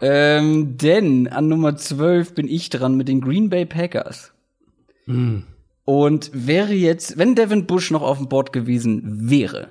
ähm, 0.00 0.76
denn 0.76 1.28
an 1.28 1.48
Nummer 1.48 1.76
12 1.76 2.34
bin 2.34 2.46
ich 2.46 2.70
dran 2.70 2.96
mit 2.96 3.08
den 3.08 3.20
Green 3.20 3.48
Bay 3.48 3.64
Packers. 3.64 4.32
Und 5.84 6.30
wäre 6.34 6.74
jetzt, 6.74 7.16
wenn 7.16 7.34
Devin 7.34 7.66
Bush 7.66 7.90
noch 7.90 8.02
auf 8.02 8.18
dem 8.18 8.28
Board 8.28 8.52
gewesen 8.52 9.30
wäre, 9.30 9.68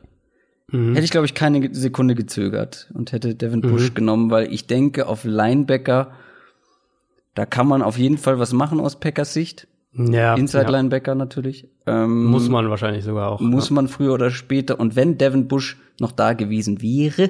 hätte 0.94 1.06
ich, 1.06 1.12
glaube 1.12 1.28
ich, 1.28 1.36
keine 1.36 1.74
Sekunde 1.76 2.16
gezögert 2.16 2.90
und 2.94 3.12
hätte 3.12 3.36
Devin 3.36 3.62
Bush 3.62 3.94
genommen, 3.94 4.32
weil 4.32 4.52
ich 4.52 4.66
denke, 4.66 5.08
auf 5.08 5.24
Linebacker, 5.24 6.14
da 7.36 7.46
kann 7.46 7.68
man 7.68 7.82
auf 7.82 7.98
jeden 7.98 8.18
Fall 8.18 8.40
was 8.40 8.54
machen 8.54 8.80
aus 8.80 9.00
Packers 9.00 9.34
Sicht. 9.34 9.68
Ja, 9.98 10.36
Inside 10.36 10.66
ja. 10.66 10.70
Linebacker 10.70 11.16
natürlich. 11.16 11.70
Ähm, 11.86 12.26
muss 12.26 12.50
man 12.50 12.70
wahrscheinlich 12.70 13.04
sogar 13.04 13.32
auch. 13.32 13.40
muss 13.40 13.70
man 13.70 13.88
früher 13.88 14.14
oder 14.14 14.30
später. 14.30 14.80
Und 14.80 14.96
wenn 14.96 15.18
Devin 15.18 15.48
Bush 15.48 15.78
noch 16.00 16.12
da 16.12 16.34
gewesen 16.34 16.82
wäre, 16.82 17.30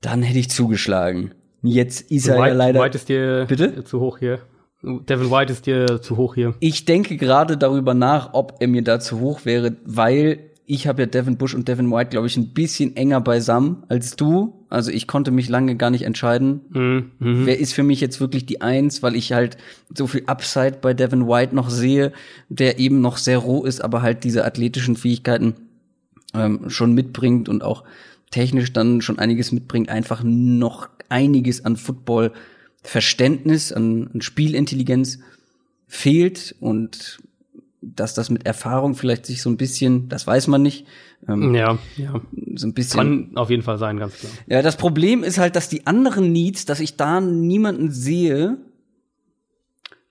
dann 0.00 0.22
hätte 0.22 0.38
ich 0.38 0.50
zugeschlagen. 0.50 1.32
Jetzt 1.62 2.10
ist 2.10 2.28
er 2.28 2.36
White, 2.36 2.48
ja 2.48 2.54
leider. 2.54 2.80
White 2.80 2.96
ist 2.96 3.08
dir 3.08 3.46
Bitte? 3.48 3.84
zu 3.84 4.00
hoch 4.00 4.18
hier. 4.18 4.40
Devin 4.82 5.30
White 5.30 5.52
ist 5.52 5.66
dir 5.66 6.00
zu 6.00 6.16
hoch 6.16 6.34
hier. 6.34 6.54
Ich 6.60 6.86
denke 6.86 7.16
gerade 7.16 7.58
darüber 7.58 7.92
nach, 7.92 8.32
ob 8.32 8.56
er 8.60 8.68
mir 8.68 8.82
da 8.82 8.98
zu 8.98 9.20
hoch 9.20 9.44
wäre, 9.44 9.76
weil 9.84 10.49
ich 10.70 10.86
habe 10.86 11.02
ja 11.02 11.06
Devin 11.06 11.36
Bush 11.36 11.54
und 11.54 11.66
Devin 11.66 11.90
White, 11.90 12.10
glaube 12.10 12.28
ich, 12.28 12.36
ein 12.36 12.54
bisschen 12.54 12.94
enger 12.94 13.20
beisammen 13.20 13.82
als 13.88 14.14
du. 14.14 14.64
Also 14.68 14.92
ich 14.92 15.08
konnte 15.08 15.32
mich 15.32 15.48
lange 15.48 15.74
gar 15.74 15.90
nicht 15.90 16.04
entscheiden. 16.04 16.60
Mhm. 16.70 17.10
Mhm. 17.18 17.46
Wer 17.46 17.58
ist 17.58 17.72
für 17.72 17.82
mich 17.82 18.00
jetzt 18.00 18.20
wirklich 18.20 18.46
die 18.46 18.60
Eins, 18.60 19.02
weil 19.02 19.16
ich 19.16 19.32
halt 19.32 19.56
so 19.92 20.06
viel 20.06 20.22
Upside 20.26 20.78
bei 20.80 20.94
Devin 20.94 21.26
White 21.26 21.56
noch 21.56 21.70
sehe, 21.70 22.12
der 22.48 22.78
eben 22.78 23.00
noch 23.00 23.16
sehr 23.16 23.38
roh 23.38 23.64
ist, 23.64 23.82
aber 23.82 24.02
halt 24.02 24.22
diese 24.22 24.44
athletischen 24.44 24.94
Fähigkeiten 24.94 25.54
ähm, 26.34 26.70
schon 26.70 26.92
mitbringt 26.92 27.48
und 27.48 27.64
auch 27.64 27.82
technisch 28.30 28.72
dann 28.72 29.02
schon 29.02 29.18
einiges 29.18 29.50
mitbringt, 29.50 29.88
einfach 29.88 30.22
noch 30.22 30.88
einiges 31.08 31.64
an 31.64 31.76
Football-Verständnis, 31.76 33.72
an, 33.72 34.08
an 34.14 34.20
Spielintelligenz 34.20 35.18
fehlt 35.88 36.54
und 36.60 37.18
dass 37.82 38.14
das 38.14 38.30
mit 38.30 38.46
Erfahrung 38.46 38.94
vielleicht 38.94 39.26
sich 39.26 39.42
so 39.42 39.48
ein 39.48 39.56
bisschen, 39.56 40.08
das 40.08 40.26
weiß 40.26 40.48
man 40.48 40.62
nicht. 40.62 40.86
Ähm, 41.28 41.54
ja, 41.54 41.78
ja. 41.96 42.20
So 42.54 42.66
ein 42.66 42.74
bisschen. 42.74 42.98
Kann 42.98 43.36
auf 43.36 43.50
jeden 43.50 43.62
Fall 43.62 43.78
sein, 43.78 43.98
ganz 43.98 44.18
klar. 44.18 44.32
Ja, 44.46 44.62
das 44.62 44.76
Problem 44.76 45.22
ist 45.22 45.38
halt, 45.38 45.56
dass 45.56 45.68
die 45.68 45.86
anderen 45.86 46.32
Needs, 46.32 46.66
dass 46.66 46.80
ich 46.80 46.96
da 46.96 47.20
niemanden 47.20 47.90
sehe. 47.90 48.58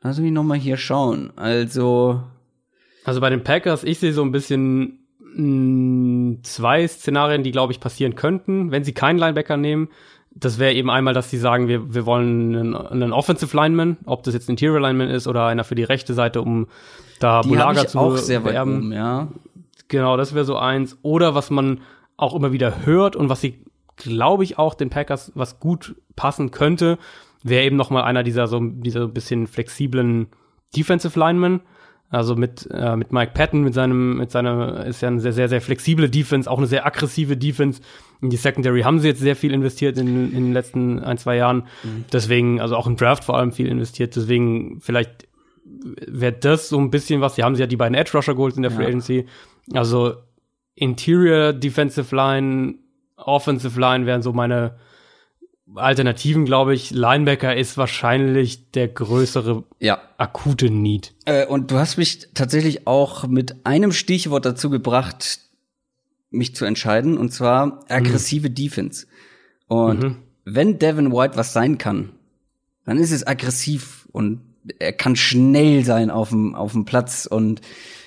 Lass 0.02 0.20
mich 0.20 0.32
noch 0.32 0.44
mal 0.44 0.58
hier 0.58 0.78
schauen. 0.78 1.32
Also. 1.36 2.24
Also 3.04 3.22
bei 3.22 3.30
den 3.30 3.44
Packers, 3.44 3.84
ich 3.84 4.00
sehe 4.00 4.14
so 4.14 4.24
ein 4.24 4.32
bisschen 4.32 5.00
mh, 5.36 5.44
mm, 5.44 6.44
zwei 6.44 6.88
Szenarien, 6.88 7.44
die, 7.44 7.52
glaube 7.52 7.74
ich, 7.74 7.80
passieren 7.80 8.16
könnten, 8.16 8.72
wenn 8.72 8.84
sie 8.84 8.94
keinen 8.94 9.20
Linebacker 9.20 9.58
nehmen. 9.58 9.90
Das 10.32 10.58
wäre 10.58 10.74
eben 10.74 10.90
einmal, 10.90 11.14
dass 11.14 11.30
sie 11.30 11.38
sagen, 11.38 11.68
wir, 11.68 11.94
wir 11.94 12.06
wollen 12.06 12.56
einen, 12.56 12.76
einen 12.76 13.14
Offensive 13.14 13.56
Lineman, 13.56 13.98
ob 14.06 14.24
das 14.24 14.34
jetzt 14.34 14.48
ein 14.48 14.54
Interior 14.54 14.80
Lineman 14.80 15.10
ist 15.10 15.28
oder 15.28 15.46
einer 15.46 15.64
für 15.64 15.76
die 15.76 15.84
rechte 15.84 16.14
Seite, 16.14 16.42
um 16.42 16.68
da 17.20 17.42
die 17.42 17.50
Bulaga 17.50 17.88
zu 17.88 18.00
auch 18.00 18.18
sehr 18.18 18.44
weit 18.44 18.52
bewerben. 18.52 18.78
oben, 18.78 18.92
ja. 18.92 19.28
Genau, 19.88 20.18
das 20.18 20.34
wäre 20.34 20.46
so 20.46 20.58
eins. 20.58 20.98
Oder 21.02 21.36
was 21.36 21.50
man 21.50 21.82
auch 22.18 22.36
immer 22.36 22.52
wieder 22.52 22.86
hört 22.86 23.16
und 23.16 23.30
was 23.30 23.42
sie, 23.42 23.64
glaube 23.96 24.44
ich, 24.44 24.58
auch 24.58 24.74
den 24.74 24.90
Packers 24.90 25.32
was 25.36 25.60
gut 25.60 25.96
passen 26.16 26.52
könnte, 26.52 26.98
wäre 27.44 27.66
eben 27.66 27.76
noch 27.76 27.90
mal 27.90 28.04
einer 28.04 28.24
dieser 28.24 28.48
so 28.48 28.60
dieser 28.60 29.08
bisschen 29.08 29.48
flexiblen 29.48 30.28
Defensive 30.76 31.18
Linemen. 31.18 31.62
Also 32.12 32.36
mit, 32.36 32.68
äh, 32.72 32.96
mit 32.96 33.12
Mike 33.12 33.34
Patton, 33.36 33.62
mit 33.62 33.76
seinem, 33.76 34.18
mit 34.18 34.32
seiner, 34.32 34.84
ist 34.88 35.02
ja 35.02 35.10
eine 35.10 35.20
sehr, 35.20 35.32
sehr, 35.32 35.48
sehr 35.48 35.62
flexible 35.62 36.10
Defense, 36.10 36.50
auch 36.50 36.58
eine 36.58 36.66
sehr 36.66 36.84
aggressive 36.84 37.38
Defense. 37.38 37.82
In 38.20 38.32
die 38.32 38.38
Secondary 38.38 38.82
haben 38.82 39.00
sie 39.00 39.10
jetzt 39.10 39.20
sehr 39.20 39.36
viel 39.36 39.54
investiert 39.54 39.96
in, 40.00 40.34
in 40.34 40.46
den 40.46 40.54
letzten 40.54 41.00
ein, 41.00 41.20
zwei 41.20 41.36
Jahren. 41.36 41.68
Mhm. 41.84 42.06
Deswegen, 42.12 42.62
also 42.62 42.76
auch 42.76 42.88
im 42.88 42.96
Draft 42.96 43.24
vor 43.24 43.38
allem 43.38 43.52
viel 43.52 43.68
investiert. 43.68 44.16
Deswegen 44.16 44.80
vielleicht 44.82 45.28
wäre 46.08 46.34
das 46.34 46.70
so 46.70 46.80
ein 46.80 46.90
bisschen 46.90 47.22
was. 47.22 47.36
Sie 47.36 47.44
haben 47.44 47.56
sie 47.56 47.62
ja 47.62 47.68
die 47.68 47.78
beiden 47.78 47.96
Edge 47.96 48.12
Rusher 48.14 48.36
geholt 48.36 48.56
in 48.56 48.64
der 48.64 48.72
Free 48.72 48.84
ja. 48.84 48.90
Agency. 48.90 49.26
Also 49.74 50.16
Interior 50.76 51.54
Defensive 51.54 52.16
Line, 52.16 52.76
Offensive 53.18 53.80
Line 53.80 54.06
wären 54.06 54.22
so 54.22 54.34
meine 54.34 54.78
Alternativen, 55.76 56.46
glaube 56.46 56.74
ich. 56.74 56.92
Linebacker 56.92 57.56
ist 57.56 57.78
wahrscheinlich 57.78 58.72
der 58.72 58.88
größere 58.88 59.64
ja. 59.80 60.02
akute 60.18 60.70
Need. 60.70 61.14
Äh, 61.26 61.46
und 61.46 61.72
du 61.72 61.78
hast 61.78 61.98
mich 61.98 62.30
tatsächlich 62.34 62.88
auch 62.88 63.28
mit 63.28 63.66
einem 63.66 63.92
Stichwort 63.92 64.46
dazu 64.46 64.70
gebracht, 64.70 65.40
mich 66.32 66.56
zu 66.56 66.66
entscheiden, 66.66 67.18
und 67.18 67.32
zwar 67.32 67.86
aggressive 67.90 68.50
mhm. 68.50 68.56
Defense. 68.56 69.08
Und 69.68 70.04
mhm. 70.04 70.16
wenn 70.46 70.80
Devin 70.80 71.12
White 71.12 71.38
was 71.38 71.54
sein 71.54 71.78
kann, 71.78 72.14
dann 72.86 72.98
ist 72.98 73.12
es 73.12 73.26
aggressiv 73.28 74.08
und 74.12 74.42
er 74.80 74.94
kann 74.94 75.16
schnell 75.16 75.84
sein 75.84 76.12
auf 76.12 76.30
dem, 76.30 76.56
auf 76.56 76.74
dem 76.74 76.86
Platz. 76.86 77.26
Und 77.26 77.62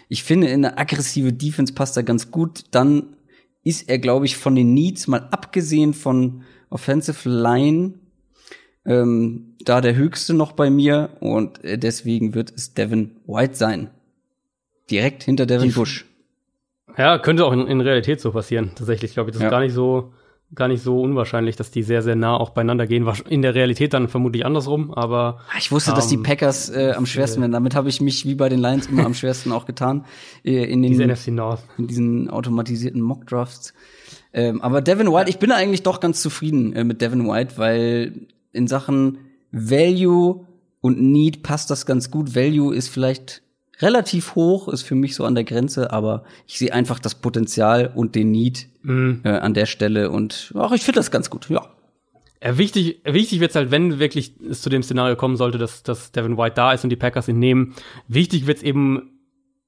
ich 0.09 0.23
finde, 0.23 0.49
in 0.49 0.65
eine 0.65 0.79
aggressive 0.79 1.33
Defense 1.33 1.73
passt 1.73 1.97
er 1.97 2.03
ganz 2.03 2.31
gut. 2.31 2.65
Dann 2.71 3.17
ist 3.65 3.89
er, 3.89 3.99
glaube 3.99 4.27
ich, 4.27 4.37
von 4.37 4.55
den 4.55 4.75
Needs, 4.75 5.07
mal 5.07 5.29
abgesehen 5.31 5.95
von 5.95 6.43
Offensive 6.71 7.29
Line, 7.29 7.95
ähm, 8.85 9.57
da 9.61 9.81
der 9.81 9.95
höchste 9.95 10.35
noch 10.35 10.53
bei 10.53 10.71
mir. 10.71 11.11
Und 11.21 11.63
äh, 11.65 11.79
deswegen 11.79 12.35
wird 12.35 12.53
es 12.55 12.75
Devin 12.75 13.17
White 13.27 13.55
sein. 13.55 13.91
Direkt 14.91 15.23
hinter 15.23 15.47
Devin 15.47 15.69
Die, 15.69 15.75
Bush. 15.75 16.07
Ja, 16.99 17.19
könnte 17.19 17.45
auch 17.45 17.53
in, 17.53 17.67
in 17.67 17.81
Realität 17.81 18.21
so 18.21 18.33
passieren. 18.33 18.73
Tatsächlich, 18.75 19.15
glaube 19.15 19.31
ich, 19.31 19.35
das 19.35 19.43
ja. 19.43 19.49
ist 19.49 19.51
gar 19.51 19.61
nicht 19.61 19.73
so 19.73 20.13
gar 20.55 20.69
nicht 20.69 20.83
so 20.83 21.01
unwahrscheinlich, 21.01 21.57
dass 21.57 21.71
die 21.71 21.83
sehr, 21.83 22.03
sehr 22.03 22.17
nah 22.17 22.37
auch 22.37 22.51
beieinander 22.51 22.87
gehen. 22.87 23.09
In 23.29 23.43
der 23.43 23.55
Realität 23.55 23.95
dann 23.95 24.09
vermutlich 24.09 24.45
andersrum, 24.45 24.93
aber. 24.93 25.41
Ah, 25.51 25.59
ich 25.59 25.73
wusste, 25.73 25.91
ähm, 25.91 25.97
dass 25.97 26.09
die 26.09 26.17
ähm, 26.17 26.23
Packers 26.23 26.69
äh, 26.71 26.93
am 26.97 27.07
schwersten 27.07 27.41
werden. 27.41 27.53
Damit 27.53 27.75
habe 27.75 27.89
ich 27.89 28.01
mich 28.01 28.27
wie 28.27 28.35
bei 28.35 28.49
den 28.49 28.59
Lions 28.59 28.87
immer 28.87 29.05
am 29.05 29.15
schwersten 29.15 29.53
auch 29.53 29.67
getan. 29.67 30.05
Äh, 30.45 30.65
in 30.65 30.83
den, 30.83 30.93
Diese 30.93 31.07
NFC 31.07 31.29
North. 31.29 31.63
In 31.79 31.87
diesen 31.87 32.31
automatisierten 32.31 33.01
Mock-Drafts. 33.01 33.75
Ähm, 34.35 34.61
aber 34.63 34.81
Devin 34.81 35.13
White, 35.13 35.31
ich 35.31 35.39
bin 35.39 35.53
eigentlich 35.53 35.83
doch 35.83 36.01
ganz 36.01 36.23
zufrieden 36.23 36.73
äh, 36.75 36.85
mit 36.85 37.01
Devin 37.01 37.29
White, 37.29 37.59
weil 37.59 38.27
in 38.53 38.67
Sachen 38.67 39.19
Value 39.51 40.47
und 40.81 41.01
Need 41.01 41.43
passt 41.43 41.71
das 41.71 41.87
ganz 41.87 42.11
gut. 42.11 42.35
Value 42.35 42.75
ist 42.75 42.89
vielleicht 42.89 43.43
relativ 43.83 44.35
hoch, 44.35 44.69
ist 44.69 44.83
für 44.83 44.95
mich 44.95 45.15
so 45.15 45.25
an 45.25 45.35
der 45.35 45.45
Grenze, 45.45 45.93
aber 45.93 46.25
ich 46.47 46.59
sehe 46.59 46.73
einfach 46.73 46.99
das 46.99 47.17
Potenzial 47.17 47.93
und 47.95 48.15
den 48.15 48.31
Need 48.31 48.69
mhm. 48.83 49.21
äh, 49.25 49.31
an 49.31 49.55
der 49.55 49.67
Stelle 49.67 50.11
und 50.11 50.53
ach, 50.57 50.73
ich 50.73 50.83
finde 50.83 51.01
das 51.01 51.11
ganz 51.11 51.31
gut, 51.31 51.49
ja. 51.49 51.67
Ja, 52.43 52.59
wichtig, 52.59 53.01
wichtig 53.05 53.39
wird's 53.41 53.55
halt, 53.55 53.71
wenn 53.71 54.01
wirklich 54.01 54.33
es 54.51 54.63
zu 54.63 54.69
dem 54.69 54.83
Szenario 54.83 55.15
kommen 55.15 55.37
sollte, 55.37 55.59
dass, 55.59 55.83
dass 55.85 56.11
Devin 56.11 56.37
White 56.37 56.55
da 56.57 56.73
ist 56.73 56.83
und 56.83 56.91
die 56.91 56.97
Packers 56.97 57.29
ihn 57.29 57.39
nehmen. 57.39 57.75
Wichtig 58.09 58.49
wird's 58.49 58.63
eben 58.63 59.13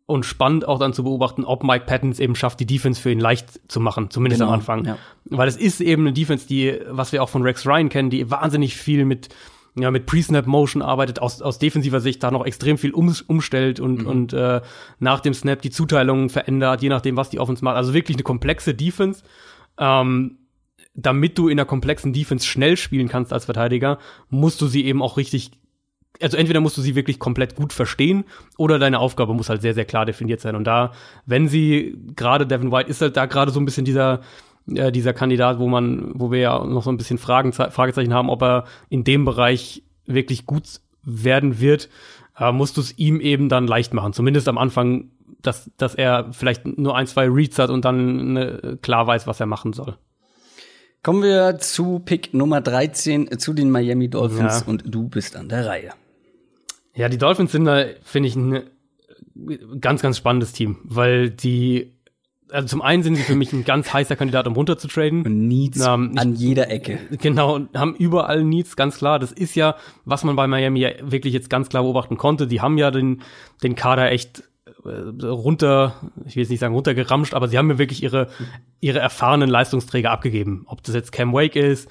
und 0.07 0.27
spannend 0.27 0.69
auch 0.69 0.79
dann 0.79 0.93
zu 0.93 1.05
beobachten, 1.05 1.45
ob 1.45 1.63
Mike 1.63 1.87
Pattons 1.87 2.21
eben 2.21 2.35
schafft, 2.35 2.61
die 2.61 2.67
Defense 2.67 3.01
für 3.01 3.11
ihn 3.11 3.21
leicht 3.21 3.61
zu 3.71 3.81
machen, 3.81 4.11
zumindest 4.11 4.41
genau, 4.41 4.53
am 4.53 4.59
Anfang. 4.59 4.85
Ja. 4.85 4.99
Weil 5.25 5.49
es 5.49 5.57
ist 5.57 5.81
eben 5.81 6.03
eine 6.03 6.13
Defense, 6.13 6.47
die, 6.47 6.79
was 6.89 7.13
wir 7.13 7.23
auch 7.23 7.29
von 7.29 7.43
Rex 7.43 7.67
Ryan 7.67 7.89
kennen, 7.89 8.11
die 8.11 8.31
wahnsinnig 8.31 8.77
viel 8.77 9.05
mit 9.05 9.31
ja, 9.77 9.91
mit 9.91 10.07
Pre-Snap-Motion 10.07 10.83
arbeitet, 10.83 11.21
aus, 11.21 11.43
aus 11.43 11.59
defensiver 11.59 12.01
Sicht 12.01 12.23
da 12.23 12.31
noch 12.31 12.47
extrem 12.47 12.79
viel 12.79 12.93
um, 12.93 13.15
umstellt 13.27 13.81
und, 13.81 14.03
mhm. 14.03 14.07
und 14.07 14.33
äh, 14.33 14.61
nach 15.01 15.21
dem 15.21 15.35
Snap 15.35 15.63
die 15.63 15.71
Zuteilungen 15.71 16.31
verändert, 16.31 16.83
je 16.83 16.89
nachdem, 16.89 17.17
was 17.17 17.31
die 17.31 17.41
Offense 17.41 17.65
macht. 17.65 17.77
Also 17.77 17.93
wirklich 17.93 18.17
eine 18.17 18.23
komplexe 18.23 18.75
Defense. 18.75 19.25
Ähm, 19.79 20.39
damit 20.97 21.37
du 21.39 21.49
in 21.49 21.59
einer 21.59 21.67
komplexen 21.67 22.13
Defense 22.13 22.47
schnell 22.47 22.77
spielen 22.77 23.09
kannst 23.09 23.33
als 23.33 23.47
Verteidiger, 23.47 23.99
musst 24.31 24.61
du 24.61 24.69
sie 24.69 24.85
eben 24.85 25.03
auch 25.03 25.17
richtig 25.17 25.51
also 26.21 26.37
entweder 26.37 26.61
musst 26.61 26.77
du 26.77 26.81
sie 26.81 26.95
wirklich 26.95 27.19
komplett 27.19 27.57
gut 27.57 27.73
verstehen 27.73 28.25
oder 28.57 28.79
deine 28.79 29.01
Aufgabe 29.01 29.35
muss 29.35 29.49
halt 29.49 29.63
sehr, 29.63 29.75
sehr 29.75 29.85
klar 29.85 30.07
definiert 30.07 30.41
sein. 30.41 30.55
Und 30.55 30.65
da, 30.65 30.93
wenn 31.27 31.49
sie, 31.49 31.97
gerade 32.15 32.47
Devin 32.47 32.71
White 32.71 32.89
ist 32.89 33.01
halt 33.01 33.17
da 33.17 33.27
gerade 33.27 33.51
so 33.51 33.59
ein 33.59 33.65
bisschen 33.65 33.85
dieser, 33.85 34.21
äh, 34.73 34.93
dieser 34.93 35.13
Kandidat, 35.13 35.59
wo 35.59 35.69
man, 35.69 36.13
wo 36.15 36.31
wir 36.31 36.39
ja 36.39 36.65
noch 36.65 36.83
so 36.83 36.91
ein 36.91 36.97
bisschen 36.97 37.19
Fragen, 37.19 37.53
Fragezeichen 37.53 38.15
haben, 38.15 38.31
ob 38.31 38.43
er 38.43 38.65
in 38.89 39.05
dem 39.05 39.25
Bereich 39.25 39.83
wirklich 40.07 40.47
gut 40.47 40.81
werden 41.03 41.61
wird, 41.61 41.89
äh, 42.39 42.53
musst 42.53 42.77
du 42.77 42.81
es 42.81 42.97
ihm 42.99 43.21
eben 43.21 43.49
dann 43.49 43.67
leicht 43.67 43.95
machen. 43.95 44.13
Zumindest 44.13 44.49
am 44.49 44.59
Anfang, 44.59 45.11
dass, 45.43 45.71
dass 45.77 45.95
er 45.95 46.33
vielleicht 46.33 46.67
nur 46.67 46.97
ein, 46.97 47.07
zwei 47.07 47.29
Reads 47.29 47.59
hat 47.59 47.71
und 47.71 47.85
dann 47.85 48.33
ne, 48.33 48.79
klar 48.83 49.07
weiß, 49.07 49.27
was 49.27 49.41
er 49.41 49.47
machen 49.47 49.73
soll. 49.73 49.97
Kommen 51.03 51.23
wir 51.23 51.59
zu 51.59 51.99
Pick 51.99 52.33
Nummer 52.33 52.63
13, 52.63 53.31
äh, 53.31 53.39
zu 53.39 53.53
den 53.53 53.71
Miami 53.71 54.09
Dolphins 54.09 54.61
ja. 54.61 54.67
und 54.67 54.85
du 54.87 55.09
bist 55.09 55.37
an 55.37 55.49
der 55.49 55.67
Reihe. 55.67 55.91
Ja, 56.95 57.09
die 57.09 57.19
Dolphins 57.19 57.53
sind 57.53 57.67
da, 57.67 57.85
finde 58.03 58.29
ich, 58.29 58.37
ein 58.37 58.63
ganz, 59.81 60.01
ganz 60.01 60.17
spannendes 60.17 60.53
Team, 60.53 60.79
weil 60.85 61.29
die 61.29 61.94
also 62.55 62.69
zum 62.69 62.83
einen 62.83 63.03
sind 63.03 63.17
sie 63.17 63.23
für 63.23 63.35
mich 63.35 63.53
ein 63.53 63.65
ganz 63.65 63.93
heißer 63.93 64.15
Kandidat, 64.15 64.47
um 64.47 64.55
runterzutraden. 64.55 65.27
Und 65.27 65.49
Needs 65.49 65.85
ähm, 65.85 66.13
ich, 66.15 66.21
an 66.21 66.35
jeder 66.35 66.71
Ecke. 66.71 66.99
Genau, 67.21 67.61
haben 67.75 67.97
überall 67.97 68.45
Needs, 68.45 68.77
ganz 68.77 68.99
klar. 68.99 69.19
Das 69.19 69.33
ist 69.33 69.57
ja, 69.57 69.75
was 70.05 70.23
man 70.23 70.37
bei 70.37 70.47
Miami 70.47 70.81
ja 70.81 70.91
wirklich 71.03 71.35
jetzt 71.35 71.51
ganz 71.51 71.69
klar 71.69 71.83
beobachten 71.83 72.17
konnte. 72.17 72.47
Die 72.47 72.61
haben 72.61 72.79
ja 72.79 72.91
den, 72.91 73.23
den 73.63 73.75
Kader 73.75 74.13
echt 74.13 74.45
äh, 74.85 75.27
runter, 75.27 75.97
ich 76.27 76.37
will 76.37 76.43
jetzt 76.43 76.51
nicht 76.51 76.61
sagen 76.61 76.75
runtergeramscht, 76.75 77.35
aber 77.35 77.49
sie 77.49 77.59
haben 77.59 77.67
mir 77.67 77.79
wirklich 77.79 78.03
ihre, 78.03 78.29
ihre 78.81 79.01
erfahrenen 79.01 79.49
Leistungsträger 79.49 80.13
abgegeben. 80.13 80.65
Ob 80.67 80.83
das 80.85 80.95
jetzt 80.95 81.11
Cam 81.11 81.33
Wake 81.33 81.57
ist, 81.57 81.91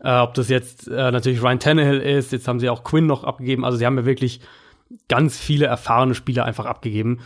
äh, 0.00 0.16
ob 0.18 0.34
das 0.34 0.48
jetzt 0.48 0.86
äh, 0.86 1.10
natürlich 1.10 1.42
Ryan 1.42 1.58
Tannehill 1.58 1.98
ist, 2.00 2.30
jetzt 2.30 2.46
haben 2.46 2.60
sie 2.60 2.70
auch 2.70 2.84
Quinn 2.84 3.06
noch 3.06 3.24
abgegeben. 3.24 3.64
Also 3.64 3.78
sie 3.78 3.86
haben 3.86 3.96
mir 3.96 4.06
wirklich 4.06 4.40
ganz 5.08 5.36
viele 5.38 5.66
erfahrene 5.66 6.14
Spieler 6.14 6.44
einfach 6.44 6.66
abgegeben. 6.66 7.18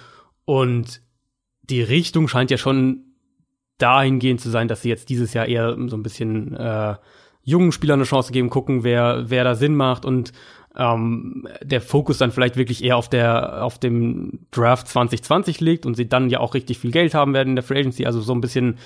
Und 0.47 1.03
die 1.71 1.83
Richtung 1.83 2.29
scheint 2.29 2.51
ja 2.51 2.59
schon 2.59 3.05
dahingehend 3.79 4.41
zu 4.41 4.51
sein, 4.51 4.69
dass 4.69 4.83
sie 4.83 4.89
jetzt 4.89 5.09
dieses 5.09 5.35
Jahr 5.35 5.47
eher 5.47 5.77
so 5.89 5.97
ein 5.97 6.03
bisschen 6.03 6.55
äh, 6.57 6.97
jungen 7.43 7.73
Spielern 7.73 8.01
eine 8.01 8.05
Chance 8.05 8.33
geben, 8.33 8.51
gucken, 8.51 8.85
wer, 8.85 9.31
wer 9.31 9.45
da 9.45 9.55
Sinn 9.55 9.75
macht 9.75 10.05
und 10.05 10.33
ähm, 10.77 11.49
der 11.63 11.81
Fokus 11.81 12.19
dann 12.19 12.31
vielleicht 12.31 12.57
wirklich 12.57 12.85
eher 12.85 12.97
auf 12.97 13.09
der 13.09 13.65
auf 13.65 13.79
dem 13.79 14.47
Draft 14.51 14.89
2020 14.89 15.61
liegt 15.61 15.87
und 15.87 15.95
sie 15.95 16.09
dann 16.09 16.31
ja 16.31 16.41
auch 16.41 16.55
richtig 16.55 16.79
viel 16.79 16.91
Geld 16.91 17.15
haben 17.15 17.35
werden 17.35 17.51
in 17.51 17.57
der 17.57 17.65
Free 17.65 17.79
Agency, 17.79 18.07
also 18.07 18.21
so 18.21 18.33
ein 18.33 18.41
bisschen 18.41 18.79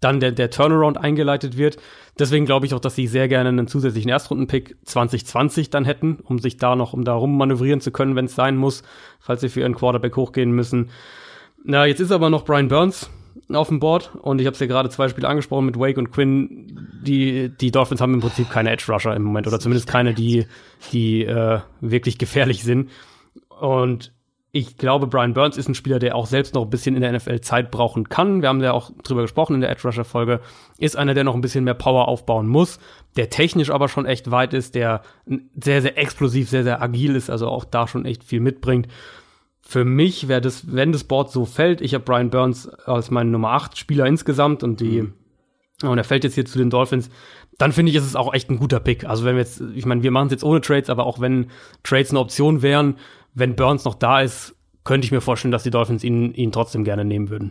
dann 0.00 0.20
der, 0.20 0.32
der 0.32 0.50
Turnaround 0.50 0.98
eingeleitet 0.98 1.56
wird. 1.56 1.76
Deswegen 2.18 2.46
glaube 2.46 2.66
ich 2.66 2.74
auch, 2.74 2.80
dass 2.80 2.94
sie 2.94 3.06
sehr 3.06 3.28
gerne 3.28 3.48
einen 3.48 3.66
zusätzlichen 3.66 4.10
Erstrundenpick 4.10 4.76
2020 4.84 5.70
dann 5.70 5.84
hätten, 5.84 6.18
um 6.22 6.38
sich 6.38 6.56
da 6.56 6.76
noch, 6.76 6.92
um 6.92 7.04
da 7.04 7.14
rum 7.14 7.36
manövrieren 7.36 7.80
zu 7.80 7.90
können, 7.90 8.14
wenn 8.14 8.26
es 8.26 8.34
sein 8.34 8.56
muss, 8.56 8.82
falls 9.18 9.40
sie 9.40 9.48
für 9.48 9.60
ihren 9.60 9.74
Quarterback 9.74 10.16
hochgehen 10.16 10.52
müssen. 10.52 10.90
Na, 11.64 11.86
jetzt 11.86 12.00
ist 12.00 12.12
aber 12.12 12.30
noch 12.30 12.44
Brian 12.44 12.68
Burns 12.68 13.10
auf 13.52 13.68
dem 13.68 13.80
Board 13.80 14.10
und 14.20 14.40
ich 14.40 14.46
habe 14.46 14.54
es 14.54 14.60
ja 14.60 14.66
gerade 14.66 14.90
zwei 14.90 15.08
Spiele 15.08 15.28
angesprochen 15.28 15.66
mit 15.66 15.78
Wake 15.78 15.98
und 15.98 16.10
Quinn. 16.10 16.88
Die, 17.02 17.48
die 17.48 17.70
Dolphins 17.70 18.00
haben 18.00 18.14
im 18.14 18.20
Prinzip 18.20 18.50
keine 18.50 18.70
Edge 18.70 18.84
Rusher 18.88 19.14
im 19.14 19.22
Moment 19.22 19.46
oder 19.46 19.60
zumindest 19.60 19.88
keine, 19.88 20.14
die, 20.14 20.46
die 20.92 21.24
äh, 21.24 21.60
wirklich 21.80 22.18
gefährlich 22.18 22.62
sind. 22.62 22.90
Und 23.60 24.12
ich 24.50 24.76
glaube, 24.76 25.06
Brian 25.06 25.34
Burns 25.34 25.56
ist 25.56 25.68
ein 25.68 25.74
Spieler, 25.74 25.98
der 25.98 26.16
auch 26.16 26.26
selbst 26.26 26.54
noch 26.54 26.62
ein 26.62 26.70
bisschen 26.70 26.94
in 26.94 27.02
der 27.02 27.12
NFL 27.12 27.40
Zeit 27.40 27.70
brauchen 27.70 28.08
kann. 28.08 28.40
Wir 28.40 28.48
haben 28.48 28.62
ja 28.62 28.72
auch 28.72 28.90
drüber 29.02 29.22
gesprochen 29.22 29.54
in 29.54 29.60
der 29.60 29.70
Edge 29.70 29.86
Rusher 29.86 30.04
Folge. 30.04 30.40
Ist 30.78 30.96
einer, 30.96 31.14
der 31.14 31.24
noch 31.24 31.34
ein 31.34 31.40
bisschen 31.40 31.64
mehr 31.64 31.74
Power 31.74 32.08
aufbauen 32.08 32.48
muss, 32.48 32.78
der 33.16 33.30
technisch 33.30 33.70
aber 33.70 33.88
schon 33.88 34.06
echt 34.06 34.30
weit 34.30 34.54
ist, 34.54 34.74
der 34.74 35.02
sehr, 35.54 35.82
sehr 35.82 35.98
explosiv, 35.98 36.48
sehr, 36.48 36.64
sehr 36.64 36.82
agil 36.82 37.14
ist, 37.14 37.30
also 37.30 37.48
auch 37.48 37.64
da 37.64 37.86
schon 37.86 38.04
echt 38.04 38.24
viel 38.24 38.40
mitbringt 38.40 38.88
für 39.68 39.84
mich 39.84 40.28
wäre 40.28 40.40
das, 40.40 40.74
wenn 40.74 40.92
das 40.92 41.04
Board 41.04 41.30
so 41.30 41.44
fällt, 41.44 41.82
ich 41.82 41.92
habe 41.92 42.02
Brian 42.02 42.30
Burns 42.30 42.66
als 42.86 43.10
meinen 43.10 43.30
Nummer 43.30 43.50
8 43.50 43.76
Spieler 43.76 44.06
insgesamt 44.06 44.62
und 44.62 44.80
die, 44.80 45.02
mhm. 45.02 45.12
und 45.82 45.98
er 45.98 46.04
fällt 46.04 46.24
jetzt 46.24 46.36
hier 46.36 46.46
zu 46.46 46.56
den 46.56 46.70
Dolphins, 46.70 47.10
dann 47.58 47.72
finde 47.72 47.90
ich, 47.90 47.96
ist 47.96 48.06
es 48.06 48.16
auch 48.16 48.32
echt 48.32 48.48
ein 48.48 48.58
guter 48.58 48.80
Pick. 48.80 49.04
Also 49.04 49.26
wenn 49.26 49.34
wir 49.34 49.42
jetzt, 49.42 49.62
ich 49.74 49.84
meine, 49.84 50.02
wir 50.02 50.10
machen 50.10 50.28
es 50.28 50.32
jetzt 50.32 50.42
ohne 50.42 50.62
Trades, 50.62 50.88
aber 50.88 51.04
auch 51.04 51.20
wenn 51.20 51.48
Trades 51.82 52.08
eine 52.08 52.20
Option 52.20 52.62
wären, 52.62 52.96
wenn 53.34 53.56
Burns 53.56 53.84
noch 53.84 53.94
da 53.94 54.22
ist, 54.22 54.54
könnte 54.84 55.04
ich 55.04 55.12
mir 55.12 55.20
vorstellen, 55.20 55.52
dass 55.52 55.64
die 55.64 55.70
Dolphins 55.70 56.02
ihn, 56.02 56.32
ihn 56.32 56.50
trotzdem 56.50 56.82
gerne 56.82 57.04
nehmen 57.04 57.28
würden. 57.28 57.50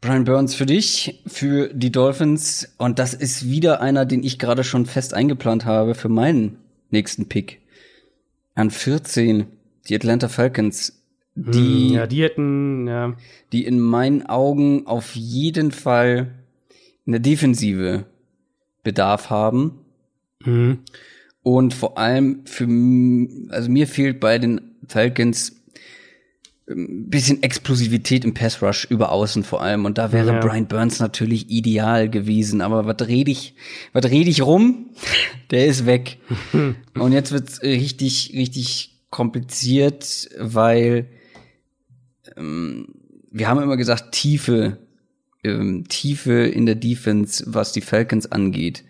Brian 0.00 0.22
Burns 0.22 0.54
für 0.54 0.66
dich, 0.66 1.24
für 1.26 1.74
die 1.74 1.90
Dolphins. 1.90 2.72
Und 2.78 3.00
das 3.00 3.14
ist 3.14 3.50
wieder 3.50 3.80
einer, 3.80 4.06
den 4.06 4.22
ich 4.22 4.38
gerade 4.38 4.62
schon 4.62 4.86
fest 4.86 5.12
eingeplant 5.12 5.64
habe 5.64 5.96
für 5.96 6.08
meinen 6.08 6.58
nächsten 6.90 7.28
Pick. 7.28 7.62
An 8.54 8.70
14, 8.70 9.57
die 9.88 9.94
Atlanta 9.94 10.28
Falcons. 10.28 11.02
Die, 11.34 11.88
hm, 11.88 11.94
ja, 11.94 12.06
die 12.06 12.22
hätten, 12.22 12.88
ja. 12.88 13.14
Die 13.52 13.64
in 13.64 13.78
meinen 13.78 14.26
Augen 14.26 14.86
auf 14.86 15.14
jeden 15.14 15.70
Fall 15.70 16.34
eine 17.06 17.20
Defensive 17.20 18.04
Bedarf 18.82 19.30
haben. 19.30 19.78
Mhm. 20.44 20.80
Und 21.42 21.74
vor 21.74 21.96
allem 21.96 22.44
für, 22.44 22.66
also 23.50 23.70
mir 23.70 23.86
fehlt 23.86 24.20
bei 24.20 24.38
den 24.38 24.60
Falcons 24.88 25.54
ein 26.70 27.08
bisschen 27.08 27.42
Explosivität 27.42 28.24
im 28.24 28.34
Pass 28.34 28.60
Rush 28.60 28.86
über 28.90 29.12
außen 29.12 29.42
vor 29.44 29.62
allem. 29.62 29.84
Und 29.84 29.96
da 29.96 30.12
wäre 30.12 30.34
ja. 30.34 30.40
Brian 30.40 30.66
Burns 30.66 31.00
natürlich 31.00 31.48
ideal 31.50 32.10
gewesen. 32.10 32.60
Aber 32.60 32.84
was 32.86 33.08
rede 33.08 33.30
ich, 33.30 33.54
was 33.92 34.04
rede 34.04 34.28
ich 34.28 34.42
rum? 34.42 34.90
Der 35.50 35.66
ist 35.66 35.86
weg. 35.86 36.18
und 36.94 37.12
jetzt 37.12 37.32
wird's 37.32 37.62
richtig, 37.62 38.32
richtig 38.34 38.97
kompliziert, 39.10 40.28
weil 40.38 41.08
ähm, 42.36 42.94
wir 43.30 43.48
haben 43.48 43.62
immer 43.62 43.76
gesagt, 43.76 44.12
Tiefe, 44.12 44.78
ähm, 45.44 45.86
Tiefe 45.88 46.46
in 46.46 46.66
der 46.66 46.74
Defense, 46.74 47.44
was 47.46 47.72
die 47.72 47.80
Falcons 47.80 48.30
angeht. 48.30 48.84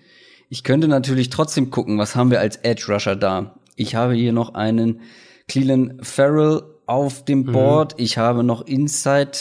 Ich 0.49 0.65
könnte 0.65 0.89
natürlich 0.89 1.31
trotzdem 1.31 1.71
gucken, 1.71 1.99
was 1.99 2.17
haben 2.17 2.31
wir 2.31 2.41
als 2.41 2.57
Edge 2.57 2.87
Rusher 2.89 3.17
da. 3.17 3.59
Ich 3.77 3.95
habe 3.95 4.15
hier 4.15 4.33
noch 4.33 4.55
einen 4.55 5.01
Cleveland 5.47 6.07
Farrell 6.07 6.63
auf 6.87 7.25
dem 7.25 7.41
mhm. 7.41 7.53
Board. 7.53 7.99
Mhm. 7.99 8.05
Ich 8.05 8.19
habe 8.19 8.43
noch 8.43 8.67
Inside 8.67 9.39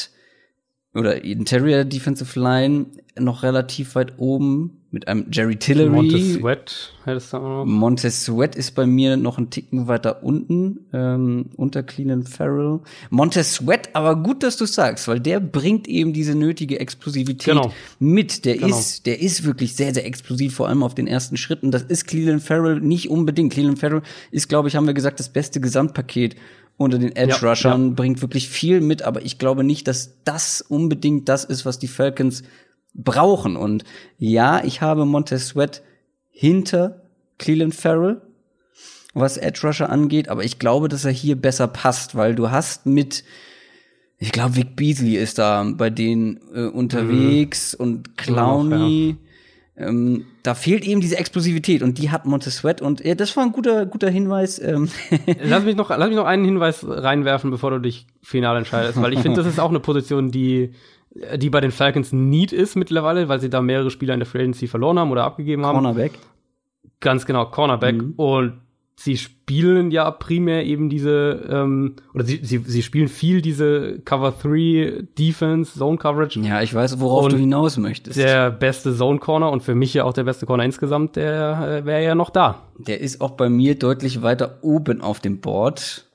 oder 0.94 1.24
Interior 1.24 1.86
Defensive 1.86 2.40
Line 2.40 2.88
noch 3.18 3.44
relativ 3.44 3.96
weit 3.96 4.14
oben 4.18 4.77
mit 4.92 5.08
einem 5.08 5.26
Jerry 5.32 5.58
Tillery. 5.58 5.90
Montez 5.90 6.36
Sweat 6.36 6.94
hättest 7.04 7.34
du 7.34 7.38
auch 7.38 7.42
noch. 7.42 7.66
Montez 7.66 8.26
Sweat 8.26 8.56
ist 8.56 8.72
bei 8.74 8.86
mir 8.86 9.18
noch 9.18 9.38
ein 9.38 9.50
Ticken 9.50 9.88
weiter 9.88 10.24
unten, 10.24 10.86
ähm, 10.94 11.48
unter 11.58 11.84
Cleveland 11.84 12.30
Farrell. 12.30 12.80
Montez 13.10 13.56
Sweat, 13.56 13.90
aber 13.94 14.16
gut, 14.16 14.44
dass 14.44 14.56
du 14.56 14.66
sagst, 14.66 15.08
weil 15.08 15.20
der 15.20 15.40
bringt 15.40 15.88
eben 15.88 16.14
diese 16.14 16.36
nötige 16.36 16.80
Explosivität 16.80 17.54
genau. 17.54 17.74
mit. 18.00 18.46
Der 18.46 18.58
genau. 18.58 18.78
ist, 18.78 19.06
der 19.06 19.20
ist 19.20 19.44
wirklich 19.44 19.76
sehr, 19.76 19.94
sehr 19.94 20.06
explosiv, 20.06 20.56
vor 20.56 20.70
allem 20.70 20.84
auf 20.84 20.96
den 20.96 21.08
ersten 21.08 21.36
Schritten. 21.36 21.72
Das 21.72 21.84
ist 21.84 22.08
Cleveland 22.08 22.42
Farrell 22.42 22.80
nicht 22.80 23.10
unbedingt. 23.10 23.52
Cleveland 23.52 23.80
Farrell 23.80 24.04
ist, 24.32 24.48
glaube 24.48 24.70
ich, 24.70 24.76
haben 24.76 24.88
wir 24.88 24.94
gesagt, 24.94 25.20
das 25.20 25.30
beste 25.30 25.60
Gesamtpaket 25.60 26.36
unter 26.78 27.00
den 27.00 27.16
Edge 27.16 27.40
Rushern, 27.42 27.82
ja, 27.82 27.88
ja. 27.88 27.94
bringt 27.96 28.22
wirklich 28.22 28.50
viel 28.50 28.82
mit, 28.82 29.02
aber 29.02 29.26
ich 29.26 29.40
glaube 29.40 29.64
nicht, 29.64 29.88
dass 29.88 30.14
das 30.24 30.62
unbedingt 30.62 31.28
das 31.28 31.44
ist, 31.44 31.66
was 31.66 31.80
die 31.80 31.88
Falcons 31.88 32.44
brauchen. 32.98 33.56
Und 33.56 33.86
ja, 34.18 34.64
ich 34.64 34.82
habe 34.82 35.06
Montez 35.06 35.50
Sweat 35.50 35.84
hinter 36.30 37.04
Cleveland 37.38 37.76
Farrell, 37.76 38.22
was 39.14 39.38
Edge 39.38 39.62
Rusher 39.64 39.90
angeht, 39.90 40.30
aber 40.30 40.44
ich 40.44 40.60
glaube, 40.60 40.90
dass 40.90 41.06
er 41.06 41.12
hier 41.12 41.36
besser 41.36 41.68
passt, 41.68 42.16
weil 42.16 42.36
du 42.36 42.52
hast 42.52 42.86
mit 42.86 43.24
ich 44.20 44.32
glaube, 44.32 44.56
Vic 44.56 44.76
Beasley 44.76 45.16
ist 45.16 45.38
da 45.38 45.64
bei 45.76 45.92
denen 45.92 46.40
äh, 46.54 46.66
unterwegs 46.66 47.78
mhm. 47.78 47.86
und 47.86 48.18
Clowny. 48.18 49.10
Ja, 49.10 49.88
ähm, 49.90 50.26
da 50.42 50.56
fehlt 50.56 50.84
eben 50.88 51.02
diese 51.02 51.18
Explosivität 51.18 51.84
und 51.84 52.00
die 52.00 52.10
hat 52.10 52.26
Montessuet 52.26 52.82
und 52.82 53.06
ja, 53.06 53.14
das 53.14 53.38
war 53.38 53.44
ein 53.44 53.52
guter, 53.52 53.86
guter 53.86 54.10
Hinweis. 54.10 54.58
Ähm. 54.58 54.90
lass, 55.44 55.64
mich 55.64 55.76
noch, 55.76 55.90
lass 55.92 56.08
mich 56.08 56.18
noch 56.18 56.26
einen 56.26 56.46
Hinweis 56.46 56.84
reinwerfen, 56.88 57.52
bevor 57.52 57.70
du 57.70 57.80
dich 57.80 58.08
final 58.24 58.58
entscheidest, 58.58 59.00
weil 59.00 59.14
ich 59.14 59.20
finde, 59.20 59.38
das 59.38 59.52
ist 59.52 59.60
auch 59.60 59.70
eine 59.70 59.80
Position, 59.80 60.32
die, 60.32 60.72
die 61.36 61.50
bei 61.50 61.62
den 61.62 61.72
Falcons 61.72 62.14
Need 62.14 62.52
ist 62.52 62.76
mittlerweile, 62.76 63.30
weil 63.30 63.40
sie 63.40 63.50
da 63.50 63.62
mehrere 63.62 63.92
Spieler 63.92 64.14
in 64.14 64.20
der 64.20 64.28
Free 64.28 64.40
Agency 64.40 64.68
verloren 64.68 65.00
haben 65.00 65.12
oder 65.12 65.24
abgegeben 65.24 65.66
haben. 65.66 65.76
Cornerback. 65.76 66.14
Ganz 67.00 67.26
genau, 67.26 67.46
Cornerback. 67.46 67.96
Mhm. 67.96 68.14
Und 68.18 68.54
sie 68.96 69.16
spielen 69.16 69.92
ja 69.92 70.10
primär 70.10 70.66
eben 70.66 70.90
diese, 70.90 71.48
ähm, 71.50 71.96
oder 72.14 72.26
sie, 72.26 72.40
sie, 72.44 72.58
sie 72.66 72.82
spielen 72.82 73.08
viel 73.08 73.42
diese 73.42 74.00
Cover 74.00 74.32
3 74.32 75.04
Defense, 75.18 75.78
Zone 75.78 75.98
Coverage. 75.98 76.40
Ja, 76.40 76.62
ich 76.62 76.74
weiß, 76.74 77.00
worauf 77.00 77.26
und 77.26 77.34
du 77.34 77.38
hinaus 77.38 77.78
möchtest. 77.78 78.18
Der 78.18 78.50
beste 78.50 78.96
Zone 78.96 79.20
Corner 79.20 79.52
und 79.52 79.62
für 79.62 79.76
mich 79.76 79.94
ja 79.94 80.04
auch 80.04 80.14
der 80.14 80.24
beste 80.24 80.46
Corner 80.46 80.66
insgesamt, 80.66 81.16
der 81.16 81.82
äh, 81.84 81.86
wäre 81.86 82.04
ja 82.04 82.16
noch 82.16 82.32
da. 82.32 82.64
Der 82.80 83.00
ist 83.00 83.22
auch 83.22 83.32
bei 83.32 83.50
mir 83.50 83.78
deutlich 83.78 84.24
weiter 84.24 84.58
oben 84.62 85.02
auf 85.02 85.20
dem 85.20 85.40
Board. 85.40 86.07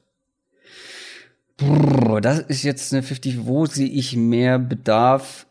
Brrr, 1.62 2.20
das 2.20 2.40
ist 2.40 2.62
jetzt 2.62 2.92
eine 2.92 3.02
50, 3.02 3.46
wo 3.46 3.66
sehe 3.66 3.88
ich 3.88 4.16
mehr 4.16 4.58
Bedarf? 4.58 5.46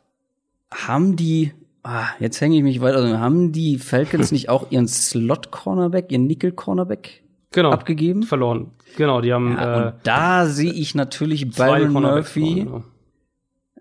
Haben 0.69 1.15
die 1.15 1.51
Ah, 1.83 2.09
jetzt 2.19 2.39
hänge 2.41 2.57
ich 2.57 2.63
mich 2.63 2.81
weiter. 2.81 2.97
Also 2.97 3.17
haben 3.17 3.51
die 3.51 3.79
Falcons 3.79 4.31
nicht 4.31 4.49
auch 4.49 4.67
ihren 4.69 4.87
Slot-Cornerback, 4.87 6.11
ihren 6.11 6.27
Nickel-Cornerback 6.27 7.23
genau, 7.51 7.71
abgegeben? 7.71 8.21
Verloren. 8.23 8.67
Genau, 8.97 9.21
die 9.21 9.31
haben. 9.33 9.53
Ja, 9.53 9.87
äh, 9.87 9.93
da 10.03 10.45
sehe 10.45 10.71
ich 10.71 10.93
natürlich 10.95 11.49
Byron 11.49 11.93
Murphy 11.93 12.65
genau. 12.65 12.83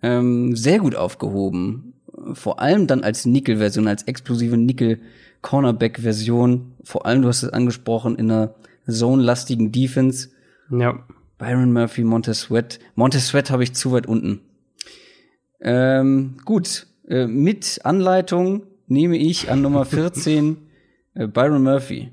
ähm, 0.02 0.56
sehr 0.56 0.78
gut 0.78 0.96
aufgehoben. 0.96 1.92
Vor 2.32 2.60
allem 2.60 2.86
dann 2.86 3.02
als 3.02 3.26
Nickel-Version, 3.26 3.88
als 3.88 4.04
explosive 4.04 4.56
Nickel-Cornerback-Version. 4.56 6.72
Vor 6.84 7.06
allem, 7.06 7.22
du 7.22 7.28
hast 7.28 7.42
es 7.42 7.50
angesprochen, 7.50 8.14
in 8.16 8.30
einer 8.30 8.54
zone-lastigen 8.88 9.72
Defense. 9.72 10.28
Ja. 10.70 11.00
Byron 11.40 11.72
Murphy, 11.72 12.04
Montez 12.04 12.40
Sweat. 12.42 12.78
Montez 12.94 13.28
Sweat 13.28 13.50
habe 13.50 13.62
ich 13.62 13.72
zu 13.72 13.92
weit 13.92 14.06
unten. 14.06 14.42
Ähm, 15.62 16.36
gut, 16.44 16.86
äh, 17.08 17.26
mit 17.26 17.80
Anleitung 17.82 18.64
nehme 18.86 19.16
ich 19.16 19.50
an 19.50 19.62
Nummer 19.62 19.86
14 19.86 20.58
äh, 21.14 21.26
Byron 21.26 21.62
Murphy. 21.62 22.12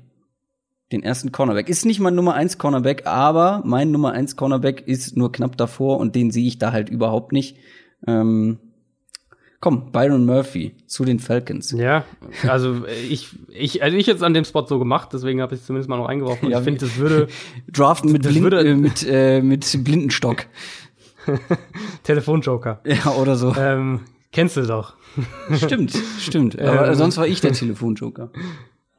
Den 0.92 1.02
ersten 1.02 1.30
Cornerback. 1.30 1.68
Ist 1.68 1.84
nicht 1.84 2.00
mein 2.00 2.14
Nummer 2.14 2.32
1 2.32 2.56
Cornerback, 2.56 3.06
aber 3.06 3.62
mein 3.66 3.90
Nummer 3.90 4.12
1 4.12 4.36
Cornerback 4.36 4.88
ist 4.88 5.14
nur 5.14 5.30
knapp 5.30 5.58
davor 5.58 5.98
und 5.98 6.16
den 6.16 6.30
sehe 6.30 6.46
ich 6.46 6.58
da 6.58 6.72
halt 6.72 6.88
überhaupt 6.88 7.32
nicht. 7.32 7.58
Ähm, 8.06 8.58
komm, 9.60 9.90
Byron 9.92 10.24
Murphy 10.24 10.74
zu 10.86 11.04
den 11.04 11.18
Falcons. 11.18 11.72
Ja, 11.72 12.04
also 12.46 12.86
ich, 13.08 13.30
ich, 13.48 13.82
also 13.82 13.96
ich 13.96 14.06
jetzt 14.06 14.22
an 14.22 14.34
dem 14.34 14.44
Spot 14.44 14.66
so 14.66 14.78
gemacht, 14.78 15.10
deswegen 15.12 15.40
habe 15.40 15.54
ich 15.54 15.60
es 15.60 15.66
zumindest 15.66 15.88
mal 15.88 15.96
noch 15.96 16.06
eingeworfen. 16.06 16.50
Ja, 16.50 16.58
ich 16.58 16.64
finde, 16.64 16.80
das 16.80 16.96
würde 16.96 17.28
draften 17.72 18.12
mit, 18.12 18.22
Blind, 18.22 18.42
würde, 18.42 18.60
äh, 18.60 18.74
mit, 18.74 19.06
äh, 19.08 19.42
mit 19.42 19.84
Blindenstock. 19.84 20.46
Telefonjoker. 22.04 22.80
Ja, 22.84 23.12
oder 23.12 23.36
so. 23.36 23.54
Ähm, 23.56 24.00
Kennst 24.32 24.56
du 24.56 24.62
doch. 24.62 24.94
Stimmt, 25.56 25.96
stimmt. 26.20 26.58
Aber 26.60 26.88
ähm, 26.88 26.94
sonst 26.94 27.16
war 27.16 27.26
ich 27.26 27.40
der 27.40 27.52
Telefonjoker. 27.52 28.30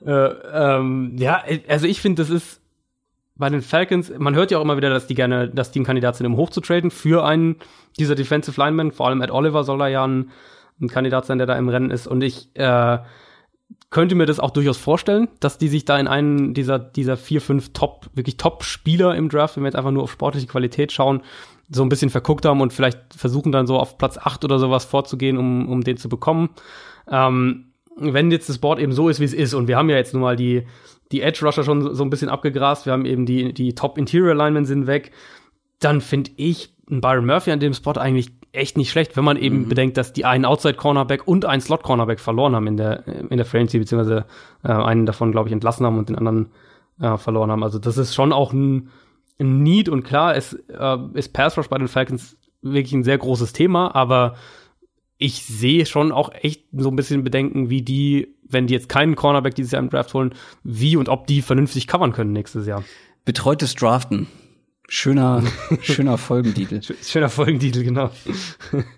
Äh, 0.04 0.12
ähm, 0.12 1.16
ja, 1.18 1.44
also 1.68 1.86
ich 1.86 2.02
finde, 2.02 2.24
das 2.24 2.30
ist 2.32 2.62
bei 3.40 3.50
den 3.50 3.62
Falcons, 3.62 4.12
man 4.18 4.36
hört 4.36 4.52
ja 4.52 4.58
auch 4.58 4.62
immer 4.62 4.78
wieder, 4.78 4.90
dass 4.90 5.08
die 5.08 5.16
gerne, 5.16 5.50
die 5.50 5.80
ein 5.80 5.86
Kandidat 5.86 6.18
sind, 6.18 6.28
um 6.28 6.36
hochzutraden 6.36 6.92
für 6.92 7.26
einen 7.26 7.56
dieser 7.98 8.16
Defensive 8.16 8.60
Linemen. 8.60 8.92
Vor 8.92 9.08
allem 9.08 9.22
Ed 9.22 9.32
Oliver 9.32 9.64
soll 9.64 9.80
da 9.80 9.88
ja 9.88 10.06
ein, 10.06 10.30
ein 10.82 10.90
Kandidat 10.90 11.26
sein, 11.26 11.38
der 11.38 11.48
da 11.48 11.58
im 11.58 11.70
Rennen 11.70 11.90
ist. 11.90 12.06
Und 12.06 12.22
ich 12.22 12.50
äh, 12.56 13.00
könnte 13.90 14.16
mir 14.16 14.26
das 14.26 14.42
auch 14.42 14.52
durchaus 14.52 14.78
vorstellen, 14.78 15.30
dass 15.40 15.58
die 15.58 15.70
sich 15.70 15.86
da 15.86 15.98
in 15.98 16.08
einen 16.08 16.54
dieser, 16.54 16.80
dieser 16.80 17.16
vier, 17.16 17.40
fünf 17.40 17.72
Top, 17.72 18.10
wirklich 18.14 18.36
Top-Spieler 18.36 19.16
im 19.16 19.30
Draft, 19.30 19.56
wenn 19.56 19.64
wir 19.64 19.70
jetzt 19.70 19.78
einfach 19.78 19.92
nur 19.92 20.04
auf 20.04 20.12
sportliche 20.12 20.48
Qualität 20.48 20.92
schauen, 20.92 21.22
so 21.70 21.82
ein 21.82 21.90
bisschen 21.90 22.10
verguckt 22.10 22.46
haben 22.46 22.60
und 22.60 22.74
vielleicht 22.74 23.00
versuchen 23.16 23.54
dann 23.54 23.68
so 23.68 23.80
auf 23.80 23.98
Platz 23.98 24.18
8 24.18 24.44
oder 24.44 24.60
sowas 24.60 24.84
vorzugehen, 24.84 25.38
um, 25.38 25.70
um 25.70 25.82
den 25.82 25.96
zu 25.96 26.10
bekommen. 26.10 26.50
Ähm, 27.10 27.72
wenn 27.96 28.32
jetzt 28.32 28.50
das 28.50 28.58
Board 28.58 28.80
eben 28.80 28.92
so 28.92 29.08
ist, 29.08 29.22
wie 29.22 29.26
es 29.26 29.34
ist, 29.34 29.54
und 29.54 29.68
wir 29.70 29.78
haben 29.78 29.90
ja 29.90 29.96
jetzt 29.96 30.14
nun 30.14 30.24
mal 30.24 30.36
die, 30.36 30.66
die 31.12 31.22
Edge 31.22 31.46
Rusher 31.46 31.64
schon 31.64 31.94
so 31.96 32.04
ein 32.04 32.10
bisschen 32.10 32.30
abgegrast, 32.30 32.86
wir 32.86 32.94
haben 32.94 33.06
eben 33.06 33.26
die, 33.26 33.54
die 33.54 33.74
Top 33.74 33.98
Interior 33.98 34.32
Alignment 34.32 34.68
sind 34.68 34.88
weg, 34.88 35.12
dann 35.80 36.02
finde 36.02 36.32
ich 36.36 36.74
einen 36.90 37.02
Byron 37.02 37.26
Murphy 37.26 37.52
an 37.52 37.60
dem 37.60 37.74
Spot 37.74 37.94
eigentlich 37.94 38.32
echt 38.52 38.78
nicht 38.78 38.90
schlecht, 38.90 39.16
wenn 39.16 39.24
man 39.24 39.38
eben 39.38 39.64
mhm. 39.64 39.70
bedenkt, 39.70 39.98
dass 39.98 40.14
die 40.14 40.26
einen 40.26 40.46
Outside 40.46 40.76
Cornerback 40.76 41.28
und 41.28 41.46
einen 41.46 41.62
Slot 41.62 41.84
Cornerback 41.84 42.20
verloren 42.20 42.56
haben 42.56 42.68
in 42.68 42.78
der, 42.78 43.08
in 43.08 43.38
der 43.38 43.46
Free 43.46 43.64
beziehungsweise 43.64 44.26
äh, 44.64 44.70
einen 44.70 45.06
davon, 45.06 45.32
glaube 45.32 45.50
ich, 45.50 45.54
entlassen 45.54 45.86
haben 45.86 45.98
und 45.98 46.10
den 46.10 46.18
anderen 46.18 46.48
äh, 47.00 47.18
verloren 47.18 47.52
haben. 47.52 47.64
Also 47.64 47.80
das 47.80 47.98
ist 47.98 48.16
schon 48.16 48.34
auch 48.34 48.54
ein, 48.54 48.90
ein 49.40 49.62
Need 49.62 49.88
und 49.88 50.04
klar, 50.04 50.36
es 50.36 50.54
äh, 50.54 50.98
ist 51.14 51.34
Pass 51.34 51.58
Rush 51.58 51.70
bei 51.70 51.78
den 51.78 51.88
Falcons 51.88 52.38
wirklich 52.62 52.94
ein 52.94 53.04
sehr 53.04 53.18
großes 53.18 53.54
Thema, 53.54 53.96
aber 53.96 54.36
ich 55.20 55.46
sehe 55.46 55.86
schon 55.86 56.12
auch 56.12 56.32
echt 56.34 56.64
so 56.72 56.90
ein 56.90 56.96
bisschen 56.96 57.24
Bedenken, 57.24 57.70
wie 57.70 57.84
die, 57.84 58.36
wenn 58.48 58.66
die 58.66 58.74
jetzt 58.74 58.90
keinen 58.90 59.16
Cornerback 59.16 59.54
dieses 59.54 59.74
Jahr 59.74 59.84
im 59.84 59.92
Draft 59.92 60.16
holen, 60.16 60.34
wie 60.64 60.96
und 60.96 61.10
ob 61.10 61.28
die 61.28 61.44
vernünftig 61.44 61.86
covern 61.86 62.14
können 62.14 62.34
nächstes 62.34 62.66
Jahr. 62.66 62.84
Betreutes 63.26 63.76
Draften 63.76 64.28
Schöner, 64.90 65.44
schöner 65.82 66.18
Folgentitel. 66.18 66.82
Schöner 67.04 67.30
Folgentitel, 67.30 67.84
genau. 67.84 68.10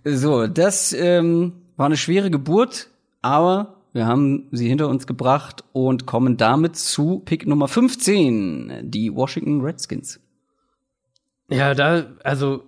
So, 0.05 0.47
das 0.47 0.93
ähm, 0.93 1.51
war 1.76 1.88
eine 1.88 1.97
schwere 1.97 2.32
Geburt, 2.32 2.89
aber 3.22 3.82
wir 3.91 4.07
haben 4.07 4.47
sie 4.51 4.69
hinter 4.69 4.88
uns 4.88 5.05
gebracht 5.05 5.65
und 5.74 6.05
kommen 6.05 6.38
damit 6.38 6.78
zu 6.78 7.19
Pick 7.19 7.45
Nummer 7.45 7.67
15, 7.67 8.84
die 8.84 9.13
Washington 9.13 9.59
Redskins. 9.59 10.22
Ja, 11.49 11.74
da, 11.74 12.05
also 12.24 12.63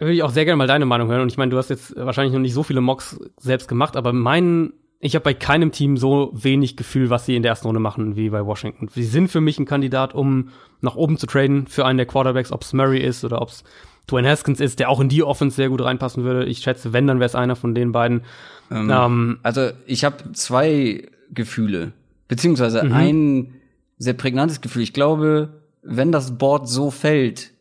würde 0.00 0.14
ich 0.14 0.22
auch 0.22 0.30
sehr 0.30 0.44
gerne 0.44 0.56
mal 0.56 0.66
deine 0.66 0.86
Meinung 0.86 1.08
hören. 1.08 1.22
Und 1.22 1.32
ich 1.32 1.38
meine, 1.38 1.50
du 1.50 1.56
hast 1.56 1.70
jetzt 1.70 1.94
wahrscheinlich 1.96 2.32
noch 2.32 2.40
nicht 2.40 2.54
so 2.54 2.62
viele 2.62 2.80
Mocks 2.80 3.18
selbst 3.38 3.68
gemacht, 3.68 3.96
aber 3.96 4.12
mein, 4.12 4.72
ich 5.00 5.14
habe 5.14 5.24
bei 5.24 5.34
keinem 5.34 5.72
Team 5.72 5.96
so 5.96 6.30
wenig 6.34 6.76
Gefühl, 6.76 7.10
was 7.10 7.26
sie 7.26 7.36
in 7.36 7.42
der 7.42 7.50
ersten 7.50 7.66
Runde 7.66 7.80
machen, 7.80 8.16
wie 8.16 8.30
bei 8.30 8.44
Washington. 8.44 8.88
Sie 8.88 9.04
sind 9.04 9.28
für 9.28 9.40
mich 9.40 9.58
ein 9.58 9.66
Kandidat, 9.66 10.14
um 10.14 10.50
nach 10.80 10.96
oben 10.96 11.18
zu 11.18 11.26
traden 11.26 11.66
für 11.66 11.84
einen 11.84 11.98
der 11.98 12.06
Quarterbacks, 12.06 12.52
ob 12.52 12.62
es 12.62 12.72
Murray 12.72 13.00
ist 13.00 13.24
oder 13.24 13.42
ob 13.42 13.48
es 13.48 13.64
Dwayne 14.08 14.28
Haskins 14.28 14.60
ist, 14.60 14.78
der 14.78 14.88
auch 14.88 15.00
in 15.00 15.08
die 15.08 15.22
Offense 15.22 15.56
sehr 15.56 15.68
gut 15.68 15.82
reinpassen 15.82 16.24
würde. 16.24 16.46
Ich 16.46 16.58
schätze, 16.58 16.92
wenn, 16.92 17.06
dann 17.06 17.18
wäre 17.18 17.26
es 17.26 17.34
einer 17.34 17.56
von 17.56 17.74
den 17.74 17.92
beiden. 17.92 18.22
Ähm, 18.70 18.90
ähm, 18.90 19.38
also 19.42 19.70
ich 19.86 20.04
habe 20.04 20.32
zwei 20.32 21.08
Gefühle, 21.30 21.92
beziehungsweise 22.26 22.82
mhm. 22.84 22.92
ein 22.92 23.54
sehr 23.98 24.14
prägnantes 24.14 24.60
Gefühl. 24.60 24.82
Ich 24.82 24.92
glaube, 24.92 25.50
wenn 25.82 26.12
das 26.12 26.38
Board 26.38 26.68
so 26.68 26.90
fällt, 26.90 27.52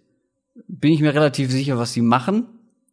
bin 0.68 0.94
ich 0.94 1.02
mir 1.02 1.14
relativ 1.14 1.52
sicher, 1.52 1.78
was 1.78 1.94
sie 1.94 2.02
machen. 2.02 2.46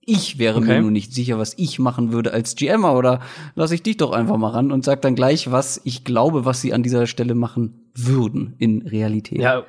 Ich 0.07 0.39
wäre 0.39 0.59
okay. 0.59 0.67
mir 0.67 0.81
nur 0.83 0.91
nicht 0.91 1.15
sicher, 1.15 1.39
was 1.39 1.55
ich 1.57 1.79
machen 1.79 2.13
würde 2.13 2.33
als 2.33 2.57
GM, 2.57 2.85
oder 2.85 3.21
lasse 3.55 3.75
ich 3.75 3.83
dich 3.83 3.97
doch 3.97 4.13
einfach 4.13 4.37
mal 4.37 4.51
ran 4.51 4.71
und 4.71 4.85
sag 4.85 5.01
dann 5.03 5.15
gleich, 5.15 5.51
was 5.51 5.81
ich 5.85 6.05
glaube, 6.05 6.45
was 6.45 6.61
sie 6.61 6.75
an 6.75 6.83
dieser 6.83 7.07
Stelle 7.07 7.35
machen 7.35 7.91
würden 7.95 8.55
in 8.59 8.83
Realität. 8.83 9.41
Ja, 9.41 9.65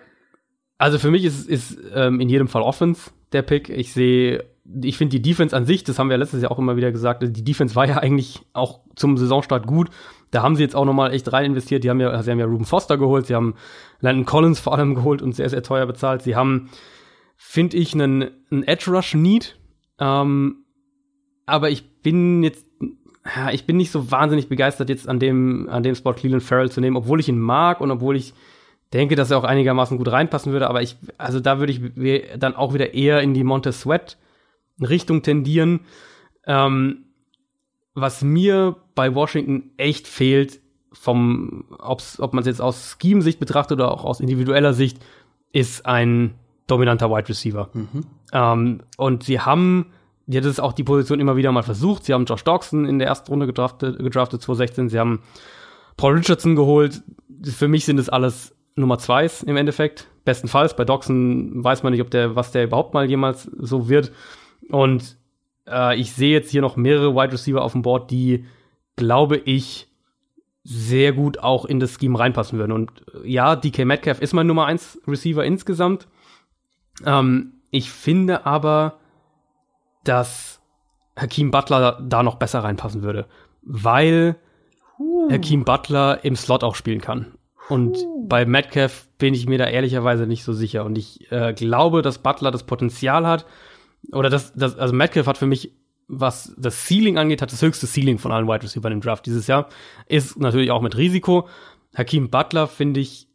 also 0.77 0.99
für 0.99 1.11
mich 1.11 1.23
ist, 1.23 1.47
ist 1.47 1.77
ähm, 1.93 2.19
in 2.19 2.29
jedem 2.29 2.47
Fall 2.47 2.61
Offense 2.61 3.11
der 3.31 3.43
Pick. 3.43 3.69
Ich 3.69 3.93
sehe, 3.93 4.43
ich 4.81 4.97
finde 4.97 5.11
die 5.17 5.21
Defense 5.21 5.55
an 5.55 5.65
sich, 5.65 5.83
das 5.83 5.99
haben 5.99 6.09
wir 6.09 6.17
letztes 6.17 6.41
Jahr 6.41 6.51
auch 6.51 6.59
immer 6.59 6.75
wieder 6.75 6.91
gesagt, 6.91 7.23
die 7.23 7.43
Defense 7.43 7.75
war 7.75 7.87
ja 7.87 7.97
eigentlich 8.01 8.41
auch 8.53 8.81
zum 8.95 9.17
Saisonstart 9.17 9.67
gut. 9.67 9.89
Da 10.31 10.43
haben 10.43 10.55
sie 10.57 10.63
jetzt 10.63 10.75
auch 10.75 10.85
noch 10.85 10.93
mal 10.93 11.13
echt 11.13 11.31
rein 11.31 11.45
investiert. 11.45 11.83
Die 11.83 11.89
haben 11.89 12.01
ja, 12.01 12.21
sie 12.21 12.31
haben 12.31 12.39
ja 12.39 12.45
Ruben 12.45 12.65
Foster 12.65 12.97
geholt, 12.97 13.27
sie 13.27 13.35
haben 13.35 13.55
Landon 14.01 14.25
Collins 14.25 14.59
vor 14.59 14.77
allem 14.77 14.95
geholt 14.95 15.21
und 15.21 15.33
sehr, 15.33 15.49
sehr 15.49 15.63
teuer 15.63 15.85
bezahlt. 15.85 16.23
Sie 16.23 16.35
haben 16.35 16.69
finde 17.35 17.77
ich 17.77 17.93
einen, 17.93 18.31
einen 18.51 18.63
Edge 18.63 18.91
Rush 18.91 19.13
Need. 19.13 19.57
Ähm, 19.99 20.65
aber 21.45 21.69
ich 21.69 22.01
bin 22.01 22.43
jetzt, 22.43 22.65
ja, 23.35 23.51
ich 23.51 23.65
bin 23.65 23.77
nicht 23.77 23.91
so 23.91 24.11
wahnsinnig 24.11 24.49
begeistert 24.49 24.89
jetzt 24.89 25.07
an 25.07 25.19
dem, 25.19 25.69
an 25.69 25.83
dem 25.83 25.95
Spot 25.95 26.13
Cleveland 26.13 26.43
Farrell 26.43 26.71
zu 26.71 26.81
nehmen, 26.81 26.97
obwohl 26.97 27.19
ich 27.19 27.29
ihn 27.29 27.39
mag 27.39 27.81
und 27.81 27.91
obwohl 27.91 28.15
ich 28.15 28.33
denke, 28.93 29.15
dass 29.15 29.31
er 29.31 29.37
auch 29.37 29.43
einigermaßen 29.43 29.97
gut 29.97 30.11
reinpassen 30.11 30.51
würde. 30.51 30.69
Aber 30.69 30.81
ich, 30.81 30.97
also 31.17 31.39
da 31.39 31.59
würde 31.59 31.73
ich 31.73 31.81
dann 32.37 32.55
auch 32.55 32.73
wieder 32.73 32.93
eher 32.93 33.21
in 33.21 33.33
die 33.33 33.43
Montez 33.43 33.81
Sweat 33.81 34.17
Richtung 34.81 35.21
tendieren. 35.21 35.81
Ähm, 36.45 37.05
was 37.93 38.21
mir 38.21 38.75
bei 38.93 39.15
Washington 39.15 39.71
echt 39.77 40.07
fehlt, 40.07 40.59
vom, 40.91 41.65
ob's, 41.79 42.19
ob 42.19 42.33
man 42.33 42.41
es 42.41 42.47
jetzt 42.47 42.61
aus 42.61 42.97
Scheme-Sicht 43.01 43.39
betrachtet 43.39 43.79
oder 43.79 43.91
auch 43.91 44.05
aus 44.05 44.19
individueller 44.19 44.73
Sicht, 44.73 44.97
ist 45.51 45.85
ein 45.85 46.35
dominanter 46.67 47.09
Wide 47.09 47.29
Receiver. 47.29 47.69
Mhm. 47.73 48.05
Ähm, 48.33 48.81
und 48.97 49.23
sie 49.23 49.39
haben, 49.39 49.87
ja, 50.27 50.41
das 50.41 50.51
ist 50.51 50.59
auch 50.59 50.73
die 50.73 50.83
Position 50.83 51.19
immer 51.19 51.35
wieder 51.35 51.51
mal 51.51 51.63
versucht. 51.63 52.05
Sie 52.05 52.13
haben 52.13 52.25
Josh 52.25 52.43
Dawson 52.43 52.85
in 52.85 52.99
der 52.99 53.07
ersten 53.07 53.31
Runde 53.31 53.45
gedraftet, 53.45 53.97
gedraftet 53.99 54.41
2016. 54.41 54.89
Sie 54.89 54.99
haben 54.99 55.21
Paul 55.97 56.15
Richardson 56.15 56.55
geholt. 56.55 57.03
Für 57.43 57.67
mich 57.67 57.85
sind 57.85 57.99
es 57.99 58.09
alles 58.09 58.55
Nummer 58.75 58.97
Zweis 58.97 59.43
im 59.43 59.57
Endeffekt. 59.57 60.07
Bestenfalls. 60.25 60.75
Bei 60.75 60.85
Dawson 60.85 61.63
weiß 61.63 61.83
man 61.83 61.93
nicht, 61.93 62.01
ob 62.01 62.09
der, 62.09 62.35
was 62.35 62.51
der 62.51 62.63
überhaupt 62.65 62.93
mal 62.93 63.07
jemals 63.07 63.43
so 63.43 63.87
wird. 63.87 64.11
Und 64.69 65.17
äh, 65.67 65.99
ich 65.99 66.13
sehe 66.13 66.31
jetzt 66.31 66.51
hier 66.51 66.61
noch 66.61 66.75
mehrere 66.75 67.15
Wide 67.15 67.33
Receiver 67.33 67.61
auf 67.61 67.73
dem 67.73 67.83
Board, 67.83 68.11
die, 68.11 68.45
glaube 68.95 69.37
ich, 69.37 69.87
sehr 70.63 71.13
gut 71.13 71.39
auch 71.39 71.65
in 71.65 71.79
das 71.79 71.93
Scheme 71.99 72.19
reinpassen 72.19 72.57
würden. 72.57 72.71
Und 72.71 72.91
äh, 73.13 73.29
ja, 73.29 73.55
DK 73.55 73.85
Metcalf 73.85 74.19
ist 74.19 74.33
mein 74.33 74.47
Nummer 74.47 74.65
1 74.65 75.01
Receiver 75.07 75.45
insgesamt. 75.45 76.07
Ähm, 77.03 77.53
ich 77.71 77.89
finde 77.89 78.45
aber, 78.45 78.99
dass 80.03 80.61
Hakeem 81.17 81.51
Butler 81.51 81.99
da 82.01 82.23
noch 82.23 82.35
besser 82.35 82.63
reinpassen 82.63 83.01
würde, 83.01 83.25
weil 83.63 84.37
uh. 84.99 85.31
Hakeem 85.31 85.65
Butler 85.65 86.23
im 86.23 86.35
Slot 86.35 86.63
auch 86.63 86.75
spielen 86.75 87.01
kann. 87.01 87.33
Und 87.69 87.97
uh. 87.97 88.27
bei 88.27 88.45
Metcalf 88.45 89.07
bin 89.17 89.33
ich 89.33 89.47
mir 89.47 89.57
da 89.57 89.65
ehrlicherweise 89.65 90.27
nicht 90.27 90.43
so 90.43 90.53
sicher. 90.53 90.85
Und 90.85 90.97
ich 90.97 91.31
äh, 91.31 91.53
glaube, 91.53 92.01
dass 92.01 92.19
Butler 92.19 92.51
das 92.51 92.63
Potenzial 92.63 93.25
hat, 93.25 93.45
oder 94.11 94.29
dass, 94.29 94.53
dass, 94.53 94.77
also 94.77 94.93
Metcalf 94.93 95.27
hat 95.27 95.37
für 95.37 95.47
mich, 95.47 95.73
was 96.07 96.53
das 96.57 96.85
Ceiling 96.87 97.17
angeht, 97.17 97.41
hat 97.41 97.51
das 97.51 97.61
höchste 97.61 97.87
Ceiling 97.87 98.19
von 98.19 98.31
allen 98.31 98.47
Wide 98.47 98.63
Receivers 98.63 98.91
im 98.91 99.01
Draft 99.01 99.25
dieses 99.25 99.47
Jahr. 99.47 99.69
Ist 100.07 100.37
natürlich 100.37 100.69
auch 100.69 100.81
mit 100.81 100.95
Risiko. 100.95 101.47
Hakeem 101.95 102.29
Butler, 102.29 102.67
finde 102.67 102.99
ich, 102.99 103.27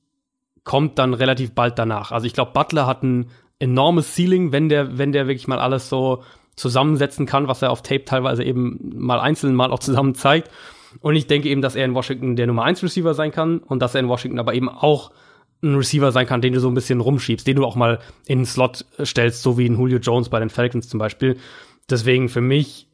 kommt 0.63 0.99
dann 0.99 1.15
relativ 1.15 1.53
bald 1.53 1.79
danach. 1.79 2.13
Also 2.13 2.27
ich 2.27 2.35
glaube, 2.35 2.53
Butler 2.53 2.87
hat 2.87 3.03
ein 3.03 3.31
enormes 3.61 4.15
Ceiling, 4.15 4.51
wenn 4.51 4.69
der, 4.69 4.99
wenn 4.99 5.13
der 5.13 5.29
wirklich 5.29 5.47
mal 5.47 5.61
alles 5.61 5.89
so 5.89 6.25
zusammensetzen 6.57 7.27
kann, 7.27 7.49
was 7.49 7.63
er 7.63 7.71
auf 7.71 7.83
Tape 7.83 8.05
teilweise 8.05 8.43
eben 8.43 8.93
mal 8.97 9.21
einzeln 9.21 9.55
mal 9.55 9.71
auch 9.71 9.79
zusammen 9.79 10.15
zeigt. 10.15 10.51
Und 11.01 11.15
ich 11.15 11.27
denke 11.27 11.49
eben, 11.49 11.63
dass 11.63 11.77
er 11.77 11.85
in 11.85 11.95
Washington 11.95 12.37
der 12.37 12.47
Nummer 12.47 12.65
1 12.65 12.83
Receiver 12.83 13.15
sein 13.15 13.31
kann 13.31 13.59
und 13.59 13.81
dass 13.81 13.95
er 13.95 14.01
in 14.01 14.09
Washington 14.09 14.41
aber 14.41 14.55
eben 14.55 14.69
auch 14.69 15.13
ein 15.63 15.75
Receiver 15.75 16.11
sein 16.11 16.27
kann, 16.27 16.41
den 16.41 16.55
du 16.55 16.61
so 16.61 16.69
ein 16.69 16.75
bisschen 16.75 17.01
rumschiebst, 17.01 17.47
den 17.47 17.57
du 17.57 17.65
auch 17.65 17.77
mal 17.77 18.01
in 18.27 18.41
den 18.41 18.47
Slot 18.47 18.85
stellst, 19.05 19.43
so 19.43 19.59
wie 19.59 19.69
ein 19.69 19.79
Julio 19.79 19.99
Jones 19.99 20.31
bei 20.31 20.41
den 20.41 20.51
Falcons 20.51 20.89
zum 20.89 20.99
Beispiel. 20.99 21.37
Deswegen 21.89 22.29
für 22.29 22.41
mich, 22.41 22.89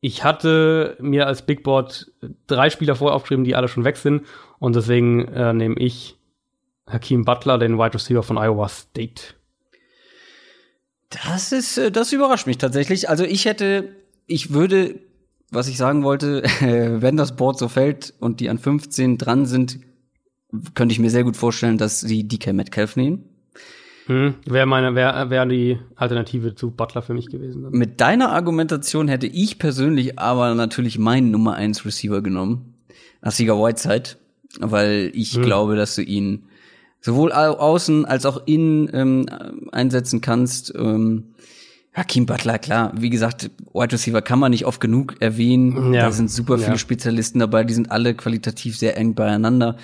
ich 0.00 0.24
hatte 0.24 0.96
mir 1.00 1.26
als 1.26 1.42
Big 1.42 1.62
Board 1.62 2.10
drei 2.46 2.70
Spieler 2.70 2.94
vorher 2.94 3.16
aufgeschrieben, 3.16 3.44
die 3.44 3.54
alle 3.54 3.68
schon 3.68 3.84
weg 3.84 3.96
sind. 3.96 4.22
Und 4.58 4.76
deswegen 4.76 5.26
äh, 5.28 5.52
nehme 5.52 5.76
ich 5.78 6.16
Hakeem 6.88 7.24
Butler, 7.24 7.58
den 7.58 7.76
Wide 7.78 7.94
Receiver 7.94 8.22
von 8.22 8.38
Iowa 8.38 8.68
State. 8.68 9.34
Das 11.10 11.52
ist, 11.52 11.76
äh, 11.76 11.90
das 11.90 12.12
überrascht 12.12 12.46
mich 12.46 12.58
tatsächlich. 12.58 13.08
Also 13.08 13.24
ich 13.24 13.44
hätte, 13.44 13.88
ich 14.26 14.52
würde, 14.52 15.00
was 15.50 15.68
ich 15.68 15.76
sagen 15.76 16.02
wollte, 16.04 16.42
wenn 16.60 17.16
das 17.16 17.36
Board 17.36 17.58
so 17.58 17.68
fällt 17.68 18.14
und 18.20 18.40
die 18.40 18.48
an 18.48 18.58
15 18.58 19.18
dran 19.18 19.46
sind, 19.46 19.80
könnte 20.74 20.92
ich 20.92 20.98
mir 20.98 21.10
sehr 21.10 21.24
gut 21.24 21.36
vorstellen, 21.36 21.78
dass 21.78 22.00
sie 22.00 22.26
DK 22.26 22.52
Metcalf 22.52 22.96
nehmen. 22.96 23.24
Hm, 24.06 24.34
wäre 24.44 24.66
meine, 24.66 24.94
wäre 24.96 25.30
wär 25.30 25.46
die 25.46 25.78
Alternative 25.94 26.54
zu 26.54 26.72
Butler 26.72 27.02
für 27.02 27.14
mich 27.14 27.26
gewesen. 27.26 27.62
Dann. 27.62 27.72
Mit 27.72 28.00
deiner 28.00 28.32
Argumentation 28.32 29.06
hätte 29.06 29.28
ich 29.28 29.58
persönlich 29.58 30.18
aber 30.18 30.54
natürlich 30.54 30.98
meinen 30.98 31.30
Nummer 31.30 31.54
1 31.54 31.84
Receiver 31.84 32.20
genommen. 32.20 32.74
Asiga 33.20 33.54
Whiteside, 33.54 34.16
weil 34.58 35.12
ich 35.14 35.34
hm. 35.34 35.42
glaube, 35.42 35.76
dass 35.76 35.94
du 35.94 36.02
ihn 36.02 36.46
sowohl 37.00 37.32
außen 37.32 38.04
als 38.04 38.26
auch 38.26 38.42
innen 38.46 38.90
ähm, 38.92 39.68
einsetzen 39.72 40.20
kannst. 40.20 40.74
Ähm, 40.74 41.34
Hakim 41.92 42.24
Butler, 42.24 42.58
klar, 42.58 42.92
wie 42.96 43.10
gesagt, 43.10 43.50
Wide 43.72 43.92
Receiver 43.92 44.22
kann 44.22 44.38
man 44.38 44.52
nicht 44.52 44.64
oft 44.64 44.80
genug 44.80 45.16
erwähnen. 45.20 45.92
Ja. 45.92 46.02
Da 46.02 46.12
sind 46.12 46.30
super 46.30 46.56
viele 46.58 46.72
ja. 46.72 46.78
Spezialisten 46.78 47.40
dabei, 47.40 47.64
die 47.64 47.74
sind 47.74 47.90
alle 47.90 48.14
qualitativ 48.14 48.78
sehr 48.78 48.96
eng 48.96 49.14
beieinander. 49.14 49.76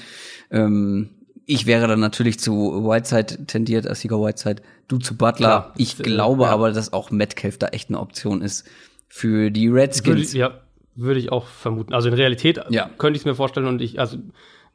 Ähm, 0.50 1.10
ich 1.46 1.66
wäre 1.66 1.88
dann 1.88 2.00
natürlich 2.00 2.38
zu 2.38 2.84
Whiteside 2.84 3.46
tendiert, 3.46 3.88
Asiga 3.88 4.16
Whiteside, 4.16 4.62
du 4.88 4.98
zu 4.98 5.16
Butler. 5.16 5.48
Klar, 5.48 5.72
ich 5.76 5.96
glaube 5.96 6.44
ja. 6.44 6.50
aber, 6.50 6.72
dass 6.72 6.92
auch 6.92 7.10
Metcalf 7.10 7.58
da 7.58 7.68
echt 7.68 7.88
eine 7.88 8.00
Option 8.00 8.40
ist 8.40 8.64
für 9.08 9.50
die 9.50 9.68
Redskins. 9.68 10.32
Würde, 10.32 10.38
ja, 10.38 10.60
würde 10.94 11.20
ich 11.20 11.30
auch 11.32 11.46
vermuten. 11.46 11.92
Also 11.92 12.08
in 12.08 12.14
Realität 12.14 12.60
ja. 12.68 12.90
könnte 12.98 13.16
ich 13.16 13.22
es 13.22 13.26
mir 13.26 13.34
vorstellen 13.34 13.66
und 13.66 13.80
ich, 13.80 13.98
also 14.00 14.18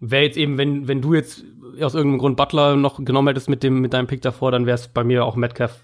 wäre 0.01 0.23
jetzt 0.23 0.37
eben, 0.37 0.57
wenn, 0.57 0.87
wenn 0.87 1.01
du 1.01 1.13
jetzt 1.13 1.45
aus 1.79 1.93
irgendeinem 1.95 2.19
Grund 2.19 2.35
Butler 2.35 2.75
noch 2.75 3.03
genommen 3.03 3.29
hättest 3.29 3.49
mit 3.49 3.63
dem, 3.63 3.79
mit 3.79 3.93
deinem 3.93 4.07
Pick 4.07 4.21
davor, 4.21 4.51
dann 4.51 4.65
wäre 4.65 4.75
es 4.75 4.89
bei 4.89 5.03
mir 5.03 5.23
auch 5.23 5.35
Metcalf 5.35 5.79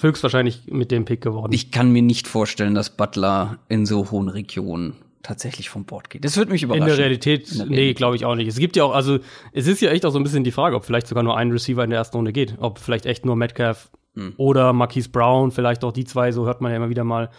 höchstwahrscheinlich 0.00 0.64
mit 0.66 0.90
dem 0.90 1.04
Pick 1.04 1.22
geworden. 1.22 1.52
Ich 1.52 1.70
kann 1.70 1.90
mir 1.90 2.02
nicht 2.02 2.28
vorstellen, 2.28 2.74
dass 2.74 2.96
Butler 2.96 3.58
in 3.68 3.86
so 3.86 4.10
hohen 4.10 4.28
Regionen 4.28 4.94
tatsächlich 5.22 5.70
vom 5.70 5.84
Bord 5.84 6.10
geht. 6.10 6.24
Das 6.24 6.36
wird 6.36 6.50
mich 6.50 6.62
überraschen. 6.62 6.82
In 6.82 6.88
der 6.88 6.98
Realität, 6.98 7.50
in 7.52 7.58
der 7.58 7.66
nee, 7.68 7.94
glaube 7.94 8.16
ich 8.16 8.24
auch 8.24 8.34
nicht. 8.34 8.48
Es 8.48 8.58
gibt 8.58 8.76
ja 8.76 8.84
auch, 8.84 8.94
also 8.94 9.18
es 9.52 9.66
ist 9.66 9.80
ja 9.80 9.90
echt 9.90 10.04
auch 10.04 10.10
so 10.10 10.18
ein 10.18 10.24
bisschen 10.24 10.44
die 10.44 10.50
Frage, 10.50 10.76
ob 10.76 10.84
vielleicht 10.84 11.06
sogar 11.06 11.22
nur 11.22 11.36
ein 11.36 11.50
Receiver 11.50 11.82
in 11.82 11.90
der 11.90 12.00
ersten 12.00 12.16
Runde 12.16 12.32
geht. 12.32 12.56
Ob 12.58 12.78
vielleicht 12.78 13.06
echt 13.06 13.24
nur 13.24 13.36
Metcalf 13.36 13.90
hm. 14.14 14.34
oder 14.36 14.72
Marquise 14.72 15.10
Brown, 15.10 15.52
vielleicht 15.52 15.84
auch 15.84 15.92
die 15.92 16.04
zwei, 16.04 16.32
so 16.32 16.46
hört 16.46 16.60
man 16.60 16.72
ja 16.72 16.76
immer 16.76 16.90
wieder 16.90 17.04
mal. 17.04 17.30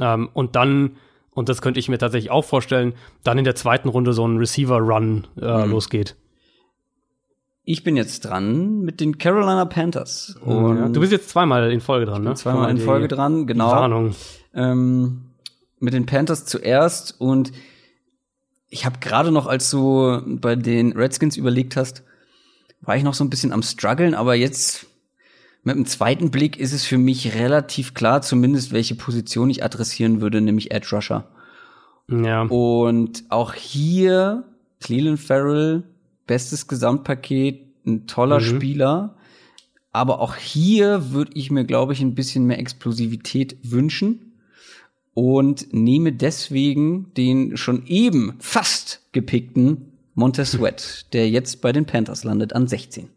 Ähm, 0.00 0.30
und 0.32 0.56
dann 0.56 0.96
und 1.34 1.48
das 1.48 1.62
könnte 1.62 1.80
ich 1.80 1.88
mir 1.88 1.98
tatsächlich 1.98 2.30
auch 2.30 2.44
vorstellen, 2.44 2.94
dann 3.24 3.38
in 3.38 3.44
der 3.44 3.54
zweiten 3.54 3.88
Runde 3.88 4.12
so 4.12 4.26
ein 4.26 4.36
Receiver-Run 4.36 5.26
äh, 5.40 5.64
mhm. 5.64 5.70
losgeht. 5.70 6.16
Ich 7.64 7.84
bin 7.84 7.96
jetzt 7.96 8.20
dran 8.20 8.80
mit 8.80 9.00
den 9.00 9.18
Carolina 9.18 9.64
Panthers. 9.64 10.36
Und 10.44 10.76
ja, 10.76 10.88
du 10.88 11.00
bist 11.00 11.12
jetzt 11.12 11.28
zweimal 11.28 11.70
in 11.70 11.80
Folge 11.80 12.06
dran, 12.06 12.24
ne? 12.24 12.34
Zweimal 12.34 12.70
in 12.70 12.78
Folge 12.78 13.06
dran, 13.06 13.46
genau. 13.46 13.70
Warnung. 13.70 14.14
Ähm, 14.52 15.30
mit 15.78 15.94
den 15.94 16.06
Panthers 16.06 16.44
zuerst 16.44 17.20
und 17.20 17.52
ich 18.68 18.86
habe 18.86 18.98
gerade 19.00 19.30
noch, 19.30 19.46
als 19.46 19.70
du 19.70 20.22
bei 20.26 20.56
den 20.56 20.92
Redskins 20.92 21.36
überlegt 21.36 21.76
hast, 21.76 22.02
war 22.80 22.96
ich 22.96 23.02
noch 23.02 23.14
so 23.14 23.22
ein 23.22 23.30
bisschen 23.30 23.52
am 23.52 23.62
struggeln, 23.62 24.14
aber 24.14 24.34
jetzt 24.34 24.86
Mit 25.64 25.76
dem 25.76 25.86
zweiten 25.86 26.30
Blick 26.30 26.58
ist 26.58 26.72
es 26.72 26.84
für 26.84 26.98
mich 26.98 27.34
relativ 27.34 27.94
klar, 27.94 28.22
zumindest 28.22 28.72
welche 28.72 28.96
Position 28.96 29.48
ich 29.48 29.62
adressieren 29.64 30.20
würde, 30.20 30.40
nämlich 30.40 30.72
Edge 30.72 30.88
Rusher. 30.92 31.28
Ja. 32.10 32.42
Und 32.42 33.24
auch 33.28 33.54
hier 33.54 34.44
Cleveland 34.80 35.20
Farrell, 35.20 35.84
bestes 36.26 36.66
Gesamtpaket, 36.66 37.60
ein 37.86 38.06
toller 38.06 38.40
Mhm. 38.40 38.44
Spieler. 38.44 39.16
Aber 39.92 40.20
auch 40.20 40.34
hier 40.36 41.12
würde 41.12 41.32
ich 41.34 41.50
mir, 41.50 41.64
glaube 41.64 41.92
ich, 41.92 42.00
ein 42.00 42.14
bisschen 42.14 42.44
mehr 42.46 42.58
Explosivität 42.58 43.56
wünschen 43.62 44.32
und 45.14 45.72
nehme 45.72 46.12
deswegen 46.12 47.12
den 47.14 47.56
schon 47.56 47.86
eben 47.86 48.34
fast 48.40 49.02
gepickten 49.12 49.92
Montez 50.14 50.50
Sweat, 50.52 51.12
der 51.12 51.28
jetzt 51.30 51.60
bei 51.60 51.72
den 51.72 51.84
Panthers 51.84 52.24
landet 52.24 52.52
an 52.54 52.66
16. 52.66 53.08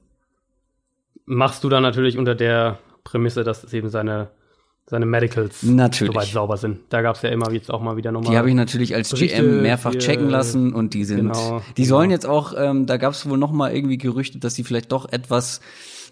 Machst 1.26 1.64
du 1.64 1.69
dann 1.69 1.84
natürlich 1.84 2.18
unter 2.18 2.35
der 2.35 2.77
Prämisse, 3.03 3.43
dass 3.43 3.64
es 3.64 3.73
eben 3.73 3.89
seine, 3.89 4.30
seine 4.88 5.06
Medicals 5.06 5.64
Natürlich. 5.64 6.14
soweit 6.14 6.27
sauber 6.27 6.57
sind. 6.57 6.80
Da 6.89 7.02
gab 7.02 7.15
es 7.15 7.22
ja 7.23 7.30
immer 7.30 7.52
jetzt 7.52 7.72
auch 7.72 7.81
mal 7.81 7.97
wieder 7.97 8.11
nochmal. 8.11 8.31
Die 8.31 8.38
habe 8.38 8.49
ich 8.49 8.56
natürlich 8.56 8.93
als 8.93 9.10
Berichte 9.10 9.41
GM 9.41 9.61
mehrfach 9.64 9.91
hier, 9.91 9.99
checken 9.99 10.30
lassen 10.30 10.73
und 10.73 10.93
die 10.93 11.03
sind, 11.03 11.18
genau, 11.34 11.61
die 11.77 11.85
sollen 11.85 12.10
genau. 12.10 12.14
jetzt 12.14 12.26
auch, 12.27 12.53
ähm, 12.57 12.85
da 12.85 12.97
gab 12.97 13.14
es 13.14 13.27
wohl 13.30 13.38
noch 13.38 13.52
mal 13.52 13.73
irgendwie 13.76 13.97
Gerüchte, 13.97 14.38
dass 14.39 14.53
sie 14.56 14.64
vielleicht 14.64 14.91
doch 14.91 15.11
etwas 15.11 15.61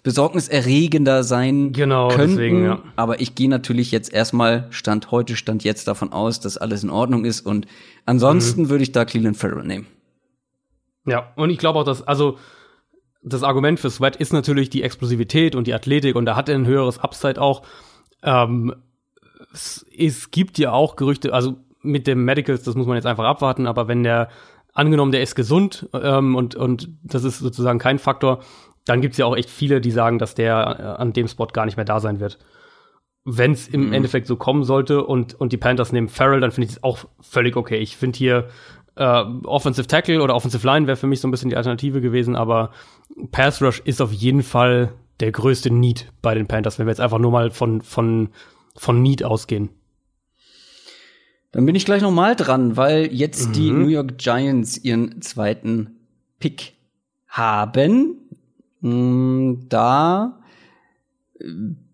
besorgniserregender 0.02 1.22
sein 1.24 1.72
Genau, 1.72 2.08
könnten. 2.08 2.36
deswegen, 2.36 2.64
ja. 2.64 2.82
Aber 2.96 3.20
ich 3.20 3.34
gehe 3.34 3.48
natürlich 3.48 3.90
jetzt 3.90 4.12
erstmal 4.12 4.66
Stand 4.70 5.10
heute, 5.10 5.34
Stand 5.36 5.64
jetzt 5.64 5.88
davon 5.88 6.12
aus, 6.12 6.40
dass 6.40 6.56
alles 6.58 6.82
in 6.84 6.90
Ordnung 6.90 7.24
ist 7.24 7.40
und 7.46 7.66
ansonsten 8.04 8.62
Mhm. 8.62 8.68
würde 8.68 8.82
ich 8.82 8.92
da 8.92 9.04
Cleveland 9.04 9.36
Farrell 9.36 9.64
nehmen. 9.64 9.86
Ja, 11.06 11.32
und 11.36 11.50
ich 11.50 11.58
glaube 11.58 11.78
auch, 11.78 11.84
dass, 11.84 12.06
also 12.06 12.38
das 13.24 13.42
Argument 13.42 13.80
für 13.80 13.90
Sweat 13.90 14.16
ist 14.16 14.32
natürlich 14.32 14.70
die 14.70 14.82
Explosivität 14.82 15.56
und 15.56 15.66
die 15.66 15.74
Athletik 15.74 16.14
und 16.14 16.26
da 16.26 16.36
hat 16.36 16.48
er 16.48 16.54
ein 16.54 16.66
höheres 16.66 16.98
Upside 16.98 17.40
auch. 17.40 17.62
Ähm, 18.22 18.74
es, 19.52 19.84
es 19.96 20.30
gibt 20.30 20.58
ja 20.58 20.72
auch 20.72 20.96
Gerüchte, 20.96 21.32
also 21.32 21.56
mit 21.82 22.06
dem 22.06 22.24
Medicals, 22.24 22.62
das 22.62 22.74
muss 22.74 22.86
man 22.86 22.96
jetzt 22.96 23.06
einfach 23.06 23.24
abwarten, 23.24 23.66
aber 23.66 23.88
wenn 23.88 24.02
der, 24.02 24.28
angenommen, 24.72 25.12
der 25.12 25.22
ist 25.22 25.34
gesund 25.34 25.88
ähm, 25.94 26.34
und, 26.34 26.54
und 26.54 26.88
das 27.02 27.24
ist 27.24 27.38
sozusagen 27.38 27.78
kein 27.78 27.98
Faktor, 27.98 28.40
dann 28.84 29.00
gibt's 29.00 29.18
ja 29.18 29.26
auch 29.26 29.36
echt 29.36 29.50
viele, 29.50 29.80
die 29.80 29.90
sagen, 29.90 30.18
dass 30.18 30.34
der 30.34 30.76
äh, 30.78 31.02
an 31.02 31.12
dem 31.12 31.28
Spot 31.28 31.46
gar 31.46 31.64
nicht 31.64 31.76
mehr 31.76 31.86
da 31.86 32.00
sein 32.00 32.20
wird. 32.20 32.38
Wenn 33.24 33.52
es 33.52 33.68
im 33.68 33.86
Mhm. 33.86 33.92
Endeffekt 33.94 34.26
so 34.26 34.36
kommen 34.36 34.64
sollte 34.64 35.02
und, 35.04 35.34
und 35.34 35.52
die 35.52 35.56
Panthers 35.56 35.92
nehmen 35.92 36.08
Farrell, 36.08 36.40
dann 36.40 36.50
finde 36.50 36.66
ich 36.66 36.76
es 36.76 36.82
auch 36.82 36.98
völlig 37.20 37.56
okay. 37.56 37.78
Ich 37.78 37.96
finde 37.96 38.18
hier 38.18 38.48
äh, 38.96 39.24
Offensive 39.44 39.86
Tackle 39.86 40.22
oder 40.22 40.34
Offensive 40.34 40.66
Line 40.66 40.86
wäre 40.86 40.96
für 40.96 41.06
mich 41.06 41.20
so 41.20 41.28
ein 41.28 41.30
bisschen 41.30 41.50
die 41.50 41.56
Alternative 41.56 42.00
gewesen, 42.00 42.36
aber 42.36 42.70
Pass 43.32 43.60
Rush 43.62 43.80
ist 43.84 44.00
auf 44.00 44.12
jeden 44.12 44.42
Fall 44.42 44.92
der 45.20 45.32
größte 45.32 45.70
Need 45.70 46.12
bei 46.22 46.34
den 46.34 46.46
Panthers, 46.46 46.78
wenn 46.78 46.86
wir 46.86 46.90
jetzt 46.92 47.00
einfach 47.00 47.18
nur 47.18 47.30
mal 47.30 47.50
von, 47.50 47.82
von, 47.82 48.30
von 48.76 49.02
Need 49.02 49.22
ausgehen. 49.24 49.70
Dann 51.52 51.66
bin 51.66 51.76
ich 51.76 51.84
gleich 51.84 52.02
noch 52.02 52.10
mal 52.10 52.34
dran, 52.34 52.76
weil 52.76 53.12
jetzt 53.12 53.54
die 53.54 53.70
Mhm. 53.70 53.82
New 53.82 53.88
York 53.88 54.18
Giants 54.18 54.76
ihren 54.78 55.22
zweiten 55.22 55.90
Pick 56.40 56.72
haben. 57.28 58.16
Mm, 58.80 59.68
Da 59.68 60.40
äh, 61.38 61.44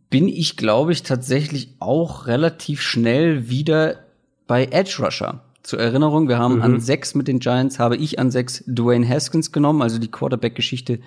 bin 0.08 0.28
ich, 0.28 0.56
glaube 0.56 0.92
ich, 0.92 1.02
tatsächlich 1.02 1.74
auch 1.78 2.26
relativ 2.26 2.80
schnell 2.80 3.48
wieder 3.50 3.98
bei 4.46 4.64
Edge 4.64 4.96
Rusher. 5.04 5.44
Zur 5.62 5.78
Erinnerung, 5.78 6.28
wir 6.28 6.38
haben 6.38 6.56
Mhm. 6.56 6.62
an 6.62 6.80
sechs 6.80 7.14
mit 7.14 7.28
den 7.28 7.38
Giants, 7.38 7.78
habe 7.78 7.96
ich 7.96 8.18
an 8.18 8.30
sechs 8.30 8.64
Dwayne 8.66 9.06
Haskins 9.08 9.52
genommen, 9.52 9.82
also 9.82 9.98
die 9.98 10.10
Quarterback-Geschichte 10.10 11.00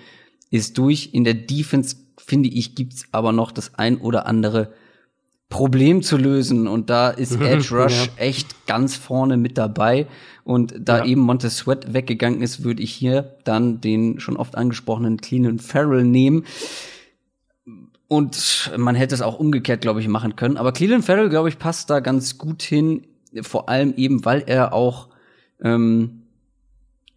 ist 0.52 0.78
durch. 0.78 1.10
In 1.14 1.24
der 1.24 1.34
Defense, 1.34 1.96
finde 2.18 2.50
ich, 2.50 2.76
gibt's 2.76 3.06
aber 3.12 3.32
noch 3.32 3.52
das 3.52 3.74
ein 3.76 3.98
oder 3.98 4.28
andere 4.28 4.72
Problem 5.50 6.02
zu 6.04 6.18
lösen. 6.18 6.68
Und 6.68 6.90
da 6.90 7.10
ist 7.10 7.40
Edge 7.40 7.76
Rush 7.76 8.06
Ja. 8.08 8.12
echt 8.18 8.66
ganz 8.68 8.96
vorne 8.96 9.38
mit 9.38 9.58
dabei. 9.58 10.08
Und 10.44 10.74
da 10.80 11.00
Ja. 11.00 11.06
eben 11.06 11.22
Montez 11.22 11.58
Sweat 11.58 11.94
weggegangen 11.94 12.42
ist, 12.42 12.64
würde 12.64 12.82
ich 12.84 12.92
hier 12.94 13.36
dann 13.44 13.80
den 13.82 14.20
schon 14.20 14.36
oft 14.38 14.56
angesprochenen 14.56 15.18
Cleanan 15.18 15.60
Farrell 15.60 16.04
nehmen. 16.04 16.44
Und 18.08 18.72
man 18.78 18.96
hätte 18.96 19.16
es 19.16 19.22
auch 19.22 19.40
umgekehrt, 19.40 19.82
glaube 19.82 20.00
ich, 20.00 20.08
machen 20.08 20.36
können. 20.36 20.58
Aber 20.58 20.72
Cleveland 20.72 21.06
Farrell, 21.06 21.30
glaube 21.30 21.50
ich, 21.50 21.58
passt 21.58 21.90
da 21.90 22.00
ganz 22.00 22.38
gut 22.38 22.62
hin. 22.62 23.08
Vor 23.42 23.70
allem 23.70 23.94
eben, 23.96 24.24
weil 24.26 24.44
er 24.46 24.74
auch 24.74 25.10
ähm, 25.62 26.24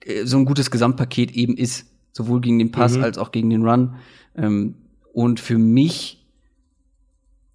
äh, 0.04 0.24
so 0.24 0.38
ein 0.38 0.44
gutes 0.44 0.70
Gesamtpaket 0.70 1.32
eben 1.32 1.56
ist. 1.56 1.86
Sowohl 2.12 2.40
gegen 2.40 2.58
den 2.58 2.70
Pass 2.72 2.96
Mhm. 2.96 3.04
als 3.04 3.18
auch 3.18 3.30
gegen 3.32 3.50
den 3.50 3.66
Run. 3.66 3.96
Ähm, 4.36 4.74
und 5.12 5.40
für 5.40 5.58
mich 5.58 6.22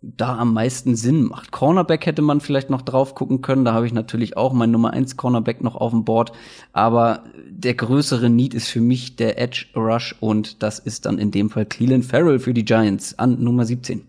da 0.04 0.38
am 0.38 0.54
meisten 0.54 0.96
Sinn 0.96 1.26
macht. 1.26 1.52
Cornerback 1.52 2.08
hätte 2.08 2.24
man 2.24 2.42
vielleicht 2.42 2.72
noch 2.72 2.82
drauf 2.82 3.14
gucken 3.14 3.42
können. 3.42 3.66
Da 3.66 3.74
habe 3.74 3.86
ich 3.86 3.94
natürlich 3.94 4.36
auch 4.36 4.52
mein 4.52 4.72
Nummer 4.72 4.94
eins 4.94 5.16
Cornerback 5.16 5.62
noch 5.62 5.76
auf 5.76 5.92
dem 5.92 6.06
Board. 6.06 6.32
Aber 6.74 7.24
der 7.48 7.76
größere 7.76 8.30
Need 8.30 8.56
ist 8.56 8.68
für 8.68 8.82
mich 8.82 9.16
der 9.16 9.40
Edge 9.40 9.68
Rush 9.76 10.16
und 10.20 10.64
das 10.64 10.80
ist 10.80 11.06
dann 11.06 11.20
in 11.20 11.30
dem 11.30 11.52
Fall 11.52 11.68
Cleveland 11.68 12.04
Farrell 12.06 12.40
für 12.40 12.54
die 12.54 12.66
Giants 12.66 13.18
an 13.20 13.44
Nummer 13.44 13.64
17. 13.66 14.02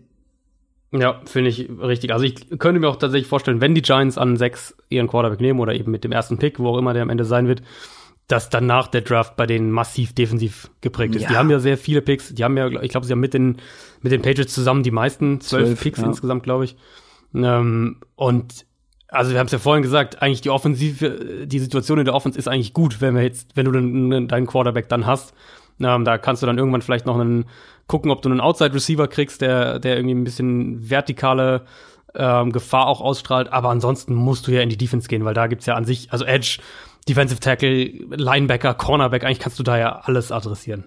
Ja, 0.93 1.21
finde 1.25 1.49
ich 1.49 1.69
richtig. 1.81 2.13
Also 2.13 2.23
ich 2.23 2.59
könnte 2.59 2.79
mir 2.79 2.87
auch 2.87 2.97
tatsächlich 2.97 3.27
vorstellen, 3.27 3.61
wenn 3.61 3.73
die 3.73 3.81
Giants 3.81 4.17
an 4.17 4.37
sechs 4.37 4.75
ihren 4.89 5.07
Quarterback 5.07 5.41
nehmen 5.41 5.59
oder 5.59 5.73
eben 5.73 5.91
mit 5.91 6.03
dem 6.03 6.11
ersten 6.11 6.37
Pick, 6.37 6.59
wo 6.59 6.69
auch 6.69 6.77
immer 6.77 6.93
der 6.93 7.01
am 7.01 7.09
Ende 7.09 7.25
sein 7.25 7.47
wird, 7.47 7.63
dass 8.27 8.49
danach 8.49 8.87
der 8.87 9.01
Draft 9.01 9.35
bei 9.35 9.45
denen 9.47 9.71
massiv 9.71 10.13
defensiv 10.13 10.69
geprägt 10.81 11.15
ist. 11.15 11.23
Ja. 11.23 11.29
Die 11.29 11.35
haben 11.35 11.49
ja 11.49 11.59
sehr 11.59 11.77
viele 11.77 12.01
Picks. 12.01 12.33
Die 12.33 12.43
haben 12.43 12.55
ja, 12.57 12.69
ich 12.81 12.91
glaube, 12.91 13.05
sie 13.05 13.11
haben 13.11 13.19
mit 13.19 13.33
den, 13.33 13.57
mit 14.01 14.11
den 14.11 14.21
Patriots 14.21 14.53
zusammen 14.53 14.83
die 14.83 14.91
meisten, 14.91 15.41
zwölf, 15.41 15.81
Picks 15.81 15.99
ja. 15.99 16.05
insgesamt, 16.05 16.43
glaube 16.43 16.65
ich. 16.65 16.77
Ähm, 17.33 17.97
und 18.15 18.65
also 19.07 19.31
wir 19.31 19.39
haben 19.39 19.47
es 19.47 19.51
ja 19.51 19.59
vorhin 19.59 19.83
gesagt, 19.83 20.21
eigentlich 20.21 20.41
die 20.41 20.49
Offensive, 20.49 21.45
die 21.45 21.59
Situation 21.59 21.99
in 21.99 22.05
der 22.05 22.13
Offense 22.13 22.37
ist 22.37 22.47
eigentlich 22.47 22.73
gut, 22.73 23.01
wenn 23.01 23.15
wir 23.15 23.23
jetzt, 23.23 23.55
wenn 23.55 23.65
du 23.65 23.71
dann 23.71 24.27
deinen 24.27 24.47
Quarterback 24.47 24.89
dann 24.89 25.05
hast. 25.05 25.33
Ähm, 25.81 26.05
da 26.05 26.17
kannst 26.17 26.41
du 26.41 26.47
dann 26.47 26.57
irgendwann 26.57 26.81
vielleicht 26.81 27.05
noch 27.05 27.19
einen 27.19 27.45
gucken, 27.87 28.11
ob 28.11 28.21
du 28.21 28.29
einen 28.29 28.41
Outside 28.41 28.73
Receiver 28.73 29.07
kriegst, 29.07 29.41
der, 29.41 29.79
der 29.79 29.97
irgendwie 29.97 30.15
ein 30.15 30.23
bisschen 30.23 30.89
vertikale 30.89 31.65
ähm, 32.15 32.51
Gefahr 32.51 32.87
auch 32.87 33.01
ausstrahlt. 33.01 33.51
Aber 33.51 33.69
ansonsten 33.69 34.13
musst 34.13 34.47
du 34.47 34.51
ja 34.51 34.61
in 34.61 34.69
die 34.69 34.77
Defense 34.77 35.07
gehen, 35.07 35.25
weil 35.25 35.33
da 35.33 35.47
gibt's 35.47 35.65
ja 35.65 35.75
an 35.75 35.85
sich, 35.85 36.11
also 36.11 36.25
Edge, 36.25 36.59
Defensive 37.07 37.39
Tackle, 37.39 37.85
Linebacker, 37.85 38.73
Cornerback, 38.73 39.23
eigentlich 39.23 39.39
kannst 39.39 39.59
du 39.59 39.63
da 39.63 39.77
ja 39.77 39.99
alles 40.03 40.31
adressieren. 40.31 40.85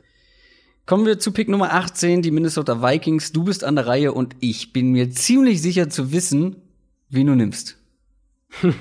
Kommen 0.87 1.05
wir 1.05 1.19
zu 1.19 1.33
Pick 1.33 1.49
Nummer 1.49 1.73
18, 1.73 2.23
die 2.23 2.31
Minnesota 2.31 2.81
Vikings. 2.81 3.33
Du 3.33 3.43
bist 3.43 3.65
an 3.65 3.75
der 3.75 3.89
Reihe 3.89 4.13
und 4.13 4.37
ich 4.39 4.73
bin 4.73 4.93
mir 4.93 5.11
ziemlich 5.11 5.61
sicher 5.61 5.91
zu 5.91 6.13
wissen, 6.13 6.63
wen 7.09 7.27
du 7.27 7.35
nimmst. 7.35 7.77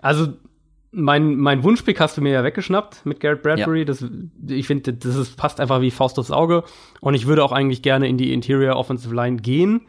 Also 0.00 0.34
mein, 0.94 1.36
mein 1.36 1.62
Wunschpick 1.62 2.00
hast 2.00 2.16
du 2.16 2.22
mir 2.22 2.32
ja 2.32 2.44
weggeschnappt 2.44 3.04
mit 3.04 3.20
Garrett 3.20 3.42
Bradbury. 3.42 3.84
Das, 3.84 4.04
ich 4.46 4.66
finde, 4.66 4.92
das 4.92 5.16
ist, 5.16 5.36
passt 5.36 5.60
einfach 5.60 5.80
wie 5.80 5.90
Faust 5.90 6.18
aufs 6.18 6.30
Auge. 6.30 6.64
Und 7.00 7.14
ich 7.14 7.26
würde 7.26 7.44
auch 7.44 7.52
eigentlich 7.52 7.82
gerne 7.82 8.08
in 8.08 8.16
die 8.16 8.32
Interior 8.32 8.76
Offensive 8.76 9.14
Line 9.14 9.36
gehen. 9.36 9.82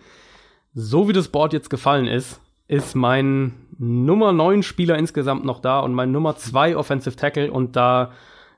So 0.73 1.07
wie 1.07 1.13
das 1.13 1.29
Board 1.29 1.53
jetzt 1.53 1.69
gefallen 1.69 2.07
ist, 2.07 2.41
ist 2.67 2.95
mein 2.95 3.53
Nummer 3.77 4.31
9 4.31 4.63
Spieler 4.63 4.97
insgesamt 4.97 5.45
noch 5.45 5.59
da 5.59 5.79
und 5.79 5.93
mein 5.93 6.11
Nummer 6.11 6.35
2 6.35 6.75
Offensive 6.75 7.15
Tackle. 7.15 7.51
Und 7.51 7.75
da 7.75 8.11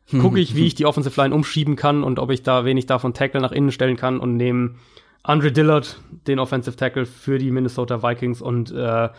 gucke 0.10 0.40
ich, 0.40 0.56
wie 0.56 0.65
ich 0.65 0.76
die 0.76 0.86
Offensive 0.86 1.19
Line 1.22 1.36
umschieben 1.36 1.76
kann 1.76 2.03
und 2.03 2.19
ob 2.19 2.32
ich 2.32 2.44
da 2.44 2.65
wenig 2.65 2.86
davon 2.86 3.14
Tackle 3.14 3.41
nach 3.41 3.52
innen 3.52 3.72
stellen 3.72 3.98
kann 3.98 4.19
und 4.19 4.38
nehme 4.38 4.76
Andre 5.24 5.52
Dillard, 5.52 5.99
den 6.26 6.40
Offensive 6.40 6.78
Tackle 6.78 7.06
für 7.06 7.38
die 7.38 7.52
Minnesota 7.52 8.02
Vikings 8.02 8.41
und 8.41 8.72
äh, 8.72 9.10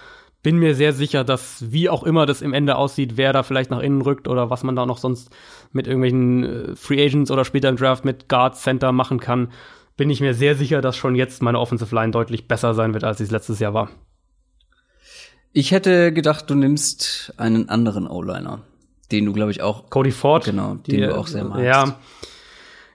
bin 0.43 0.59
mir 0.59 0.74
sehr 0.74 0.93
sicher, 0.93 1.24
dass 1.24 1.73
wie 1.73 1.89
auch 1.89 2.02
immer 2.05 2.27
das 2.27 2.43
im 2.43 2.55
Ende 2.55 2.77
aussieht, 2.77 3.16
wer 3.16 3.32
da 3.32 3.43
vielleicht 3.43 3.70
nach 3.70 3.81
innen 3.81 4.02
rückt 4.02 4.28
oder 4.28 4.51
was 4.51 4.62
man 4.62 4.77
da 4.77 4.86
noch 4.86 4.98
sonst 4.98 5.31
mit 5.73 5.86
irgendwelchen 5.86 6.44
äh, 6.44 6.77
Free 6.77 7.05
Agents 7.05 7.31
oder 7.31 7.44
später 7.44 7.69
im 7.69 7.77
Draft 7.77 8.05
mit 8.05 8.28
Guard 8.28 8.56
Center 8.56 8.93
machen 8.93 9.20
kann, 9.20 9.51
bin 9.97 10.10
ich 10.10 10.20
mir 10.20 10.35
sehr 10.35 10.55
sicher, 10.55 10.81
dass 10.81 10.97
schon 10.97 11.16
jetzt 11.16 11.43
meine 11.43 11.59
Offensive 11.59 11.94
Line 11.94 12.12
deutlich 12.12 12.47
besser 12.47 12.73
sein 12.74 12.94
wird, 12.94 13.05
als 13.05 13.19
sie 13.19 13.24
es 13.24 13.31
letztes 13.31 13.59
Jahr 13.59 13.74
war. 13.74 13.90
Ich 15.52 15.73
hätte 15.73 16.12
gedacht, 16.12 16.48
du 16.51 16.55
nimmst 16.55 17.35
einen 17.36 17.69
anderen 17.69 18.06
O-Liner, 18.06 18.60
den 19.10 19.24
du, 19.24 19.32
glaube 19.32 19.51
ich, 19.51 19.60
auch 19.60 19.90
Cody 19.90 20.12
Ford, 20.12 20.44
Genau, 20.44 20.77
den 20.77 21.01
du 21.01 21.16
auch 21.16 21.27
sehr 21.27 21.44
magst. 21.44 21.65
Ja, 21.65 21.98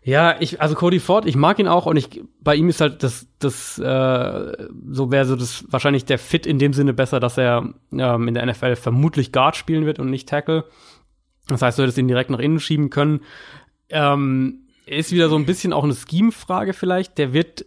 ja, 0.04 0.36
ich 0.40 0.60
also 0.62 0.76
Cody 0.76 1.00
Ford, 1.00 1.26
ich 1.26 1.36
mag 1.36 1.60
ihn 1.60 1.68
auch 1.68 1.86
und 1.86 1.96
ich 1.96 2.22
bei 2.42 2.56
ihm 2.56 2.68
ist 2.68 2.82
halt 2.82 3.04
das 3.04 3.28
das 3.40 3.80
äh, 3.80 4.68
so 4.92 5.12
wäre 5.12 5.26
so 5.26 5.36
das 5.36 5.66
wahrscheinlich 5.70 6.04
der 6.04 6.20
Fit 6.20 6.46
in 6.46 6.60
dem 6.60 6.74
Sinne 6.74 6.94
besser, 6.94 7.20
dass 7.20 7.38
er 7.38 7.74
ähm, 7.92 8.28
in 8.28 8.34
der 8.34 8.46
NFL 8.46 8.76
vermutlich 8.76 9.32
Guard 9.32 9.56
spielen 9.56 9.86
wird 9.86 10.00
und 10.00 10.10
nicht 10.10 10.28
Tackle. 10.28 10.66
Das 11.48 11.62
heißt, 11.62 11.78
du 11.78 11.84
hättest 11.84 11.98
ihn 11.98 12.08
direkt 12.08 12.30
nach 12.30 12.40
innen 12.40 12.60
schieben 12.60 12.90
können. 12.90 13.22
Ähm, 13.90 14.64
ist 14.86 15.12
wieder 15.14 15.30
so 15.30 15.36
ein 15.36 15.46
bisschen 15.46 15.72
auch 15.72 15.84
eine 15.84 15.96
Scheme-Frage 15.96 16.74
vielleicht. 16.74 17.18
Der 17.18 17.32
wird 17.32 17.66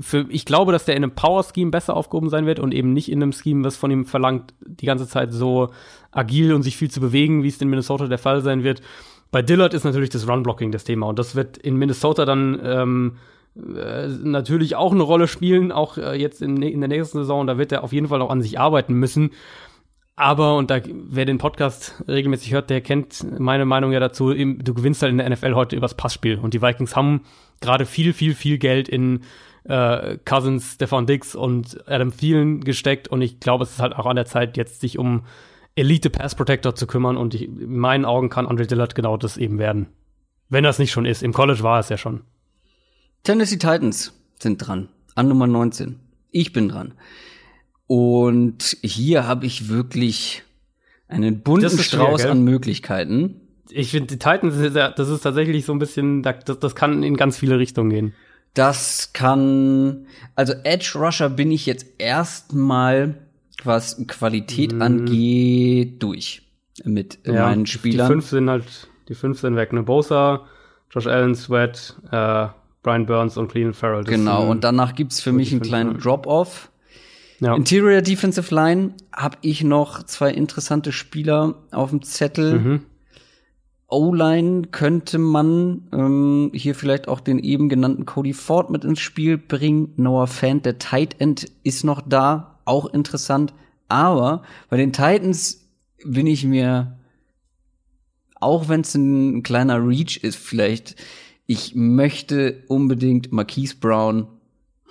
für, 0.00 0.26
ich 0.28 0.44
glaube, 0.44 0.72
dass 0.72 0.84
der 0.84 0.96
in 0.96 1.04
einem 1.04 1.14
Power-Scheme 1.14 1.70
besser 1.70 1.96
aufgehoben 1.96 2.30
sein 2.30 2.46
wird 2.46 2.58
und 2.60 2.74
eben 2.74 2.92
nicht 2.92 3.10
in 3.10 3.22
einem 3.22 3.32
Scheme, 3.32 3.64
was 3.64 3.76
von 3.76 3.90
ihm 3.90 4.06
verlangt, 4.06 4.54
die 4.60 4.86
ganze 4.86 5.06
Zeit 5.06 5.32
so 5.32 5.70
agil 6.10 6.52
und 6.52 6.62
sich 6.62 6.76
viel 6.76 6.90
zu 6.90 7.00
bewegen, 7.00 7.42
wie 7.42 7.48
es 7.48 7.60
in 7.60 7.68
Minnesota 7.68 8.06
der 8.06 8.18
Fall 8.18 8.42
sein 8.42 8.64
wird. 8.64 8.82
Bei 9.30 9.42
Dillard 9.42 9.74
ist 9.74 9.84
natürlich 9.84 10.10
das 10.10 10.28
Run-Blocking 10.28 10.72
das 10.72 10.84
Thema 10.84 11.06
und 11.06 11.18
das 11.18 11.34
wird 11.34 11.58
in 11.58 11.76
Minnesota 11.76 12.24
dann 12.24 12.60
ähm, 12.62 13.16
äh, 13.56 14.08
natürlich 14.08 14.76
auch 14.76 14.92
eine 14.92 15.02
Rolle 15.02 15.28
spielen, 15.28 15.72
auch 15.72 15.98
äh, 15.98 16.14
jetzt 16.14 16.42
in, 16.42 16.62
in 16.62 16.80
der 16.80 16.88
nächsten 16.88 17.18
Saison. 17.18 17.46
Da 17.46 17.58
wird 17.58 17.72
er 17.72 17.84
auf 17.84 17.92
jeden 17.92 18.08
Fall 18.08 18.22
auch 18.22 18.30
an 18.30 18.42
sich 18.42 18.58
arbeiten 18.58 18.94
müssen. 18.94 19.30
Aber, 20.16 20.56
und 20.56 20.70
da, 20.70 20.80
wer 20.84 21.26
den 21.26 21.38
Podcast 21.38 22.02
regelmäßig 22.08 22.52
hört, 22.52 22.70
der 22.70 22.80
kennt 22.80 23.24
meine 23.38 23.64
Meinung 23.64 23.92
ja 23.92 24.00
dazu, 24.00 24.34
du 24.34 24.74
gewinnst 24.74 25.02
halt 25.02 25.12
in 25.12 25.18
der 25.18 25.30
NFL 25.30 25.54
heute 25.54 25.76
übers 25.76 25.94
Passspiel. 25.94 26.38
Und 26.38 26.54
die 26.54 26.62
Vikings 26.62 26.96
haben 26.96 27.22
gerade 27.60 27.86
viel, 27.86 28.12
viel, 28.12 28.34
viel 28.34 28.58
Geld 28.58 28.88
in 28.88 29.20
äh, 29.64 30.18
Cousins, 30.24 30.74
Stefan 30.74 31.06
Dix 31.06 31.36
und 31.36 31.78
Adam 31.86 32.16
Thielen 32.16 32.64
gesteckt. 32.64 33.06
Und 33.06 33.22
ich 33.22 33.38
glaube, 33.38 33.62
es 33.62 33.70
ist 33.70 33.80
halt 33.80 33.94
auch 33.94 34.06
an 34.06 34.16
der 34.16 34.26
Zeit, 34.26 34.56
jetzt 34.56 34.80
sich 34.80 34.98
um 34.98 35.22
Elite 35.78 36.10
Pass 36.10 36.34
Protector 36.34 36.74
zu 36.74 36.86
kümmern. 36.86 37.16
Und 37.16 37.34
ich, 37.34 37.44
in 37.44 37.78
meinen 37.78 38.04
Augen 38.04 38.28
kann 38.28 38.46
Andre 38.46 38.66
Dillard 38.66 38.94
genau 38.94 39.16
das 39.16 39.36
eben 39.36 39.58
werden. 39.58 39.86
Wenn 40.48 40.64
das 40.64 40.78
nicht 40.78 40.92
schon 40.92 41.06
ist. 41.06 41.22
Im 41.22 41.32
College 41.32 41.62
war 41.62 41.78
es 41.80 41.88
ja 41.88 41.96
schon. 41.98 42.22
Tennessee 43.24 43.56
Titans 43.56 44.12
sind 44.38 44.58
dran. 44.58 44.88
An 45.14 45.28
Nummer 45.28 45.46
19. 45.46 45.98
Ich 46.30 46.52
bin 46.52 46.68
dran. 46.68 46.94
Und 47.86 48.76
hier 48.82 49.26
habe 49.26 49.46
ich 49.46 49.68
wirklich 49.68 50.42
einen 51.08 51.40
bunten 51.40 51.78
Strauß 51.78 52.26
an 52.26 52.42
Möglichkeiten. 52.42 53.40
Ich 53.70 53.90
finde, 53.90 54.08
die 54.08 54.18
Titans, 54.18 54.54
das 54.72 55.08
ist 55.08 55.22
tatsächlich 55.22 55.64
so 55.64 55.72
ein 55.72 55.78
bisschen, 55.78 56.22
das, 56.22 56.44
das 56.60 56.74
kann 56.74 57.02
in 57.02 57.16
ganz 57.16 57.38
viele 57.38 57.58
Richtungen 57.58 57.90
gehen. 57.90 58.14
Das 58.54 59.12
kann, 59.12 60.06
also 60.34 60.54
Edge 60.64 60.92
Rusher 60.96 61.30
bin 61.30 61.50
ich 61.50 61.66
jetzt 61.66 61.86
erstmal, 61.98 63.14
was 63.64 64.02
Qualität 64.06 64.72
mm. 64.72 64.82
angeht, 64.82 66.02
durch 66.02 66.42
mit 66.84 67.18
ja, 67.26 67.46
meinen 67.46 67.66
Spielern. 67.66 68.06
Die 68.06 68.12
fünf 68.12 68.28
sind 68.28 68.50
halt, 68.50 68.88
die 69.08 69.14
fünf 69.14 69.40
sind 69.40 69.56
weg, 69.56 69.72
ne? 69.72 69.82
Bosa, 69.82 70.46
Josh 70.90 71.06
Allen, 71.06 71.34
Sweat, 71.34 71.96
äh, 72.10 72.48
Brian 72.82 73.06
Burns 73.06 73.36
und 73.36 73.48
Cleveland 73.48 73.76
Farrell. 73.76 74.04
Das 74.04 74.14
genau, 74.14 74.48
und 74.48 74.64
danach 74.64 74.94
gibt's 74.94 75.20
für 75.20 75.32
mich 75.32 75.52
einen 75.52 75.60
kleinen 75.60 75.98
Drop-Off. 75.98 76.70
Ja. 77.40 77.54
Interior 77.54 78.02
Defensive 78.02 78.52
Line 78.54 78.94
habe 79.12 79.38
ich 79.42 79.62
noch 79.62 80.02
zwei 80.04 80.30
interessante 80.30 80.92
Spieler 80.92 81.54
auf 81.70 81.90
dem 81.90 82.02
Zettel. 82.02 82.58
Mhm. 82.58 82.80
O-Line 83.90 84.68
könnte 84.70 85.18
man 85.18 85.88
ähm, 85.92 86.50
hier 86.52 86.74
vielleicht 86.74 87.08
auch 87.08 87.20
den 87.20 87.38
eben 87.38 87.68
genannten 87.68 88.04
Cody 88.04 88.34
Ford 88.34 88.70
mit 88.70 88.84
ins 88.84 89.00
Spiel 89.00 89.38
bringen. 89.38 89.94
Noah 89.96 90.26
Fant, 90.26 90.66
der 90.66 90.78
Tight 90.78 91.16
End, 91.20 91.50
ist 91.62 91.84
noch 91.84 92.02
da, 92.06 92.57
auch 92.68 92.86
interessant. 92.92 93.54
Aber 93.88 94.42
bei 94.68 94.76
den 94.76 94.92
Titans 94.92 95.68
bin 96.04 96.26
ich 96.26 96.44
mir, 96.44 96.98
auch 98.34 98.68
wenn 98.68 98.82
es 98.82 98.94
ein 98.94 99.42
kleiner 99.42 99.84
Reach 99.84 100.18
ist, 100.18 100.36
vielleicht, 100.36 100.96
ich 101.46 101.74
möchte 101.74 102.62
unbedingt 102.68 103.32
Marquise 103.32 103.76
Brown 103.80 104.26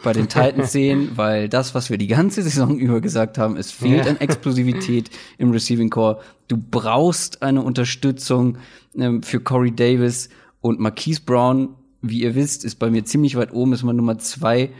bei 0.04 0.14
den 0.14 0.28
Titans 0.28 0.72
sehen, 0.74 1.12
weil 1.16 1.50
das, 1.50 1.74
was 1.76 1.90
wir 1.90 1.98
die 1.98 2.08
ganze 2.08 2.42
Saison 2.42 2.78
über 2.78 3.02
gesagt 3.02 3.38
haben, 3.38 3.58
es 3.58 3.72
fehlt 3.72 4.06
ja. 4.06 4.12
an 4.12 4.18
Explosivität 4.18 5.10
im 5.38 5.52
Receiving 5.52 5.90
Core. 5.90 6.20
Du 6.48 6.58
brauchst 6.58 7.42
eine 7.42 7.62
Unterstützung 7.62 8.58
ähm, 8.96 9.24
für 9.24 9.40
Corey 9.40 9.76
Davis 9.76 10.30
und 10.62 10.80
Marquise 10.80 11.22
Brown, 11.26 11.70
wie 12.02 12.22
ihr 12.22 12.36
wisst, 12.36 12.64
ist 12.64 12.76
bei 12.76 12.90
mir 12.90 13.06
ziemlich 13.06 13.36
weit 13.36 13.54
oben, 13.54 13.74
ist 13.74 13.84
mal 13.84 13.94
Nummer 13.94 14.18
zwei. 14.18 14.72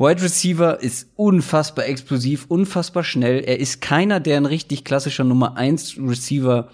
Wide 0.00 0.22
Receiver 0.22 0.80
ist 0.80 1.10
unfassbar 1.16 1.84
explosiv, 1.84 2.46
unfassbar 2.48 3.04
schnell. 3.04 3.40
Er 3.40 3.60
ist 3.60 3.82
keiner, 3.82 4.18
der 4.18 4.38
ein 4.38 4.46
richtig 4.46 4.82
klassischer 4.82 5.24
Nummer 5.24 5.58
eins 5.58 5.98
Receiver 5.98 6.70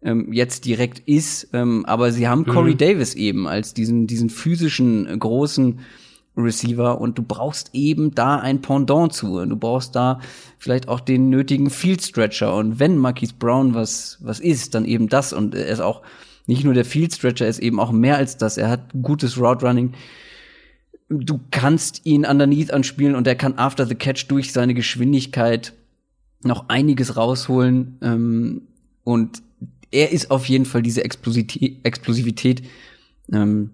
ähm, 0.00 0.32
jetzt 0.32 0.64
direkt 0.64 1.00
ist, 1.00 1.48
ähm, 1.52 1.84
aber 1.84 2.12
sie 2.12 2.28
haben 2.28 2.46
Corey 2.46 2.72
mhm. 2.72 2.78
Davis 2.78 3.14
eben 3.14 3.46
als 3.46 3.74
diesen, 3.74 4.06
diesen 4.06 4.30
physischen, 4.30 5.18
großen 5.18 5.80
Receiver 6.34 6.98
und 6.98 7.18
du 7.18 7.22
brauchst 7.22 7.74
eben 7.74 8.14
da 8.14 8.36
ein 8.36 8.62
Pendant 8.62 9.12
zu. 9.12 9.44
Du 9.44 9.56
brauchst 9.56 9.94
da 9.94 10.20
vielleicht 10.58 10.88
auch 10.88 11.00
den 11.00 11.28
nötigen 11.28 11.68
Field 11.68 12.00
Stretcher 12.00 12.54
und 12.54 12.80
wenn 12.80 12.96
Marquise 12.96 13.34
Brown 13.38 13.74
was, 13.74 14.16
was 14.22 14.40
ist, 14.40 14.74
dann 14.74 14.86
eben 14.86 15.10
das 15.10 15.34
und 15.34 15.54
er 15.54 15.66
ist 15.66 15.80
auch 15.80 16.00
nicht 16.46 16.64
nur 16.64 16.72
der 16.72 16.86
Field 16.86 17.12
Stretcher, 17.12 17.44
er 17.44 17.50
ist 17.50 17.58
eben 17.58 17.78
auch 17.78 17.92
mehr 17.92 18.16
als 18.16 18.38
das. 18.38 18.56
Er 18.56 18.70
hat 18.70 18.94
gutes 19.02 19.36
Route 19.36 19.66
Running. 19.66 19.92
Du 21.12 21.40
kannst 21.50 22.02
ihn 22.04 22.24
underneath 22.24 22.72
anspielen 22.72 23.14
und 23.14 23.26
er 23.26 23.34
kann 23.34 23.58
after 23.58 23.86
the 23.86 23.94
catch 23.94 24.26
durch 24.28 24.52
seine 24.52 24.74
Geschwindigkeit 24.74 25.74
noch 26.42 26.68
einiges 26.68 27.16
rausholen 27.16 27.98
ähm, 28.02 28.62
und 29.04 29.42
er 29.90 30.10
ist 30.10 30.30
auf 30.30 30.46
jeden 30.46 30.64
Fall 30.64 30.82
diese 30.82 31.04
Explosivität, 31.04 31.78
Explosivität 31.84 32.62
ähm, 33.32 33.70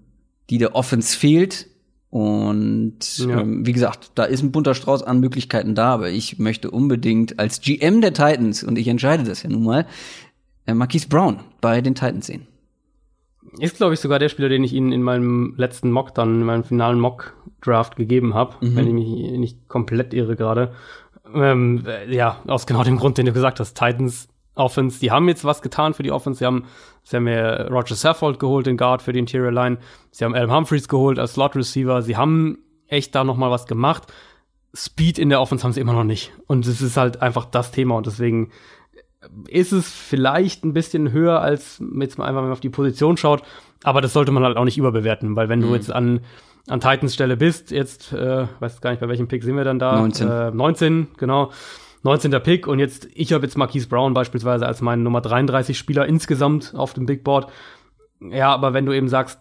die 0.50 0.58
der 0.58 0.74
Offense 0.74 1.16
fehlt 1.16 1.68
und 2.10 3.18
ja. 3.18 3.40
ähm, 3.40 3.66
wie 3.66 3.72
gesagt, 3.72 4.12
da 4.14 4.24
ist 4.24 4.42
ein 4.42 4.50
bunter 4.50 4.74
Strauß 4.74 5.02
an 5.02 5.20
Möglichkeiten 5.20 5.74
da, 5.74 5.92
aber 5.92 6.10
ich 6.10 6.38
möchte 6.38 6.70
unbedingt 6.70 7.38
als 7.38 7.60
GM 7.60 8.00
der 8.00 8.14
Titans, 8.14 8.64
und 8.64 8.78
ich 8.78 8.88
entscheide 8.88 9.24
das 9.24 9.42
ja 9.42 9.50
nun 9.50 9.64
mal, 9.64 9.86
äh, 10.66 10.74
Marquise 10.74 11.08
Brown 11.08 11.40
bei 11.60 11.80
den 11.82 11.94
Titans 11.94 12.26
sehen. 12.26 12.46
Ist, 13.58 13.76
glaube 13.76 13.94
ich, 13.94 14.00
sogar 14.00 14.18
der 14.18 14.28
Spieler, 14.28 14.48
den 14.48 14.64
ich 14.64 14.72
Ihnen 14.72 14.92
in 14.92 15.02
meinem 15.02 15.54
letzten 15.56 15.90
Mock 15.90 16.14
dann, 16.14 16.40
in 16.40 16.46
meinem 16.46 16.64
finalen 16.64 17.00
Mock-Draft 17.00 17.96
gegeben 17.96 18.34
habe, 18.34 18.56
mhm. 18.60 18.76
wenn 18.76 18.86
ich 18.86 18.92
mich 18.92 19.38
nicht 19.38 19.68
komplett 19.68 20.12
irre 20.12 20.36
gerade. 20.36 20.72
Ähm, 21.34 21.84
ja, 22.08 22.40
aus 22.46 22.66
genau 22.66 22.84
dem 22.84 22.98
Grund, 22.98 23.18
den 23.18 23.26
du 23.26 23.32
gesagt 23.32 23.60
hast. 23.60 23.74
Titans 23.74 24.28
Offense, 24.54 24.98
die 25.00 25.10
haben 25.10 25.28
jetzt 25.28 25.44
was 25.44 25.62
getan 25.62 25.94
für 25.94 26.02
die 26.02 26.10
Offense. 26.10 26.40
Sie 26.40 26.46
haben, 26.46 26.64
sie 27.02 27.16
haben 27.16 27.28
ja 27.28 27.68
Roger 27.68 27.94
Saffold 27.94 28.38
geholt, 28.38 28.66
den 28.66 28.76
Guard 28.76 29.02
für 29.02 29.12
die 29.12 29.20
Interior 29.20 29.52
Line. 29.52 29.78
Sie 30.10 30.24
haben 30.24 30.34
Adam 30.34 30.52
Humphreys 30.52 30.88
geholt 30.88 31.18
als 31.18 31.34
Slot 31.34 31.54
Receiver. 31.56 32.02
Sie 32.02 32.16
haben 32.16 32.58
echt 32.88 33.14
da 33.14 33.24
noch 33.24 33.36
mal 33.36 33.50
was 33.50 33.66
gemacht. 33.66 34.12
Speed 34.74 35.18
in 35.18 35.28
der 35.28 35.40
Offense 35.40 35.64
haben 35.64 35.72
sie 35.72 35.80
immer 35.80 35.92
noch 35.92 36.04
nicht. 36.04 36.32
Und 36.46 36.66
es 36.66 36.80
ist 36.80 36.96
halt 36.96 37.22
einfach 37.22 37.44
das 37.44 37.70
Thema. 37.70 37.96
Und 37.96 38.06
deswegen 38.06 38.50
ist 39.48 39.72
es 39.72 39.90
vielleicht 39.90 40.64
ein 40.64 40.72
bisschen 40.72 41.12
höher, 41.12 41.40
als 41.40 41.82
jetzt 42.00 42.18
mal 42.18 42.26
einfach, 42.26 42.38
wenn 42.38 42.48
man 42.48 42.52
auf 42.52 42.60
die 42.60 42.70
Position 42.70 43.16
schaut. 43.16 43.42
Aber 43.82 44.00
das 44.00 44.12
sollte 44.12 44.32
man 44.32 44.44
halt 44.44 44.56
auch 44.56 44.64
nicht 44.64 44.78
überbewerten, 44.78 45.36
weil 45.36 45.48
wenn 45.48 45.60
mhm. 45.60 45.64
du 45.64 45.74
jetzt 45.74 45.92
an, 45.92 46.20
an 46.68 46.80
Titans 46.80 47.14
Stelle 47.14 47.36
bist, 47.36 47.70
jetzt, 47.70 48.12
äh, 48.12 48.46
weiß 48.60 48.80
gar 48.80 48.90
nicht, 48.90 49.00
bei 49.00 49.08
welchem 49.08 49.28
Pick 49.28 49.42
sind 49.42 49.56
wir 49.56 49.64
dann 49.64 49.78
da? 49.78 49.98
19. 49.98 50.28
Äh, 50.28 50.50
19, 50.52 51.08
genau 51.16 51.50
19. 52.02 52.30
Pick 52.42 52.66
und 52.66 52.78
jetzt, 52.78 53.08
ich 53.14 53.32
habe 53.32 53.44
jetzt 53.44 53.56
Marquise 53.58 53.88
Brown 53.88 54.14
beispielsweise 54.14 54.66
als 54.66 54.80
meinen 54.80 55.02
Nummer 55.02 55.20
33 55.20 55.76
Spieler 55.76 56.06
insgesamt 56.06 56.74
auf 56.74 56.94
dem 56.94 57.06
Big 57.06 57.24
Board. 57.24 57.50
Ja, 58.20 58.52
aber 58.52 58.72
wenn 58.72 58.86
du 58.86 58.92
eben 58.92 59.08
sagst, 59.08 59.38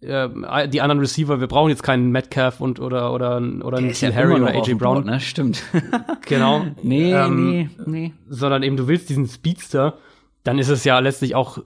äh, 0.00 0.68
die 0.68 0.80
anderen 0.80 1.00
Receiver, 1.00 1.40
wir 1.40 1.46
brauchen 1.46 1.70
jetzt 1.70 1.82
keinen 1.82 2.10
Metcalf 2.10 2.60
und 2.60 2.80
oder 2.80 3.12
oder 3.12 3.42
oder 3.62 3.78
einen 3.78 3.92
ja 3.92 4.12
Harry 4.14 4.40
oder 4.40 4.48
AJ 4.48 4.74
Brown, 4.74 4.94
Board, 4.94 5.06
ne? 5.06 5.20
Stimmt. 5.20 5.62
genau. 6.26 6.66
nee, 6.82 7.12
ähm, 7.12 7.50
nee, 7.50 7.70
nee. 7.86 8.12
Sondern 8.28 8.62
eben 8.62 8.76
du 8.76 8.86
willst 8.88 9.08
diesen 9.08 9.26
Speedster, 9.26 9.98
dann 10.44 10.58
ist 10.58 10.68
es 10.68 10.84
ja 10.84 10.98
letztlich 10.98 11.34
auch 11.34 11.58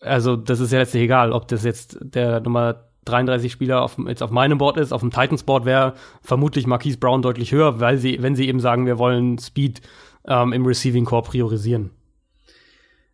also 0.00 0.36
das 0.36 0.60
ist 0.60 0.72
ja 0.72 0.78
letztlich 0.78 1.04
egal, 1.04 1.32
ob 1.32 1.48
das 1.48 1.64
jetzt 1.64 1.98
der 2.00 2.40
Nummer 2.40 2.84
33 3.06 3.52
Spieler 3.52 3.82
auf, 3.82 3.98
jetzt 4.06 4.22
auf 4.22 4.30
meinem 4.30 4.58
Board 4.58 4.76
ist. 4.76 4.92
Auf 4.92 5.00
dem 5.00 5.10
Titans 5.10 5.42
Board 5.42 5.64
wäre 5.64 5.94
vermutlich 6.22 6.66
Marquise 6.66 6.98
Brown 6.98 7.22
deutlich 7.22 7.52
höher, 7.52 7.80
weil 7.80 7.98
sie, 7.98 8.18
wenn 8.20 8.36
sie 8.36 8.48
eben 8.48 8.60
sagen, 8.60 8.86
wir 8.86 8.98
wollen 8.98 9.38
Speed 9.38 9.82
ähm, 10.26 10.52
im 10.52 10.64
Receiving 10.64 11.04
Core 11.04 11.22
priorisieren. 11.22 11.90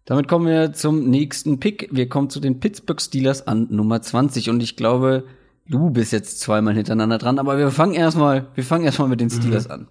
Damit 0.04 0.28
kommen 0.28 0.46
wir 0.46 0.72
zum 0.72 1.08
nächsten 1.08 1.60
Pick. 1.60 1.88
Wir 1.92 2.08
kommen 2.08 2.30
zu 2.30 2.40
den 2.40 2.60
Pittsburgh 2.60 3.00
Steelers 3.00 3.46
an 3.46 3.68
Nummer 3.70 4.02
20 4.02 4.50
und 4.50 4.62
ich 4.62 4.76
glaube, 4.76 5.24
du 5.68 5.90
bist 5.90 6.12
jetzt 6.12 6.40
zweimal 6.40 6.74
hintereinander 6.74 7.18
dran, 7.18 7.38
aber 7.38 7.58
wir 7.58 7.70
fangen 7.70 7.94
erstmal, 7.94 8.48
wir 8.54 8.64
fangen 8.64 8.84
erstmal 8.84 9.08
mit 9.08 9.20
den 9.20 9.30
Steelers 9.30 9.66
mhm. 9.66 9.72
an. 9.74 9.88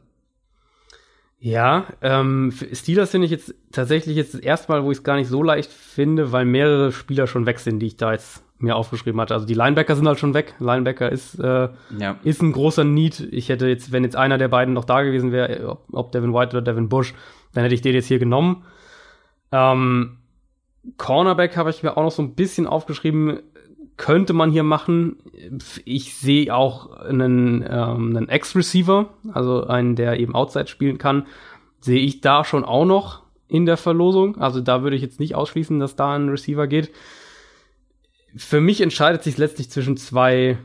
Ja, 1.42 1.86
ähm, 2.02 2.52
Steelers 2.74 3.12
finde 3.12 3.26
ich 3.26 3.32
jetzt 3.32 3.56
tatsächlich 3.72 4.18
jetzt 4.18 4.34
das 4.34 4.42
erste 4.42 4.72
Mal, 4.72 4.84
wo 4.84 4.92
ich 4.92 4.98
es 4.98 5.04
gar 5.04 5.16
nicht 5.16 5.30
so 5.30 5.42
leicht 5.42 5.72
finde, 5.72 6.34
weil 6.34 6.44
mehrere 6.44 6.92
Spieler 6.92 7.28
schon 7.28 7.46
weg 7.46 7.60
sind, 7.60 7.80
die 7.80 7.88
ich 7.88 7.96
da 7.96 8.12
jetzt 8.12 8.44
mir 8.58 8.76
aufgeschrieben 8.76 9.22
hatte. 9.22 9.34
Also 9.34 9.46
die 9.46 9.54
Linebacker 9.54 9.96
sind 9.96 10.06
halt 10.06 10.20
schon 10.20 10.34
weg. 10.34 10.54
Linebacker 10.60 11.10
ist, 11.10 11.40
äh, 11.40 11.70
ja. 11.98 12.18
ist 12.24 12.42
ein 12.42 12.52
großer 12.52 12.84
Need. 12.84 13.22
Ich 13.32 13.48
hätte 13.48 13.70
jetzt, 13.70 13.94
wenn 13.94 14.04
jetzt 14.04 14.18
einer 14.18 14.38
der 14.38 14.50
beiden 14.50 14.74
noch 14.74 14.84
da 14.84 15.02
gewesen 15.02 15.32
wäre, 15.32 15.70
ob, 15.70 15.86
ob 15.94 16.12
Devin 16.12 16.34
White 16.34 16.58
oder 16.58 16.62
Devin 16.62 16.90
Bush, 16.90 17.14
dann 17.54 17.64
hätte 17.64 17.76
ich 17.76 17.82
den 17.82 17.96
jetzt 17.96 18.08
hier 18.08 18.20
genommen. 18.20 18.66
Ähm, 19.52 20.18
Cornerback 20.98 21.58
habe 21.58 21.70
ich 21.70 21.84
mir 21.84 21.98
auch 21.98 22.04
noch 22.04 22.12
so 22.12 22.22
ein 22.22 22.36
bisschen 22.36 22.68
aufgeschrieben, 22.68 23.40
könnte 23.98 24.34
man 24.34 24.52
hier 24.52 24.64
machen. 24.64 25.18
Ich 25.86 26.16
sehe 26.16 26.56
auch 26.56 26.92
einen, 26.92 27.64
ähm, 27.70 28.16
einen 28.16 28.30
Ex-Receiver, 28.30 29.10
also 29.34 29.68
einen, 29.68 29.96
der 29.96 30.20
eben 30.20 30.36
Outside 30.36 30.68
spielen 30.68 30.98
kann, 30.98 31.28
sehe 31.82 32.00
ich 32.00 32.22
da 32.22 32.44
schon 32.44 32.64
auch 32.64 32.86
noch 32.86 33.24
in 33.48 33.66
der 33.66 33.78
Verlosung. 33.78 34.38
Also 34.38 34.62
da 34.62 34.84
würde 34.84 34.96
ich 34.96 35.02
jetzt 35.02 35.20
nicht 35.20 35.36
ausschließen, 35.36 35.80
dass 35.80 35.96
da 35.96 36.16
ein 36.16 36.30
Receiver 36.30 36.68
geht 36.68 36.92
für 38.36 38.62
mich 38.62 38.82
entscheidet 38.82 39.24
sich 39.24 39.38
letztlich 39.38 39.70
zwischen 39.70 39.98
zwei 39.98 40.58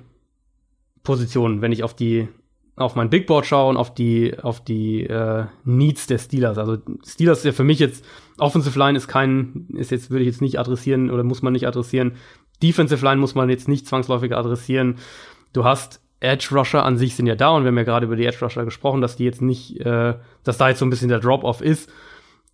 Positionen, 1.02 1.62
wenn 1.62 1.73
ich 1.73 1.82
auf 1.82 1.94
die 1.94 2.28
auf 2.77 2.97
mein 2.97 3.11
Big 3.11 3.27
Board 3.27 3.47
schaue 3.47 3.71
und 3.71 3.77
auf 3.77 3.95
die 3.95 4.37
auf 4.41 4.63
die 4.63 5.05
äh, 5.05 5.45
Needs 5.65 6.07
der 6.07 6.19
Steelers. 6.19 6.59
Also 6.59 6.79
Steelers 7.07 7.39
ist 7.39 7.45
ja 7.45 7.53
für 7.53 7.65
mich 7.65 7.79
jetzt 7.79 8.05
Offensive 8.39 8.79
Line 8.79 8.97
ist 8.99 9.07
kein 9.07 9.69
ist 9.75 9.91
jetzt 9.91 10.11
würde 10.11 10.23
ich 10.25 10.29
jetzt 10.29 10.43
nicht 10.43 10.59
adressieren 10.59 11.11
oder 11.11 11.23
muss 11.23 11.43
man 11.43 11.53
nicht 11.53 11.69
adressieren. 11.69 12.13
Defensive 12.63 13.05
Line 13.05 13.21
muss 13.21 13.35
man 13.35 13.49
jetzt 13.49 13.69
nicht 13.69 13.87
zwangsläufig 13.87 14.35
adressieren. 14.35 14.97
Du 15.53 15.65
hast 15.65 16.01
Edge 16.21 16.49
Rusher 16.53 16.85
an 16.85 16.97
sich 16.97 17.15
sind 17.15 17.27
ja 17.27 17.35
da 17.35 17.51
und 17.51 17.65
wir 17.65 17.69
haben 17.69 17.77
ja 17.77 17.85
gerade 17.85 18.07
über 18.07 18.17
die 18.17 18.25
Edge 18.25 18.39
Rusher 18.41 18.65
gesprochen, 18.65 19.01
dass 19.01 19.17
die 19.17 19.25
jetzt 19.25 19.43
nicht, 19.43 19.81
äh, 19.81 20.15
dass 20.43 20.59
da 20.59 20.69
jetzt 20.69 20.79
so 20.79 20.87
ein 20.87 20.91
bisschen 20.91 21.11
der 21.11 21.21
Drop-off 21.21 21.61
ist. 21.61 21.91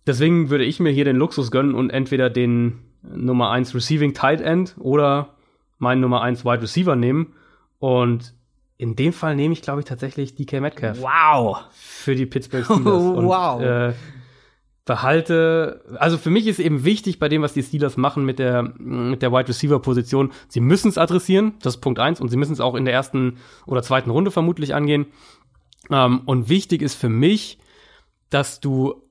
Deswegen 0.05 0.49
würde 0.49 0.65
ich 0.65 0.79
mir 0.79 0.91
hier 0.91 1.05
den 1.05 1.15
Luxus 1.15 1.51
gönnen 1.51 1.73
und 1.73 1.89
entweder 1.89 2.29
den 2.29 2.79
Nummer 3.01 3.51
1 3.51 3.73
Receiving 3.73 4.13
Tight 4.13 4.41
End 4.41 4.75
oder 4.79 5.35
meinen 5.77 6.01
Nummer 6.01 6.21
1 6.21 6.43
Wide 6.43 6.61
Receiver 6.61 6.95
nehmen. 6.95 7.33
Und 7.79 8.33
in 8.81 8.95
dem 8.95 9.13
Fall 9.13 9.35
nehme 9.35 9.53
ich, 9.53 9.61
glaube 9.61 9.81
ich, 9.81 9.85
tatsächlich 9.85 10.33
DK 10.33 10.59
Metcalf. 10.59 10.99
Wow. 10.99 11.65
Für 11.71 12.15
die 12.15 12.25
Pittsburgh 12.25 12.65
Steelers. 12.65 12.83
und, 12.85 13.27
wow. 13.27 13.61
Äh, 13.61 13.93
behalte, 14.85 15.83
also 15.99 16.17
für 16.17 16.31
mich 16.31 16.47
ist 16.47 16.59
eben 16.59 16.83
wichtig 16.83 17.19
bei 17.19 17.29
dem, 17.29 17.43
was 17.43 17.53
die 17.53 17.61
Steelers 17.61 17.95
machen 17.95 18.25
mit 18.25 18.39
der, 18.39 18.63
mit 18.79 19.21
der 19.21 19.31
Wide 19.31 19.49
Receiver 19.49 19.79
Position, 19.79 20.31
sie 20.47 20.61
müssen 20.61 20.89
es 20.89 20.97
adressieren, 20.97 21.53
das 21.61 21.75
ist 21.75 21.81
Punkt 21.81 21.99
eins, 21.99 22.19
und 22.19 22.29
sie 22.29 22.37
müssen 22.37 22.53
es 22.53 22.59
auch 22.59 22.73
in 22.73 22.85
der 22.85 22.95
ersten 22.95 23.37
oder 23.67 23.83
zweiten 23.83 24.09
Runde 24.09 24.31
vermutlich 24.31 24.73
angehen. 24.73 25.05
Ähm, 25.91 26.21
und 26.25 26.49
wichtig 26.49 26.81
ist 26.81 26.95
für 26.95 27.09
mich, 27.09 27.59
dass 28.31 28.61
du 28.61 29.03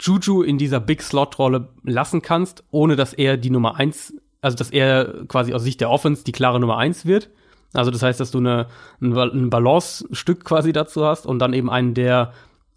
Juju 0.00 0.42
in 0.42 0.58
dieser 0.58 0.80
Big 0.80 1.00
Slot 1.00 1.38
Rolle 1.38 1.68
lassen 1.84 2.22
kannst, 2.22 2.64
ohne 2.72 2.96
dass 2.96 3.12
er 3.14 3.36
die 3.36 3.50
Nummer 3.50 3.76
eins, 3.76 4.14
also 4.40 4.56
dass 4.56 4.70
er 4.70 5.26
quasi 5.28 5.54
aus 5.54 5.62
Sicht 5.62 5.80
der 5.80 5.90
Offense 5.90 6.24
die 6.24 6.32
klare 6.32 6.58
Nummer 6.58 6.76
eins 6.76 7.06
wird. 7.06 7.30
Also 7.72 7.90
das 7.90 8.02
heißt, 8.02 8.20
dass 8.20 8.30
du 8.30 8.38
eine, 8.38 8.66
ein 9.00 9.50
Balance-Stück 9.50 10.44
quasi 10.44 10.72
dazu 10.72 11.04
hast 11.04 11.26
und 11.26 11.38
dann 11.38 11.52
eben 11.52 11.70
einen, 11.70 11.94
der 11.94 12.32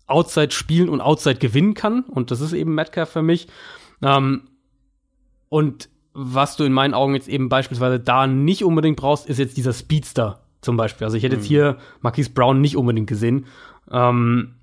Outside 0.08 0.52
spielen 0.52 0.90
und 0.90 1.02
Outside 1.02 1.40
gewinnen 1.40 1.74
kann. 1.74 2.02
Und 2.02 2.32
das 2.32 2.42
ist 2.42 2.54
eben 2.54 2.76
Metcalf 2.76 3.10
für 3.10 3.22
mich. 3.22 3.48
Ähm, 4.02 4.42
und 5.50 5.90
was 6.14 6.58
du 6.58 6.64
in 6.64 6.74
meinen 6.74 6.94
Augen 6.94 7.14
jetzt 7.14 7.28
eben 7.28 7.50
beispielsweise 7.50 8.00
da 8.00 8.28
nicht 8.28 8.64
unbedingt 8.64 8.98
brauchst, 8.98 9.28
ist 9.28 9.38
jetzt 9.38 9.58
dieser 9.58 9.74
Speedster 9.74 10.42
zum 10.62 10.76
Beispiel. 10.76 11.06
Also 11.06 11.18
ich 11.18 11.24
hätte 11.24 11.36
jetzt 11.36 11.46
mhm. 11.46 11.50
hier 11.50 11.78
Marquise 12.02 12.32
Brown 12.32 12.60
nicht 12.60 12.76
unbedingt 12.76 13.08
gesehen. 13.08 13.46
Ähm, 13.92 14.56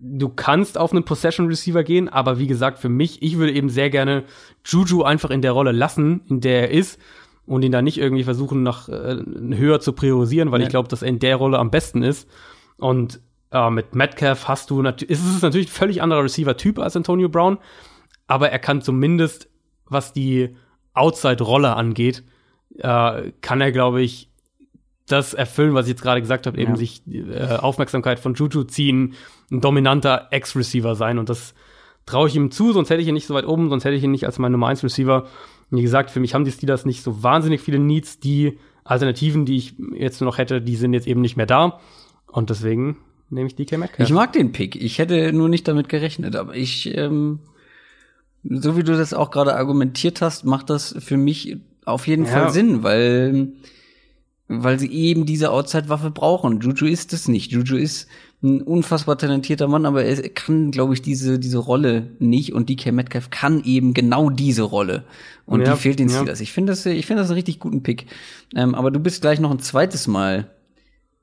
du 0.00 0.28
kannst 0.28 0.78
auf 0.78 0.92
einen 0.92 1.04
Possession 1.04 1.46
Receiver 1.46 1.82
gehen, 1.82 2.08
aber 2.08 2.38
wie 2.38 2.46
gesagt, 2.46 2.78
für 2.78 2.88
mich, 2.88 3.22
ich 3.22 3.38
würde 3.38 3.52
eben 3.52 3.68
sehr 3.70 3.90
gerne 3.90 4.24
Juju 4.64 5.02
einfach 5.02 5.30
in 5.30 5.42
der 5.42 5.52
Rolle 5.52 5.72
lassen, 5.72 6.20
in 6.28 6.40
der 6.40 6.62
er 6.62 6.70
ist 6.70 7.00
und 7.46 7.62
ihn 7.62 7.72
da 7.72 7.82
nicht 7.82 7.98
irgendwie 7.98 8.24
versuchen, 8.24 8.62
nach 8.62 8.88
äh, 8.88 9.16
höher 9.54 9.80
zu 9.80 9.92
priorisieren, 9.92 10.50
weil 10.50 10.60
ja. 10.60 10.66
ich 10.66 10.70
glaube, 10.70 10.88
dass 10.88 11.02
er 11.02 11.08
in 11.08 11.18
der 11.18 11.36
Rolle 11.36 11.58
am 11.58 11.70
besten 11.70 12.02
ist. 12.02 12.28
Und 12.76 13.20
äh, 13.52 13.70
mit 13.70 13.94
Metcalf 13.94 14.48
hast 14.48 14.70
du 14.70 14.82
natürlich, 14.82 15.10
ist 15.10 15.24
es 15.24 15.42
natürlich 15.42 15.68
ein 15.68 15.72
völlig 15.72 16.02
anderer 16.02 16.24
Receiver-Typ 16.24 16.78
als 16.78 16.96
Antonio 16.96 17.28
Brown, 17.28 17.58
aber 18.26 18.50
er 18.50 18.58
kann 18.58 18.82
zumindest, 18.82 19.48
was 19.86 20.12
die 20.12 20.56
Outside-Rolle 20.94 21.74
angeht, 21.74 22.24
äh, 22.78 23.32
kann 23.40 23.60
er, 23.60 23.72
glaube 23.72 24.02
ich, 24.02 24.30
das 25.06 25.34
erfüllen, 25.34 25.74
was 25.74 25.86
ich 25.86 25.90
jetzt 25.90 26.02
gerade 26.02 26.20
gesagt 26.20 26.48
habe, 26.48 26.58
eben 26.58 26.72
ja. 26.72 26.76
sich 26.76 27.02
äh, 27.06 27.56
Aufmerksamkeit 27.58 28.18
von 28.18 28.34
Juju 28.34 28.64
ziehen, 28.64 29.14
ein 29.52 29.60
dominanter 29.60 30.28
Ex-Receiver 30.32 30.96
sein 30.96 31.18
und 31.18 31.28
das 31.28 31.54
traue 32.06 32.28
ich 32.28 32.36
ihm 32.36 32.50
zu, 32.50 32.72
sonst 32.72 32.90
hätte 32.90 33.02
ich 33.02 33.08
ihn 33.08 33.14
nicht 33.14 33.26
so 33.26 33.34
weit 33.34 33.46
oben, 33.46 33.68
sonst 33.68 33.84
hätte 33.84 33.94
ich 33.94 34.02
ihn 34.02 34.10
nicht 34.10 34.26
als 34.26 34.38
mein 34.38 34.52
Nummer 34.52 34.68
1 34.68 34.82
Receiver. 34.82 35.26
Wie 35.70 35.82
gesagt, 35.82 36.10
für 36.10 36.20
mich 36.20 36.34
haben 36.34 36.44
die 36.44 36.52
Steelers 36.52 36.84
nicht 36.84 37.02
so 37.02 37.22
wahnsinnig 37.22 37.60
viele 37.60 37.78
Needs. 37.78 38.20
Die 38.20 38.58
Alternativen, 38.84 39.46
die 39.46 39.56
ich 39.56 39.74
jetzt 39.94 40.20
noch 40.20 40.38
hätte, 40.38 40.60
die 40.60 40.76
sind 40.76 40.92
jetzt 40.92 41.06
eben 41.06 41.20
nicht 41.20 41.36
mehr 41.36 41.46
da. 41.46 41.80
Und 42.26 42.50
deswegen 42.50 42.98
nehme 43.30 43.48
ich 43.48 43.56
DK 43.56 43.78
Metcalf. 43.78 44.08
Ich 44.08 44.14
mag 44.14 44.32
den 44.32 44.52
Pick. 44.52 44.76
Ich 44.76 44.98
hätte 44.98 45.32
nur 45.32 45.48
nicht 45.48 45.66
damit 45.66 45.88
gerechnet, 45.88 46.36
aber 46.36 46.54
ich, 46.54 46.96
ähm, 46.96 47.40
so 48.44 48.76
wie 48.76 48.84
du 48.84 48.96
das 48.96 49.12
auch 49.12 49.30
gerade 49.30 49.56
argumentiert 49.56 50.20
hast, 50.20 50.44
macht 50.44 50.70
das 50.70 50.94
für 50.98 51.16
mich 51.16 51.56
auf 51.84 52.06
jeden 52.06 52.26
ja. 52.26 52.30
Fall 52.30 52.50
Sinn, 52.50 52.82
weil, 52.82 53.52
weil 54.48 54.78
sie 54.78 54.92
eben 54.92 55.26
diese 55.26 55.50
Outside-Waffe 55.50 56.10
brauchen. 56.10 56.60
Juju 56.60 56.86
ist 56.86 57.12
es 57.12 57.26
nicht. 57.26 57.50
Juju 57.50 57.76
ist 57.76 58.08
ein 58.42 58.60
unfassbar 58.62 59.16
talentierter 59.16 59.66
Mann, 59.66 59.86
aber 59.86 60.04
er 60.04 60.28
kann, 60.28 60.70
glaube 60.70 60.94
ich, 60.94 61.02
diese, 61.02 61.38
diese 61.38 61.58
Rolle 61.58 62.10
nicht 62.18 62.52
und 62.52 62.68
DK 62.68 62.92
Metcalf 62.92 63.30
kann 63.30 63.64
eben 63.64 63.94
genau 63.94 64.30
diese 64.30 64.62
Rolle. 64.62 65.04
Und 65.46 65.62
ja, 65.62 65.72
die 65.72 65.80
fehlt 65.80 65.98
den 65.98 66.08
ja. 66.08 66.16
Steelers. 66.16 66.40
Ich 66.40 66.52
finde 66.52 66.72
das, 66.72 66.84
ich 66.84 67.06
finde 67.06 67.22
das 67.22 67.30
einen 67.30 67.36
richtig 67.36 67.60
guten 67.60 67.82
Pick. 67.82 68.06
Ähm, 68.54 68.74
aber 68.74 68.90
du 68.90 69.00
bist 69.00 69.22
gleich 69.22 69.40
noch 69.40 69.50
ein 69.50 69.58
zweites 69.58 70.06
Mal 70.06 70.50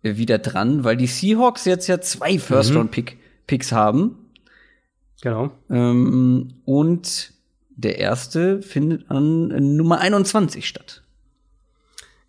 wieder 0.01 0.37
dran, 0.37 0.83
weil 0.83 0.97
die 0.97 1.07
Seahawks 1.07 1.65
jetzt 1.65 1.87
ja 1.87 2.01
zwei 2.01 2.37
First-Round-Picks 2.37 3.71
mhm. 3.71 3.75
haben. 3.75 4.17
Genau. 5.21 5.51
Ähm, 5.69 6.55
und 6.65 7.31
der 7.69 7.99
erste 7.99 8.61
findet 8.61 9.09
an 9.09 9.75
Nummer 9.77 9.99
21 9.99 10.67
statt. 10.67 11.03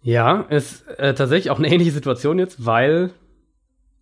Ja, 0.02 0.42
ist 0.42 0.86
äh, 0.98 1.14
tatsächlich 1.14 1.50
auch 1.50 1.58
eine 1.58 1.68
ähnliche 1.72 1.90
Situation 1.90 2.38
jetzt, 2.38 2.64
weil 2.64 3.12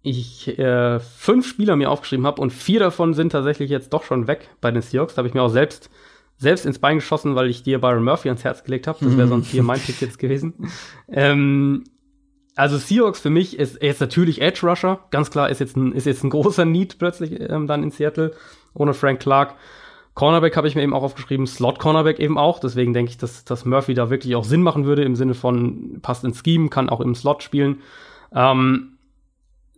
ich 0.02 0.58
äh, 0.58 0.98
fünf 1.00 1.46
Spieler 1.46 1.76
mir 1.76 1.90
aufgeschrieben 1.90 2.26
habe 2.26 2.40
und 2.40 2.52
vier 2.52 2.80
davon 2.80 3.14
sind 3.14 3.30
tatsächlich 3.30 3.70
jetzt 3.70 3.92
doch 3.92 4.02
schon 4.02 4.26
weg 4.26 4.50
bei 4.60 4.70
den 4.70 4.82
Seahawks. 4.82 5.14
Da 5.14 5.18
habe 5.18 5.28
ich 5.28 5.34
mir 5.34 5.42
auch 5.42 5.48
selbst 5.48 5.90
selbst 6.38 6.66
ins 6.66 6.80
Bein 6.80 6.96
geschossen, 6.96 7.36
weil 7.36 7.48
ich 7.48 7.62
dir 7.62 7.80
Byron 7.80 8.02
Murphy 8.02 8.28
ans 8.28 8.42
Herz 8.42 8.64
gelegt 8.64 8.88
habe. 8.88 8.98
Das 9.04 9.16
wäre 9.16 9.28
sonst 9.28 9.50
hier 9.52 9.62
mein 9.62 9.78
Pick 9.78 10.00
jetzt 10.00 10.18
gewesen. 10.18 10.54
Ähm, 11.08 11.84
also 12.56 12.76
Seahawks 12.78 13.20
für 13.20 13.30
mich 13.30 13.58
ist, 13.58 13.76
ist 13.76 14.00
natürlich 14.00 14.42
Edge 14.42 14.66
Rusher. 14.66 15.00
Ganz 15.10 15.30
klar 15.30 15.48
ist 15.50 15.60
jetzt 15.60 15.76
ein, 15.76 15.92
ist 15.92 16.04
jetzt 16.04 16.24
ein 16.24 16.30
großer 16.30 16.64
Need 16.64 16.98
plötzlich 16.98 17.40
ähm, 17.40 17.66
dann 17.66 17.84
in 17.84 17.92
Seattle 17.92 18.32
ohne 18.74 18.92
Frank 18.92 19.20
Clark. 19.20 19.54
Cornerback 20.14 20.56
habe 20.56 20.68
ich 20.68 20.74
mir 20.74 20.82
eben 20.82 20.92
auch 20.92 21.04
aufgeschrieben, 21.04 21.46
Slot 21.46 21.78
Cornerback 21.78 22.18
eben 22.18 22.36
auch. 22.36 22.58
Deswegen 22.58 22.92
denke 22.92 23.10
ich, 23.10 23.18
dass, 23.18 23.44
dass 23.44 23.64
Murphy 23.64 23.94
da 23.94 24.10
wirklich 24.10 24.34
auch 24.34 24.44
Sinn 24.44 24.62
machen 24.62 24.84
würde 24.84 25.04
im 25.04 25.16
Sinne 25.16 25.34
von 25.34 26.00
passt 26.02 26.24
ins 26.24 26.42
Scheme, 26.44 26.68
kann 26.68 26.90
auch 26.90 27.00
im 27.00 27.14
Slot 27.14 27.42
spielen. 27.42 27.80
Ähm, 28.34 28.91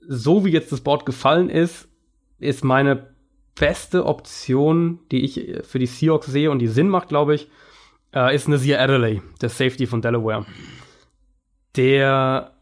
so 0.09 0.44
wie 0.44 0.51
jetzt 0.51 0.72
das 0.72 0.81
Board 0.81 1.06
gefallen 1.06 1.51
ist, 1.51 1.89
ist 2.39 2.64
meine 2.64 3.14
beste 3.55 4.06
Option, 4.06 5.01
die 5.10 5.24
ich 5.24 5.64
für 5.64 5.78
die 5.78 5.86
Seahawks 5.86 6.26
sehe 6.26 6.51
und 6.51 6.59
die 6.59 6.66
Sinn 6.66 6.89
macht, 6.89 7.09
glaube 7.09 7.35
ich, 7.35 7.48
äh, 8.14 8.35
ist 8.35 8.48
Nazir 8.48 8.81
Adelaide, 8.81 9.22
der 9.40 9.48
Safety 9.48 9.86
von 9.86 10.02
Delaware. 10.02 10.47
Der 11.76 12.52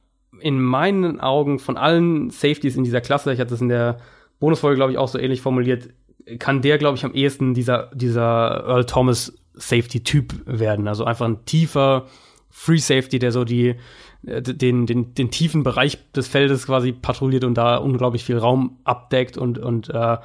in 0.40 0.60
meinen 0.60 1.20
Augen 1.20 1.58
von 1.58 1.76
allen 1.76 2.30
Safeties 2.30 2.76
in 2.76 2.84
dieser 2.84 3.00
Klasse, 3.00 3.32
ich 3.32 3.40
hatte 3.40 3.50
das 3.50 3.60
in 3.60 3.68
der 3.68 3.98
Bonusfolge, 4.40 4.76
glaube 4.76 4.92
ich, 4.92 4.98
auch 4.98 5.08
so 5.08 5.18
ähnlich 5.18 5.40
formuliert, 5.40 5.90
kann 6.38 6.62
der, 6.62 6.78
glaube 6.78 6.96
ich, 6.96 7.04
am 7.04 7.14
ehesten 7.14 7.54
dieser, 7.54 7.90
dieser 7.94 8.64
Earl 8.66 8.86
Thomas 8.86 9.38
Safety-Typ 9.54 10.34
werden. 10.46 10.88
Also 10.88 11.04
einfach 11.04 11.26
ein 11.26 11.44
tiefer 11.44 12.06
Free 12.48 12.78
Safety, 12.78 13.18
der 13.18 13.32
so 13.32 13.44
die, 13.44 13.68
äh, 13.68 13.76
den, 14.22 14.86
den, 14.86 15.14
den 15.14 15.30
tiefen 15.30 15.62
Bereich 15.62 15.98
des 16.12 16.28
Feldes 16.28 16.66
quasi 16.66 16.92
patrouilliert 16.92 17.44
und 17.44 17.54
da 17.54 17.76
unglaublich 17.76 18.24
viel 18.24 18.38
Raum 18.38 18.78
abdeckt 18.84 19.36
und, 19.36 19.58
und 19.58 19.90
äh, 19.90 20.18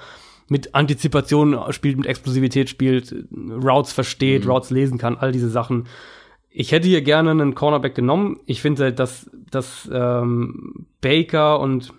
mit 0.50 0.76
Antizipation 0.76 1.60
spielt, 1.72 1.98
mit 1.98 2.06
Explosivität 2.06 2.70
spielt, 2.70 3.14
Routes 3.36 3.92
versteht, 3.92 4.46
mhm. 4.46 4.52
Routes 4.52 4.70
lesen 4.70 4.98
kann, 4.98 5.18
all 5.18 5.32
diese 5.32 5.50
Sachen. 5.50 5.88
Ich 6.50 6.72
hätte 6.72 6.88
hier 6.88 7.02
gerne 7.02 7.32
einen 7.32 7.56
Cornerback 7.56 7.96
genommen. 7.96 8.40
Ich 8.46 8.62
finde, 8.62 8.94
dass, 8.94 9.30
dass 9.52 9.90
ähm, 9.92 10.88
Baker 11.02 11.60
und 11.60 11.94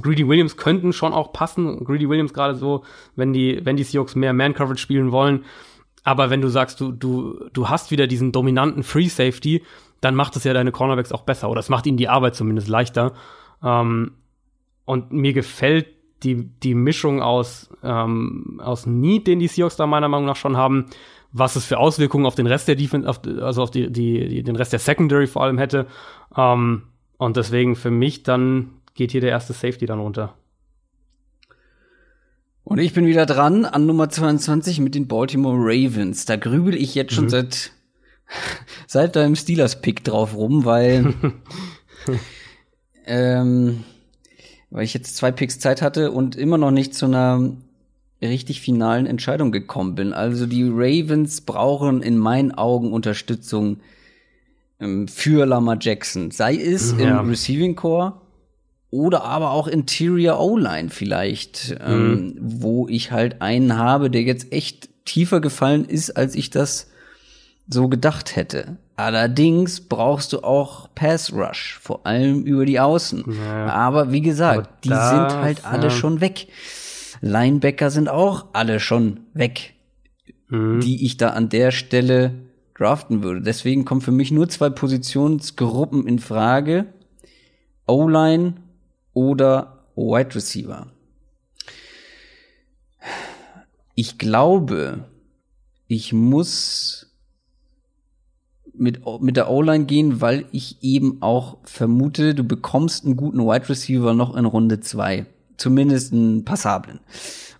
Greedy 0.00 0.26
Williams 0.26 0.56
könnten 0.56 0.92
schon 0.92 1.12
auch 1.12 1.32
passen. 1.32 1.84
Greedy 1.84 2.08
Williams 2.08 2.32
gerade 2.32 2.54
so, 2.54 2.84
wenn 3.16 3.32
die, 3.32 3.60
wenn 3.64 3.76
die 3.76 3.84
Seahawks 3.84 4.14
mehr 4.14 4.32
Man-Coverage 4.32 4.80
spielen 4.80 5.12
wollen. 5.12 5.44
Aber 6.02 6.30
wenn 6.30 6.40
du 6.40 6.48
sagst, 6.48 6.80
du, 6.80 6.92
du, 6.92 7.48
du 7.52 7.68
hast 7.68 7.90
wieder 7.90 8.06
diesen 8.06 8.32
dominanten 8.32 8.82
Free 8.82 9.08
Safety, 9.08 9.62
dann 10.04 10.14
macht 10.14 10.36
es 10.36 10.44
ja 10.44 10.52
deine 10.52 10.72
Cornerbacks 10.72 11.12
auch 11.12 11.22
besser. 11.22 11.50
Oder 11.50 11.60
es 11.60 11.68
macht 11.68 11.86
ihnen 11.86 11.96
die 11.96 12.08
Arbeit 12.08 12.34
zumindest 12.34 12.68
leichter. 12.68 13.14
Ähm, 13.62 14.12
und 14.84 15.12
mir 15.12 15.32
gefällt 15.32 15.86
die, 16.22 16.44
die 16.44 16.74
Mischung 16.74 17.22
aus, 17.22 17.70
ähm, 17.82 18.60
aus 18.62 18.86
Need, 18.86 19.26
den 19.26 19.38
die 19.38 19.48
Seahawks 19.48 19.76
da 19.76 19.86
meiner 19.86 20.08
Meinung 20.08 20.26
nach 20.26 20.36
schon 20.36 20.56
haben, 20.56 20.86
was 21.32 21.56
es 21.56 21.64
für 21.64 21.78
Auswirkungen 21.78 22.26
auf 22.26 22.34
den 22.34 22.46
Rest 22.46 22.68
der 22.68 22.76
Defense, 22.76 23.08
auf, 23.08 23.20
also 23.40 23.62
auf 23.62 23.70
die, 23.70 23.90
die, 23.90 24.28
die, 24.28 24.42
den 24.42 24.56
Rest 24.56 24.72
der 24.72 24.78
Secondary 24.78 25.26
vor 25.26 25.42
allem 25.42 25.58
hätte. 25.58 25.86
Ähm, 26.36 26.84
und 27.16 27.36
deswegen 27.36 27.76
für 27.76 27.90
mich 27.90 28.22
dann 28.22 28.70
geht 28.94 29.12
hier 29.12 29.20
der 29.20 29.30
erste 29.30 29.52
Safety 29.52 29.86
dann 29.86 29.98
runter. 29.98 30.34
Und 32.64 32.78
ich 32.78 32.94
bin 32.94 33.06
wieder 33.06 33.26
dran 33.26 33.66
an 33.66 33.84
Nummer 33.84 34.08
22 34.08 34.80
mit 34.80 34.94
den 34.94 35.06
Baltimore 35.06 35.56
Ravens. 35.58 36.24
Da 36.24 36.36
grübel 36.36 36.74
ich 36.74 36.94
jetzt 36.94 37.12
schon 37.12 37.24
mhm. 37.24 37.30
seit, 37.30 37.72
seit 38.86 39.16
deinem 39.16 39.36
Steelers-Pick 39.36 40.04
drauf 40.04 40.34
rum, 40.34 40.64
weil, 40.64 41.14
ähm, 43.06 43.84
weil 44.70 44.84
ich 44.84 44.94
jetzt 44.94 45.16
zwei 45.16 45.32
Picks 45.32 45.58
Zeit 45.58 45.82
hatte 45.82 46.10
und 46.10 46.36
immer 46.36 46.58
noch 46.58 46.70
nicht 46.70 46.94
zu 46.94 47.06
einer 47.06 47.50
richtig 48.22 48.60
finalen 48.60 49.06
Entscheidung 49.06 49.52
gekommen 49.52 49.94
bin. 49.94 50.12
Also 50.12 50.46
die 50.46 50.64
Ravens 50.64 51.42
brauchen 51.42 52.02
in 52.02 52.16
meinen 52.18 52.52
Augen 52.52 52.92
Unterstützung 52.92 53.78
ähm, 54.80 55.08
für 55.08 55.46
Lama 55.46 55.76
Jackson. 55.80 56.30
Sei 56.30 56.56
es 56.56 56.94
ja. 56.98 57.20
im 57.20 57.28
Receiving 57.28 57.76
Core 57.76 58.14
oder 58.90 59.24
aber 59.24 59.50
auch 59.50 59.66
Interior 59.66 60.40
O-Line 60.40 60.88
vielleicht, 60.90 61.76
ähm, 61.84 62.12
mhm. 62.12 62.34
wo 62.40 62.88
ich 62.88 63.10
halt 63.10 63.42
einen 63.42 63.76
habe, 63.76 64.10
der 64.10 64.22
jetzt 64.22 64.52
echt 64.52 64.88
tiefer 65.04 65.40
gefallen 65.40 65.84
ist, 65.84 66.10
als 66.16 66.34
ich 66.34 66.50
das 66.50 66.88
so 67.68 67.88
gedacht 67.88 68.36
hätte. 68.36 68.76
Allerdings 68.96 69.80
brauchst 69.80 70.32
du 70.32 70.44
auch 70.44 70.88
Pass 70.94 71.32
Rush, 71.32 71.78
vor 71.82 72.06
allem 72.06 72.44
über 72.44 72.64
die 72.64 72.78
Außen. 72.78 73.24
Ja. 73.44 73.66
Aber 73.68 74.12
wie 74.12 74.20
gesagt, 74.20 74.68
Aber 74.68 74.78
die 74.84 74.88
sind 74.88 75.42
halt 75.42 75.64
alle 75.64 75.84
ja. 75.84 75.90
schon 75.90 76.20
weg. 76.20 76.46
Linebacker 77.20 77.90
sind 77.90 78.08
auch 78.08 78.46
alle 78.52 78.78
schon 78.80 79.20
weg, 79.32 79.74
Mhm. 80.48 80.80
die 80.80 81.04
ich 81.06 81.16
da 81.16 81.30
an 81.30 81.48
der 81.48 81.70
Stelle 81.70 82.34
draften 82.76 83.22
würde. 83.22 83.40
Deswegen 83.40 83.84
kommen 83.84 84.00
für 84.02 84.12
mich 84.12 84.30
nur 84.30 84.48
zwei 84.48 84.68
Positionsgruppen 84.70 86.06
in 86.06 86.18
Frage. 86.18 86.86
O-Line 87.86 88.54
oder 89.12 89.84
Wide 89.96 90.34
Receiver. 90.34 90.88
Ich 93.94 94.18
glaube, 94.18 95.04
ich 95.86 96.12
muss 96.12 97.03
mit, 98.76 99.00
mit 99.20 99.36
der 99.36 99.50
O-Line 99.50 99.84
gehen, 99.84 100.20
weil 100.20 100.46
ich 100.52 100.78
eben 100.82 101.18
auch 101.20 101.58
vermute, 101.64 102.34
du 102.34 102.44
bekommst 102.44 103.04
einen 103.04 103.16
guten 103.16 103.38
Wide 103.40 103.68
Receiver 103.68 104.14
noch 104.14 104.36
in 104.36 104.44
Runde 104.44 104.80
zwei, 104.80 105.26
Zumindest 105.56 106.12
einen 106.12 106.44
passablen. 106.44 106.98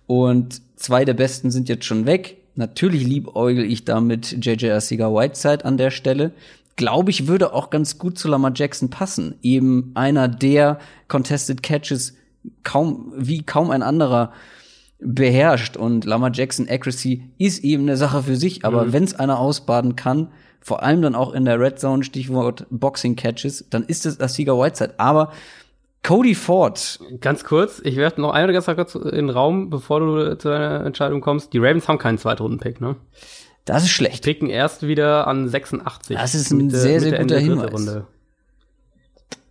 Und 0.05 0.61
zwei 0.75 1.05
der 1.05 1.13
besten 1.13 1.49
sind 1.49 1.69
jetzt 1.69 1.85
schon 1.85 2.05
weg. 2.05 2.37
Natürlich 2.55 3.05
liebäugel 3.05 3.65
ich 3.65 3.85
damit 3.85 4.45
JJ 4.45 4.71
Arcega 4.71 5.13
Whiteside 5.13 5.65
an 5.65 5.77
der 5.77 5.91
Stelle. 5.91 6.31
Glaube 6.75 7.11
ich, 7.11 7.27
würde 7.27 7.53
auch 7.53 7.69
ganz 7.69 7.97
gut 7.97 8.17
zu 8.17 8.27
Lamar 8.27 8.51
Jackson 8.53 8.89
passen. 8.89 9.35
Eben 9.41 9.91
einer 9.93 10.27
der 10.27 10.79
Contested 11.07 11.63
Catches 11.63 12.15
kaum, 12.63 13.13
wie 13.15 13.43
kaum 13.43 13.71
ein 13.71 13.81
anderer 13.81 14.33
beherrscht. 14.99 15.77
Und 15.77 16.05
Lamar 16.05 16.31
Jackson 16.33 16.67
Accuracy 16.69 17.23
ist 17.37 17.63
eben 17.63 17.83
eine 17.83 17.97
Sache 17.97 18.23
für 18.23 18.35
sich. 18.35 18.65
Aber 18.65 18.91
wenn 18.91 19.03
es 19.03 19.15
einer 19.15 19.39
ausbaden 19.39 19.95
kann, 19.95 20.29
vor 20.67 20.81
allem 20.81 21.03
dann 21.03 21.13
auch 21.13 21.33
in 21.33 21.45
der 21.45 21.59
Red 21.59 21.79
Zone, 21.79 22.03
Stichwort 22.03 22.65
Boxing 22.71 23.15
Catches, 23.15 23.65
dann 23.69 23.83
ist 23.83 24.07
es 24.07 24.19
Arcega 24.19 24.53
Whiteside. 24.53 24.95
Aber 24.97 25.31
Cody 26.01 26.33
Ford, 26.33 26.99
Ganz 27.21 27.43
kurz, 27.43 27.81
ich 27.83 27.97
werfe 27.97 28.19
noch 28.19 28.31
eine 28.31 28.51
ganz 28.51 28.65
kurz 28.65 28.95
in 28.95 29.11
den 29.11 29.29
Raum, 29.29 29.69
bevor 29.69 29.99
du 29.99 30.37
zu 30.39 30.49
deiner 30.49 30.83
Entscheidung 30.85 31.21
kommst. 31.21 31.53
Die 31.53 31.59
Ravens 31.59 31.87
haben 31.87 31.99
keinen 31.99 32.17
Zweitrunden-Pick, 32.17 32.81
ne? 32.81 32.95
das 33.65 33.83
ist 33.83 33.89
schlecht. 33.91 34.23
Picken 34.23 34.47
erst 34.49 34.87
wieder 34.87 35.27
an 35.27 35.47
86. 35.47 36.15
Das 36.17 36.33
ist 36.35 36.51
ein 36.51 36.57
Mitte- 36.57 36.77
sehr, 36.77 36.99
sehr 36.99 37.11
guter 37.11 37.21
Ende 37.21 37.39
Hinweis. 37.39 37.71
Runde. 37.73 38.07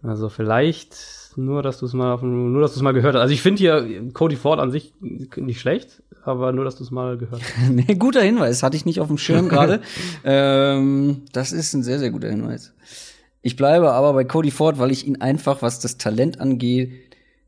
Also 0.03 0.29
vielleicht 0.29 0.97
nur, 1.37 1.63
dass 1.65 1.79
du 1.81 1.87
es 1.87 1.93
mal 1.95 2.13
auf, 2.13 2.21
dem- 2.21 2.53
nur, 2.53 2.61
dass 2.63 2.73
du 2.75 2.79
es 2.79 2.83
mal 2.83 2.93
gehört 2.93 3.15
hast. 3.17 3.23
Also 3.23 3.35
ich 3.35 3.43
finde 3.43 3.59
hier 3.59 4.13
Cody 4.13 4.37
Ford 4.37 4.61
an 4.61 4.71
sich 4.71 4.95
nicht 5.01 5.61
schlecht, 5.61 6.03
aber 6.27 6.53
nur, 6.53 6.65
dass 6.65 6.77
du 6.77 6.85
es 6.85 6.91
mal 6.91 7.17
gehört 7.17 7.43
hast. 7.43 7.71
nee, 7.71 7.95
guter 7.95 8.23
Hinweis, 8.23 8.63
hatte 8.63 8.77
ich 8.77 8.85
nicht 8.85 9.01
auf 9.01 9.09
dem 9.09 9.19
Schirm 9.19 9.49
gerade. 9.49 9.81
ähm, 10.25 11.23
das 11.33 11.53
ist 11.53 11.75
ein 11.75 11.83
sehr, 11.83 11.99
sehr 11.99 12.11
guter 12.11 12.29
Hinweis. 12.29 12.73
Ich 13.43 13.57
bleibe 13.57 13.93
aber 13.93 14.13
bei 14.15 14.25
Cody 14.25 14.51
Ford, 14.51 14.79
weil 14.79 14.91
ich 14.91 15.07
ihn 15.07 15.21
einfach, 15.21 15.61
was 15.61 15.79
das 15.79 15.99
Talent 15.99 16.41
angeht, 16.41 16.93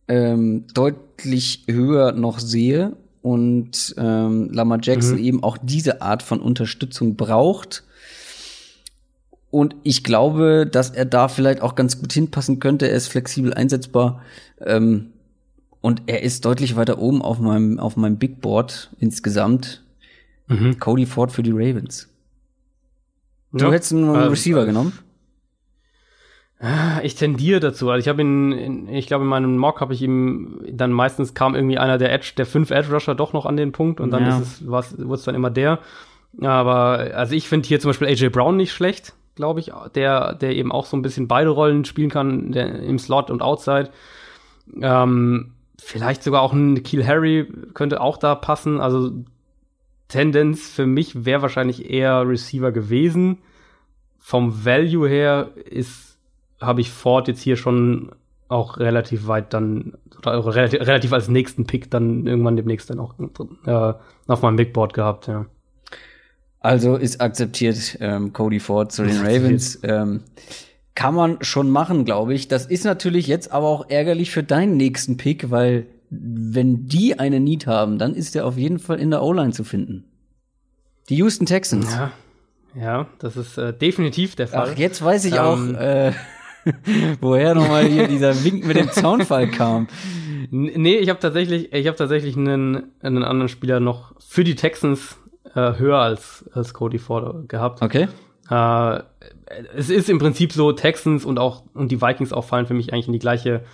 ähm, 0.08 0.66
deutlich 0.74 1.64
höher 1.68 2.12
noch 2.12 2.38
sehe 2.38 2.96
und 3.22 3.94
ähm, 3.98 4.50
Lamar 4.52 4.78
Jackson 4.80 5.18
eben 5.18 5.42
auch 5.42 5.58
diese 5.60 6.02
Art 6.02 6.22
von 6.22 6.40
Unterstützung 6.40 7.16
braucht. 7.16 7.82
Und 9.50 9.74
ich 9.84 10.04
glaube, 10.04 10.68
dass 10.70 10.90
er 10.90 11.06
da 11.06 11.28
vielleicht 11.28 11.62
auch 11.62 11.74
ganz 11.74 11.98
gut 11.98 12.12
hinpassen 12.12 12.60
könnte. 12.60 12.88
Er 12.88 12.96
ist 12.96 13.08
flexibel 13.08 13.54
einsetzbar. 13.54 14.22
Ähm, 14.60 15.12
und 15.86 16.02
er 16.06 16.22
ist 16.24 16.44
deutlich 16.44 16.74
weiter 16.74 16.98
oben 16.98 17.22
auf 17.22 17.38
meinem, 17.38 17.78
auf 17.78 17.96
meinem 17.96 18.16
Big 18.18 18.40
Board 18.40 18.90
insgesamt. 18.98 19.84
Cody 20.80 21.06
Ford 21.06 21.30
für 21.30 21.44
die 21.44 21.52
Ravens. 21.52 22.08
Du 23.52 23.66
Ja. 23.66 23.70
hättest 23.70 23.92
einen 23.92 24.08
Ähm, 24.08 24.28
Receiver 24.30 24.64
äh, 24.64 24.66
genommen? 24.66 24.98
Ich 27.04 27.14
tendiere 27.14 27.60
dazu. 27.60 27.88
Also 27.90 28.00
ich 28.00 28.08
habe 28.08 28.22
ihn, 28.22 28.50
in, 28.50 28.88
ich 28.88 29.06
glaube 29.06 29.22
in 29.22 29.28
meinem 29.30 29.56
Mock 29.58 29.80
habe 29.80 29.94
ich 29.94 30.02
ihm 30.02 30.60
dann 30.72 30.90
meistens 30.90 31.34
kam 31.34 31.54
irgendwie 31.54 31.78
einer 31.78 31.98
der 31.98 32.12
Edge, 32.12 32.32
der 32.36 32.46
fünf 32.46 32.72
Edge 32.72 32.92
Rusher 32.92 33.14
doch 33.14 33.32
noch 33.32 33.46
an 33.46 33.56
den 33.56 33.70
Punkt 33.70 34.00
und 34.00 34.10
dann 34.10 34.24
Ja. 34.24 34.38
ist 34.38 34.40
es, 34.40 34.68
was, 34.68 34.98
wurde 34.98 35.14
es 35.14 35.22
dann 35.24 35.36
immer 35.36 35.50
der. 35.50 35.78
Aber 36.40 36.98
also 37.14 37.34
ich 37.36 37.48
finde 37.48 37.68
hier 37.68 37.78
zum 37.78 37.90
Beispiel 37.90 38.08
AJ 38.08 38.30
Brown 38.30 38.56
nicht 38.56 38.72
schlecht, 38.72 39.14
glaube 39.36 39.60
ich, 39.60 39.70
der, 39.94 40.34
der 40.34 40.56
eben 40.56 40.72
auch 40.72 40.86
so 40.86 40.96
ein 40.96 41.02
bisschen 41.02 41.28
beide 41.28 41.50
Rollen 41.50 41.84
spielen 41.84 42.10
kann, 42.10 42.50
der, 42.50 42.82
im 42.82 42.98
Slot 42.98 43.30
und 43.30 43.40
Outside. 43.42 43.90
Ähm, 44.80 45.52
vielleicht 45.78 46.22
sogar 46.22 46.42
auch 46.42 46.52
ein 46.52 46.82
Kiel 46.82 47.06
Harry 47.06 47.48
könnte 47.74 48.00
auch 48.00 48.16
da 48.16 48.34
passen. 48.34 48.80
Also 48.80 49.12
Tendenz 50.08 50.68
für 50.68 50.86
mich 50.86 51.24
wäre 51.24 51.42
wahrscheinlich 51.42 51.90
eher 51.90 52.26
Receiver 52.28 52.72
gewesen. 52.72 53.38
Vom 54.18 54.64
Value 54.64 55.08
her 55.08 55.50
ist 55.64 56.18
habe 56.60 56.80
ich 56.80 56.90
Ford 56.90 57.28
jetzt 57.28 57.42
hier 57.42 57.56
schon 57.56 58.12
auch 58.48 58.78
relativ 58.78 59.26
weit 59.26 59.52
dann 59.52 59.94
oder 60.18 60.54
relativ, 60.54 60.80
relativ 60.80 61.12
als 61.12 61.28
nächsten 61.28 61.66
Pick 61.66 61.90
dann 61.90 62.26
irgendwann 62.26 62.56
demnächst 62.56 62.90
dann 62.90 63.00
auch 63.00 63.14
äh, 63.66 63.94
auf 64.26 64.42
meinem 64.42 64.56
Big 64.56 64.72
Board 64.72 64.94
gehabt, 64.94 65.26
ja. 65.26 65.46
Also 66.60 66.96
ist 66.96 67.20
akzeptiert 67.20 67.98
ähm, 68.00 68.32
Cody 68.32 68.58
Ford 68.58 68.90
zu 68.90 69.04
den 69.04 69.18
Ravens. 69.18 69.78
Ähm, 69.84 70.22
kann 70.96 71.14
man 71.14 71.38
schon 71.42 71.70
machen, 71.70 72.04
glaube 72.04 72.34
ich. 72.34 72.48
Das 72.48 72.66
ist 72.66 72.84
natürlich 72.84 73.28
jetzt 73.28 73.52
aber 73.52 73.66
auch 73.66 73.88
ärgerlich 73.88 74.32
für 74.32 74.42
deinen 74.42 74.76
nächsten 74.76 75.16
Pick, 75.16 75.50
weil 75.50 75.86
wenn 76.10 76.86
die 76.88 77.18
eine 77.18 77.38
Need 77.38 77.66
haben, 77.66 77.98
dann 77.98 78.14
ist 78.14 78.34
er 78.34 78.46
auf 78.46 78.56
jeden 78.56 78.78
Fall 78.80 78.98
in 78.98 79.10
der 79.10 79.22
O-Line 79.22 79.52
zu 79.52 79.62
finden. 79.62 80.04
Die 81.08 81.16
Houston 81.16 81.46
Texans. 81.46 81.92
Ja, 81.94 82.12
ja 82.74 83.06
das 83.18 83.36
ist 83.36 83.58
äh, 83.58 83.72
definitiv 83.72 84.34
der 84.36 84.48
Fall. 84.48 84.70
Ach, 84.72 84.78
jetzt 84.78 85.04
weiß 85.04 85.26
ich 85.26 85.34
Ähm, 85.34 85.40
auch, 85.40 85.58
äh, 85.80 86.12
woher 87.20 87.54
nochmal 87.54 87.84
hier 87.84 88.08
dieser 88.08 88.42
Wink 88.42 88.66
mit 88.66 88.76
dem 88.76 88.90
Zaunfall 88.90 89.48
kam. 89.48 89.86
Nee, 90.48 90.98
ich 90.98 91.08
habe 91.08 91.18
tatsächlich, 91.18 91.72
ich 91.72 91.88
habe 91.88 91.96
tatsächlich 91.96 92.36
einen, 92.36 92.92
einen 93.00 93.24
anderen 93.24 93.48
Spieler 93.48 93.80
noch 93.80 94.14
für 94.20 94.44
die 94.44 94.54
Texans 94.54 95.16
äh, 95.56 95.76
höher 95.76 95.98
als, 95.98 96.44
als 96.52 96.72
Cody 96.72 97.00
Ford 97.00 97.48
gehabt. 97.48 97.82
Okay. 97.82 98.06
Äh, 98.48 99.00
es 99.74 99.90
ist 99.90 100.08
im 100.08 100.18
Prinzip 100.18 100.52
so, 100.52 100.72
Texans 100.72 101.24
und 101.24 101.38
auch 101.38 101.62
und 101.74 101.92
die 101.92 102.00
Vikings 102.00 102.32
auch 102.32 102.44
fallen 102.44 102.66
für 102.66 102.74
mich 102.74 102.92
eigentlich 102.92 103.06
in 103.06 103.12
die 103.12 103.18
gleiche 103.18 103.64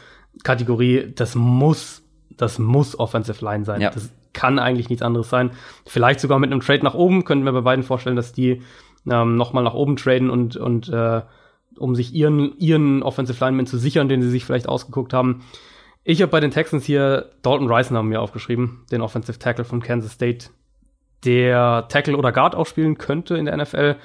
Kategorie. 0.45 1.13
Das 1.15 1.35
muss, 1.35 2.03
das 2.37 2.59
muss 2.59 2.99
Offensive 2.99 3.45
Line 3.45 3.65
sein. 3.65 3.81
Ja. 3.81 3.91
Das 3.91 4.11
kann 4.33 4.59
eigentlich 4.59 4.89
nichts 4.89 5.03
anderes 5.03 5.29
sein. 5.29 5.53
Vielleicht 5.87 6.21
sogar 6.21 6.39
mit 6.39 6.51
einem 6.51 6.61
Trade 6.61 6.85
nach 6.85 6.95
oben 6.95 7.25
könnten 7.25 7.45
wir 7.45 7.53
bei 7.53 7.61
beiden 7.61 7.85
vorstellen, 7.85 8.17
dass 8.17 8.33
die 8.33 8.63
ähm, 9.11 9.37
noch 9.37 9.53
mal 9.53 9.63
nach 9.63 9.75
oben 9.75 9.97
traden 9.97 10.31
und 10.31 10.57
und 10.57 10.89
äh, 10.89 11.23
um 11.79 11.95
sich 11.95 12.13
ihren 12.13 12.57
ihren 12.59 13.03
Offensive 13.03 13.43
Lineman 13.43 13.67
zu 13.67 13.79
sichern, 13.79 14.09
den 14.09 14.23
sie 14.23 14.31
sich 14.31 14.45
vielleicht 14.45 14.69
ausgeguckt 14.69 15.13
haben. 15.13 15.43
Ich 16.05 16.21
habe 16.21 16.33
bei 16.33 16.41
den 16.41 16.51
Texans 16.51 16.85
hier 16.85 17.31
Dalton 17.43 17.69
Reisner 17.69 18.03
mir 18.03 18.21
aufgeschrieben, 18.21 18.85
den 18.91 19.01
Offensive 19.01 19.39
Tackle 19.39 19.65
von 19.65 19.81
Kansas 19.81 20.13
State, 20.13 20.49
der 21.25 21.87
Tackle 21.89 22.17
oder 22.17 22.33
Guard 22.33 22.55
auch 22.55 22.67
spielen 22.67 22.99
könnte 22.99 23.37
in 23.37 23.47
der 23.47 23.57
NFL. 23.57 23.97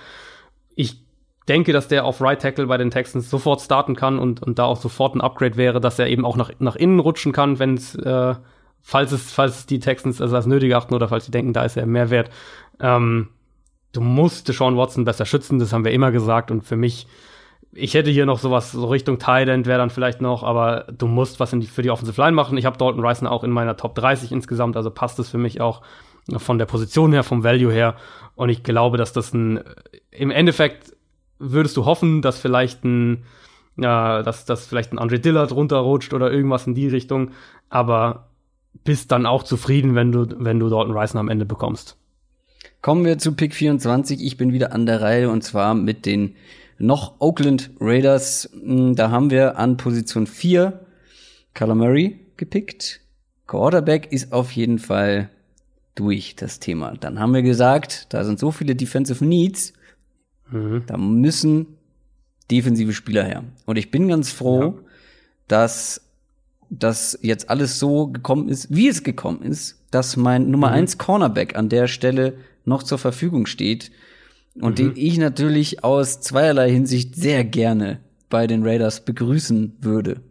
Ich 0.75 1.06
denke, 1.47 1.73
dass 1.73 1.87
der 1.87 2.05
auf 2.05 2.21
Right 2.21 2.41
Tackle 2.41 2.67
bei 2.67 2.77
den 2.77 2.91
Texans 2.91 3.29
sofort 3.29 3.61
starten 3.61 3.95
kann 3.95 4.19
und, 4.19 4.43
und 4.43 4.59
da 4.59 4.65
auch 4.65 4.77
sofort 4.77 5.15
ein 5.15 5.21
Upgrade 5.21 5.57
wäre, 5.57 5.79
dass 5.79 5.99
er 5.99 6.07
eben 6.07 6.25
auch 6.25 6.35
nach, 6.35 6.51
nach 6.59 6.75
innen 6.75 6.99
rutschen 6.99 7.31
kann, 7.31 7.59
wenn 7.59 7.77
äh, 7.77 8.35
falls 8.81 9.11
es, 9.11 9.33
falls 9.33 9.65
die 9.65 9.79
Texans 9.79 10.21
also 10.21 10.35
als 10.35 10.45
nötig 10.45 10.75
achten 10.75 10.93
oder 10.93 11.07
falls 11.07 11.25
sie 11.25 11.31
denken, 11.31 11.53
da 11.53 11.63
ist 11.63 11.77
er 11.77 11.85
mehr 11.85 12.09
wert. 12.09 12.29
Ähm, 12.79 13.29
du 13.93 14.01
musst 14.01 14.47
Deshaun 14.47 14.77
Watson 14.77 15.05
besser 15.05 15.25
schützen, 15.25 15.59
das 15.59 15.73
haben 15.73 15.85
wir 15.85 15.91
immer 15.91 16.11
gesagt 16.11 16.51
und 16.51 16.63
für 16.63 16.75
mich, 16.75 17.07
ich 17.73 17.93
hätte 17.93 18.11
hier 18.11 18.25
noch 18.25 18.39
sowas, 18.39 18.71
so 18.71 18.85
Richtung 18.85 19.19
Thailand 19.19 19.67
wäre 19.67 19.79
dann 19.79 19.89
vielleicht 19.89 20.21
noch, 20.21 20.43
aber 20.43 20.85
du 20.91 21.07
musst 21.07 21.39
was 21.39 21.51
die, 21.51 21.63
für 21.63 21.81
die 21.81 21.91
Offensive 21.91 22.19
Line 22.21 22.33
machen. 22.33 22.57
Ich 22.57 22.65
habe 22.65 22.77
Dalton 22.77 23.05
Reisner 23.05 23.31
auch 23.31 23.43
in 23.43 23.51
meiner 23.51 23.77
Top 23.77 23.95
30 23.95 24.31
insgesamt, 24.31 24.75
also 24.75 24.91
passt 24.91 25.19
es 25.19 25.29
für 25.29 25.37
mich 25.37 25.61
auch 25.61 25.81
von 26.37 26.57
der 26.57 26.65
Position 26.65 27.13
her, 27.13 27.23
vom 27.23 27.43
Value 27.43 27.71
her. 27.71 27.95
Und 28.35 28.49
ich 28.49 28.63
glaube, 28.63 28.97
dass 28.97 29.13
das 29.13 29.33
ein, 29.33 29.63
im 30.11 30.29
Endeffekt 30.29 30.96
würdest 31.39 31.77
du 31.77 31.85
hoffen, 31.85 32.21
dass 32.21 32.39
vielleicht 32.39 32.83
ein, 32.83 33.23
ja, 33.77 34.23
dass, 34.23 34.45
dass 34.45 34.65
vielleicht 34.65 34.91
ein 34.91 34.99
Andre 34.99 35.19
Dillard 35.19 35.51
runterrutscht 35.51 36.13
oder 36.13 36.31
irgendwas 36.31 36.67
in 36.67 36.75
die 36.75 36.87
Richtung, 36.87 37.31
aber 37.69 38.29
bist 38.83 39.11
dann 39.11 39.25
auch 39.25 39.43
zufrieden, 39.43 39.95
wenn 39.95 40.11
du, 40.11 40.27
wenn 40.37 40.59
du 40.59 40.69
Dalton 40.69 40.95
Reisner 40.95 41.19
am 41.19 41.29
Ende 41.29 41.45
bekommst. 41.45 41.97
Kommen 42.81 43.05
wir 43.05 43.17
zu 43.17 43.33
Pick 43.33 43.53
24. 43.53 44.23
Ich 44.23 44.37
bin 44.37 44.53
wieder 44.53 44.71
an 44.71 44.85
der 44.85 45.01
Reihe 45.01 45.29
und 45.29 45.43
zwar 45.43 45.73
mit 45.73 46.05
den 46.05 46.35
noch 46.77 47.19
Oakland 47.19 47.71
Raiders. 47.79 48.49
Hm, 48.53 48.95
Da 48.95 49.11
haben 49.11 49.29
wir 49.29 49.57
an 49.57 49.77
Position 49.77 50.27
4 50.27 50.79
Kyler 51.53 51.75
Murray 51.75 52.19
gepickt. 52.37 53.01
Quarterback 53.47 54.11
ist 54.11 54.31
auf 54.31 54.51
jeden 54.51 54.77
Fall 54.77 55.29
durch 55.95 56.35
das 56.35 56.59
Thema. 56.59 56.93
Dann 56.99 57.19
haben 57.19 57.33
wir 57.33 57.41
gesagt, 57.41 58.13
da 58.13 58.23
sind 58.23 58.39
so 58.39 58.51
viele 58.51 58.75
Defensive 58.75 59.25
Needs, 59.25 59.73
da 60.51 60.97
müssen 60.97 61.67
defensive 62.49 62.93
Spieler 62.93 63.23
her. 63.23 63.43
Und 63.65 63.77
ich 63.77 63.91
bin 63.91 64.07
ganz 64.07 64.31
froh, 64.31 64.61
Ja. 64.61 64.73
dass 65.47 66.01
das 66.69 67.17
jetzt 67.21 67.49
alles 67.49 67.79
so 67.79 68.07
gekommen 68.07 68.49
ist, 68.49 68.67
wie 68.75 68.87
es 68.87 69.03
gekommen 69.03 69.41
ist, 69.41 69.81
dass 69.91 70.17
mein 70.17 70.49
Nummer 70.51 70.71
eins 70.71 70.97
Cornerback 70.97 71.55
an 71.55 71.69
der 71.69 71.87
Stelle 71.87 72.33
noch 72.65 72.83
zur 72.83 72.97
Verfügung 72.97 73.45
steht. 73.45 73.91
und 74.59 74.71
mhm. 74.71 74.75
den 74.75 74.93
ich 74.95 75.19
natürlich 75.19 75.83
aus 75.83 76.19
zweierlei 76.19 76.71
Hinsicht 76.71 77.15
sehr 77.15 77.43
gerne 77.45 77.99
bei 78.27 78.47
den 78.47 78.63
Raiders 78.65 79.05
begrüßen 79.05 79.77
würde. 79.81 80.21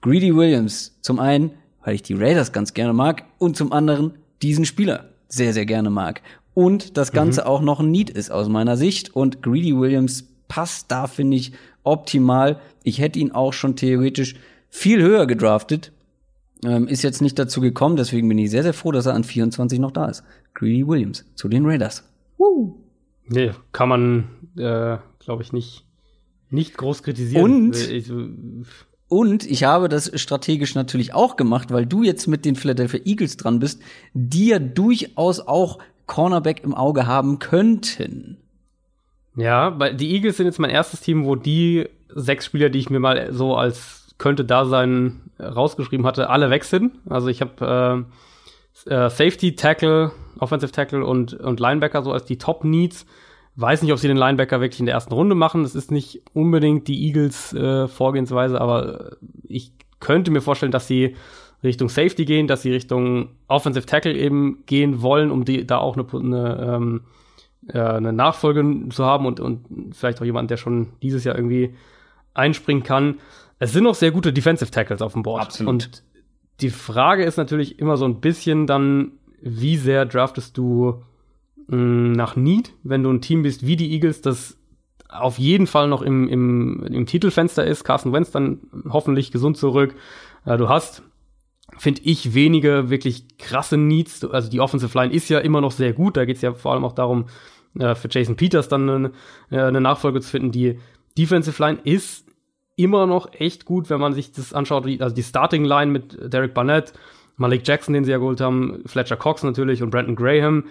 Greedy 0.00 0.34
Williams, 0.34 0.98
zum 1.00 1.20
einen, 1.20 1.52
weil 1.84 1.94
ich 1.94 2.02
die 2.02 2.14
Raiders 2.14 2.52
ganz 2.52 2.74
gerne 2.74 2.92
mag, 2.92 3.22
und 3.38 3.56
zum 3.56 3.72
anderen 3.72 4.14
diesen 4.42 4.64
Spieler 4.64 5.10
sehr, 5.28 5.52
sehr 5.52 5.64
gerne 5.64 5.90
mag. 5.90 6.22
Und 6.58 6.96
das 6.96 7.12
Ganze 7.12 7.42
mhm. 7.42 7.46
auch 7.46 7.60
noch 7.60 7.78
ein 7.78 7.92
Need 7.92 8.10
ist 8.10 8.32
aus 8.32 8.48
meiner 8.48 8.76
Sicht. 8.76 9.14
Und 9.14 9.42
Greedy 9.42 9.78
Williams 9.78 10.28
passt 10.48 10.90
da, 10.90 11.06
finde 11.06 11.36
ich, 11.36 11.52
optimal. 11.84 12.58
Ich 12.82 12.98
hätte 12.98 13.20
ihn 13.20 13.30
auch 13.30 13.52
schon 13.52 13.76
theoretisch 13.76 14.34
viel 14.68 15.00
höher 15.00 15.28
gedraftet. 15.28 15.92
Ähm, 16.64 16.88
ist 16.88 17.04
jetzt 17.04 17.22
nicht 17.22 17.38
dazu 17.38 17.60
gekommen, 17.60 17.94
deswegen 17.94 18.28
bin 18.28 18.38
ich 18.38 18.50
sehr, 18.50 18.64
sehr 18.64 18.74
froh, 18.74 18.90
dass 18.90 19.06
er 19.06 19.14
an 19.14 19.22
24 19.22 19.78
noch 19.78 19.92
da 19.92 20.06
ist. 20.06 20.24
Greedy 20.54 20.84
Williams 20.84 21.26
zu 21.36 21.46
den 21.46 21.64
Raiders. 21.64 22.02
Woo! 22.38 22.74
Nee, 23.28 23.52
kann 23.70 23.88
man, 23.88 24.24
äh, 24.56 24.96
glaube 25.20 25.44
ich, 25.44 25.52
nicht, 25.52 25.84
nicht 26.50 26.76
groß 26.76 27.04
kritisieren. 27.04 27.44
Und, 27.44 27.76
ich, 27.88 28.10
und 29.06 29.48
ich 29.48 29.62
habe 29.62 29.88
das 29.88 30.10
strategisch 30.20 30.74
natürlich 30.74 31.14
auch 31.14 31.36
gemacht, 31.36 31.70
weil 31.70 31.86
du 31.86 32.02
jetzt 32.02 32.26
mit 32.26 32.44
den 32.44 32.56
Philadelphia 32.56 32.98
Eagles 33.04 33.36
dran 33.36 33.60
bist, 33.60 33.80
die 34.12 34.48
ja 34.48 34.58
durchaus 34.58 35.38
auch 35.38 35.78
Cornerback 36.08 36.64
im 36.64 36.74
Auge 36.74 37.06
haben 37.06 37.38
könnten. 37.38 38.38
Ja, 39.36 39.78
weil 39.78 39.94
die 39.94 40.12
Eagles 40.12 40.36
sind 40.36 40.46
jetzt 40.46 40.58
mein 40.58 40.70
erstes 40.70 41.00
Team, 41.00 41.24
wo 41.24 41.36
die 41.36 41.88
sechs 42.08 42.46
Spieler, 42.46 42.70
die 42.70 42.80
ich 42.80 42.90
mir 42.90 42.98
mal 42.98 43.32
so 43.32 43.54
als 43.54 44.16
könnte 44.18 44.44
da 44.44 44.64
sein 44.64 45.20
rausgeschrieben 45.40 46.04
hatte, 46.04 46.28
alle 46.28 46.50
weg 46.50 46.64
sind. 46.64 46.96
Also 47.08 47.28
ich 47.28 47.40
habe 47.40 48.06
äh, 48.86 48.90
äh, 48.90 49.08
Safety, 49.08 49.54
Tackle, 49.54 50.10
Offensive 50.40 50.72
Tackle 50.72 51.04
und, 51.04 51.34
und 51.34 51.60
Linebacker 51.60 52.02
so 52.02 52.12
als 52.12 52.24
die 52.24 52.38
Top 52.38 52.64
Needs. 52.64 53.06
Weiß 53.54 53.82
nicht, 53.82 53.92
ob 53.92 53.98
sie 53.98 54.08
den 54.08 54.16
Linebacker 54.16 54.60
wirklich 54.60 54.80
in 54.80 54.86
der 54.86 54.96
ersten 54.96 55.14
Runde 55.14 55.36
machen. 55.36 55.62
Das 55.62 55.76
ist 55.76 55.92
nicht 55.92 56.22
unbedingt 56.32 56.88
die 56.88 57.06
Eagles 57.06 57.52
äh, 57.52 57.86
Vorgehensweise, 57.86 58.60
aber 58.60 59.16
ich 59.44 59.72
könnte 60.00 60.30
mir 60.30 60.40
vorstellen, 60.40 60.72
dass 60.72 60.86
sie 60.86 61.16
Richtung 61.62 61.88
Safety 61.88 62.24
gehen, 62.24 62.46
dass 62.46 62.62
sie 62.62 62.72
Richtung 62.72 63.30
Offensive 63.48 63.86
Tackle 63.86 64.16
eben 64.16 64.62
gehen 64.66 65.02
wollen, 65.02 65.30
um 65.30 65.44
die, 65.44 65.66
da 65.66 65.78
auch 65.78 65.96
eine, 65.96 66.06
eine 66.12 66.74
ähm, 66.76 67.00
äh, 67.68 67.80
eine 67.80 68.12
Nachfolge 68.12 68.88
zu 68.90 69.04
haben 69.04 69.26
und, 69.26 69.40
und 69.40 69.94
vielleicht 69.94 70.20
auch 70.20 70.24
jemand, 70.24 70.50
der 70.50 70.56
schon 70.56 70.88
dieses 71.02 71.24
Jahr 71.24 71.36
irgendwie 71.36 71.74
einspringen 72.34 72.82
kann. 72.82 73.18
Es 73.58 73.72
sind 73.72 73.84
noch 73.84 73.94
sehr 73.94 74.10
gute 74.10 74.32
Defensive 74.32 74.70
Tackles 74.70 75.02
auf 75.02 75.12
dem 75.12 75.22
Board. 75.22 75.42
Absolut. 75.42 75.70
Und 75.70 76.02
die 76.60 76.70
Frage 76.70 77.24
ist 77.24 77.36
natürlich 77.36 77.78
immer 77.78 77.96
so 77.96 78.04
ein 78.04 78.20
bisschen 78.20 78.66
dann, 78.66 79.12
wie 79.40 79.76
sehr 79.76 80.06
draftest 80.06 80.56
du 80.56 81.02
mh, 81.66 81.76
mm, 81.76 82.12
nach 82.12 82.36
Need, 82.36 82.72
wenn 82.84 83.02
du 83.02 83.10
ein 83.10 83.20
Team 83.20 83.42
bist 83.42 83.66
wie 83.66 83.76
die 83.76 83.92
Eagles, 83.92 84.22
das 84.22 84.56
auf 85.08 85.38
jeden 85.38 85.66
Fall 85.66 85.88
noch 85.88 86.02
im, 86.02 86.28
im, 86.28 86.84
im 86.84 87.06
Titelfenster 87.06 87.66
ist. 87.66 87.82
Carson 87.84 88.12
Wentz 88.12 88.30
dann 88.30 88.60
hoffentlich 88.90 89.32
gesund 89.32 89.56
zurück. 89.56 89.94
Äh, 90.44 90.58
du 90.58 90.68
hast, 90.68 91.02
finde 91.78 92.02
ich, 92.04 92.34
wenige 92.34 92.90
wirklich 92.90 93.38
krasse 93.38 93.76
Needs. 93.76 94.24
Also 94.24 94.50
die 94.50 94.60
Offensive 94.60 94.96
Line 94.98 95.12
ist 95.12 95.28
ja 95.28 95.38
immer 95.38 95.60
noch 95.60 95.72
sehr 95.72 95.92
gut. 95.92 96.16
Da 96.16 96.24
geht 96.24 96.36
es 96.36 96.42
ja 96.42 96.52
vor 96.52 96.72
allem 96.72 96.84
auch 96.84 96.92
darum, 96.92 97.26
äh, 97.78 97.94
für 97.94 98.08
Jason 98.10 98.36
Peters 98.36 98.68
dann 98.68 98.88
eine, 98.88 99.12
äh, 99.50 99.60
eine 99.60 99.80
Nachfolge 99.80 100.20
zu 100.20 100.30
finden. 100.30 100.52
Die 100.52 100.78
Defensive 101.16 101.62
Line 101.62 101.78
ist 101.84 102.26
immer 102.76 103.06
noch 103.06 103.32
echt 103.32 103.64
gut, 103.64 103.90
wenn 103.90 104.00
man 104.00 104.12
sich 104.12 104.32
das 104.32 104.52
anschaut. 104.52 104.86
Also 105.00 105.14
die 105.14 105.22
Starting 105.22 105.64
Line 105.64 105.90
mit 105.90 106.32
Derek 106.32 106.54
Barnett, 106.54 106.92
Malik 107.36 107.66
Jackson, 107.66 107.94
den 107.94 108.04
sie 108.04 108.12
ja 108.12 108.18
geholt 108.18 108.40
haben, 108.40 108.82
Fletcher 108.86 109.16
Cox 109.16 109.42
natürlich 109.42 109.82
und 109.82 109.90
Brandon 109.90 110.16
Graham. 110.16 110.64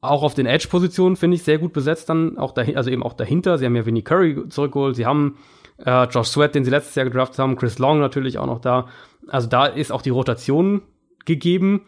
Auch 0.00 0.22
auf 0.22 0.34
den 0.34 0.46
Edge-Positionen 0.46 1.16
finde 1.16 1.36
ich 1.36 1.42
sehr 1.42 1.58
gut 1.58 1.72
besetzt 1.72 2.08
dann, 2.08 2.36
auch 2.38 2.52
dahin, 2.52 2.76
also 2.76 2.90
eben 2.90 3.02
auch 3.02 3.14
dahinter. 3.14 3.58
Sie 3.58 3.64
haben 3.64 3.76
ja 3.76 3.86
Vinnie 3.86 4.02
Curry 4.02 4.48
zurückgeholt, 4.48 4.96
sie 4.96 5.06
haben 5.06 5.36
äh, 5.84 6.04
Josh 6.04 6.28
Sweat, 6.28 6.54
den 6.54 6.64
sie 6.64 6.70
letztes 6.70 6.94
Jahr 6.94 7.06
gedraftet 7.06 7.38
haben, 7.38 7.56
Chris 7.56 7.78
Long 7.78 7.98
natürlich 7.98 8.38
auch 8.38 8.46
noch 8.46 8.60
da. 8.60 8.88
Also 9.28 9.48
da 9.48 9.66
ist 9.66 9.92
auch 9.92 10.02
die 10.02 10.10
Rotation 10.10 10.82
gegeben. 11.24 11.82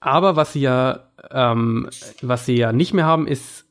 Aber 0.00 0.36
was 0.36 0.52
sie 0.52 0.60
ja 0.60 1.06
ähm, 1.30 1.88
was 2.22 2.46
sie 2.46 2.56
ja 2.56 2.72
nicht 2.72 2.94
mehr 2.94 3.06
haben, 3.06 3.26
ist 3.26 3.66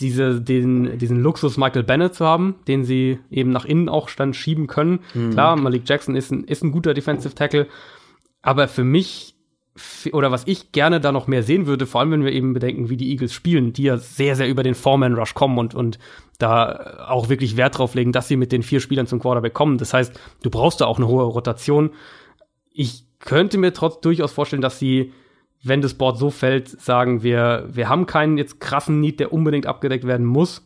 diese, 0.00 0.40
den, 0.40 0.98
diesen 0.98 1.20
Luxus 1.20 1.56
Michael 1.56 1.82
Bennett 1.82 2.14
zu 2.14 2.24
haben, 2.24 2.56
den 2.68 2.84
sie 2.84 3.18
eben 3.30 3.50
nach 3.50 3.64
innen 3.64 3.88
auch 3.88 4.10
dann 4.10 4.34
schieben 4.34 4.66
können. 4.66 5.00
Mhm. 5.14 5.30
Klar, 5.32 5.56
Malik 5.56 5.88
Jackson 5.88 6.14
ist 6.14 6.30
ein, 6.30 6.44
ist 6.44 6.62
ein 6.62 6.72
guter 6.72 6.94
Defensive 6.94 7.34
Tackle, 7.34 7.66
aber 8.40 8.68
für 8.68 8.84
mich 8.84 9.34
oder 10.12 10.30
was 10.30 10.46
ich 10.46 10.72
gerne 10.72 11.00
da 11.00 11.12
noch 11.12 11.26
mehr 11.26 11.42
sehen 11.42 11.66
würde, 11.66 11.86
vor 11.86 12.00
allem 12.00 12.10
wenn 12.10 12.24
wir 12.24 12.32
eben 12.32 12.52
bedenken, 12.52 12.88
wie 12.88 12.96
die 12.96 13.10
Eagles 13.10 13.32
spielen, 13.32 13.72
die 13.72 13.84
ja 13.84 13.96
sehr, 13.96 14.36
sehr 14.36 14.48
über 14.48 14.62
den 14.62 14.74
Foreman 14.74 15.14
Rush 15.14 15.34
kommen 15.34 15.58
und, 15.58 15.74
und 15.74 15.98
da 16.38 17.06
auch 17.08 17.28
wirklich 17.28 17.56
Wert 17.56 17.78
drauf 17.78 17.94
legen, 17.94 18.12
dass 18.12 18.28
sie 18.28 18.36
mit 18.36 18.52
den 18.52 18.62
vier 18.62 18.80
Spielern 18.80 19.06
zum 19.06 19.20
Quarterback 19.20 19.54
kommen. 19.54 19.78
Das 19.78 19.94
heißt, 19.94 20.18
du 20.42 20.50
brauchst 20.50 20.80
da 20.80 20.86
auch 20.86 20.98
eine 20.98 21.08
hohe 21.08 21.24
Rotation. 21.24 21.90
Ich 22.72 23.04
könnte 23.18 23.58
mir 23.58 23.72
trotz 23.72 24.00
durchaus 24.00 24.32
vorstellen, 24.32 24.62
dass 24.62 24.78
sie 24.78 25.12
wenn 25.62 25.80
das 25.80 25.94
Board 25.94 26.18
so 26.18 26.30
fällt, 26.30 26.68
sagen 26.68 27.22
wir, 27.22 27.68
wir 27.70 27.88
haben 27.88 28.06
keinen 28.06 28.38
jetzt 28.38 28.60
krassen 28.60 29.00
Need, 29.00 29.20
der 29.20 29.32
unbedingt 29.32 29.66
abgedeckt 29.66 30.06
werden 30.06 30.26
muss. 30.26 30.64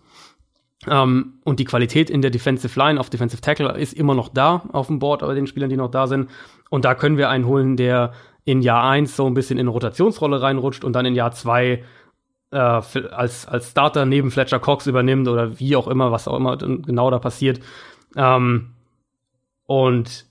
Ähm, 0.86 1.34
und 1.44 1.60
die 1.60 1.64
Qualität 1.64 2.10
in 2.10 2.22
der 2.22 2.30
Defensive 2.30 2.78
Line 2.78 2.98
auf 2.98 3.09
Defensive 3.09 3.40
Tackle 3.40 3.78
ist 3.78 3.94
immer 3.94 4.14
noch 4.14 4.28
da 4.28 4.62
auf 4.72 4.89
dem 4.89 4.98
Board, 4.98 5.20
bei 5.20 5.34
den 5.34 5.47
Spielern, 5.47 5.70
die 5.70 5.76
noch 5.76 5.90
da 5.90 6.06
sind. 6.06 6.28
Und 6.70 6.84
da 6.84 6.94
können 6.94 7.16
wir 7.16 7.28
einen 7.28 7.47
holen, 7.47 7.76
der 7.76 8.12
in 8.44 8.62
Jahr 8.62 8.85
1 8.85 9.16
so 9.16 9.27
ein 9.27 9.35
bisschen 9.35 9.59
in 9.59 9.64
eine 9.66 9.70
Rotationsrolle 9.70 10.43
reinrutscht 10.43 10.85
und 10.85 10.94
dann 10.94 11.06
in 11.06 11.14
Jahr 11.14 11.32
2 11.32 11.82
äh, 12.51 12.56
als, 12.56 13.47
als 13.47 13.70
Starter 13.70 14.05
neben 14.05 14.31
Fletcher 14.31 14.60
Cox 14.60 14.86
übernimmt 14.86 15.28
oder 15.28 15.59
wie 15.59 15.77
auch 15.77 15.89
immer, 15.89 16.12
was 16.12 16.28
auch 16.28 16.36
immer 16.36 16.56
genau 16.56 17.10
da 17.10 17.19
passiert. 17.19 17.60
Ähm, 18.16 18.70
und 19.66 20.27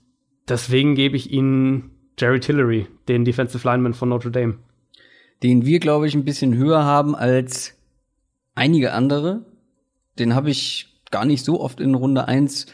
deswegen 0.48 0.94
gebe 0.94 1.16
ich 1.16 1.30
ihnen 1.30 1.90
Jerry 2.18 2.40
Tillery, 2.40 2.86
den 3.08 3.24
Defensive 3.24 3.66
Lineman 3.66 3.94
von 3.94 4.08
Notre 4.08 4.30
Dame. 4.30 4.58
Den 5.42 5.66
wir, 5.66 5.80
glaube 5.80 6.06
ich, 6.06 6.14
ein 6.14 6.24
bisschen 6.24 6.54
höher 6.54 6.84
haben 6.84 7.16
als 7.16 7.76
einige 8.54 8.92
andere. 8.92 9.44
Den 10.18 10.34
habe 10.34 10.50
ich 10.50 10.94
gar 11.10 11.24
nicht 11.24 11.44
so 11.44 11.60
oft 11.60 11.80
in 11.80 11.94
Runde 11.94 12.28
1 12.28 12.66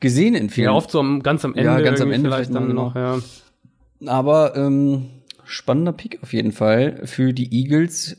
gesehen 0.00 0.34
in 0.34 0.50
vielen. 0.50 0.66
Ja, 0.66 0.72
oft 0.72 0.90
so 0.90 0.98
am, 0.98 1.22
ganz 1.22 1.44
am 1.44 1.54
Ende. 1.54 1.70
Ja, 1.70 1.80
ganz 1.80 2.00
am 2.00 2.10
Ende 2.10 2.28
vielleicht 2.28 2.54
dann 2.54 2.74
noch, 2.74 2.96
ja. 2.96 3.18
Aber 4.06 4.56
ähm, 4.56 5.10
spannender 5.44 5.92
Pick 5.92 6.22
auf 6.22 6.32
jeden 6.32 6.52
Fall 6.52 7.06
für 7.06 7.32
die 7.32 7.52
Eagles. 7.52 8.16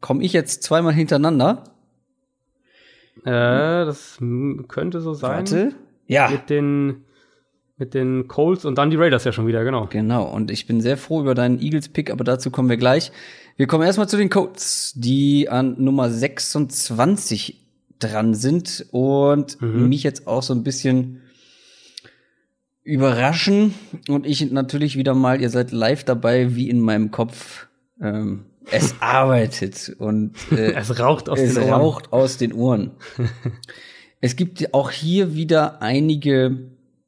Komme 0.00 0.22
ich 0.22 0.32
jetzt 0.32 0.62
zweimal 0.62 0.92
hintereinander? 0.92 1.64
Äh, 3.24 3.30
das 3.30 4.18
könnte 4.68 5.00
so 5.00 5.14
sein. 5.14 5.30
Warte. 5.30 5.74
Ja. 6.06 6.28
Mit 6.28 6.50
den 6.50 7.04
mit 7.76 7.94
den 7.94 8.28
Colts 8.28 8.64
und 8.64 8.78
dann 8.78 8.90
die 8.90 8.96
Raiders 8.96 9.24
ja 9.24 9.32
schon 9.32 9.46
wieder, 9.46 9.64
genau. 9.64 9.88
Genau, 9.90 10.24
und 10.24 10.50
ich 10.50 10.66
bin 10.66 10.80
sehr 10.80 10.96
froh 10.96 11.20
über 11.20 11.34
deinen 11.34 11.60
Eagles-Pick, 11.60 12.10
aber 12.10 12.22
dazu 12.22 12.50
kommen 12.50 12.68
wir 12.68 12.76
gleich. 12.76 13.10
Wir 13.56 13.66
kommen 13.66 13.84
erstmal 13.84 14.08
zu 14.08 14.16
den 14.16 14.30
Colts, 14.30 14.92
die 14.94 15.48
an 15.48 15.74
Nummer 15.78 16.08
26 16.08 17.60
dran 17.98 18.34
sind 18.34 18.86
und 18.92 19.60
mhm. 19.60 19.88
mich 19.88 20.04
jetzt 20.04 20.26
auch 20.26 20.42
so 20.42 20.54
ein 20.54 20.62
bisschen 20.62 21.20
überraschen 22.84 23.74
und 24.08 24.26
ich 24.26 24.50
natürlich 24.50 24.96
wieder 24.96 25.14
mal, 25.14 25.40
ihr 25.40 25.50
seid 25.50 25.72
live 25.72 26.04
dabei, 26.04 26.54
wie 26.54 26.68
in 26.68 26.80
meinem 26.80 27.10
Kopf 27.10 27.66
ähm, 28.00 28.44
es 28.70 28.94
arbeitet 29.00 29.94
und 29.98 30.34
äh, 30.52 30.74
es 30.74 30.98
raucht 30.98 31.28
aus 31.28 31.40
es 31.40 31.54
den 31.54 31.64
Ohren. 31.64 31.72
raucht 31.72 32.12
aus 32.12 32.36
den 32.36 32.52
Ohren. 32.52 32.90
es 34.20 34.36
gibt 34.36 34.74
auch 34.74 34.90
hier 34.90 35.34
wieder 35.34 35.80
einige 35.80 36.58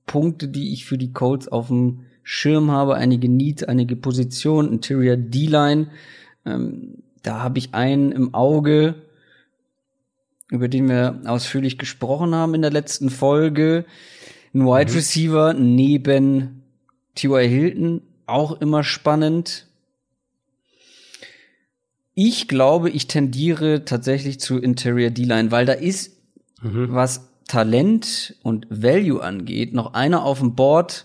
Punkte, 0.07 0.49
die 0.49 0.73
ich 0.73 0.87
für 0.87 0.99
die 0.99 1.13
Colts 1.13 1.47
auf 1.49 1.69
dem 1.69 2.07
Schirm 2.23 2.71
habe, 2.71 2.97
einige 2.97 3.29
Needs, 3.29 3.63
einige 3.63 3.97
Positionen, 3.97 4.73
Interior 4.73 5.17
D-Line. 5.17 5.89
Ähm, 6.45 7.03
da 7.23 7.41
habe 7.43 7.59
ich 7.59 7.75
einen 7.75 8.13
im 8.13 8.35
Auge, 8.35 8.95
über 10.51 10.69
den 10.69 10.89
wir 10.89 11.21
ausführlich 11.27 11.77
gesprochen 11.77 12.35
haben 12.35 12.55
in 12.55 12.63
der 12.63 12.71
letzten 12.71 13.11
Folge. 13.11 13.85
Ein 14.57 14.65
Wide 14.65 14.91
mhm. 14.91 14.97
Receiver 14.97 15.53
neben 15.53 16.63
T.Y. 17.15 17.47
Hilton, 17.47 18.01
auch 18.25 18.59
immer 18.63 18.85
spannend. 18.85 19.67
Ich 22.15 22.49
glaube, 22.49 22.89
ich 22.89 23.07
tendiere 23.07 23.85
tatsächlich 23.85 24.41
zu 24.41 24.57
Interior 24.57 25.11
D-Line, 25.11 25.51
weil 25.51 25.67
da 25.67 25.75
ist 25.75 26.17
mhm. 26.63 26.87
was 26.89 27.29
Talent 27.47 28.37
und 28.43 28.67
Value 28.71 29.23
angeht, 29.23 29.75
noch 29.75 29.93
einer 29.93 30.25
auf 30.25 30.39
dem 30.39 30.55
Board. 30.55 31.05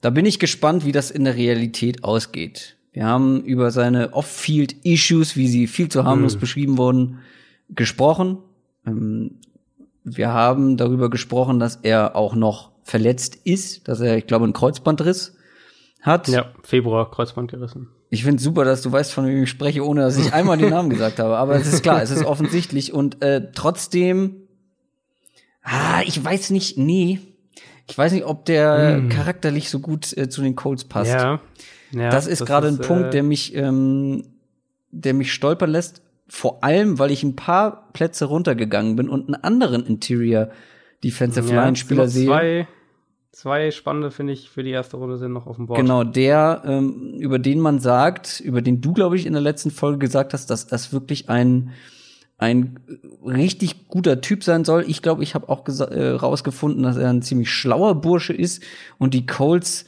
Da 0.00 0.08
bin 0.08 0.24
ich 0.24 0.38
gespannt, 0.38 0.86
wie 0.86 0.92
das 0.92 1.10
in 1.10 1.24
der 1.24 1.36
Realität 1.36 2.02
ausgeht. 2.02 2.76
Wir 2.94 3.04
haben 3.04 3.44
über 3.44 3.72
seine 3.72 4.14
Off-Field-Issues, 4.14 5.36
wie 5.36 5.48
sie 5.48 5.66
viel 5.66 5.90
zu 5.90 6.04
harmlos 6.04 6.36
mhm. 6.36 6.40
beschrieben 6.40 6.78
wurden, 6.78 7.18
gesprochen. 7.68 8.38
Ähm, 8.86 9.32
wir 10.02 10.32
haben 10.32 10.78
darüber 10.78 11.10
gesprochen, 11.10 11.60
dass 11.60 11.76
er 11.76 12.16
auch 12.16 12.34
noch 12.34 12.69
verletzt 12.90 13.36
ist, 13.44 13.86
dass 13.86 14.00
er, 14.00 14.16
ich 14.16 14.26
glaube, 14.26 14.46
ein 14.46 14.52
Kreuzbandriss 14.52 15.36
hat. 16.02 16.26
Ja, 16.26 16.52
Februar, 16.64 17.10
Kreuzband 17.10 17.50
gerissen. 17.50 17.88
Ich 18.10 18.24
finde 18.24 18.42
super, 18.42 18.64
dass 18.64 18.82
du 18.82 18.90
weißt, 18.90 19.12
von 19.12 19.26
wem 19.26 19.44
ich 19.44 19.50
spreche, 19.50 19.86
ohne 19.86 20.00
dass 20.00 20.18
ich 20.18 20.32
einmal 20.34 20.58
den 20.58 20.70
Namen 20.70 20.90
gesagt 20.90 21.20
habe. 21.20 21.36
Aber 21.36 21.54
es 21.54 21.72
ist 21.72 21.82
klar, 21.82 22.02
es 22.02 22.10
ist 22.10 22.24
offensichtlich. 22.24 22.92
Und 22.92 23.22
äh, 23.22 23.52
trotzdem, 23.54 24.48
ah, 25.62 26.02
ich 26.04 26.22
weiß 26.22 26.50
nicht, 26.50 26.78
nee. 26.78 27.20
Ich 27.88 27.96
weiß 27.96 28.12
nicht, 28.12 28.24
ob 28.24 28.44
der 28.44 28.98
mm. 28.98 29.08
charakterlich 29.08 29.70
so 29.70 29.78
gut 29.78 30.16
äh, 30.16 30.28
zu 30.28 30.42
den 30.42 30.56
Colts 30.56 30.84
passt. 30.84 31.12
Ja. 31.12 31.40
ja 31.92 32.10
das 32.10 32.26
ist 32.26 32.44
gerade 32.44 32.68
ein 32.68 32.78
Punkt, 32.78 33.06
äh, 33.06 33.10
der 33.10 33.22
mich, 33.22 33.54
ähm, 33.54 34.24
der 34.90 35.14
mich 35.14 35.32
stolpern 35.32 35.70
lässt. 35.70 36.02
Vor 36.26 36.64
allem, 36.64 36.98
weil 36.98 37.12
ich 37.12 37.22
ein 37.22 37.36
paar 37.36 37.92
Plätze 37.92 38.24
runtergegangen 38.24 38.96
bin 38.96 39.08
und 39.08 39.26
einen 39.26 39.42
anderen 39.44 39.86
Interior 39.86 40.50
Defensive 41.04 41.54
Line 41.54 41.76
Spieler 41.76 42.08
sehe. 42.08 42.26
Zwei, 42.26 42.68
zwei 43.32 43.70
spannende, 43.70 44.10
finde 44.10 44.32
ich, 44.32 44.50
für 44.50 44.62
die 44.62 44.70
erste 44.70 44.96
Runde 44.96 45.18
sind 45.18 45.32
noch 45.32 45.46
auf 45.46 45.56
dem 45.56 45.66
Board. 45.66 45.80
Genau, 45.80 46.04
der, 46.04 46.62
ähm, 46.64 47.14
über 47.18 47.38
den 47.38 47.60
man 47.60 47.78
sagt, 47.78 48.40
über 48.40 48.62
den 48.62 48.80
du, 48.80 48.92
glaube 48.92 49.16
ich, 49.16 49.26
in 49.26 49.32
der 49.32 49.42
letzten 49.42 49.70
Folge 49.70 49.98
gesagt 49.98 50.32
hast, 50.32 50.50
dass 50.50 50.66
das 50.66 50.92
wirklich 50.92 51.28
ein, 51.28 51.70
ein 52.38 52.80
richtig 53.24 53.88
guter 53.88 54.20
Typ 54.20 54.42
sein 54.44 54.64
soll. 54.64 54.84
Ich 54.86 55.02
glaube, 55.02 55.22
ich 55.22 55.34
habe 55.34 55.48
auch 55.48 55.66
äh, 55.66 56.08
rausgefunden, 56.10 56.82
dass 56.82 56.96
er 56.96 57.10
ein 57.10 57.22
ziemlich 57.22 57.50
schlauer 57.50 58.00
Bursche 58.00 58.32
ist 58.32 58.62
und 58.98 59.14
die 59.14 59.26
Colts 59.26 59.86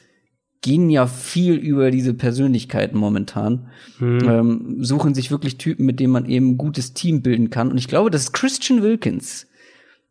gehen 0.60 0.90
ja 0.90 1.09
viel 1.09 1.55
über 1.55 1.90
diese 1.90 2.14
Persönlichkeiten 2.14 2.97
momentan, 2.97 3.69
hm. 3.98 4.20
ähm, 4.28 4.77
suchen 4.85 5.12
sich 5.12 5.32
wirklich 5.32 5.59
Typen, 5.59 5.85
mit 5.85 5.98
denen 5.98 6.12
man 6.12 6.27
eben 6.27 6.51
ein 6.51 6.56
gutes 6.56 6.94
Team 6.94 7.20
bilden 7.20 7.51
kann. 7.51 7.73
Und 7.73 7.78
ich 7.78 7.89
glaube, 7.89 8.10
dass 8.10 8.31
Christian 8.31 8.81
Wilkins 8.81 9.48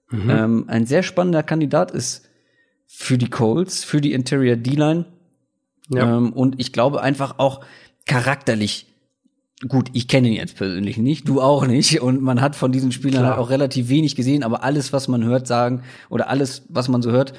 mhm. 0.10 0.30
ähm, 0.30 0.66
ein 0.68 0.86
sehr 0.86 1.04
spannender 1.04 1.42
Kandidat 1.42 1.92
ist 1.92 2.28
für 2.94 3.18
die 3.18 3.30
Colts, 3.30 3.84
für 3.84 4.02
die 4.02 4.14
Interior 4.14 4.58
D-Line. 4.58 5.06
Ja. 5.90 6.18
Ähm, 6.18 6.34
und 6.34 6.60
ich 6.60 6.74
glaube 6.74 7.02
einfach 7.02 7.40
auch 7.40 7.62
charakterlich 8.06 8.88
gut, 9.68 9.90
ich 9.94 10.08
kenne 10.08 10.30
ihn 10.30 10.34
jetzt 10.34 10.58
persönlich 10.58 10.98
nicht, 10.98 11.28
du 11.28 11.42
auch 11.42 11.68
nicht. 11.68 12.02
Und 12.02 12.22
man 12.22 12.42
hat 12.42 12.56
von 12.56 12.72
diesen 12.72 12.92
Spielern 12.92 13.26
halt 13.26 13.38
auch 13.38 13.50
relativ 13.50 13.90
wenig 13.90 14.16
gesehen, 14.16 14.44
aber 14.44 14.64
alles, 14.64 14.92
was 14.92 15.08
man 15.08 15.24
hört, 15.24 15.48
sagen, 15.48 15.84
oder 16.10 16.30
alles, 16.30 16.64
was 16.70 16.88
man 16.90 17.02
so 17.02 17.12
hört, 17.12 17.34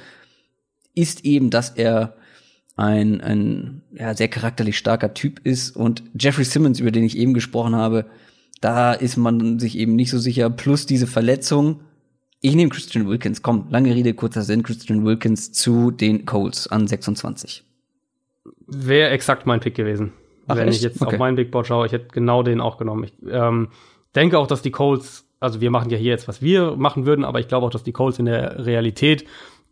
ist 0.94 1.24
eben, 1.24 1.50
dass 1.50 1.70
er 1.70 2.14
ein, 2.76 3.20
ein 3.20 3.82
ja, 3.92 4.14
sehr 4.14 4.28
charakterlich 4.28 4.78
starker 4.78 5.14
Typ 5.14 5.40
ist. 5.44 5.76
Und 5.76 6.02
Jeffrey 6.18 6.44
Simmons, 6.44 6.80
über 6.80 6.90
den 6.90 7.04
ich 7.04 7.18
eben 7.18 7.34
gesprochen 7.34 7.74
habe, 7.74 8.06
da 8.60 8.92
ist 8.92 9.16
man 9.16 9.58
sich 9.58 9.76
eben 9.76 9.96
nicht 9.96 10.10
so 10.10 10.18
sicher. 10.18 10.48
Plus 10.48 10.86
diese 10.86 11.06
Verletzung. 11.06 11.80
Ich 12.44 12.56
nehme 12.56 12.70
Christian 12.70 13.08
Wilkins. 13.08 13.40
Komm, 13.40 13.66
lange 13.70 13.94
Rede, 13.94 14.14
kurzer 14.14 14.42
Sinn. 14.42 14.64
Christian 14.64 15.04
Wilkins 15.04 15.52
zu 15.52 15.92
den 15.92 16.26
Colts 16.26 16.66
an 16.66 16.88
26. 16.88 17.62
Wäre 18.66 19.10
exakt 19.10 19.46
mein 19.46 19.60
Pick 19.60 19.76
gewesen. 19.76 20.12
Ach, 20.48 20.56
Wenn 20.56 20.66
echt? 20.66 20.78
ich 20.78 20.82
jetzt 20.82 21.00
okay. 21.00 21.14
auf 21.14 21.18
meinen 21.20 21.36
Big 21.36 21.52
Board 21.52 21.68
schaue, 21.68 21.86
ich 21.86 21.92
hätte 21.92 22.08
genau 22.12 22.42
den 22.42 22.60
auch 22.60 22.78
genommen. 22.78 23.04
Ich 23.04 23.12
ähm, 23.30 23.68
denke 24.16 24.40
auch, 24.40 24.48
dass 24.48 24.60
die 24.60 24.72
Colts, 24.72 25.24
also 25.38 25.60
wir 25.60 25.70
machen 25.70 25.88
ja 25.90 25.96
hier 25.96 26.10
jetzt, 26.10 26.26
was 26.26 26.42
wir 26.42 26.74
machen 26.74 27.06
würden, 27.06 27.24
aber 27.24 27.38
ich 27.38 27.46
glaube 27.46 27.64
auch, 27.64 27.70
dass 27.70 27.84
die 27.84 27.92
Colts 27.92 28.18
in 28.18 28.24
der 28.24 28.66
Realität 28.66 29.24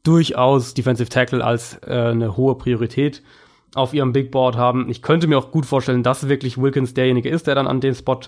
durchaus 0.04 0.72
Defensive 0.72 1.08
Tackle 1.08 1.44
als 1.44 1.80
äh, 1.84 1.92
eine 1.92 2.36
hohe 2.36 2.54
Priorität 2.56 3.20
auf 3.74 3.94
ihrem 3.94 4.12
Big 4.12 4.30
Board 4.30 4.56
haben. 4.56 4.88
Ich 4.88 5.02
könnte 5.02 5.26
mir 5.26 5.38
auch 5.38 5.50
gut 5.50 5.66
vorstellen, 5.66 6.04
dass 6.04 6.28
wirklich 6.28 6.56
Wilkins 6.56 6.94
derjenige 6.94 7.30
ist, 7.30 7.48
der 7.48 7.56
dann 7.56 7.66
an 7.66 7.80
den 7.80 7.96
Spot 7.96 8.20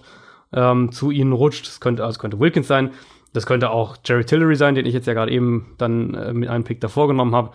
ähm, 0.52 0.90
zu 0.90 1.12
ihnen 1.12 1.32
rutscht. 1.32 1.69
Das 1.69 1.81
könnte, 1.81 2.05
also 2.05 2.19
könnte 2.19 2.40
Wilkins 2.40 2.66
sein. 2.66 2.90
Das 3.32 3.46
könnte 3.46 3.70
auch 3.70 3.96
Jerry 4.04 4.24
Tillery 4.24 4.56
sein, 4.56 4.74
den 4.74 4.86
ich 4.86 4.94
jetzt 4.94 5.06
ja 5.06 5.14
gerade 5.14 5.32
eben 5.32 5.74
dann 5.78 6.14
äh, 6.14 6.32
mit 6.32 6.48
einem 6.48 6.64
Pick 6.64 6.80
davor 6.80 7.09
genommen 7.09 7.34
habe. 7.34 7.50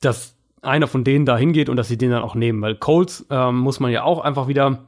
Dass 0.00 0.36
einer 0.62 0.86
von 0.86 1.04
denen 1.04 1.26
da 1.26 1.36
hingeht 1.36 1.68
und 1.68 1.76
dass 1.76 1.88
sie 1.88 1.98
den 1.98 2.10
dann 2.10 2.22
auch 2.22 2.34
nehmen. 2.34 2.62
Weil 2.62 2.76
Colts 2.76 3.26
ähm, 3.30 3.58
muss 3.58 3.80
man 3.80 3.90
ja 3.90 4.04
auch 4.04 4.20
einfach 4.20 4.48
wieder 4.48 4.86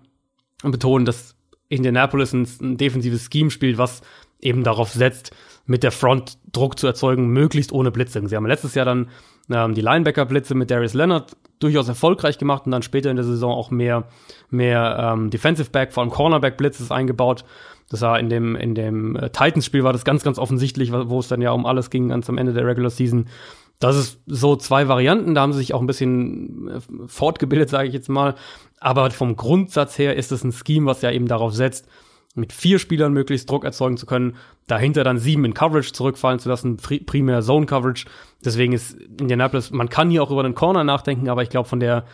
betonen, 0.63 1.05
dass 1.05 1.35
Indianapolis 1.69 2.33
ein, 2.33 2.47
ein 2.61 2.77
defensives 2.77 3.29
Scheme 3.33 3.51
spielt, 3.51 3.79
was 3.79 4.03
eben 4.41 4.65
darauf 4.65 4.91
setzt, 4.91 5.35
mit 5.65 5.83
der 5.83 5.93
Front 5.93 6.39
Druck 6.53 6.79
zu 6.79 6.87
erzeugen, 6.87 7.29
möglichst 7.29 7.73
ohne 7.73 7.91
Blitzing. 7.91 8.29
Sie 8.29 8.37
haben 8.37 8.47
letztes 8.47 8.75
Jahr 8.75 8.85
dann 8.85 9.09
ähm, 9.51 9.75
die 9.75 9.81
Linebacker-Blitze 9.81 10.55
mit 10.55 10.71
Darius 10.71 10.95
Leonard 10.95 11.37
durchaus 11.61 11.89
erfolgreich 11.89 12.39
gemacht 12.39 12.67
und 12.67 12.73
dann 12.73 12.83
später 12.83 13.11
in 13.11 13.17
der 13.17 13.25
Saison 13.25 13.55
auch 13.55 13.71
mehr, 13.71 14.05
mehr 14.51 15.13
ähm, 15.15 15.31
Defensive 15.31 15.71
Back, 15.71 15.93
vor 15.93 16.03
allem 16.03 16.11
Cornerback-Blitzes 16.11 16.91
eingebaut. 16.91 17.45
Das 17.93 18.01
war 18.01 18.19
in 18.19 18.31
dem, 18.31 18.57
in 18.57 18.75
dem 18.75 19.17
äh, 19.17 19.29
Titans-Spiel 19.29 19.85
war 19.85 19.93
das 19.93 20.07
ganz, 20.07 20.25
ganz 20.25 20.39
offensichtlich, 20.39 20.93
wo 20.93 21.21
es 21.21 21.29
dann 21.29 21.43
ja 21.43 21.53
um 21.53 21.67
alles 21.67 21.91
ging, 21.91 22.09
ganz 22.09 22.29
am 22.31 22.39
Ende 22.39 22.55
der 22.55 22.67
Regular 22.67 22.89
Season. 22.89 23.27
Das 23.81 23.97
ist 23.97 24.21
so 24.27 24.57
zwei 24.57 24.89
Varianten, 24.89 25.35
da 25.35 25.43
haben 25.43 25.53
sie 25.53 25.59
sich 25.59 25.75
auch 25.75 25.81
ein 25.81 25.87
bisschen 25.87 26.69
äh, 26.69 26.81
fortgebildet, 27.07 27.69
sage 27.69 27.89
ich 27.89 27.95
jetzt 27.95 28.09
mal. 28.09 28.35
Aber 28.81 29.11
vom 29.11 29.37
Grundsatz 29.37 29.99
her 29.99 30.17
ist 30.17 30.33
es 30.33 30.43
ein 30.43 30.53
Scheme, 30.53 30.87
was 30.87 31.03
ja 31.03 31.11
eben 31.11 31.29
darauf 31.29 31.55
setzt, 31.55 31.87
mit 32.35 32.55
vier 32.55 32.79
Spielern 32.79 33.13
möglichst 33.13 33.51
Druck 33.51 33.65
erzeugen 33.65 33.99
zu 33.99 34.07
können, 34.07 34.37
dahinter 34.67 35.05
dann 35.05 35.19
sieben 35.19 35.45
in 35.45 35.53
Coverage 35.53 35.93
zurückfallen 35.93 36.39
zu 36.39 36.49
lassen, 36.49 36.79
primär 36.79 37.43
Zone 37.43 37.67
Coverage. 37.67 38.07
Deswegen 38.43 38.73
ist 38.73 38.99
Indianapolis, 39.21 39.71
man 39.71 39.91
kann 39.91 40.09
hier 40.09 40.23
auch 40.23 40.31
über 40.31 40.43
den 40.43 40.55
Corner 40.55 40.83
nachdenken, 40.83 41.29
aber 41.29 41.43
ich 41.43 41.51
glaube, 41.51 41.69
von 41.69 41.81
der 41.81 42.07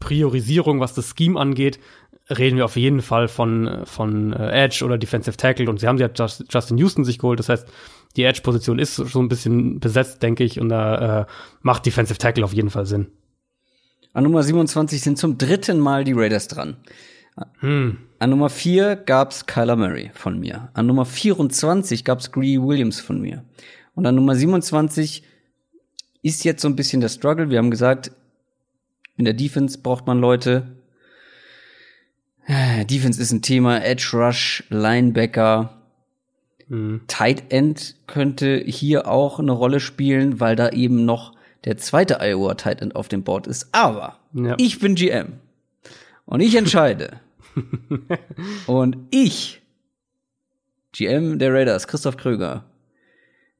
Priorisierung, 0.00 0.80
was 0.80 0.94
das 0.94 1.14
Scheme 1.16 1.38
angeht, 1.38 1.78
reden 2.38 2.56
wir 2.56 2.64
auf 2.64 2.76
jeden 2.76 3.02
Fall 3.02 3.28
von, 3.28 3.82
von 3.84 4.32
äh, 4.32 4.64
Edge 4.64 4.84
oder 4.84 4.98
Defensive 4.98 5.36
Tackle 5.36 5.68
und 5.68 5.80
sie 5.80 5.88
haben 5.88 5.98
ja 5.98 6.08
Justin 6.14 6.78
Houston 6.78 7.04
sich 7.04 7.18
geholt. 7.18 7.38
Das 7.38 7.48
heißt, 7.48 7.66
die 8.16 8.24
Edge-Position 8.24 8.78
ist 8.78 8.96
so 8.96 9.20
ein 9.20 9.28
bisschen 9.28 9.80
besetzt, 9.80 10.22
denke 10.22 10.44
ich, 10.44 10.60
und 10.60 10.68
da 10.68 11.20
äh, 11.22 11.26
macht 11.62 11.86
Defensive 11.86 12.18
Tackle 12.18 12.44
auf 12.44 12.52
jeden 12.52 12.70
Fall 12.70 12.86
Sinn. 12.86 13.08
An 14.12 14.24
Nummer 14.24 14.42
27 14.42 15.00
sind 15.00 15.18
zum 15.18 15.38
dritten 15.38 15.80
Mal 15.80 16.04
die 16.04 16.12
Raiders 16.12 16.48
dran. 16.48 16.76
Hm. 17.60 17.96
An 18.18 18.30
Nummer 18.30 18.50
4 18.50 18.96
gab's 18.96 19.46
Kyler 19.46 19.76
Murray 19.76 20.10
von 20.14 20.38
mir. 20.38 20.70
An 20.74 20.86
Nummer 20.86 21.06
24 21.06 22.04
gab's 22.04 22.30
Gree 22.30 22.58
Williams 22.58 23.00
von 23.00 23.20
mir. 23.20 23.44
Und 23.94 24.06
an 24.06 24.14
Nummer 24.14 24.34
27 24.34 25.22
ist 26.22 26.44
jetzt 26.44 26.62
so 26.62 26.68
ein 26.68 26.76
bisschen 26.76 27.00
der 27.00 27.08
Struggle. 27.08 27.50
Wir 27.50 27.58
haben 27.58 27.70
gesagt, 27.70 28.12
in 29.16 29.24
der 29.24 29.34
Defense 29.34 29.78
braucht 29.78 30.06
man 30.06 30.20
Leute. 30.20 30.76
Defense 32.48 33.20
ist 33.20 33.32
ein 33.32 33.42
Thema. 33.42 33.82
Edge 33.84 34.10
Rush, 34.12 34.64
Linebacker, 34.68 35.82
Mhm. 36.72 37.02
Tight 37.06 37.52
End 37.52 37.96
könnte 38.06 38.56
hier 38.56 39.06
auch 39.06 39.38
eine 39.38 39.52
Rolle 39.52 39.78
spielen, 39.78 40.40
weil 40.40 40.56
da 40.56 40.70
eben 40.70 41.04
noch 41.04 41.34
der 41.66 41.76
zweite 41.76 42.18
Iowa 42.20 42.54
Tight 42.54 42.80
End 42.80 42.96
auf 42.96 43.08
dem 43.08 43.22
Board 43.24 43.46
ist. 43.46 43.68
Aber 43.72 44.16
ja. 44.32 44.54
ich 44.58 44.78
bin 44.78 44.94
GM 44.94 45.34
und 46.24 46.40
ich 46.40 46.56
entscheide. 46.56 47.20
und 48.66 48.96
ich, 49.10 49.60
GM 50.92 51.38
der 51.38 51.52
Raiders, 51.52 51.86
Christoph 51.86 52.16
Kröger, 52.16 52.64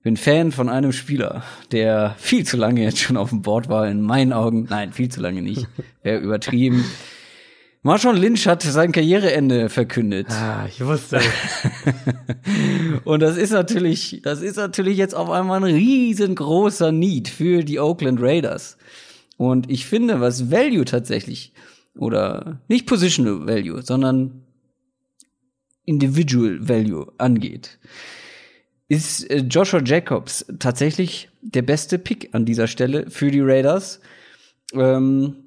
bin 0.03 0.17
Fan 0.17 0.51
von 0.51 0.71
einem 0.71 0.93
Spieler, 0.93 1.45
der 1.71 2.17
viel 2.19 2.47
zu 2.47 2.57
lange 2.57 2.83
jetzt 2.83 2.99
schon 2.99 3.19
auf 3.19 3.29
dem 3.29 3.43
Board 3.43 3.69
war, 3.69 3.87
in 3.87 4.01
meinen 4.01 4.33
Augen. 4.33 4.67
Nein, 4.71 4.93
viel 4.95 5.11
zu 5.11 5.21
lange 5.21 5.43
nicht. 5.43 5.69
Wäre 6.03 6.19
übertrieben. 6.19 6.85
Marshawn 7.85 8.17
Lynch 8.17 8.47
hat 8.47 8.63
sein 8.63 8.93
Karriereende 8.93 9.69
verkündet. 9.69 10.29
Ah, 10.31 10.67
ich 10.69 10.85
wusste. 10.85 11.21
und 13.05 13.21
das 13.21 13.37
ist 13.37 13.51
natürlich, 13.51 14.21
das 14.23 14.41
ist 14.41 14.57
natürlich 14.57 14.97
jetzt 14.97 15.17
auf 15.17 15.29
einmal 15.31 15.65
ein 15.65 15.75
riesengroßer 15.75 16.93
Need 16.93 17.29
für 17.29 17.65
die 17.65 17.81
Oakland 17.81 18.23
Raiders. 18.23 18.77
Und 19.37 19.69
ich 19.69 19.85
finde, 19.87 20.21
was 20.21 20.53
Value 20.53 20.85
tatsächlich, 20.85 21.53
oder 21.97 22.61
nicht 22.69 22.87
Positional 22.87 23.49
Value, 23.49 23.83
sondern 23.83 24.45
Individual 25.85 26.59
Value 26.61 27.13
angeht, 27.19 27.81
ist 28.87 29.29
äh, 29.29 29.39
Joshua 29.39 29.83
Jacobs 29.83 30.47
tatsächlich 30.61 31.31
der 31.41 31.63
beste 31.63 31.99
Pick 31.99 32.33
an 32.33 32.45
dieser 32.45 32.69
Stelle 32.69 33.11
für 33.11 33.33
die 33.33 33.41
Raiders. 33.41 34.01
Ähm, 34.73 35.42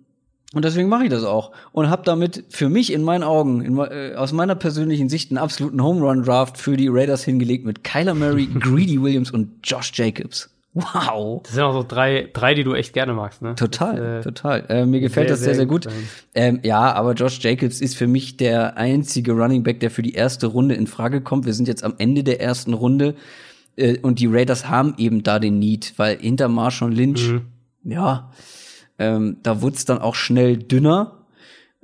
und 0.56 0.64
deswegen 0.64 0.88
mache 0.88 1.04
ich 1.04 1.10
das 1.10 1.26
auch 1.26 1.52
und 1.74 1.90
habe 1.90 2.04
damit 2.06 2.46
für 2.50 2.70
mich 2.70 2.94
in 2.94 3.04
meinen 3.04 3.24
Augen, 3.24 3.62
in, 3.62 3.78
äh, 3.78 4.16
aus 4.16 4.32
meiner 4.32 4.56
persönlichen 4.56 5.10
Sicht, 5.10 5.30
einen 5.30 5.38
absoluten 5.38 5.84
Home 5.84 6.00
Run 6.00 6.24
Draft 6.24 6.58
für 6.58 6.78
die 6.78 6.88
Raiders 6.88 7.26
hingelegt 7.26 7.66
mit 7.66 7.84
Kyler 7.84 8.16
Murray, 8.16 8.48
Greedy 8.60 9.02
Williams 9.02 9.32
und 9.32 9.52
Josh 9.64 9.92
Jacobs. 9.94 10.50
Wow. 10.74 11.42
Das 11.44 11.54
sind 11.54 11.64
auch 11.64 11.74
so 11.74 11.86
drei, 11.88 12.30
drei, 12.32 12.54
die 12.54 12.64
du 12.64 12.74
echt 12.74 12.94
gerne 12.94 13.14
magst, 13.14 13.42
ne? 13.42 13.56
Total, 13.56 13.96
das, 13.98 14.26
äh, 14.26 14.30
total. 14.30 14.66
Äh, 14.70 14.86
mir 14.86 15.02
gefällt 15.02 15.28
sehr, 15.28 15.36
das 15.36 15.44
sehr, 15.44 15.56
sehr 15.56 15.66
gut. 15.66 15.88
Ähm, 16.34 16.62
ja, 16.64 16.94
aber 16.94 17.14
Josh 17.14 17.40
Jacobs 17.42 17.82
ist 17.82 17.98
für 17.98 18.08
mich 18.08 18.38
der 18.38 18.78
einzige 18.78 19.34
Running 19.34 19.64
Back, 19.64 19.82
der 19.82 19.92
für 19.92 20.04
die 20.04 20.14
erste 20.14 20.48
Runde 20.48 20.76
in 20.76 20.88
Frage 20.88 21.20
kommt. 21.20 21.46
Wir 21.46 21.54
sind 21.54 21.68
jetzt 21.68 21.84
am 21.84 21.96
Ende 21.98 22.24
der 22.24 22.42
ersten 22.42 22.74
Runde 22.74 23.16
äh, 23.76 23.98
und 24.00 24.20
die 24.20 24.28
Raiders 24.28 24.70
haben 24.70 24.96
eben 24.98 25.22
da 25.24 25.40
den 25.40 25.60
Need, 25.60 25.94
weil 25.98 26.18
hinter 26.18 26.48
Marshawn 26.48 26.94
Lynch, 26.94 27.30
mhm. 27.30 27.42
ja, 27.84 28.32
ähm, 29.00 29.38
da 29.44 29.62
wurde 29.62 29.76
es 29.76 29.86
dann 29.86 30.00
auch 30.00 30.16
schnell 30.16 30.58
dünner. 30.58 31.14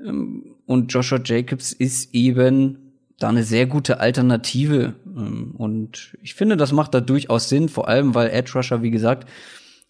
Ähm, 0.04 0.44
und 0.66 0.94
Joshua 0.94 1.20
Jacobs 1.24 1.74
ist 1.74 2.14
eben 2.16 2.78
da 3.20 3.30
eine 3.30 3.44
sehr 3.44 3.66
gute 3.68 4.00
Alternative. 4.00 4.94
Ähm, 5.06 5.54
und 5.58 6.16
ich 6.22 6.34
finde, 6.36 6.58
das 6.58 6.72
macht 6.72 6.94
da 6.94 7.02
durchaus 7.02 7.50
Sinn, 7.50 7.70
vor 7.70 7.88
allem 7.88 8.16
weil 8.16 8.30
Edge 8.30 8.52
Rusher, 8.56 8.82
wie 8.82 8.92
gesagt, 8.92 9.28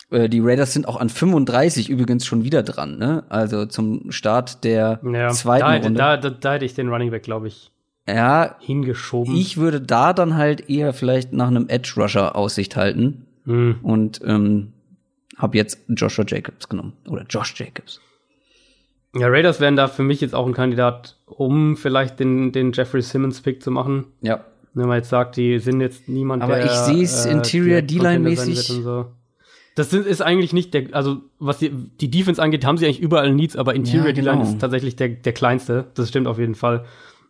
Äh, 0.10 0.28
die 0.28 0.42
Raiders 0.42 0.74
sind 0.74 0.90
auch 0.90 1.00
an 1.00 1.08
35 1.08 1.88
übrigens 1.90 2.26
schon 2.26 2.44
wieder 2.44 2.64
dran, 2.64 2.98
ne? 2.98 3.24
Also 3.30 3.66
zum 3.66 4.12
Start 4.12 4.66
der 4.66 5.00
Ja, 5.10 5.30
zweiten 5.30 5.62
da, 5.62 5.72
hätte- 5.72 5.86
Runde. 5.86 5.98
Da, 5.98 6.18
da, 6.18 6.30
da 6.32 6.54
hätte 6.56 6.66
ich 6.66 6.74
den 6.74 6.90
Running 6.90 7.12
Back, 7.12 7.24
glaube 7.24 7.48
ich, 7.48 7.72
ja, 8.10 8.58
hingeschoben. 8.60 9.34
ich 9.38 9.56
würde 9.56 9.80
da 9.80 10.12
dann 10.12 10.36
halt 10.36 10.70
eher 10.70 10.92
vielleicht 10.92 11.32
nach 11.32 11.48
einem 11.48 11.70
Edge 11.70 11.94
Rusher 11.96 12.36
Aussicht 12.36 12.76
halten 12.76 13.26
Hm. 13.46 13.76
und 13.84 14.20
ähm, 14.26 14.74
habe 15.42 15.58
jetzt 15.58 15.80
Joshua 15.90 16.26
Jacobs 16.28 16.70
genommen 16.70 16.94
oder 17.08 17.26
Josh 17.30 17.60
Jacobs. 17.60 18.00
Ja, 19.16 19.28
Raiders 19.28 19.60
wären 19.60 19.76
da 19.76 19.88
für 19.88 20.04
mich 20.04 20.22
jetzt 20.22 20.34
auch 20.34 20.48
ein 20.48 20.54
Kandidat, 20.54 21.18
um 21.26 21.76
vielleicht 21.76 22.20
den, 22.20 22.52
den 22.52 22.72
Jeffrey 22.72 23.02
Simmons 23.02 23.42
Pick 23.42 23.62
zu 23.62 23.70
machen. 23.70 24.06
Ja, 24.22 24.46
Wenn 24.74 24.88
man 24.88 24.98
jetzt 24.98 25.10
sagt, 25.10 25.36
die 25.36 25.60
sind 25.60 25.82
jetzt 25.82 26.08
niemand, 26.08 26.44
Aber 26.44 26.56
der, 26.56 26.66
ich 26.66 26.72
seh's 26.72 27.26
Interior 27.26 27.82
direkt 27.82 28.04
Contender 28.06 28.30
D-Line-mäßig. 28.30 28.84
So. 28.84 29.08
Das 29.76 29.90
sind, 29.90 30.06
ist 30.06 30.22
eigentlich 30.22 30.54
nicht 30.54 30.74
der, 30.74 30.94
also 30.94 31.18
was 31.40 31.58
die, 31.58 31.70
die 31.70 32.10
Defense 32.10 32.42
angeht, 32.42 32.66
haben 32.66 32.78
sie 32.78 32.86
eigentlich 32.86 33.02
überall 33.02 33.34
Needs, 33.34 33.58
aber 33.58 33.76
Interior 33.76 34.08
Ja, 34.08 34.12
genau. 34.14 34.32
D-Line 34.32 34.50
ist 34.50 34.60
tatsächlich 34.62 34.96
der, 34.96 35.10
der 35.10 35.34
kleinste. 35.34 35.88
Das 35.96 36.08
stimmt 36.08 36.28
auf 36.28 36.40
jeden 36.40 36.56
Fall. 36.56 36.86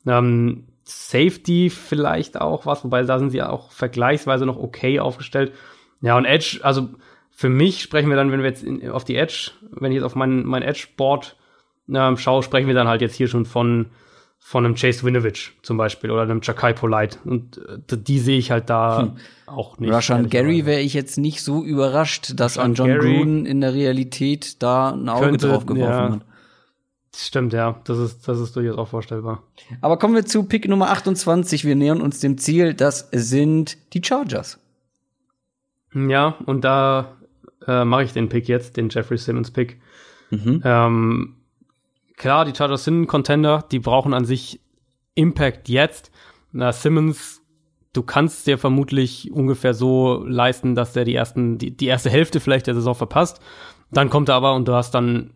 Ähm, 0.05 0.65
Safety 0.83 1.69
vielleicht 1.69 2.39
auch 2.39 2.65
was, 2.65 2.83
wobei 2.83 3.03
da 3.03 3.17
sind 3.17 3.31
sie 3.31 3.41
auch 3.41 3.71
vergleichsweise 3.71 4.45
noch 4.45 4.57
okay 4.57 4.99
aufgestellt. 4.99 5.53
Ja, 6.01 6.17
und 6.17 6.25
Edge, 6.25 6.59
also 6.63 6.89
für 7.31 7.49
mich 7.49 7.81
sprechen 7.81 8.09
wir 8.09 8.15
dann, 8.15 8.31
wenn 8.31 8.41
wir 8.41 8.49
jetzt 8.49 8.63
in, 8.63 8.89
auf 8.89 9.03
die 9.03 9.15
Edge, 9.15 9.51
wenn 9.71 9.91
ich 9.91 9.95
jetzt 9.95 10.05
auf 10.05 10.15
mein, 10.15 10.45
mein 10.45 10.61
Edge-Board 10.61 11.35
ähm, 11.89 12.17
schaue, 12.17 12.43
sprechen 12.43 12.67
wir 12.67 12.75
dann 12.75 12.87
halt 12.87 13.01
jetzt 13.01 13.15
hier 13.15 13.27
schon 13.27 13.45
von, 13.45 13.87
von 14.37 14.65
einem 14.65 14.75
Chase 14.75 15.05
Winovich 15.05 15.53
zum 15.61 15.77
Beispiel 15.77 16.11
oder 16.11 16.23
einem 16.23 16.41
Chakai 16.41 16.73
Polite. 16.73 17.17
Und 17.25 17.57
äh, 17.57 17.97
die 17.97 18.19
sehe 18.19 18.37
ich 18.37 18.51
halt 18.51 18.69
da 18.69 19.15
auch 19.45 19.79
nicht. 19.79 19.91
Rashan 19.91 20.29
Gary 20.29 20.65
wäre 20.65 20.81
ich 20.81 20.93
jetzt 20.93 21.17
nicht 21.17 21.41
so 21.41 21.63
überrascht, 21.63 22.33
dass 22.35 22.57
Rashan 22.57 22.71
an 22.71 22.73
John 22.75 22.87
Gary 22.87 23.17
Gruden 23.17 23.45
in 23.45 23.61
der 23.61 23.73
Realität 23.73 24.61
da 24.61 24.91
ein 24.91 25.09
Auge 25.09 25.27
Könnte, 25.27 25.47
drauf 25.47 25.65
geworfen 25.65 25.89
ja. 25.89 26.11
hat. 26.11 26.21
Stimmt, 27.15 27.53
ja. 27.53 27.79
Das 27.83 27.97
ist, 27.97 28.27
das 28.27 28.39
ist 28.39 28.55
durchaus 28.55 28.77
auch 28.77 28.87
vorstellbar. 28.87 29.43
Aber 29.81 29.97
kommen 29.97 30.15
wir 30.15 30.25
zu 30.25 30.43
Pick 30.43 30.67
Nummer 30.67 30.91
28. 30.91 31.65
Wir 31.65 31.75
nähern 31.75 32.01
uns 32.01 32.19
dem 32.19 32.37
Ziel. 32.37 32.73
Das 32.73 33.09
sind 33.11 33.77
die 33.93 34.01
Chargers. 34.03 34.59
Ja, 35.93 36.35
und 36.45 36.63
da 36.63 37.17
äh, 37.67 37.85
mache 37.85 38.03
ich 38.03 38.13
den 38.13 38.29
Pick 38.29 38.47
jetzt, 38.47 38.77
den 38.77 38.89
Jeffrey 38.89 39.17
Simmons 39.17 39.51
Pick. 39.51 39.81
Mhm. 40.29 40.61
Ähm, 40.63 41.35
klar, 42.17 42.45
die 42.45 42.55
Chargers 42.55 42.83
sind 42.83 43.01
ein 43.01 43.07
Contender, 43.07 43.65
die 43.71 43.79
brauchen 43.79 44.13
an 44.13 44.25
sich 44.25 44.61
Impact 45.15 45.69
jetzt. 45.69 46.11
Na, 46.51 46.71
Simmons, 46.71 47.41
du 47.93 48.03
kannst 48.03 48.47
dir 48.47 48.57
vermutlich 48.57 49.31
ungefähr 49.31 49.73
so 49.73 50.23
leisten, 50.25 50.75
dass 50.75 50.93
der 50.93 51.05
die 51.05 51.15
ersten, 51.15 51.57
die, 51.57 51.75
die 51.75 51.87
erste 51.87 52.09
Hälfte 52.09 52.39
vielleicht 52.39 52.67
der 52.67 52.75
Saison 52.75 52.95
verpasst. 52.95 53.41
Dann 53.91 54.09
kommt 54.09 54.29
er 54.29 54.35
aber 54.35 54.55
und 54.55 54.67
du 54.67 54.73
hast 54.73 54.91
dann 54.91 55.31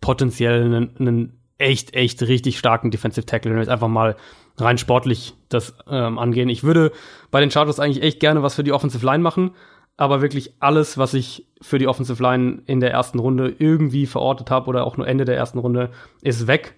potenziell 0.00 0.64
einen, 0.64 0.96
einen 0.98 1.38
echt, 1.58 1.94
echt 1.94 2.22
richtig 2.22 2.58
starken 2.58 2.90
Defensive 2.90 3.24
Tackle, 3.24 3.50
wenn 3.50 3.56
wir 3.56 3.62
jetzt 3.62 3.70
einfach 3.70 3.88
mal 3.88 4.16
rein 4.58 4.78
sportlich 4.78 5.34
das 5.48 5.74
ähm, 5.88 6.18
angehen. 6.18 6.48
Ich 6.48 6.64
würde 6.64 6.92
bei 7.30 7.40
den 7.40 7.50
Chargers 7.50 7.80
eigentlich 7.80 8.02
echt 8.02 8.20
gerne 8.20 8.42
was 8.42 8.54
für 8.54 8.64
die 8.64 8.72
Offensive 8.72 9.06
Line 9.06 9.22
machen, 9.22 9.52
aber 9.96 10.22
wirklich 10.22 10.54
alles, 10.60 10.98
was 10.98 11.14
ich 11.14 11.46
für 11.60 11.78
die 11.78 11.86
Offensive 11.86 12.22
Line 12.22 12.62
in 12.66 12.80
der 12.80 12.90
ersten 12.90 13.18
Runde 13.18 13.54
irgendwie 13.58 14.06
verortet 14.06 14.50
habe 14.50 14.68
oder 14.68 14.86
auch 14.86 14.96
nur 14.96 15.06
Ende 15.06 15.24
der 15.24 15.36
ersten 15.36 15.58
Runde, 15.58 15.90
ist 16.22 16.46
weg. 16.46 16.74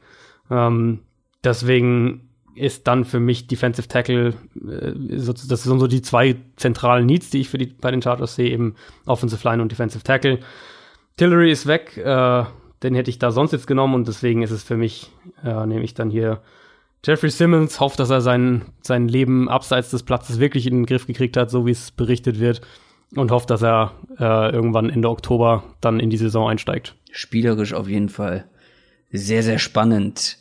Ähm, 0.50 1.00
deswegen 1.42 2.28
ist 2.54 2.86
dann 2.86 3.04
für 3.04 3.20
mich 3.20 3.46
Defensive 3.46 3.88
Tackle, 3.88 4.34
äh, 4.54 4.92
das 4.94 5.62
sind 5.62 5.80
so 5.80 5.86
die 5.86 6.02
zwei 6.02 6.36
zentralen 6.56 7.06
Needs, 7.06 7.30
die 7.30 7.40
ich 7.40 7.48
für 7.48 7.58
die, 7.58 7.66
bei 7.66 7.90
den 7.90 8.02
Chargers 8.02 8.34
sehe, 8.34 8.50
eben 8.50 8.74
Offensive 9.06 9.46
Line 9.48 9.62
und 9.62 9.72
Defensive 9.72 10.04
Tackle. 10.04 10.40
Tillery 11.16 11.50
ist 11.50 11.66
weg, 11.66 11.96
äh, 11.96 12.44
den 12.82 12.94
hätte 12.94 13.10
ich 13.10 13.18
da 13.18 13.30
sonst 13.30 13.52
jetzt 13.52 13.66
genommen 13.66 13.94
und 13.94 14.08
deswegen 14.08 14.42
ist 14.42 14.50
es 14.50 14.62
für 14.62 14.76
mich, 14.76 15.10
äh, 15.42 15.66
nehme 15.66 15.84
ich 15.84 15.94
dann 15.94 16.10
hier 16.10 16.42
Jeffrey 17.04 17.30
Simmons, 17.30 17.80
hofft, 17.80 18.00
dass 18.00 18.10
er 18.10 18.20
sein, 18.20 18.66
sein 18.80 19.08
Leben 19.08 19.48
abseits 19.48 19.90
des 19.90 20.02
Platzes 20.02 20.40
wirklich 20.40 20.66
in 20.66 20.74
den 20.74 20.86
Griff 20.86 21.06
gekriegt 21.06 21.36
hat, 21.36 21.50
so 21.50 21.66
wie 21.66 21.70
es 21.70 21.90
berichtet 21.90 22.40
wird 22.40 22.60
und 23.16 23.30
hofft, 23.30 23.50
dass 23.50 23.62
er 23.62 23.92
äh, 24.18 24.52
irgendwann 24.52 24.90
Ende 24.90 25.08
Oktober 25.08 25.64
dann 25.80 26.00
in 26.00 26.10
die 26.10 26.16
Saison 26.16 26.48
einsteigt. 26.48 26.96
Spielerisch 27.10 27.74
auf 27.74 27.88
jeden 27.88 28.08
Fall 28.08 28.46
sehr, 29.10 29.42
sehr 29.42 29.58
spannend. 29.58 30.38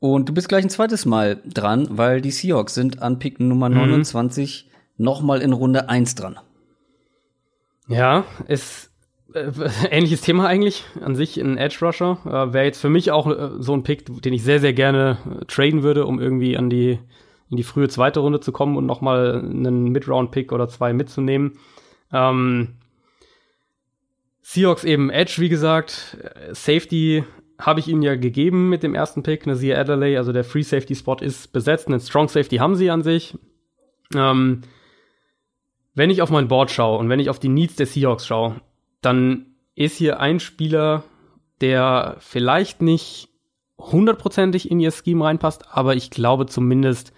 Und 0.00 0.28
du 0.28 0.34
bist 0.34 0.48
gleich 0.48 0.64
ein 0.64 0.70
zweites 0.70 1.06
Mal 1.06 1.40
dran, 1.44 1.88
weil 1.90 2.20
die 2.20 2.30
Seahawks 2.30 2.74
sind 2.74 3.02
an 3.02 3.18
Pick 3.18 3.40
Nummer 3.40 3.68
29 3.68 4.70
nochmal 4.96 5.40
in 5.40 5.52
Runde 5.52 5.88
1 5.88 6.14
dran. 6.14 6.38
Ja, 7.88 8.24
ist 8.46 8.90
äh, 9.34 9.50
ähnliches 9.90 10.20
Thema 10.20 10.46
eigentlich. 10.46 10.84
An 11.00 11.16
sich 11.16 11.38
ein 11.38 11.56
Edge 11.56 11.78
Rusher. 11.80 12.18
Äh, 12.24 12.52
Wäre 12.52 12.64
jetzt 12.64 12.80
für 12.80 12.90
mich 12.90 13.10
auch 13.10 13.26
äh, 13.26 13.50
so 13.58 13.74
ein 13.74 13.82
Pick, 13.82 14.04
den 14.22 14.32
ich 14.32 14.42
sehr, 14.42 14.60
sehr 14.60 14.72
gerne 14.72 15.18
äh, 15.40 15.44
traden 15.46 15.82
würde, 15.82 16.06
um 16.06 16.20
irgendwie 16.20 16.56
an 16.56 16.70
die, 16.70 16.98
in 17.50 17.56
die 17.56 17.62
frühe 17.62 17.88
zweite 17.88 18.20
Runde 18.20 18.40
zu 18.40 18.52
kommen 18.52 18.76
und 18.76 18.86
nochmal 18.86 19.40
einen 19.40 19.84
Mid-Round-Pick 19.84 20.52
oder 20.52 20.68
zwei 20.68 20.92
mitzunehmen. 20.92 21.58
Ähm, 22.12 22.74
Seahawks 24.42 24.84
eben 24.84 25.10
Edge, 25.10 25.36
wie 25.38 25.48
gesagt. 25.48 26.16
Safety 26.52 27.24
habe 27.58 27.80
ich 27.80 27.88
ihnen 27.88 28.02
ja 28.02 28.14
gegeben 28.14 28.68
mit 28.68 28.82
dem 28.82 28.94
ersten 28.94 29.22
Pick, 29.22 29.46
Nazir 29.46 29.78
Adderley, 29.78 30.16
also 30.16 30.32
der 30.32 30.44
Free 30.44 30.62
Safety 30.62 30.94
Spot 30.94 31.16
ist 31.16 31.52
besetzt. 31.52 31.88
Einen 31.88 32.00
Strong 32.00 32.28
Safety 32.28 32.56
haben 32.56 32.76
sie 32.76 32.90
an 32.90 33.02
sich. 33.02 33.36
Ähm, 34.14 34.62
wenn 35.94 36.10
ich 36.10 36.22
auf 36.22 36.30
mein 36.30 36.48
Board 36.48 36.70
schaue 36.70 36.98
und 36.98 37.08
wenn 37.08 37.20
ich 37.20 37.28
auf 37.28 37.40
die 37.40 37.48
Needs 37.48 37.76
der 37.76 37.86
Seahawks 37.86 38.26
schaue, 38.26 38.60
dann 39.02 39.46
ist 39.74 39.96
hier 39.96 40.20
ein 40.20 40.40
Spieler, 40.40 41.02
der 41.60 42.16
vielleicht 42.20 42.82
nicht 42.82 43.28
hundertprozentig 43.78 44.70
in 44.70 44.80
ihr 44.80 44.92
Scheme 44.92 45.24
reinpasst, 45.24 45.66
aber 45.70 45.94
ich 45.94 46.10
glaube 46.10 46.46
zumindest 46.46 47.12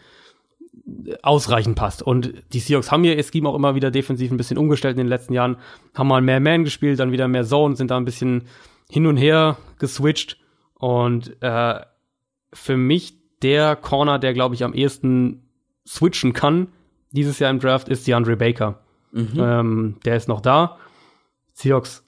ausreichend 1.23 1.77
passt. 1.77 2.03
Und 2.03 2.33
die 2.53 2.61
Seahawks 2.61 2.91
haben 2.91 3.05
ja 3.05 3.12
ihr 3.12 3.23
Scheme 3.23 3.49
auch 3.49 3.55
immer 3.55 3.75
wieder 3.75 3.91
defensiv 3.91 4.31
ein 4.31 4.37
bisschen 4.37 4.59
umgestellt 4.59 4.95
in 4.95 5.05
den 5.05 5.09
letzten 5.09 5.33
Jahren, 5.33 5.57
haben 5.95 6.09
mal 6.09 6.23
mehr 6.23 6.41
Man 6.41 6.65
gespielt, 6.65 7.01
dann 7.01 7.12
wieder 7.12 7.29
mehr 7.29 7.45
Zone, 7.45 7.77
sind 7.77 7.91
da 7.91 7.97
ein 7.97 8.05
bisschen 8.05 8.45
hin 8.91 9.07
und 9.07 9.17
her 9.17 9.57
geswitcht. 9.79 10.39
Und 10.75 11.37
äh, 11.43 11.81
für 12.53 12.77
mich 12.77 13.15
der 13.43 13.77
Corner, 13.77 14.19
der 14.19 14.35
glaube 14.35 14.55
ich 14.55 14.65
am 14.65 14.75
ehesten 14.75 15.43
switchen 15.87 16.33
kann 16.33 16.69
dieses 17.12 17.39
Jahr 17.39 17.51
im 17.51 17.59
Draft, 17.59 17.89
ist 17.89 18.07
DeAndre 18.07 18.37
Baker. 18.37 18.81
Ähm, 19.41 19.97
der 20.05 20.17
ist 20.17 20.29
noch 20.29 20.41
da. 20.41 20.79
Seahawks, 21.53 22.05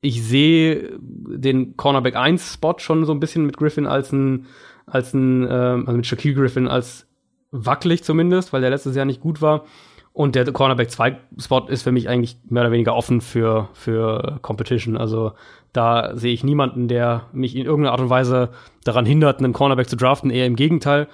ich 0.00 0.22
sehe 0.22 0.98
den 1.00 1.76
Cornerback 1.76 2.16
1 2.16 2.54
Spot 2.54 2.78
schon 2.78 3.04
so 3.04 3.12
ein 3.12 3.20
bisschen 3.20 3.44
mit 3.44 3.56
Griffin 3.56 3.86
als 3.86 4.12
ein, 4.12 4.46
als 4.86 5.12
ein, 5.12 5.42
ähm, 5.42 5.84
also 5.86 5.96
mit 5.96 6.06
Shaquille 6.06 6.34
Griffin 6.34 6.68
als 6.68 7.07
wackelig 7.50 8.04
zumindest, 8.04 8.52
weil 8.52 8.60
der 8.60 8.70
letztes 8.70 8.96
Jahr 8.96 9.04
nicht 9.04 9.20
gut 9.20 9.40
war. 9.42 9.64
Und 10.12 10.34
der 10.34 10.50
Cornerback 10.50 10.90
2 10.90 11.16
Spot 11.38 11.66
ist 11.68 11.82
für 11.82 11.92
mich 11.92 12.08
eigentlich 12.08 12.38
mehr 12.48 12.62
oder 12.62 12.72
weniger 12.72 12.96
offen 12.96 13.20
für, 13.20 13.68
für 13.72 14.38
Competition. 14.42 14.96
Also 14.96 15.32
da 15.72 16.16
sehe 16.16 16.32
ich 16.32 16.42
niemanden, 16.42 16.88
der 16.88 17.26
mich 17.32 17.54
in 17.54 17.64
irgendeiner 17.64 17.92
Art 17.92 18.00
und 18.00 18.10
Weise 18.10 18.50
daran 18.84 19.06
hindert, 19.06 19.38
einen 19.38 19.52
Cornerback 19.52 19.88
zu 19.88 19.96
draften, 19.96 20.30
eher 20.30 20.46
im 20.46 20.56
Gegenteil. 20.56 21.06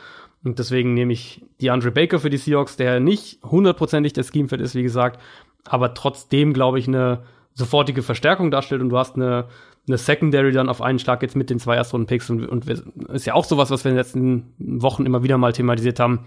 Und 0.43 0.59
deswegen 0.59 0.94
nehme 0.94 1.12
ich 1.12 1.44
DeAndre 1.61 1.90
Baker 1.90 2.19
für 2.19 2.31
die 2.31 2.36
Seahawks, 2.36 2.77
der 2.77 3.01
nicht 3.01 3.40
hundertprozentig 3.43 4.12
der 4.12 4.24
Scheme-Fit 4.24 4.61
ist, 4.61 4.74
wie 4.74 4.82
gesagt, 4.82 5.20
aber 5.66 5.94
trotzdem, 5.94 6.52
glaube 6.52 6.78
ich, 6.78 6.89
eine 6.89 7.23
sofortige 7.55 8.02
Verstärkung 8.02 8.51
darstellt 8.51 8.82
und 8.82 8.90
du 8.90 8.98
hast 8.98 9.16
eine, 9.16 9.47
eine 9.86 9.98
Secondary 9.98 10.52
dann 10.52 10.69
auf 10.69 10.81
einen 10.81 10.98
Schlag 10.98 11.23
jetzt 11.23 11.36
mit 11.36 11.51
den 11.51 11.59
zwei 11.59 11.77
Erstrunden-Picks 11.77 12.31
und, 12.31 12.47
und 12.47 12.69
ist 12.69 13.27
ja 13.27 13.35
auch 13.35 13.44
sowas, 13.44 13.70
was 13.70 13.85
wir 13.85 13.90
in 13.90 13.97
den 13.97 14.01
letzten 14.01 14.55
Wochen 14.59 15.05
immer 15.05 15.23
wieder 15.23 15.39
mal 15.39 15.52
thematisiert 15.52 16.01
haben, 16.01 16.27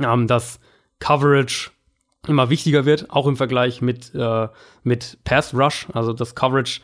ähm, 0.00 0.26
dass 0.26 0.60
Coverage 0.98 1.70
immer 2.28 2.50
wichtiger 2.50 2.84
wird, 2.84 3.10
auch 3.10 3.26
im 3.26 3.36
Vergleich 3.36 3.82
mit, 3.82 4.14
äh, 4.14 4.48
mit 4.84 5.18
Pass 5.24 5.54
Rush, 5.54 5.88
also 5.92 6.12
das 6.12 6.34
Coverage 6.34 6.80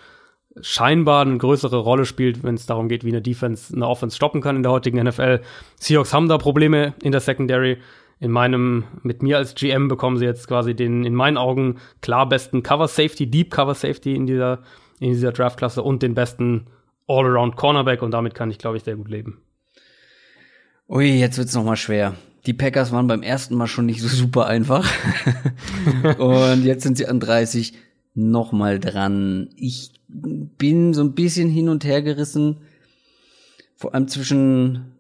scheinbar 0.61 1.23
eine 1.23 1.39
größere 1.39 1.77
Rolle 1.77 2.05
spielt, 2.05 2.43
wenn 2.43 2.55
es 2.55 2.67
darum 2.67 2.89
geht, 2.89 3.05
wie 3.05 3.11
eine 3.11 3.23
Defense 3.23 3.75
eine 3.75 3.87
Offense 3.87 4.17
stoppen 4.17 4.41
kann 4.41 4.57
in 4.57 4.63
der 4.63 4.73
heutigen 4.73 5.03
NFL. 5.03 5.41
Seahawks 5.77 6.13
haben 6.13 6.29
da 6.29 6.39
Probleme 6.39 6.95
in 7.03 7.13
der 7.13 7.21
Secondary. 7.21 7.79
In 8.21 8.33
meinem, 8.33 8.85
mit 9.03 9.23
mir 9.23 9.37
als 9.37 9.55
GM 9.55 9.87
bekommen 9.87 10.17
sie 10.17 10.25
jetzt 10.25 10.49
quasi 10.49 10.75
den, 10.75 11.05
in 11.05 11.15
meinen 11.15 11.37
Augen, 11.37 11.77
klar 12.03 12.29
besten 12.29 12.65
Cover 12.65 12.89
Safety, 12.89 13.31
Deep 13.31 13.53
Cover 13.53 13.75
Safety 13.75 14.17
in 14.17 14.27
dieser, 14.27 14.59
in 15.01 15.11
dieser 15.11 15.33
Draftklasse 15.33 15.83
und 15.83 16.03
den 16.03 16.15
besten 16.15 16.67
All-Around 17.07 17.57
Cornerback 17.57 18.03
und 18.03 18.11
damit 18.11 18.35
kann 18.35 18.51
ich, 18.51 18.59
glaube 18.59 18.77
ich, 18.77 18.85
sehr 18.85 18.97
gut 18.97 19.09
leben. 19.09 19.41
Ui, 20.89 21.07
jetzt 21.07 21.39
wird's 21.39 21.55
noch 21.55 21.65
mal 21.65 21.77
schwer. 21.77 22.15
Die 22.47 22.55
Packers 22.55 22.93
waren 22.93 23.07
beim 23.07 23.23
ersten 23.23 23.57
Mal 23.57 23.67
schon 23.67 23.87
nicht 23.87 24.01
so 24.01 24.09
super 24.09 24.47
einfach. 24.47 24.89
Und 26.19 26.65
jetzt 26.65 26.83
sind 26.83 26.97
sie 26.97 27.07
an 27.07 27.21
30 27.21 27.75
noch 28.15 28.53
mal 28.53 28.81
dran. 28.81 29.51
Ich 29.57 29.93
bin 30.09 30.95
so 30.95 31.03
ein 31.03 31.15
bisschen 31.15 31.51
hin 31.51 31.69
und 31.69 31.85
her 31.85 32.01
gerissen. 32.01 32.59
Vor 33.77 33.95
allem 33.95 34.09
zwischen 34.09 34.93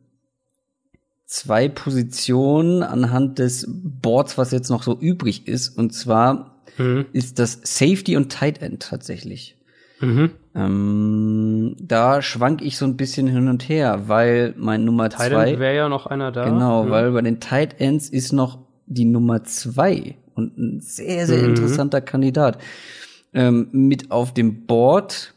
zwei 1.24 1.68
Positionen 1.68 2.82
anhand 2.82 3.38
des 3.38 3.66
Boards, 3.68 4.36
was 4.36 4.50
jetzt 4.50 4.68
noch 4.68 4.82
so 4.82 4.98
übrig 4.98 5.48
ist. 5.48 5.70
Und 5.70 5.94
zwar 5.94 6.60
mhm. 6.76 7.06
ist 7.12 7.38
das 7.38 7.60
Safety 7.64 8.16
und 8.16 8.30
Tight 8.30 8.60
End 8.60 8.82
tatsächlich. 8.82 9.57
Mhm. 10.00 10.30
Ähm, 10.54 11.76
da 11.80 12.22
schwank 12.22 12.62
ich 12.62 12.76
so 12.76 12.84
ein 12.84 12.96
bisschen 12.96 13.26
hin 13.26 13.48
und 13.48 13.68
her, 13.68 14.04
weil 14.06 14.54
mein 14.56 14.84
Nummer 14.84 15.08
Tight 15.10 15.32
zwei 15.32 15.58
wäre 15.58 15.76
ja 15.76 15.88
noch 15.88 16.06
einer 16.06 16.32
da. 16.32 16.44
Genau, 16.44 16.84
mhm. 16.84 16.90
weil 16.90 17.10
bei 17.12 17.22
den 17.22 17.40
Tight 17.40 17.80
Ends 17.80 18.08
ist 18.08 18.32
noch 18.32 18.58
die 18.86 19.04
Nummer 19.04 19.44
zwei 19.44 20.16
und 20.34 20.56
ein 20.58 20.80
sehr 20.80 21.26
sehr 21.26 21.42
mhm. 21.42 21.50
interessanter 21.50 22.00
Kandidat 22.00 22.58
ähm, 23.34 23.68
mit 23.72 24.10
auf 24.10 24.32
dem 24.34 24.66
Board. 24.66 25.34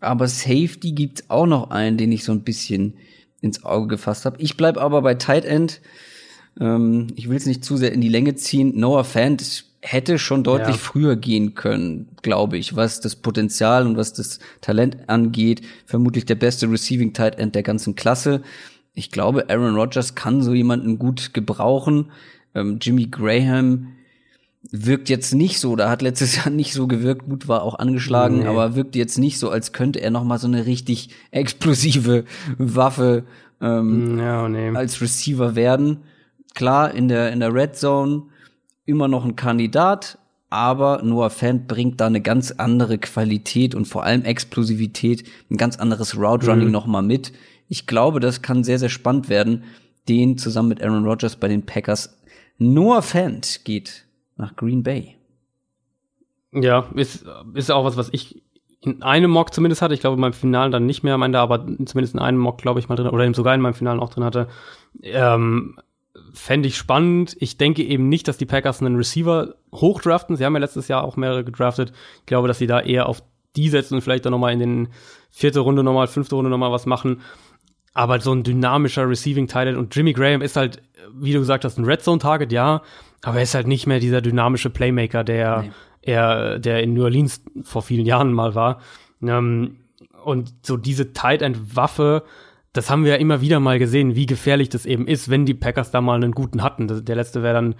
Aber 0.00 0.26
Safety 0.26 0.92
gibt's 0.92 1.24
auch 1.28 1.46
noch 1.46 1.70
einen, 1.70 1.96
den 1.96 2.10
ich 2.10 2.24
so 2.24 2.32
ein 2.32 2.42
bisschen 2.42 2.94
ins 3.40 3.64
Auge 3.64 3.88
gefasst 3.88 4.24
habe. 4.24 4.40
Ich 4.40 4.56
bleib 4.56 4.76
aber 4.78 5.02
bei 5.02 5.14
Tight 5.14 5.44
End. 5.44 5.80
Ähm, 6.60 7.08
ich 7.14 7.28
will 7.28 7.36
es 7.36 7.46
nicht 7.46 7.64
zu 7.64 7.76
sehr 7.76 7.92
in 7.92 8.00
die 8.00 8.08
Länge 8.08 8.34
ziehen. 8.34 8.72
Noah 8.78 9.04
Fant 9.04 9.64
hätte 9.82 10.18
schon 10.18 10.44
deutlich 10.44 10.76
ja. 10.76 10.80
früher 10.82 11.16
gehen 11.16 11.54
können, 11.54 12.08
glaube 12.22 12.56
ich, 12.56 12.76
was 12.76 13.00
das 13.00 13.16
Potenzial 13.16 13.84
und 13.84 13.96
was 13.96 14.12
das 14.12 14.38
Talent 14.60 15.08
angeht. 15.08 15.62
Vermutlich 15.86 16.24
der 16.24 16.36
beste 16.36 16.70
Receiving 16.70 17.12
Tight 17.12 17.38
End 17.38 17.56
der 17.56 17.64
ganzen 17.64 17.96
Klasse. 17.96 18.42
Ich 18.94 19.10
glaube, 19.10 19.50
Aaron 19.50 19.74
Rodgers 19.74 20.14
kann 20.14 20.40
so 20.40 20.54
jemanden 20.54 20.98
gut 20.98 21.34
gebrauchen. 21.34 22.12
Ähm, 22.54 22.78
Jimmy 22.80 23.06
Graham 23.06 23.88
wirkt 24.70 25.08
jetzt 25.08 25.34
nicht 25.34 25.58
so, 25.58 25.74
da 25.74 25.90
hat 25.90 26.00
letztes 26.00 26.36
Jahr 26.44 26.50
nicht 26.50 26.72
so 26.72 26.86
gewirkt, 26.86 27.28
gut 27.28 27.48
war 27.48 27.64
auch 27.64 27.74
angeschlagen, 27.74 28.40
nee. 28.40 28.46
aber 28.46 28.76
wirkt 28.76 28.94
jetzt 28.94 29.18
nicht 29.18 29.38
so, 29.38 29.50
als 29.50 29.72
könnte 29.72 30.00
er 30.00 30.12
noch 30.12 30.22
mal 30.22 30.38
so 30.38 30.46
eine 30.46 30.66
richtig 30.66 31.10
explosive 31.32 32.24
Waffe 32.56 33.24
ähm, 33.60 34.18
ja, 34.18 34.48
nee. 34.48 34.70
als 34.76 35.00
Receiver 35.00 35.56
werden. 35.56 35.98
Klar, 36.54 36.94
in 36.94 37.08
der 37.08 37.32
in 37.32 37.40
der 37.40 37.52
Red 37.52 37.76
Zone 37.76 38.24
immer 38.84 39.08
noch 39.08 39.24
ein 39.24 39.36
Kandidat, 39.36 40.18
aber 40.50 41.02
Noah 41.02 41.30
Fant 41.30 41.66
bringt 41.66 42.00
da 42.00 42.06
eine 42.06 42.20
ganz 42.20 42.50
andere 42.52 42.98
Qualität 42.98 43.74
und 43.74 43.86
vor 43.86 44.04
allem 44.04 44.24
Explosivität, 44.24 45.24
ein 45.50 45.56
ganz 45.56 45.78
anderes 45.78 46.16
Route 46.16 46.46
Running 46.46 46.66
mhm. 46.66 46.72
noch 46.72 46.86
mal 46.86 47.02
mit. 47.02 47.32
Ich 47.68 47.86
glaube, 47.86 48.20
das 48.20 48.42
kann 48.42 48.64
sehr 48.64 48.78
sehr 48.78 48.90
spannend 48.90 49.28
werden, 49.28 49.64
den 50.08 50.36
zusammen 50.36 50.68
mit 50.68 50.82
Aaron 50.82 51.06
Rodgers 51.06 51.36
bei 51.36 51.48
den 51.48 51.64
Packers. 51.64 52.18
Noah 52.58 53.02
Fant 53.02 53.64
geht 53.64 54.04
nach 54.36 54.56
Green 54.56 54.82
Bay. 54.82 55.16
Ja, 56.52 56.86
ist, 56.94 57.24
ist 57.54 57.70
auch 57.70 57.84
was, 57.84 57.96
was 57.96 58.10
ich 58.12 58.42
in 58.82 59.02
einem 59.02 59.30
Mock 59.30 59.54
zumindest 59.54 59.80
hatte. 59.80 59.94
Ich 59.94 60.00
glaube, 60.00 60.14
in 60.14 60.20
meinem 60.20 60.32
Finalen 60.32 60.72
dann 60.72 60.86
nicht 60.86 61.02
mehr 61.02 61.14
am 61.14 61.22
Ende, 61.22 61.38
aber 61.38 61.64
zumindest 61.64 62.14
in 62.14 62.20
einem 62.20 62.38
Mock, 62.38 62.58
glaube 62.58 62.80
ich, 62.80 62.88
mal 62.88 62.96
drin, 62.96 63.08
oder 63.08 63.32
sogar 63.32 63.54
in 63.54 63.60
meinem 63.60 63.74
Finalen 63.74 64.00
auch 64.00 64.10
drin 64.10 64.24
hatte. 64.24 64.48
Ähm, 65.02 65.78
Fände 66.34 66.68
ich 66.68 66.76
spannend. 66.76 67.36
Ich 67.40 67.56
denke 67.56 67.82
eben 67.82 68.08
nicht, 68.08 68.28
dass 68.28 68.36
die 68.36 68.46
Packers 68.46 68.80
einen 68.80 68.96
Receiver 68.96 69.54
hochdraften. 69.74 70.36
Sie 70.36 70.44
haben 70.44 70.54
ja 70.54 70.60
letztes 70.60 70.88
Jahr 70.88 71.04
auch 71.04 71.16
mehrere 71.16 71.44
gedraftet. 71.44 71.92
Ich 72.20 72.26
glaube, 72.26 72.48
dass 72.48 72.58
sie 72.58 72.66
da 72.66 72.80
eher 72.80 73.08
auf 73.08 73.22
die 73.56 73.68
setzen 73.68 73.94
und 73.94 74.00
vielleicht 74.02 74.24
dann 74.24 74.32
nochmal 74.32 74.52
in 74.52 74.58
den 74.58 74.88
vierte 75.30 75.60
Runde 75.60 75.82
nochmal, 75.82 76.06
fünfte 76.06 76.34
Runde 76.34 76.50
nochmal 76.50 76.72
was 76.72 76.86
machen. 76.86 77.20
Aber 77.94 78.20
so 78.20 78.32
ein 78.32 78.42
dynamischer 78.42 79.08
Receiving 79.08 79.46
Tight 79.48 79.76
und 79.76 79.94
Jimmy 79.94 80.12
Graham 80.12 80.42
ist 80.42 80.56
halt, 80.56 80.82
wie 81.14 81.32
du 81.32 81.40
gesagt 81.40 81.64
hast, 81.64 81.78
ein 81.78 81.84
Red 81.84 82.02
Zone 82.02 82.18
Target, 82.18 82.52
ja. 82.52 82.82
Aber 83.22 83.36
er 83.36 83.42
ist 83.42 83.54
halt 83.54 83.66
nicht 83.66 83.86
mehr 83.86 84.00
dieser 84.00 84.20
dynamische 84.20 84.70
Playmaker, 84.70 85.24
der 85.24 85.62
nee. 85.62 85.70
er, 86.02 86.58
der 86.58 86.82
in 86.82 86.94
New 86.94 87.04
Orleans 87.04 87.42
vor 87.62 87.82
vielen 87.82 88.06
Jahren 88.06 88.32
mal 88.32 88.54
war. 88.54 88.80
Ähm, 89.22 89.76
und 90.24 90.54
so 90.62 90.76
diese 90.76 91.12
Tight 91.12 91.42
End 91.42 91.76
Waffe, 91.76 92.24
das 92.72 92.88
haben 92.88 93.04
wir 93.04 93.12
ja 93.12 93.18
immer 93.18 93.40
wieder 93.40 93.60
mal 93.60 93.78
gesehen, 93.78 94.14
wie 94.14 94.26
gefährlich 94.26 94.70
das 94.70 94.86
eben 94.86 95.06
ist, 95.06 95.28
wenn 95.28 95.44
die 95.44 95.54
Packers 95.54 95.90
da 95.90 96.00
mal 96.00 96.14
einen 96.14 96.32
guten 96.32 96.62
hatten. 96.62 97.04
Der 97.04 97.16
letzte 97.16 97.42
wäre 97.42 97.54
dann 97.54 97.74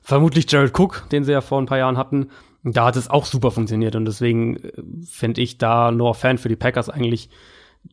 vermutlich 0.00 0.50
Jared 0.50 0.78
Cook, 0.78 1.06
den 1.12 1.24
sie 1.24 1.32
ja 1.32 1.42
vor 1.42 1.60
ein 1.60 1.66
paar 1.66 1.78
Jahren 1.78 1.98
hatten. 1.98 2.30
Da 2.64 2.86
hat 2.86 2.96
es 2.96 3.10
auch 3.10 3.26
super 3.26 3.50
funktioniert 3.50 3.94
und 3.94 4.04
deswegen 4.04 4.56
äh, 4.56 4.72
fände 5.06 5.40
ich 5.40 5.58
da 5.58 5.90
Noah 5.90 6.14
Fan 6.14 6.38
für 6.38 6.48
die 6.48 6.56
Packers 6.56 6.88
eigentlich 6.88 7.30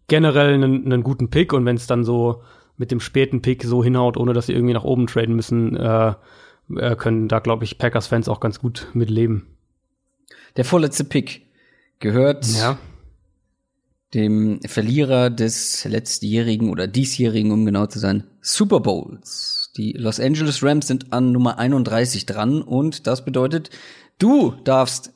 generell 0.08 0.54
einen, 0.54 0.86
einen 0.86 1.04
guten 1.04 1.30
Pick 1.30 1.54
und 1.54 1.66
wenn 1.66 1.76
es 1.76 1.88
dann 1.88 2.04
so 2.04 2.42
mit 2.78 2.92
dem 2.92 3.00
späten 3.00 3.42
Pick 3.42 3.64
so 3.64 3.84
hinhaut, 3.84 4.18
ohne 4.18 4.34
dass 4.34 4.48
sie 4.48 4.54
irgendwie 4.54 4.74
nach 4.74 4.84
oben 4.84 5.08
traden 5.08 5.36
müssen, 5.36 5.78
äh, 5.78 6.14
äh, 6.76 6.96
können 6.96 7.28
da, 7.28 7.40
glaube 7.40 7.64
ich, 7.64 7.78
Packers-Fans 7.78 8.28
auch 8.28 8.40
ganz 8.40 8.60
gut 8.60 8.88
mit 8.94 9.10
leben. 9.10 9.48
Der 10.58 10.66
vorletzte 10.66 11.04
Pick 11.04 11.46
gehört 12.00 12.46
ja. 12.48 12.78
Dem 14.16 14.60
Verlierer 14.66 15.30
des 15.30 15.86
letztjährigen 15.86 16.70
oder 16.70 16.88
diesjährigen, 16.88 17.52
um 17.52 17.66
genau 17.66 17.86
zu 17.86 18.00
sein, 18.00 18.24
Super 18.42 18.80
Bowls. 18.80 19.72
Die 19.78 19.92
Los 19.94 20.20
Angeles 20.20 20.64
Rams 20.64 20.88
sind 20.88 21.12
an 21.12 21.32
Nummer 21.32 21.60
31 21.60 22.26
dran 22.26 22.62
und 22.62 23.08
das 23.08 23.26
bedeutet, 23.26 23.70
du 24.18 24.54
darfst 24.64 25.14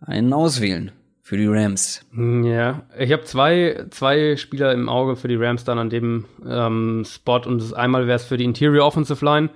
einen 0.00 0.32
auswählen 0.32 0.92
für 1.22 1.38
die 1.38 1.46
Rams. 1.46 2.04
Ja, 2.12 2.82
ich 2.98 3.10
habe 3.10 3.24
zwei, 3.24 3.86
zwei 3.90 4.36
Spieler 4.36 4.72
im 4.72 4.90
Auge 4.90 5.16
für 5.16 5.28
die 5.28 5.36
Rams 5.36 5.64
dann 5.64 5.78
an 5.78 5.88
dem 5.88 6.26
ähm, 6.46 7.04
Spot 7.06 7.40
und 7.46 7.62
das 7.62 7.72
einmal 7.72 8.06
wäre 8.06 8.16
es 8.16 8.26
für 8.26 8.36
die 8.36 8.44
Interior 8.44 8.86
Offensive 8.86 9.24
Line 9.24 9.48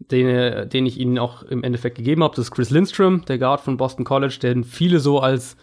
den, 0.00 0.68
den 0.70 0.86
ich 0.86 0.98
ihnen 0.98 1.18
auch 1.18 1.42
im 1.42 1.62
Endeffekt 1.62 1.98
gegeben 1.98 2.24
habe. 2.24 2.34
Das 2.34 2.46
ist 2.46 2.50
Chris 2.50 2.70
Lindstrom, 2.70 3.24
der 3.26 3.38
Guard 3.38 3.60
von 3.60 3.76
Boston 3.76 4.04
College, 4.04 4.38
den 4.40 4.64
viele 4.64 4.98
so 4.98 5.20
als 5.20 5.56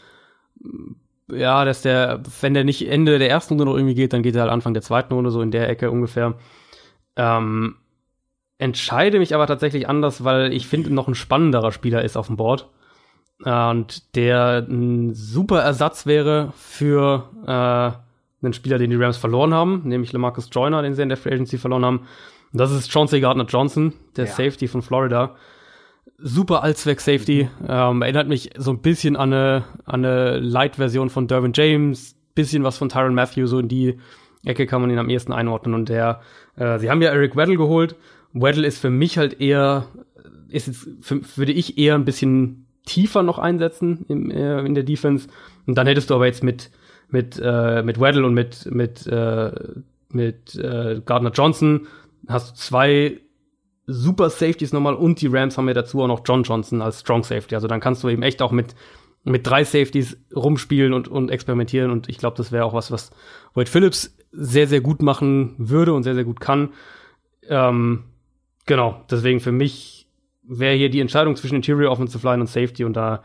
ja, 1.29 1.65
dass 1.65 1.81
der, 1.81 2.21
wenn 2.41 2.53
der 2.53 2.63
nicht 2.63 2.87
Ende 2.87 3.19
der 3.19 3.29
ersten 3.29 3.53
Runde 3.53 3.65
noch 3.65 3.75
irgendwie 3.75 3.95
geht, 3.95 4.13
dann 4.13 4.23
geht 4.23 4.35
er 4.35 4.43
halt 4.43 4.51
Anfang 4.51 4.73
der 4.73 4.83
zweiten 4.83 5.13
Runde, 5.13 5.31
so 5.31 5.41
in 5.41 5.51
der 5.51 5.69
Ecke 5.69 5.91
ungefähr. 5.91 6.35
Ähm, 7.15 7.75
entscheide 8.57 9.19
mich 9.19 9.35
aber 9.35 9.47
tatsächlich 9.47 9.89
anders, 9.89 10.23
weil 10.23 10.53
ich 10.53 10.67
finde, 10.67 10.93
noch 10.93 11.07
ein 11.07 11.15
spannenderer 11.15 11.71
Spieler 11.71 12.03
ist 12.03 12.17
auf 12.17 12.27
dem 12.27 12.37
Board. 12.37 12.69
Äh, 13.43 13.69
und 13.69 14.15
der 14.15 14.65
ein 14.69 15.13
super 15.13 15.61
Ersatz 15.61 16.05
wäre 16.05 16.53
für 16.55 17.29
äh, 17.45 18.45
einen 18.45 18.53
Spieler, 18.53 18.77
den 18.77 18.89
die 18.89 18.95
Rams 18.95 19.17
verloren 19.17 19.53
haben, 19.53 19.81
nämlich 19.85 20.13
LeMarcus 20.13 20.49
Joyner, 20.51 20.81
den 20.81 20.93
sie 20.93 21.01
in 21.01 21.09
der 21.09 21.17
Free 21.17 21.33
Agency 21.33 21.57
verloren 21.57 21.85
haben. 21.85 21.99
Und 22.53 22.61
das 22.61 22.71
ist 22.71 22.91
Chauncey 22.91 23.19
Gardner-Johnson, 23.19 23.93
der 24.15 24.25
ja. 24.25 24.31
Safety 24.31 24.67
von 24.67 24.81
Florida. 24.81 25.35
Super 26.18 26.64
Allzweck-Safety. 26.64 27.49
Mhm. 27.60 27.68
Ähm, 27.68 28.02
erinnert 28.02 28.27
mich 28.27 28.52
so 28.57 28.72
ein 28.72 28.81
bisschen 28.81 29.15
an 29.15 29.34
eine, 29.34 29.65
an 29.85 30.03
eine 30.03 30.39
Light-Version 30.39 31.10
von 31.10 31.27
Dervin 31.27 31.53
James. 31.53 32.15
Bisschen 32.35 32.64
was 32.64 32.77
von 32.77 32.89
Tyron 32.89 33.15
Matthew, 33.15 33.48
so 33.48 33.60
in 33.60 33.68
die 33.68 33.98
Ecke 34.45 34.68
kann 34.68 34.81
man 34.81 34.89
ihn 34.91 34.99
am 34.99 35.10
ehesten 35.10 35.34
einordnen. 35.34 35.73
Und 35.73 35.89
der, 35.89 36.22
äh, 36.56 36.77
sie 36.80 36.89
haben 36.89 37.02
ja 37.02 37.10
Eric 37.10 37.35
Weddle 37.35 37.57
geholt. 37.57 37.95
Weddle 38.34 38.65
ist 38.65 38.80
für 38.80 38.89
mich 38.89 39.18
halt 39.18 39.41
eher, 39.41 39.88
ist 40.49 40.68
jetzt, 40.68 40.88
für, 41.02 41.22
würde 41.35 41.52
ich 41.52 41.77
eher 41.77 41.95
ein 41.95 42.06
bisschen 42.06 42.68
tiefer 42.85 43.23
noch 43.23 43.39
einsetzen 43.39 44.06
im, 44.07 44.31
äh, 44.31 44.60
in 44.61 44.76
der 44.76 44.84
Defense. 44.84 45.27
Und 45.65 45.77
dann 45.77 45.88
hättest 45.88 46.10
du 46.10 46.15
aber 46.15 46.27
jetzt 46.27 46.44
mit, 46.44 46.72
mit, 47.10 47.39
äh, 47.44 47.81
mit 47.84 47.99
Weddle 47.99 48.26
und 48.26 48.34
mit, 48.34 48.69
mit, 48.72 49.07
äh, 49.07 49.52
mit 50.11 50.56
äh, 50.56 51.02
Gardner 51.06 51.31
Johnson 51.31 51.88
hast 52.27 52.52
du 52.52 52.56
zwei 52.56 53.19
super 53.88 54.30
Safeties 54.30 54.73
nochmal 54.73 54.93
und 54.93 55.22
die 55.22 55.27
Rams 55.27 55.57
haben 55.57 55.68
ja 55.69 55.73
dazu 55.73 56.01
auch 56.01 56.07
noch 56.07 56.22
John 56.26 56.43
Johnson 56.43 56.81
als 56.81 56.99
Strong 56.99 57.23
Safety. 57.23 57.55
Also 57.55 57.68
dann 57.68 57.80
kannst 57.80 58.03
du 58.03 58.09
eben 58.09 58.22
echt 58.22 58.41
auch 58.41 58.51
mit, 58.51 58.76
mit 59.23 59.47
drei 59.47 59.64
Safeties 59.64 60.18
rumspielen 60.35 60.93
und, 60.93 61.07
und 61.07 61.31
experimentieren 61.31 61.89
und 61.89 62.09
ich 62.09 62.18
glaube, 62.18 62.38
das 62.38 62.51
wäre 62.51 62.65
auch 62.65 62.73
was, 62.73 62.91
was 62.91 63.11
Wade 63.53 63.69
Phillips 63.69 64.15
sehr, 64.31 64.68
sehr 64.68 64.81
gut 64.81 65.01
machen 65.01 65.55
würde 65.57 65.93
und 65.93 66.03
sehr, 66.03 66.15
sehr 66.15 66.26
gut 66.26 66.41
kann. 66.41 66.69
Ähm, 67.47 68.03
genau, 68.65 69.03
deswegen 69.09 69.39
für 69.39 69.53
mich 69.53 70.07
wäre 70.43 70.76
hier 70.76 70.89
die 70.89 70.99
Entscheidung 70.99 71.35
zwischen 71.38 71.55
Interior 71.55 71.91
Offensive 71.91 72.27
Line 72.27 72.41
und 72.41 72.47
Safety 72.47 72.84
und 72.84 72.93
da 72.93 73.23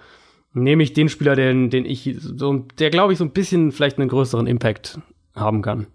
nehme 0.54 0.82
ich 0.82 0.92
den 0.92 1.08
Spieler, 1.08 1.34
den, 1.34 1.70
den 1.70 1.84
ich 1.84 2.16
so, 2.18 2.66
der 2.78 2.90
glaube 2.90 3.12
ich 3.12 3.18
so 3.18 3.24
ein 3.24 3.32
bisschen 3.32 3.72
vielleicht 3.72 3.98
einen 3.98 4.08
größeren 4.08 4.46
Impact 4.46 5.00
haben 5.34 5.62
kann. 5.62 5.88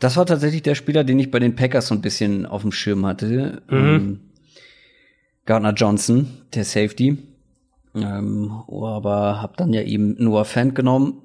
Das 0.00 0.16
war 0.16 0.26
tatsächlich 0.26 0.62
der 0.62 0.74
Spieler, 0.74 1.04
den 1.04 1.18
ich 1.18 1.30
bei 1.30 1.38
den 1.38 1.54
Packers 1.54 1.86
so 1.88 1.94
ein 1.94 2.00
bisschen 2.00 2.46
auf 2.46 2.62
dem 2.62 2.72
Schirm 2.72 3.06
hatte. 3.06 3.62
Mhm. 3.68 3.76
Ähm, 3.76 4.20
Gardner 5.44 5.74
Johnson, 5.74 6.26
der 6.54 6.64
Safety. 6.64 7.18
Ähm, 7.94 8.62
aber 8.68 9.42
hab 9.42 9.56
dann 9.56 9.72
ja 9.72 9.82
eben 9.82 10.16
Noah 10.18 10.44
Fant 10.44 10.74
genommen. 10.74 11.22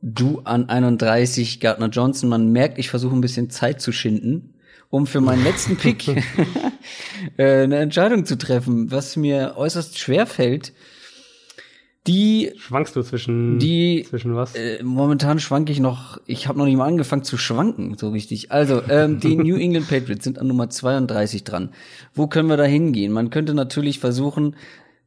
Du 0.00 0.40
an 0.44 0.68
31, 0.68 1.60
Gardner 1.60 1.88
Johnson. 1.88 2.28
Man 2.28 2.52
merkt, 2.52 2.78
ich 2.78 2.88
versuche 2.88 3.14
ein 3.14 3.20
bisschen 3.20 3.50
Zeit 3.50 3.80
zu 3.80 3.90
schinden, 3.90 4.54
um 4.90 5.06
für 5.06 5.20
meinen 5.20 5.42
letzten 5.42 5.76
Pick 5.76 6.06
äh, 7.36 7.62
eine 7.62 7.78
Entscheidung 7.78 8.26
zu 8.26 8.38
treffen, 8.38 8.92
was 8.92 9.16
mir 9.16 9.54
äußerst 9.56 9.98
schwer 9.98 10.26
fällt. 10.26 10.72
Die 12.06 12.52
schwankst 12.58 12.94
du 12.96 13.02
zwischen 13.02 13.58
die 13.58 14.04
zwischen 14.08 14.34
was? 14.34 14.54
Äh, 14.54 14.82
momentan 14.82 15.40
schwanke 15.40 15.72
ich 15.72 15.80
noch. 15.80 16.20
Ich 16.26 16.48
habe 16.48 16.58
noch 16.58 16.66
nicht 16.66 16.76
mal 16.76 16.86
angefangen 16.86 17.24
zu 17.24 17.38
schwanken, 17.38 17.96
so 17.96 18.10
richtig. 18.10 18.52
Also 18.52 18.82
ähm, 18.90 19.20
die 19.20 19.36
New 19.36 19.56
England 19.56 19.88
Patriots 19.88 20.24
sind 20.24 20.38
an 20.38 20.46
Nummer 20.46 20.68
32 20.68 21.44
dran. 21.44 21.70
Wo 22.12 22.26
können 22.26 22.50
wir 22.50 22.58
da 22.58 22.64
hingehen? 22.64 23.10
Man 23.10 23.30
könnte 23.30 23.54
natürlich 23.54 24.00
versuchen, 24.00 24.54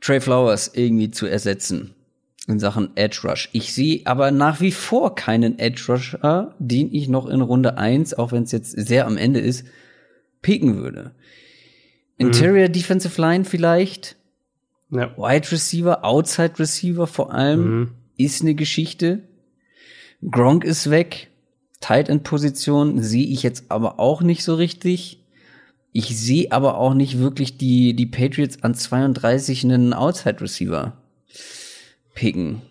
Trey 0.02 0.20
Flowers 0.20 0.72
irgendwie 0.74 1.12
zu 1.12 1.28
ersetzen 1.28 1.94
in 2.48 2.60
Sachen 2.60 2.96
Edge 2.96 3.20
Rush. 3.24 3.50
Ich 3.52 3.74
sehe 3.74 4.02
aber 4.06 4.32
nach 4.32 4.62
wie 4.62 4.72
vor 4.72 5.16
keinen 5.16 5.60
Edge 5.60 5.84
Rusher, 5.90 6.56
den 6.58 6.94
ich 6.94 7.10
noch 7.10 7.28
in 7.28 7.42
Runde 7.42 7.78
1, 7.78 8.16
auch 8.16 8.32
wenn 8.32 8.44
es 8.44 8.52
jetzt 8.52 8.72
sehr 8.72 9.06
am 9.06 9.18
Ende 9.18 9.40
ist, 9.40 9.66
picken 10.42 10.78
würde. 10.78 11.12
Interior 12.18 12.70
Defensive 12.70 13.22
Line 13.22 13.46
vielleicht, 13.46 14.16
Ja. 14.90 15.16
Wide 15.18 15.52
Receiver, 15.52 16.04
Outside 16.06 16.54
Receiver 16.60 17.08
vor 17.08 17.34
allem, 17.34 17.80
Mhm. 17.80 17.90
ist 18.18 18.42
eine 18.42 18.56
Geschichte. 18.56 19.20
Gronk 20.30 20.64
ist 20.64 20.90
weg. 20.90 21.30
Tight 21.80 22.10
End 22.10 22.24
Position 22.24 23.02
sehe 23.02 23.28
ich 23.28 23.44
jetzt 23.44 23.66
aber 23.70 24.00
auch 24.00 24.22
nicht 24.22 24.44
so 24.44 24.56
richtig. 24.56 25.24
Ich 25.92 26.18
sehe 26.18 26.52
aber 26.52 26.78
auch 26.78 26.94
nicht 26.94 27.20
wirklich 27.20 27.58
die, 27.58 27.96
die 27.96 28.06
Patriots 28.06 28.64
an 28.64 28.74
32 28.74 29.64
einen 29.64 29.94
Outside 29.94 30.42
Receiver 30.42 30.94
picken. 32.14 32.62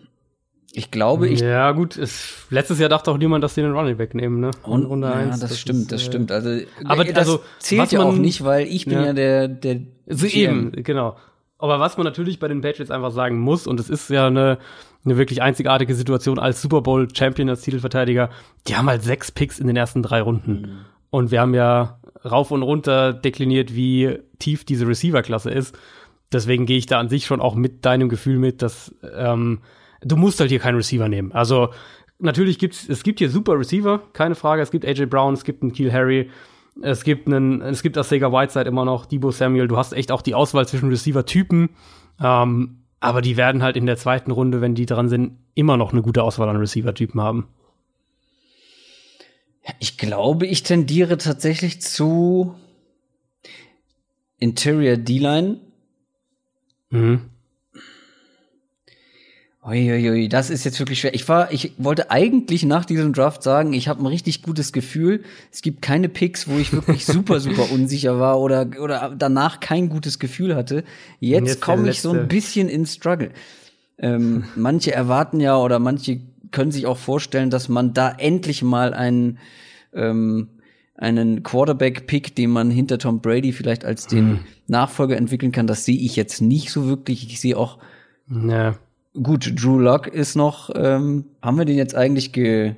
Ich 0.73 0.91
glaube, 0.91 1.27
ich 1.27 1.39
ja, 1.39 1.71
gut, 1.71 1.97
es, 1.97 2.45
letztes 2.51 2.77
Jahr 2.79 2.89
dachte 2.89 3.09
auch 3.09 3.17
niemand, 3.17 3.43
dass 3.43 3.55
sie 3.55 3.61
den 3.61 3.71
Running 3.71 3.97
Back 3.97 4.13
nehmen, 4.13 4.39
ne? 4.39 4.51
Und, 4.63 4.85
Runde 4.85 5.07
ja, 5.07 5.13
eins, 5.13 5.39
das, 5.39 5.59
stimmt, 5.59 5.79
ist, 5.83 5.91
das 5.91 6.01
äh, 6.01 6.05
stimmt. 6.05 6.31
Also, 6.31 6.59
aber 6.83 7.03
das 7.05 7.15
also, 7.15 7.39
zählt 7.57 7.91
ja 7.91 8.01
auch 8.03 8.13
nicht, 8.15 8.43
weil 8.43 8.67
ich 8.67 8.85
bin 8.85 8.93
ja, 8.93 9.05
Ja. 9.07 9.13
der, 9.13 9.47
der 9.47 9.79
So 10.07 10.27
GM. 10.27 10.71
eben, 10.73 10.83
genau. 10.83 11.15
Aber 11.59 11.79
was 11.79 11.97
man 11.97 12.05
natürlich 12.05 12.39
bei 12.39 12.47
den 12.47 12.61
Patriots 12.61 12.91
einfach 12.91 13.11
sagen 13.11 13.39
muss, 13.39 13.65
und 13.65 13.79
es 13.79 13.89
ist 13.89 14.09
ja 14.09 14.27
eine, 14.27 14.59
eine 15.03 15.17
wirklich 15.17 15.41
einzigartige 15.41 15.95
Situation 15.95 16.37
als 16.37 16.61
Super 16.61 16.81
Bowl 16.81 17.07
Champion, 17.13 17.49
als 17.49 17.61
Titelverteidiger, 17.61 18.29
die 18.67 18.75
haben 18.75 18.87
halt 18.87 19.03
sechs 19.03 19.31
Picks 19.31 19.59
in 19.59 19.67
den 19.67 19.75
ersten 19.75 20.03
drei 20.03 20.21
Runden. 20.21 20.85
Und 21.09 21.31
wir 21.31 21.41
haben 21.41 21.53
ja 21.53 21.99
rauf 22.23 22.51
und 22.51 22.61
runter 22.61 23.13
dekliniert, 23.13 23.73
wie 23.73 24.19
tief 24.39 24.65
diese 24.65 24.87
Receiver-Klasse 24.87 25.49
ist. 25.49 25.77
Deswegen 26.31 26.65
gehe 26.65 26.77
ich 26.77 26.85
da 26.85 26.99
an 26.99 27.09
sich 27.09 27.25
schon 27.25 27.41
auch 27.41 27.55
mit 27.55 27.85
deinem 27.85 28.09
Gefühl 28.09 28.37
mit, 28.37 28.61
dass 28.61 28.93
ähm, 29.15 29.59
du 30.01 30.17
musst 30.17 30.39
halt 30.39 30.49
hier 30.49 30.59
keinen 30.59 30.75
Receiver 30.75 31.07
nehmen. 31.07 31.31
Also 31.31 31.69
natürlich 32.19 32.59
gibt's, 32.59 32.87
es 32.89 33.03
gibt 33.03 33.19
hier 33.19 33.29
super 33.29 33.57
Receiver, 33.57 34.01
keine 34.13 34.35
Frage. 34.35 34.61
Es 34.61 34.71
gibt 34.71 34.85
AJ 34.85 35.05
Brown, 35.05 35.33
es 35.33 35.43
gibt 35.43 35.61
einen 35.61 35.71
Keel 35.71 35.91
Harry, 35.93 36.29
es 36.81 37.03
gibt 37.03 37.27
einen, 37.27 37.61
es 37.61 37.81
gibt 37.81 37.95
das 37.97 38.09
Sega 38.09 38.31
Whiteside 38.31 38.67
immer 38.67 38.85
noch, 38.85 39.05
Debo 39.05 39.31
Samuel. 39.31 39.67
Du 39.67 39.77
hast 39.77 39.93
echt 39.93 40.11
auch 40.11 40.21
die 40.21 40.35
Auswahl 40.35 40.67
zwischen 40.67 40.89
Receiver-Typen. 40.89 41.69
Ähm, 42.21 42.83
aber 42.99 43.21
die 43.21 43.37
werden 43.37 43.61
halt 43.63 43.77
in 43.77 43.85
der 43.85 43.97
zweiten 43.97 44.31
Runde, 44.31 44.61
wenn 44.61 44.75
die 44.75 44.85
dran 44.85 45.09
sind, 45.09 45.37
immer 45.53 45.77
noch 45.77 45.91
eine 45.91 46.01
gute 46.01 46.23
Auswahl 46.23 46.49
an 46.49 46.57
Receiver-Typen 46.57 47.21
haben. 47.21 47.47
Ich 49.79 49.97
glaube, 49.97 50.47
ich 50.47 50.63
tendiere 50.63 51.17
tatsächlich 51.17 51.81
zu 51.81 52.55
Interior 54.39 54.97
D-Line. 54.97 55.59
Mhm. 56.89 57.29
Uiuiui, 59.67 60.29
das 60.29 60.49
ist 60.49 60.63
jetzt 60.63 60.79
wirklich 60.79 61.01
schwer. 61.01 61.13
Ich 61.13 61.27
war, 61.27 61.51
ich 61.51 61.73
wollte 61.77 62.09
eigentlich 62.09 62.63
nach 62.63 62.85
diesem 62.85 63.11
Draft 63.11 63.43
sagen, 63.43 63.73
ich 63.73 63.89
habe 63.89 64.01
ein 64.01 64.05
richtig 64.05 64.41
gutes 64.41 64.71
Gefühl. 64.71 65.23
Es 65.51 65.61
gibt 65.61 65.81
keine 65.81 66.07
Picks, 66.07 66.47
wo 66.47 66.57
ich 66.57 66.71
wirklich 66.71 67.05
super, 67.05 67.41
super 67.41 67.69
unsicher 67.71 68.17
war 68.17 68.39
oder, 68.39 68.67
oder 68.79 69.13
danach 69.17 69.59
kein 69.59 69.89
gutes 69.89 70.19
Gefühl 70.19 70.55
hatte. 70.55 70.85
Jetzt, 71.19 71.47
Jetzt 71.47 71.61
komme 71.61 71.89
ich 71.89 72.01
so 72.01 72.13
ein 72.13 72.29
bisschen 72.29 72.69
ins 72.69 72.93
Struggle. 72.93 73.31
Ähm, 73.97 74.45
manche 74.55 74.93
erwarten 74.93 75.41
ja 75.41 75.57
oder 75.57 75.79
manche 75.79 76.21
können 76.51 76.71
sich 76.71 76.85
auch 76.85 76.97
vorstellen, 76.97 77.49
dass 77.49 77.67
man 77.67 77.93
da 77.93 78.09
endlich 78.09 78.63
mal 78.63 78.93
einen, 78.93 79.37
ähm, 79.93 80.47
einen 80.95 81.43
Quarterback-Pick, 81.43 82.35
den 82.35 82.51
man 82.51 82.71
hinter 82.71 82.99
Tom 82.99 83.19
Brady 83.19 83.51
vielleicht 83.51 83.83
als 83.83 84.07
den 84.07 84.29
Hm. 84.29 84.39
Nachfolger 84.67 85.17
entwickeln 85.17 85.51
kann. 85.51 85.67
Das 85.67 85.83
sehe 85.83 85.97
ich 85.99 86.15
jetzt 86.15 86.41
nicht 86.41 86.71
so 86.71 86.87
wirklich. 86.87 87.27
Ich 87.27 87.41
sehe 87.41 87.57
auch 87.57 87.79
Ja. 88.29 88.75
Gut, 89.21 89.53
Drew 89.61 89.79
Lock 89.79 90.07
ist 90.07 90.35
noch, 90.35 90.69
ähm, 90.75 91.25
haben 91.41 91.57
wir 91.57 91.65
den 91.65 91.77
jetzt 91.77 91.95
eigentlich 91.95 92.31
ge, 92.33 92.75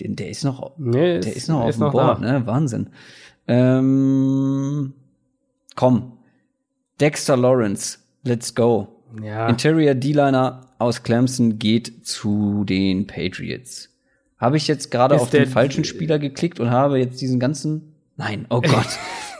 den, 0.00 0.16
der 0.16 0.30
ist 0.30 0.44
noch, 0.44 0.72
Nee, 0.78 1.20
der 1.20 1.34
ist 1.34 1.48
noch 1.48 1.60
auf 1.62 1.76
dem 1.76 1.90
Board, 1.90 2.22
da. 2.22 2.38
ne? 2.40 2.46
Wahnsinn. 2.46 2.90
Ähm, 3.48 4.92
komm. 5.74 6.12
Dexter 7.00 7.36
Lawrence, 7.36 7.98
let's 8.22 8.54
go. 8.54 8.88
Ja. 9.22 9.48
Interior 9.48 9.94
D-Liner 9.94 10.62
aus 10.78 11.02
Clemson 11.02 11.58
geht 11.58 12.06
zu 12.06 12.64
den 12.64 13.06
Patriots. 13.06 13.90
Habe 14.38 14.56
ich 14.58 14.68
jetzt 14.68 14.90
gerade 14.90 15.14
Ist 15.14 15.22
auf 15.22 15.30
den 15.30 15.46
falschen 15.46 15.84
Spieler 15.84 16.18
geklickt 16.18 16.60
und 16.60 16.70
habe 16.70 16.98
jetzt 16.98 17.20
diesen 17.20 17.40
ganzen, 17.40 17.94
nein, 18.16 18.46
oh 18.50 18.60
Gott. 18.66 18.98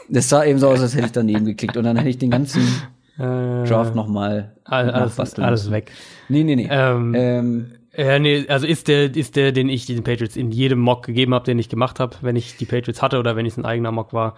Das 0.09 0.29
sah 0.29 0.43
eben 0.45 0.57
so 0.59 0.69
aus, 0.69 0.79
als 0.81 0.95
hätte 0.95 1.05
ich 1.07 1.11
daneben 1.11 1.45
geklickt 1.45 1.77
und 1.77 1.83
dann 1.83 1.97
hätte 1.97 2.09
ich 2.09 2.17
den 2.17 2.31
ganzen 2.31 2.61
Äh, 3.17 3.67
Draft 3.67 3.95
noch 3.95 4.07
mal 4.07 4.55
all- 4.63 4.91
alles, 4.91 5.19
alles 5.39 5.71
weg. 5.71 5.91
Nee, 6.29 6.43
nee, 6.43 6.55
nee. 6.55 6.67
Ähm, 6.69 7.13
ähm, 7.15 7.71
Ja, 7.97 8.19
nee, 8.19 8.45
also 8.47 8.67
ist 8.67 8.87
der, 8.87 9.15
ist 9.15 9.35
der, 9.35 9.51
den 9.51 9.69
ich 9.69 9.85
den 9.87 10.03
Patriots 10.03 10.35
in 10.35 10.51
jedem 10.51 10.79
Mock 10.79 11.05
gegeben 11.07 11.33
habe, 11.33 11.45
den 11.45 11.57
ich 11.57 11.67
gemacht 11.69 11.99
habe, 11.99 12.15
wenn 12.21 12.35
ich 12.35 12.57
die 12.57 12.65
Patriots 12.65 13.01
hatte 13.01 13.17
oder 13.17 13.35
wenn 13.35 13.45
ich 13.47 13.57
ein 13.57 13.65
eigener 13.65 13.91
Mock 13.91 14.13
war. 14.13 14.35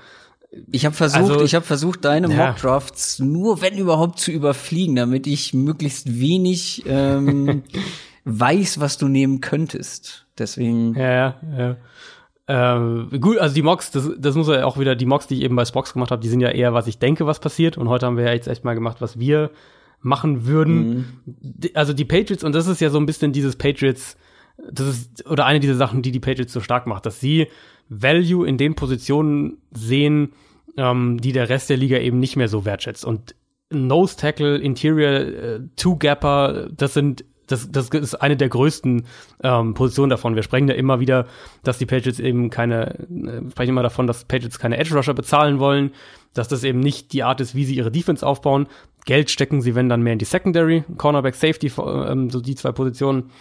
Ich 0.72 0.86
habe 0.86 0.96
versucht, 0.96 1.22
Also- 1.32 1.44
ich 1.44 1.54
habe 1.56 1.66
versucht, 1.66 2.06
deine 2.06 2.34
Ja. 2.34 2.48
Mock 2.48 2.58
Drafts 2.58 3.20
nur 3.20 3.62
wenn 3.62 3.78
überhaupt 3.78 4.20
zu 4.20 4.32
überfliegen, 4.32 4.96
damit 4.96 5.28
ich 5.28 5.54
möglichst 5.54 6.20
wenig 6.20 6.84
ähm, 6.88 7.64
weiß, 8.26 8.80
was 8.80 8.98
du 8.98 9.08
nehmen 9.10 9.42
könntest. 9.42 10.26
Deswegen 10.38 10.96
Ja, 10.96 11.12
ja, 11.12 11.36
ja. 11.58 11.76
Ähm, 12.52 13.10
gut, 13.22 13.38
also 13.38 13.54
die 13.54 13.62
Mocks, 13.62 13.92
das, 13.92 14.10
das 14.18 14.34
muss 14.36 14.48
ja 14.48 14.66
auch 14.66 14.80
wieder, 14.80 14.96
die 14.96 15.06
Mocks, 15.06 15.28
die 15.28 15.36
ich 15.36 15.42
eben 15.44 15.56
bei 15.56 15.66
Spox 15.66 15.94
gemacht 15.94 16.10
habe, 16.10 16.22
die 16.22 16.30
sind 16.30 16.42
ja 16.42 16.50
eher, 16.50 16.74
was 16.74 16.88
ich 16.88 16.98
denke, 16.98 17.28
was 17.28 17.40
passiert. 17.40 17.78
Und 17.78 17.90
heute 17.90 18.08
haben 18.08 18.18
wir 18.18 18.26
ja 18.26 18.34
jetzt 18.34 18.48
echt 18.48 18.64
mal 18.66 18.74
gemacht, 18.74 19.02
was 19.02 19.20
wir 19.20 19.52
machen 20.02 20.48
würden. 20.48 21.22
Die- 21.28 21.76
Also 21.76 21.94
die 21.94 22.06
Patriots, 22.06 22.44
und 22.44 22.56
das 22.56 22.66
ist 22.68 22.82
ja 22.82 22.90
so 22.90 22.98
ein 23.00 23.06
bisschen 23.06 23.34
dieses 23.34 23.56
Patriots, 23.56 24.18
das 24.72 24.88
ist, 24.88 25.30
oder 25.30 25.46
eine 25.46 25.60
dieser 25.60 25.76
Sachen, 25.76 26.02
die 26.02 26.12
die 26.12 26.20
Patriots 26.20 26.52
so 26.52 26.60
stark 26.60 26.88
macht, 26.88 27.06
dass 27.06 27.20
sie 27.20 27.48
Value 27.88 28.48
in 28.48 28.58
den 28.58 28.74
Positionen 28.76 29.58
sehen, 29.72 30.34
ähm, 30.76 31.20
die 31.22 31.32
der 31.34 31.50
Rest 31.50 31.70
der 31.70 31.78
Liga 31.78 31.98
eben 32.00 32.20
nicht 32.20 32.36
mehr 32.36 32.48
so 32.48 32.66
wertschätzt. 32.66 33.06
Und 33.06 33.36
Nose 33.72 34.18
Tackle, 34.18 34.58
Interior, 34.58 35.12
äh, 35.12 35.60
Two-Gapper, 35.76 36.70
das 36.76 36.96
sind 36.96 37.24
das, 37.52 37.72
das 37.72 37.90
ist 37.90 38.16
eine 38.16 38.38
der 38.38 38.50
größten 38.50 39.06
ähm, 39.44 39.74
Positionen 39.74 40.10
davon. 40.10 40.36
Wir 40.36 40.44
sprechen 40.44 40.68
ja 40.68 40.76
immer 40.76 41.00
wieder, 41.00 41.26
dass 41.64 41.78
die 41.78 41.86
Patriots 41.86 42.20
eben 42.20 42.50
keine, 42.50 43.00
äh, 43.10 43.50
sprechen 43.50 43.72
immer 43.72 43.84
davon, 43.84 44.08
dass 44.08 44.26
Patriots 44.26 44.60
keine 44.60 44.78
Edge 44.78 44.96
Rusher 44.96 45.14
bezahlen 45.14 45.60
wollen, 45.60 45.92
dass 46.34 46.48
das 46.48 46.64
eben 46.64 46.80
nicht 46.80 47.14
die 47.14 47.24
Art 47.24 47.42
ist, 47.42 47.56
wie 47.56 47.66
sie 47.66 47.76
ihre 47.76 47.92
Defense 47.92 48.26
aufbauen. 48.26 48.68
Geld 49.06 49.30
stecken 49.30 49.62
sie, 49.62 49.76
wenn 49.76 49.90
dann 49.90 50.04
mehr 50.04 50.14
in 50.14 50.20
die 50.20 50.26
Secondary, 50.26 50.84
Cornerback, 50.98 51.36
Safety, 51.36 51.72
ähm, 51.78 52.30
so 52.30 52.40
die 52.40 52.56
zwei 52.56 52.72
Positionen. 52.72 53.32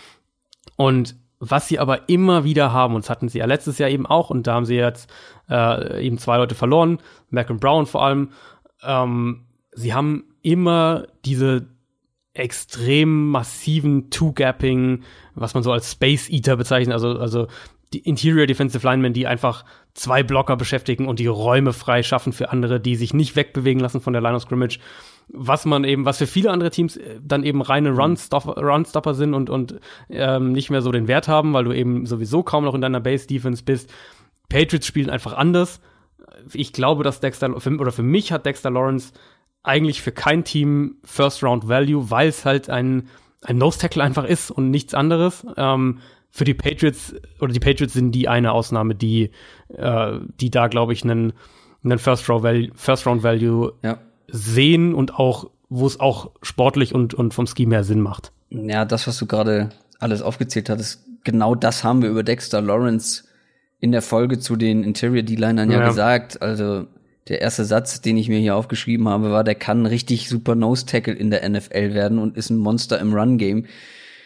Und 0.77 1.17
was 1.41 1.69
sie 1.69 1.79
aber 1.79 2.09
immer 2.09 2.45
wieder 2.45 2.73
haben, 2.73 2.95
und 2.95 3.05
das 3.05 3.11
hatten 3.11 3.29
sie 3.29 3.39
ja 3.39 3.47
letztes 3.47 3.79
Jahr 3.79 3.91
eben 3.91 4.07
auch, 4.07 4.31
und 4.31 4.47
da 4.47 4.55
haben 4.55 4.65
sie 4.65 4.75
jetzt 4.75 5.11
äh, 5.49 6.05
eben 6.05 6.19
zwei 6.19 6.37
Leute 6.37 6.55
verloren, 6.55 6.99
Malcolm 7.31 7.61
Brown 7.61 7.87
vor 7.87 8.05
allem, 8.05 8.31
ähm, 8.83 9.45
sie 9.73 9.95
haben 9.95 10.25
immer 10.43 11.07
diese 11.25 11.69
extrem 12.39 13.31
massiven 13.31 14.11
Two-Gapping, 14.11 15.03
was 15.35 15.55
man 15.55 15.63
so 15.63 15.73
als 15.73 15.93
Space 15.93 16.29
Eater 16.31 16.57
bezeichnet, 16.57 16.95
also, 16.95 17.19
also 17.19 17.47
die 17.93 18.01
Interior 18.01 18.47
Defensive 18.47 18.87
Linemen, 18.87 19.13
die 19.13 19.27
einfach 19.27 19.65
zwei 19.95 20.23
Blocker 20.23 20.57
beschäftigen 20.57 21.09
und 21.09 21.19
die 21.19 21.27
Räume 21.27 21.73
frei 21.73 22.03
schaffen 22.03 22.33
für 22.33 22.51
andere, 22.51 22.81
die 22.81 22.97
sich 22.97 23.15
nicht 23.15 23.35
wegbewegen 23.35 23.81
lassen 23.81 24.01
von 24.01 24.13
der 24.13 24.23
Line 24.23 24.37
of 24.37 24.43
Scrimmage. 24.43 24.79
Was 25.29 25.65
man 25.65 25.85
eben, 25.85 26.05
was 26.05 26.19
für 26.19 26.27
viele 26.27 26.51
andere 26.51 26.71
Teams 26.71 26.97
äh, 26.97 27.19
dann 27.23 27.45
eben 27.45 27.61
reine 27.63 27.91
Run-Stopper 27.91 28.61
Run 28.63 28.85
-Stopper 28.85 29.15
sind 29.15 29.35
und, 29.35 29.51
und 29.51 29.81
ähm, 30.11 30.53
nicht 30.53 30.71
mehr 30.71 30.83
so 30.83 30.93
den 30.93 31.09
Wert 31.09 31.29
haben, 31.29 31.53
weil 31.53 31.65
du 31.65 31.73
eben 31.73 32.07
sowieso 32.07 32.43
kaum 32.43 32.65
noch 32.65 32.75
in 32.75 32.81
deiner 32.81 33.01
Base-Defense 33.01 33.63
bist. 33.65 33.93
Patriots 34.49 34.87
spielen 34.87 35.11
einfach 35.11 35.35
anders. 35.35 35.81
Ich 36.53 36.73
glaube, 36.73 37.05
dass 37.05 37.21
Dexter, 37.21 37.61
für, 37.61 37.77
oder 37.77 37.93
für 37.93 38.03
mich 38.03 38.33
hat 38.33 38.47
Dexter 38.47 38.71
Lawrence 38.71 39.13
eigentlich 39.63 40.03
für 40.03 40.13
kein 40.13 40.45
Team 40.45 40.97
First 41.05 41.43
Round 41.43 41.69
Value, 41.69 42.11
weil 42.11 42.29
es 42.29 42.45
halt 42.45 42.71
ein, 42.71 43.09
ein 43.43 43.59
Nose 43.59 43.79
Tackle 43.79 44.03
einfach 44.03 44.25
ist 44.25 44.51
und 44.51 44.71
nichts 44.71 44.95
anderes. 44.95 45.47
Ähm, 45.57 45.99
für 46.31 46.45
die 46.45 46.55
Patriots 46.55 47.15
oder 47.41 47.53
die 47.53 47.61
Patriots 47.61 47.95
sind 47.95 48.13
die 48.13 48.29
eine 48.29 48.53
Ausnahme, 48.53 48.95
die, 48.95 49.31
äh, 49.69 50.19
die 50.41 50.51
da 50.51 50.69
glaube 50.69 50.93
ich 50.93 51.03
einen, 51.05 51.33
einen 51.83 51.99
First 51.99 52.29
Round 52.29 52.43
Value, 52.43 52.71
First 52.75 53.07
Round 53.07 53.23
Value 53.23 53.73
ja. 53.83 53.99
sehen 54.29 54.95
und 54.95 55.15
auch 55.15 55.51
wo 55.71 55.87
es 55.87 56.01
auch 56.01 56.31
sportlich 56.43 56.95
und 56.95 57.13
und 57.13 57.35
vom 57.35 57.47
Scheme 57.47 57.75
her 57.75 57.85
Sinn 57.85 58.01
macht. 58.01 58.33
Ja, 58.51 58.85
das, 58.85 59.07
was 59.07 59.19
du 59.19 59.27
gerade 59.27 59.71
alles 59.99 60.23
aufgezählt 60.23 60.71
hattest, 60.71 61.05
genau 61.25 61.55
das 61.55 61.85
haben 61.85 62.03
wir 62.03 62.09
über 62.09 62.23
Dexter 62.23 62.63
Lawrence 62.63 63.25
in 63.81 63.93
der 63.93 64.03
Folge 64.03 64.39
zu 64.39 64.57
den 64.57 64.83
Interior 64.83 65.23
D-Linern 65.23 65.71
ja, 65.71 65.81
Ja. 65.81 65.89
gesagt. 65.89 66.41
Also 66.41 66.87
der 67.29 67.41
erste 67.41 67.65
Satz, 67.65 68.01
den 68.01 68.17
ich 68.17 68.29
mir 68.29 68.39
hier 68.39 68.57
aufgeschrieben 68.57 69.09
habe, 69.09 69.31
war, 69.31 69.45
der 69.45 69.55
kann 69.55 69.87
richtig 69.87 70.29
super 70.29 70.55
Nose 70.55 70.87
Tackle 70.87 71.15
in 71.15 71.31
der 71.31 71.49
NFL 71.49 71.95
werden 71.95 72.19
und 72.19 72.37
ist 72.37 72.51
ein 72.51 72.57
Monster 72.59 72.99
im 73.01 73.13
Run 73.15 73.39
Game. 73.39 73.67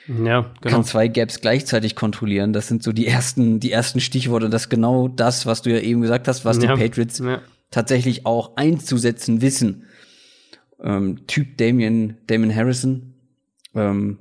Ja, 0.08 0.40
genau. 0.60 0.74
Kann 0.76 0.84
zwei 0.84 1.06
Gaps 1.08 1.40
gleichzeitig 1.40 1.94
kontrollieren. 1.94 2.52
Das 2.52 2.66
sind 2.68 2.82
so 2.82 2.92
die 2.92 3.06
ersten, 3.06 3.60
die 3.60 3.70
ersten 3.70 4.00
Stichworte. 4.00 4.48
Das 4.50 4.62
ist 4.62 4.68
genau 4.68 5.06
das, 5.08 5.46
was 5.46 5.62
du 5.62 5.70
ja 5.70 5.78
eben 5.78 6.00
gesagt 6.00 6.26
hast, 6.28 6.44
was 6.44 6.62
Ja. 6.62 6.74
die 6.74 6.82
Patriots 6.82 7.18
Ja. 7.20 7.40
tatsächlich 7.70 8.26
auch 8.26 8.56
einzusetzen 8.56 9.42
wissen. 9.42 9.84
Ähm, 10.82 11.26
typ 11.28 11.56
Damien, 11.58 12.16
Damien 12.26 12.54
Harrison. 12.54 13.14
Ähm, 13.74 14.18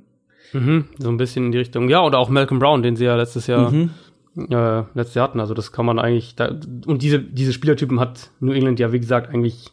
Mhm, 0.54 0.84
so 0.98 1.08
ein 1.08 1.16
bisschen 1.16 1.46
in 1.46 1.52
die 1.52 1.58
Richtung. 1.58 1.88
Ja, 1.88 2.02
oder 2.04 2.18
auch 2.18 2.28
Malcolm 2.28 2.58
Brown, 2.60 2.82
den 2.82 2.94
sie 2.94 3.06
ja 3.06 3.16
letztes 3.16 3.46
Jahr 3.46 3.70
Mhm. 3.72 3.90
Äh, 4.36 4.82
letztes 4.94 5.14
Jahr 5.14 5.28
hatten. 5.28 5.40
Also 5.40 5.54
das 5.54 5.72
kann 5.72 5.86
man 5.86 5.98
eigentlich, 5.98 6.34
da, 6.36 6.48
und 6.86 7.02
diese, 7.02 7.20
diese 7.20 7.52
Spielertypen 7.52 8.00
hat 8.00 8.30
New 8.40 8.52
England 8.52 8.80
ja, 8.80 8.92
wie 8.92 9.00
gesagt, 9.00 9.32
eigentlich, 9.32 9.66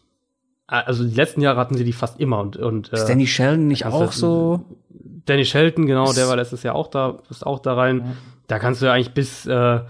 äh, 0.70 0.76
also 0.86 1.04
die 1.08 1.16
letzten 1.16 1.42
Jahre 1.42 1.60
hatten 1.60 1.76
sie 1.78 1.84
die 1.84 1.94
fast 1.94 2.20
immer 2.20 2.40
und, 2.40 2.58
und 2.58 2.90
Ist 2.90 3.06
Danny 3.08 3.28
Sheldon 3.28 3.68
nicht 3.68 3.86
auch 3.86 4.08
du- 4.08 4.12
so? 4.18 4.66
Danny 5.26 5.46
Shelton, 5.46 5.86
genau, 5.86 6.12
der 6.14 6.28
war 6.28 6.36
letztes 6.36 6.64
Jahr 6.64 6.74
auch 6.76 6.88
da, 6.88 7.20
ist 7.30 7.46
auch 7.46 7.60
da 7.60 7.76
rein. 7.76 8.16
Da 8.48 8.58
kannst 8.58 8.82
du 8.82 8.88
ja 8.88 8.94
eigentlich 8.94 9.14
bis, 9.14 9.46
äh, 9.46 9.82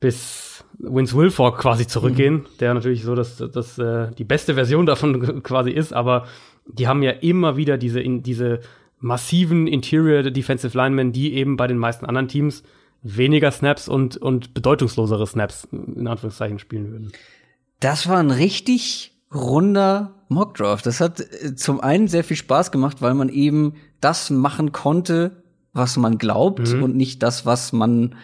bis 0.00 0.64
Vince 0.78 1.14
Wilfork 1.16 1.58
quasi 1.58 1.86
zurückgehen, 1.86 2.34
Mhm. 2.34 2.46
der 2.60 2.72
natürlich 2.74 3.02
so, 3.04 3.14
dass, 3.14 3.36
dass 3.36 3.78
äh, 3.78 4.10
die 4.16 4.24
beste 4.24 4.54
Version 4.54 4.86
davon 4.86 5.42
quasi 5.42 5.70
ist, 5.70 5.92
aber 5.92 6.26
die 6.66 6.86
haben 6.88 7.02
ja 7.02 7.10
immer 7.10 7.56
wieder 7.56 7.76
diese, 7.76 8.00
in, 8.00 8.22
diese 8.22 8.60
massiven 9.00 9.66
Interior 9.66 10.22
Defensive 10.22 10.76
Linemen, 10.76 11.12
die 11.12 11.34
eben 11.34 11.56
bei 11.56 11.66
den 11.66 11.78
meisten 11.78 12.06
anderen 12.06 12.28
Teams 12.28 12.62
weniger 13.02 13.50
Snaps 13.50 13.88
und, 13.88 14.16
und 14.16 14.54
bedeutungslosere 14.54 15.26
Snaps 15.26 15.68
in 15.72 16.06
Anführungszeichen 16.06 16.58
spielen 16.58 16.90
würden. 16.90 17.12
Das 17.80 18.08
war 18.08 18.18
ein 18.18 18.30
richtig 18.30 19.12
runder 19.32 20.14
Mockdraft. 20.28 20.84
Das 20.86 21.00
hat 21.00 21.20
äh, 21.20 21.54
zum 21.54 21.80
einen 21.80 22.08
sehr 22.08 22.24
viel 22.24 22.36
Spaß 22.36 22.70
gemacht, 22.72 23.00
weil 23.00 23.14
man 23.14 23.28
eben 23.28 23.74
das 24.00 24.30
machen 24.30 24.72
konnte, 24.72 25.42
was 25.72 25.96
man 25.96 26.18
glaubt 26.18 26.72
Mhm. 26.74 26.82
und 26.82 26.96
nicht 26.96 27.22
das, 27.22 27.46
was 27.46 27.72
man, 27.72 28.14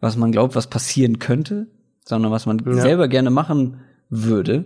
was 0.00 0.16
man 0.16 0.32
glaubt, 0.32 0.54
was 0.56 0.68
passieren 0.68 1.18
könnte, 1.18 1.66
sondern 2.04 2.32
was 2.32 2.46
man 2.46 2.58
Ja. 2.64 2.72
selber 2.80 3.06
gerne 3.08 3.30
machen 3.30 3.80
würde. 4.08 4.64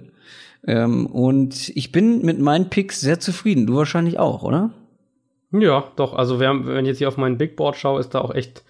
Ähm, 0.66 1.06
und 1.06 1.70
ich 1.70 1.92
bin 1.92 2.22
mit 2.24 2.38
meinen 2.40 2.70
Picks 2.70 3.00
sehr 3.00 3.20
zufrieden. 3.20 3.66
Du 3.66 3.74
wahrscheinlich 3.76 4.18
auch, 4.18 4.42
oder? 4.42 4.70
Ja, 5.50 5.84
doch. 5.96 6.14
Also 6.14 6.40
wir 6.40 6.48
haben, 6.48 6.66
wenn 6.66 6.84
ich 6.84 6.90
jetzt 6.90 6.98
hier 6.98 7.08
auf 7.08 7.16
mein 7.16 7.36
Big 7.36 7.56
Board 7.56 7.76
schaue, 7.76 8.00
ist 8.00 8.10
da 8.14 8.20
auch 8.20 8.34
echt 8.34 8.64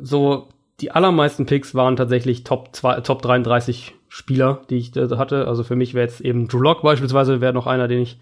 so, 0.00 0.48
die 0.80 0.90
allermeisten 0.90 1.46
Picks 1.46 1.74
waren 1.74 1.96
tatsächlich 1.96 2.44
Top, 2.44 2.74
zwei, 2.74 3.00
Top 3.00 3.22
33 3.22 3.94
Spieler, 4.08 4.62
die 4.68 4.76
ich 4.76 4.90
da 4.90 5.16
hatte. 5.16 5.46
Also 5.46 5.64
für 5.64 5.76
mich 5.76 5.94
wäre 5.94 6.06
jetzt 6.06 6.20
eben 6.20 6.48
Drew 6.48 6.60
Lock 6.60 6.82
beispielsweise, 6.82 7.40
wäre 7.40 7.52
noch 7.52 7.66
einer, 7.66 7.88
den 7.88 8.00
ich 8.00 8.18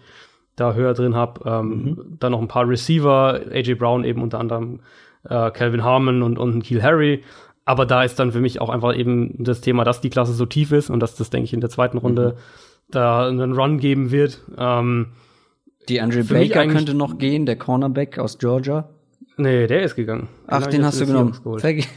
da 0.55 0.73
höher 0.73 0.93
drin 0.93 1.15
habe. 1.15 1.49
Ähm, 1.49 2.17
Dann 2.19 2.31
noch 2.31 2.41
ein 2.41 2.47
paar 2.47 2.67
Receiver, 2.67 3.41
AJ 3.51 3.75
Brown 3.75 4.03
eben 4.03 4.21
unter 4.21 4.39
anderem, 4.39 4.81
äh, 5.23 5.51
Calvin 5.51 5.83
Harmon 5.83 6.21
und, 6.23 6.37
und 6.37 6.63
Keel 6.63 6.83
Harry. 6.83 7.23
Aber 7.65 7.85
da 7.85 8.03
ist 8.03 8.19
dann 8.19 8.31
für 8.31 8.41
mich 8.41 8.59
auch 8.59 8.69
einfach 8.69 8.95
eben 8.95 9.35
das 9.43 9.61
Thema, 9.61 9.83
dass 9.83 10.01
die 10.01 10.09
Klasse 10.09 10.33
so 10.33 10.45
tief 10.45 10.71
ist 10.71 10.89
und 10.89 10.99
dass 10.99 11.15
das, 11.15 11.29
denke 11.29 11.45
ich, 11.45 11.53
in 11.53 11.61
der 11.61 11.69
zweiten 11.69 11.97
Runde 11.97 12.35
da 12.89 13.27
einen 13.27 13.53
Run 13.53 13.77
geben 13.77 14.11
wird. 14.11 14.41
Ähm, 14.57 15.07
Die 15.87 16.01
Andre 16.01 16.23
Baker 16.23 16.67
könnte 16.67 16.93
noch 16.93 17.17
gehen, 17.17 17.45
der 17.45 17.57
Cornerback 17.57 18.19
aus 18.19 18.37
Georgia. 18.37 18.89
Nee, 19.37 19.67
der 19.67 19.83
ist 19.83 19.95
gegangen. 19.95 20.27
Ach, 20.47 20.65
den 20.67 20.83
hast 20.85 21.01
du 21.01 21.05
genommen. 21.05 21.33
Verge- 21.43 21.85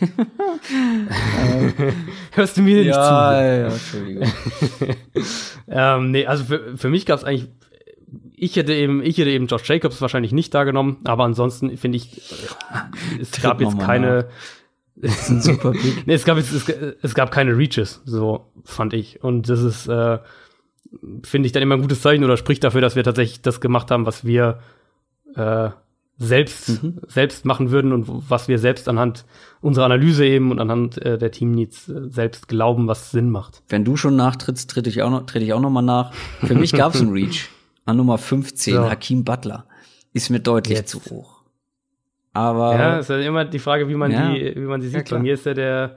Hörst 2.32 2.56
du 2.56 2.62
mir 2.62 2.78
nicht 2.78 2.86
ja, 2.86 2.94
zu? 2.94 3.34
ja, 3.34 3.66
Entschuldigung. 3.68 4.28
Ähm, 5.66 6.10
nee, 6.10 6.26
also 6.26 6.44
für, 6.44 6.76
für 6.76 6.90
mich 6.90 7.06
gab 7.06 7.18
es 7.18 7.24
eigentlich, 7.24 7.48
ich 8.36 8.54
hätte 8.56 8.74
eben, 8.74 9.02
ich 9.02 9.16
hätte 9.16 9.30
eben 9.30 9.46
Josh 9.46 9.66
Jacobs 9.66 10.02
wahrscheinlich 10.02 10.30
nicht 10.32 10.52
da 10.52 10.64
genommen, 10.64 10.98
aber 11.04 11.24
ansonsten 11.24 11.74
finde 11.78 11.96
ich, 11.96 12.18
äh, 12.18 13.22
es 13.22 13.40
gab 13.40 13.62
jetzt 13.62 13.78
keine, 13.78 14.28
nee, 14.96 16.12
es 16.14 16.26
gab 16.26 16.36
jetzt, 16.36 16.52
es, 16.52 16.68
es 17.00 17.14
gab 17.14 17.30
keine 17.30 17.56
Reaches, 17.56 18.02
so 18.04 18.52
fand 18.64 18.92
ich. 18.92 19.24
Und 19.24 19.48
das 19.48 19.62
ist, 19.62 19.86
äh, 19.88 20.18
finde 21.22 21.46
ich 21.46 21.52
dann 21.52 21.62
immer 21.62 21.76
ein 21.76 21.82
gutes 21.82 22.02
Zeichen 22.02 22.24
oder 22.24 22.36
spricht 22.36 22.62
dafür, 22.62 22.82
dass 22.82 22.94
wir 22.94 23.04
tatsächlich 23.04 23.40
das 23.40 23.62
gemacht 23.62 23.90
haben, 23.90 24.04
was 24.04 24.26
wir 24.26 24.58
äh, 25.34 25.70
selbst, 26.16 26.80
selbst 27.08 27.44
machen 27.44 27.70
würden 27.70 27.92
und 27.92 28.06
was 28.30 28.46
wir 28.48 28.58
selbst 28.58 28.88
anhand 28.88 29.24
unserer 29.60 29.86
Analyse 29.86 30.24
eben 30.26 30.50
und 30.52 30.60
anhand 30.60 31.00
äh, 31.04 31.18
der 31.18 31.30
Team 31.32 31.50
Needs 31.52 31.88
äh, 31.88 32.08
selbst 32.08 32.46
glauben, 32.48 32.86
was 32.86 33.10
Sinn 33.10 33.30
macht. 33.30 33.62
Wenn 33.68 33.84
du 33.84 33.96
schon 33.96 34.14
nachtrittst, 34.16 34.70
trete 34.70 34.88
ich 34.90 35.02
auch 35.02 35.10
noch, 35.10 35.26
trete 35.26 35.44
ich 35.44 35.52
auch 35.52 35.60
noch 35.60 35.70
mal 35.70 35.82
nach. 35.82 36.12
Für 36.44 36.54
mich 36.54 36.72
gab 36.72 36.94
es 36.94 37.00
einen 37.00 37.10
Reach. 37.12 37.48
An 37.84 37.96
Nummer 37.96 38.16
15, 38.18 38.74
So. 38.74 38.88
Hakim 38.90 39.24
Butler. 39.24 39.66
Ist 40.12 40.30
mir 40.30 40.40
deutlich 40.40 40.78
Jetzt. 40.78 40.90
zu 40.90 41.00
hoch. 41.10 41.42
Aber 42.32 42.74
Ja, 42.78 42.98
ist 42.98 43.10
ja 43.10 43.18
immer 43.20 43.44
die 43.44 43.58
Frage, 43.58 43.88
wie 43.88 43.94
man 43.94 44.10
Ja. 44.10 44.32
die, 44.32 44.54
wie 44.56 44.60
man 44.60 44.80
sie 44.80 44.88
Ja, 44.88 44.98
sieht. 44.98 45.06
klar. 45.06 45.18
Bei 45.18 45.22
mir 45.22 45.34
ist 45.34 45.46
ja 45.46 45.54
der 45.54 45.96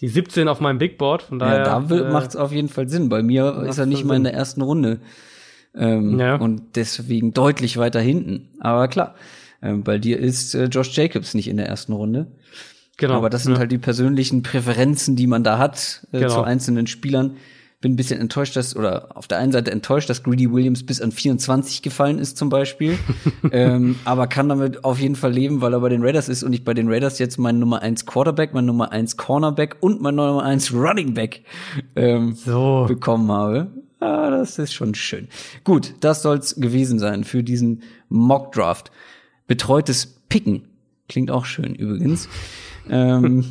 die 0.00 0.08
17 0.08 0.48
auf 0.48 0.60
meinem 0.60 0.78
Big 0.78 0.98
Board, 0.98 1.22
von 1.22 1.38
daher. 1.38 1.58
ja, 1.58 1.80
da 1.80 1.94
äh, 1.96 2.10
macht's 2.10 2.34
auf 2.34 2.50
jeden 2.50 2.68
Fall 2.68 2.88
Sinn. 2.88 3.08
Bei 3.08 3.22
mir 3.22 3.62
ist 3.68 3.78
er 3.78 3.86
nicht 3.86 4.04
mal 4.04 4.16
in 4.16 4.24
der 4.24 4.34
ersten 4.34 4.62
Runde. 4.62 5.00
Ähm, 5.74 6.18
Ja. 6.18 6.36
Und 6.36 6.74
deswegen 6.76 7.32
deutlich 7.34 7.76
weiter 7.76 8.00
hinten. 8.00 8.48
Aber 8.60 8.88
klar, 8.88 9.14
ähm, 9.62 9.82
bei 9.84 9.98
dir 9.98 10.18
ist 10.18 10.54
äh, 10.54 10.64
Josh 10.64 10.96
Jacobs 10.96 11.34
nicht 11.34 11.48
in 11.48 11.56
der 11.56 11.66
ersten 11.66 11.92
Runde. 11.92 12.26
genau. 12.96 13.14
Aber 13.14 13.30
das 13.30 13.44
sind 13.44 13.52
ja. 13.54 13.58
halt 13.60 13.72
die 13.72 13.78
persönlichen 13.78 14.42
Präferenzen, 14.42 15.16
die 15.16 15.26
man 15.26 15.44
da 15.44 15.58
hat 15.58 16.06
äh, 16.12 16.20
Genau. 16.20 16.34
zu 16.34 16.42
einzelnen 16.42 16.86
Spielern. 16.86 17.36
Bin 17.80 17.94
ein 17.94 17.96
bisschen 17.96 18.20
enttäuscht, 18.20 18.54
dass, 18.54 18.76
oder 18.76 19.16
auf 19.16 19.26
der 19.26 19.38
einen 19.38 19.50
Seite 19.50 19.72
enttäuscht, 19.72 20.08
dass 20.08 20.22
Greedy 20.22 20.52
Williams 20.52 20.86
bis 20.86 21.00
an 21.00 21.10
24 21.10 21.82
gefallen 21.82 22.20
ist 22.20 22.36
zum 22.36 22.48
Beispiel. 22.48 22.96
ähm, 23.50 23.96
aber 24.04 24.28
kann 24.28 24.48
damit 24.48 24.84
auf 24.84 25.00
jeden 25.00 25.16
Fall 25.16 25.32
leben, 25.32 25.60
weil 25.62 25.72
er 25.74 25.80
bei 25.80 25.88
den 25.88 26.04
Raiders 26.04 26.28
ist 26.28 26.44
und 26.44 26.52
ich 26.52 26.64
bei 26.64 26.74
den 26.74 26.88
Raiders 26.88 27.18
jetzt 27.18 27.38
mein 27.38 27.58
Nummer 27.58 27.82
1 27.82 28.06
Quarterback, 28.06 28.54
mein 28.54 28.66
Nummer 28.66 28.92
1 28.92 29.16
Cornerback 29.16 29.78
und 29.80 30.00
mein 30.00 30.14
Nummer 30.14 30.44
1 30.44 30.72
Running 30.72 31.14
Back 31.14 31.42
ähm, 31.96 32.36
So. 32.36 32.84
bekommen 32.86 33.32
habe. 33.32 33.66
Ah, 33.98 34.30
das 34.30 34.60
ist 34.60 34.72
schon 34.74 34.94
schön. 34.94 35.26
Gut, 35.64 35.94
das 36.00 36.22
soll's 36.22 36.54
gewesen 36.56 37.00
sein 37.00 37.24
für 37.24 37.42
diesen 37.42 37.82
Mock 38.08 38.52
Draft. 38.52 38.92
Betreutes 39.46 40.06
Picken. 40.28 40.68
Klingt 41.08 41.30
auch 41.30 41.44
schön 41.44 41.74
übrigens. 41.74 42.28
ähm, 42.88 43.44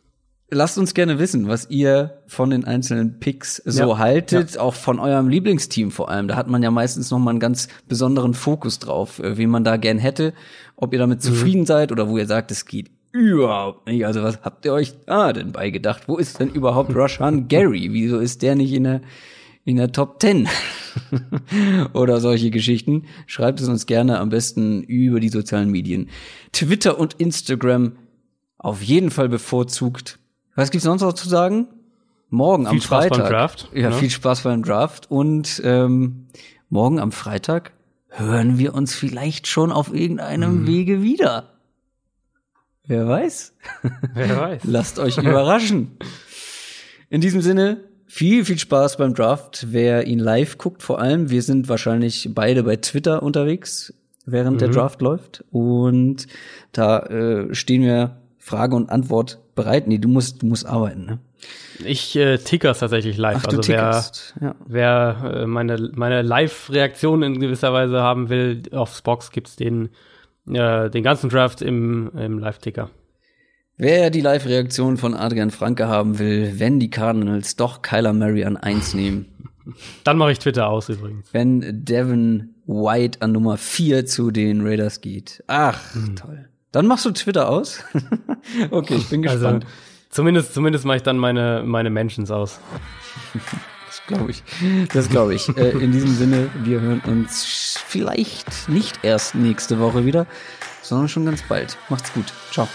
lasst 0.50 0.78
uns 0.78 0.94
gerne 0.94 1.18
wissen, 1.18 1.48
was 1.48 1.68
ihr 1.70 2.22
von 2.26 2.50
den 2.50 2.64
einzelnen 2.64 3.18
Picks 3.20 3.56
so 3.64 3.90
Ja, 3.90 3.98
haltet, 3.98 4.58
auch 4.58 4.74
von 4.74 4.98
eurem 4.98 5.28
Lieblingsteam 5.28 5.90
vor 5.90 6.08
allem. 6.10 6.28
Da 6.28 6.36
hat 6.36 6.48
man 6.48 6.62
ja 6.62 6.70
meistens 6.70 7.10
noch 7.10 7.18
mal 7.18 7.30
einen 7.30 7.40
ganz 7.40 7.68
besonderen 7.88 8.34
Fokus 8.34 8.78
drauf, 8.78 9.18
äh, 9.18 9.36
wen 9.36 9.50
man 9.50 9.64
da 9.64 9.76
gern 9.76 9.98
hätte, 9.98 10.32
ob 10.76 10.92
ihr 10.92 10.98
damit 10.98 11.18
Mhm. 11.18 11.22
zufrieden 11.22 11.66
seid 11.66 11.92
oder 11.92 12.08
wo 12.08 12.18
ihr 12.18 12.26
sagt, 12.26 12.50
es 12.50 12.64
geht 12.66 12.90
überhaupt 13.12 13.86
nicht. 13.86 14.06
Also 14.06 14.22
was 14.22 14.40
habt 14.42 14.64
ihr 14.64 14.72
euch 14.72 14.94
da 15.06 15.32
denn 15.34 15.52
beigedacht? 15.52 16.04
Wo 16.08 16.16
ist 16.16 16.40
denn 16.40 16.48
überhaupt 16.50 16.90
Rashan 16.94 17.48
Gary? 17.48 17.88
Wieso 17.92 18.18
ist 18.18 18.40
der 18.42 18.54
nicht 18.54 18.72
in 18.72 18.84
der 18.84 19.00
in 19.64 19.76
der 19.76 19.92
Top 19.92 20.20
10 20.20 20.48
oder 21.92 22.20
solche 22.20 22.50
Geschichten. 22.50 23.04
Schreibt 23.26 23.60
es 23.60 23.68
uns 23.68 23.86
gerne 23.86 24.18
am 24.18 24.28
besten 24.28 24.82
über 24.82 25.20
die 25.20 25.28
sozialen 25.28 25.70
Medien. 25.70 26.08
Twitter 26.52 26.98
und 26.98 27.14
Instagram 27.14 27.92
auf 28.58 28.82
jeden 28.82 29.10
Fall 29.10 29.28
bevorzugt. 29.28 30.18
Was 30.54 30.70
gibt's 30.70 30.84
sonst 30.84 31.02
noch 31.02 31.12
zu 31.14 31.28
sagen? 31.28 31.68
Morgen 32.28 32.66
am 32.66 32.72
Viel 32.74 32.82
Spaß 32.82 33.08
beim 33.08 33.20
Freitag. 33.20 33.30
Draft, 33.30 33.68
Ja, 33.74 33.90
ne? 33.90 33.96
viel 33.96 34.10
Spaß 34.10 34.42
beim 34.42 34.62
Draft. 34.62 35.10
Und 35.10 35.60
ähm, 35.64 36.26
morgen 36.68 36.98
am 36.98 37.12
Freitag 37.12 37.72
hören 38.08 38.58
wir 38.58 38.74
uns 38.74 38.94
vielleicht 38.94 39.46
schon 39.46 39.70
auf 39.72 39.94
irgendeinem 39.94 40.62
Mhm. 40.62 40.66
Wege 40.66 41.02
wieder. 41.02 41.48
Wer 42.86 43.06
weiß? 43.06 43.54
Wer 44.14 44.36
weiß. 44.40 44.62
Lasst 44.64 44.98
euch 44.98 45.18
überraschen. 45.18 45.96
In 47.10 47.20
diesem 47.20 47.42
Sinne, 47.42 47.84
viel, 48.12 48.44
viel 48.44 48.58
Spaß 48.58 48.98
beim 48.98 49.14
Draft. 49.14 49.68
Wer 49.70 50.06
ihn 50.06 50.18
live 50.18 50.58
guckt, 50.58 50.82
vor 50.82 51.00
allem, 51.00 51.30
wir 51.30 51.40
sind 51.40 51.70
wahrscheinlich 51.70 52.28
beide 52.34 52.62
bei 52.62 52.76
Twitter 52.76 53.22
unterwegs, 53.22 53.94
während 54.26 54.60
der 54.60 54.68
Draft 54.68 55.00
läuft. 55.00 55.44
Und 55.50 56.26
da 56.72 56.98
äh, 57.06 57.54
stehen 57.54 57.80
wir 57.80 58.18
Frage 58.36 58.76
und 58.76 58.90
Antwort 58.90 59.38
bereit. 59.54 59.88
Nee, 59.88 59.96
du 59.96 60.08
musst, 60.08 60.42
du 60.42 60.46
musst 60.46 60.66
arbeiten, 60.66 61.06
ne? 61.06 61.18
Ich 61.84 62.14
äh, 62.14 62.36
ticker's 62.36 62.80
tatsächlich 62.80 63.16
live. 63.16 63.38
Ach, 63.38 63.46
du 63.46 63.56
also 63.56 63.68
wer, 63.72 63.78
tickerst. 63.78 64.34
Ja. 64.42 64.54
wer 64.66 65.32
äh, 65.34 65.46
meine, 65.46 65.90
meine 65.94 66.20
Live-Reaktion 66.20 67.22
in 67.22 67.40
gewisser 67.40 67.72
Weise 67.72 68.02
haben 68.02 68.28
will, 68.28 68.62
aufs 68.72 69.00
Box 69.00 69.30
gibt's 69.30 69.56
den, 69.56 69.88
äh, 70.46 70.90
den 70.90 71.02
ganzen 71.02 71.30
Draft 71.30 71.62
im, 71.62 72.10
im 72.14 72.38
Live-Ticker. 72.38 72.90
Wer 73.78 74.10
die 74.10 74.20
Live-Reaktion 74.20 74.96
von 74.96 75.14
Adrian 75.14 75.50
Franke 75.50 75.88
haben 75.88 76.18
will, 76.18 76.54
wenn 76.58 76.78
die 76.78 76.90
Cardinals 76.90 77.56
doch 77.56 77.82
Kyler 77.82 78.12
Murray 78.12 78.44
an 78.44 78.56
eins 78.56 78.94
nehmen, 78.94 79.26
Dann 80.04 80.18
mache 80.18 80.32
ich 80.32 80.38
Twitter 80.38 80.68
aus 80.68 80.88
übrigens. 80.88 81.28
wenn 81.32 81.84
Devin 81.84 82.54
White 82.66 83.22
an 83.22 83.32
Nummer 83.32 83.56
vier 83.56 84.06
zu 84.06 84.30
den 84.30 84.64
Raiders 84.66 85.00
geht. 85.00 85.42
Ach, 85.48 85.80
toll. 86.16 86.48
Dann 86.70 86.86
machst 86.86 87.04
du 87.04 87.10
Twitter 87.10 87.48
aus? 87.48 87.82
okay, 88.70 88.94
ich 88.94 89.08
bin 89.08 89.26
Also 89.26 89.40
gespannt. 89.40 89.66
zumindest, 90.10 90.54
zumindest 90.54 90.84
mache 90.84 90.98
ich 90.98 91.02
dann 91.02 91.18
meine, 91.18 91.62
meine 91.66 91.90
Mentions 91.90 92.30
aus. 92.30 92.60
das 93.86 94.02
glaube 94.06 94.30
ich. 94.30 94.42
Das 94.92 95.08
glaube 95.10 95.34
ich. 95.34 95.48
äh, 95.56 95.70
in 95.70 95.92
diesem 95.92 96.14
Sinne, 96.14 96.50
wir 96.62 96.80
hören 96.80 97.00
uns 97.06 97.78
vielleicht 97.84 98.68
nicht 98.68 99.00
erst 99.02 99.34
nächste 99.34 99.80
Woche 99.80 100.06
wieder, 100.06 100.26
sondern 100.82 101.08
schon 101.08 101.26
ganz 101.26 101.42
bald. 101.42 101.76
Macht's 101.88 102.12
gut. 102.14 102.32
Ciao. 102.52 102.68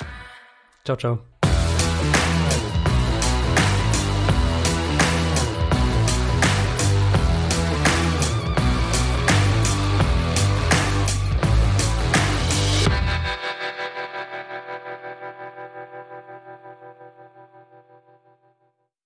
Ciao, 0.88 0.96
ciao. 0.96 1.37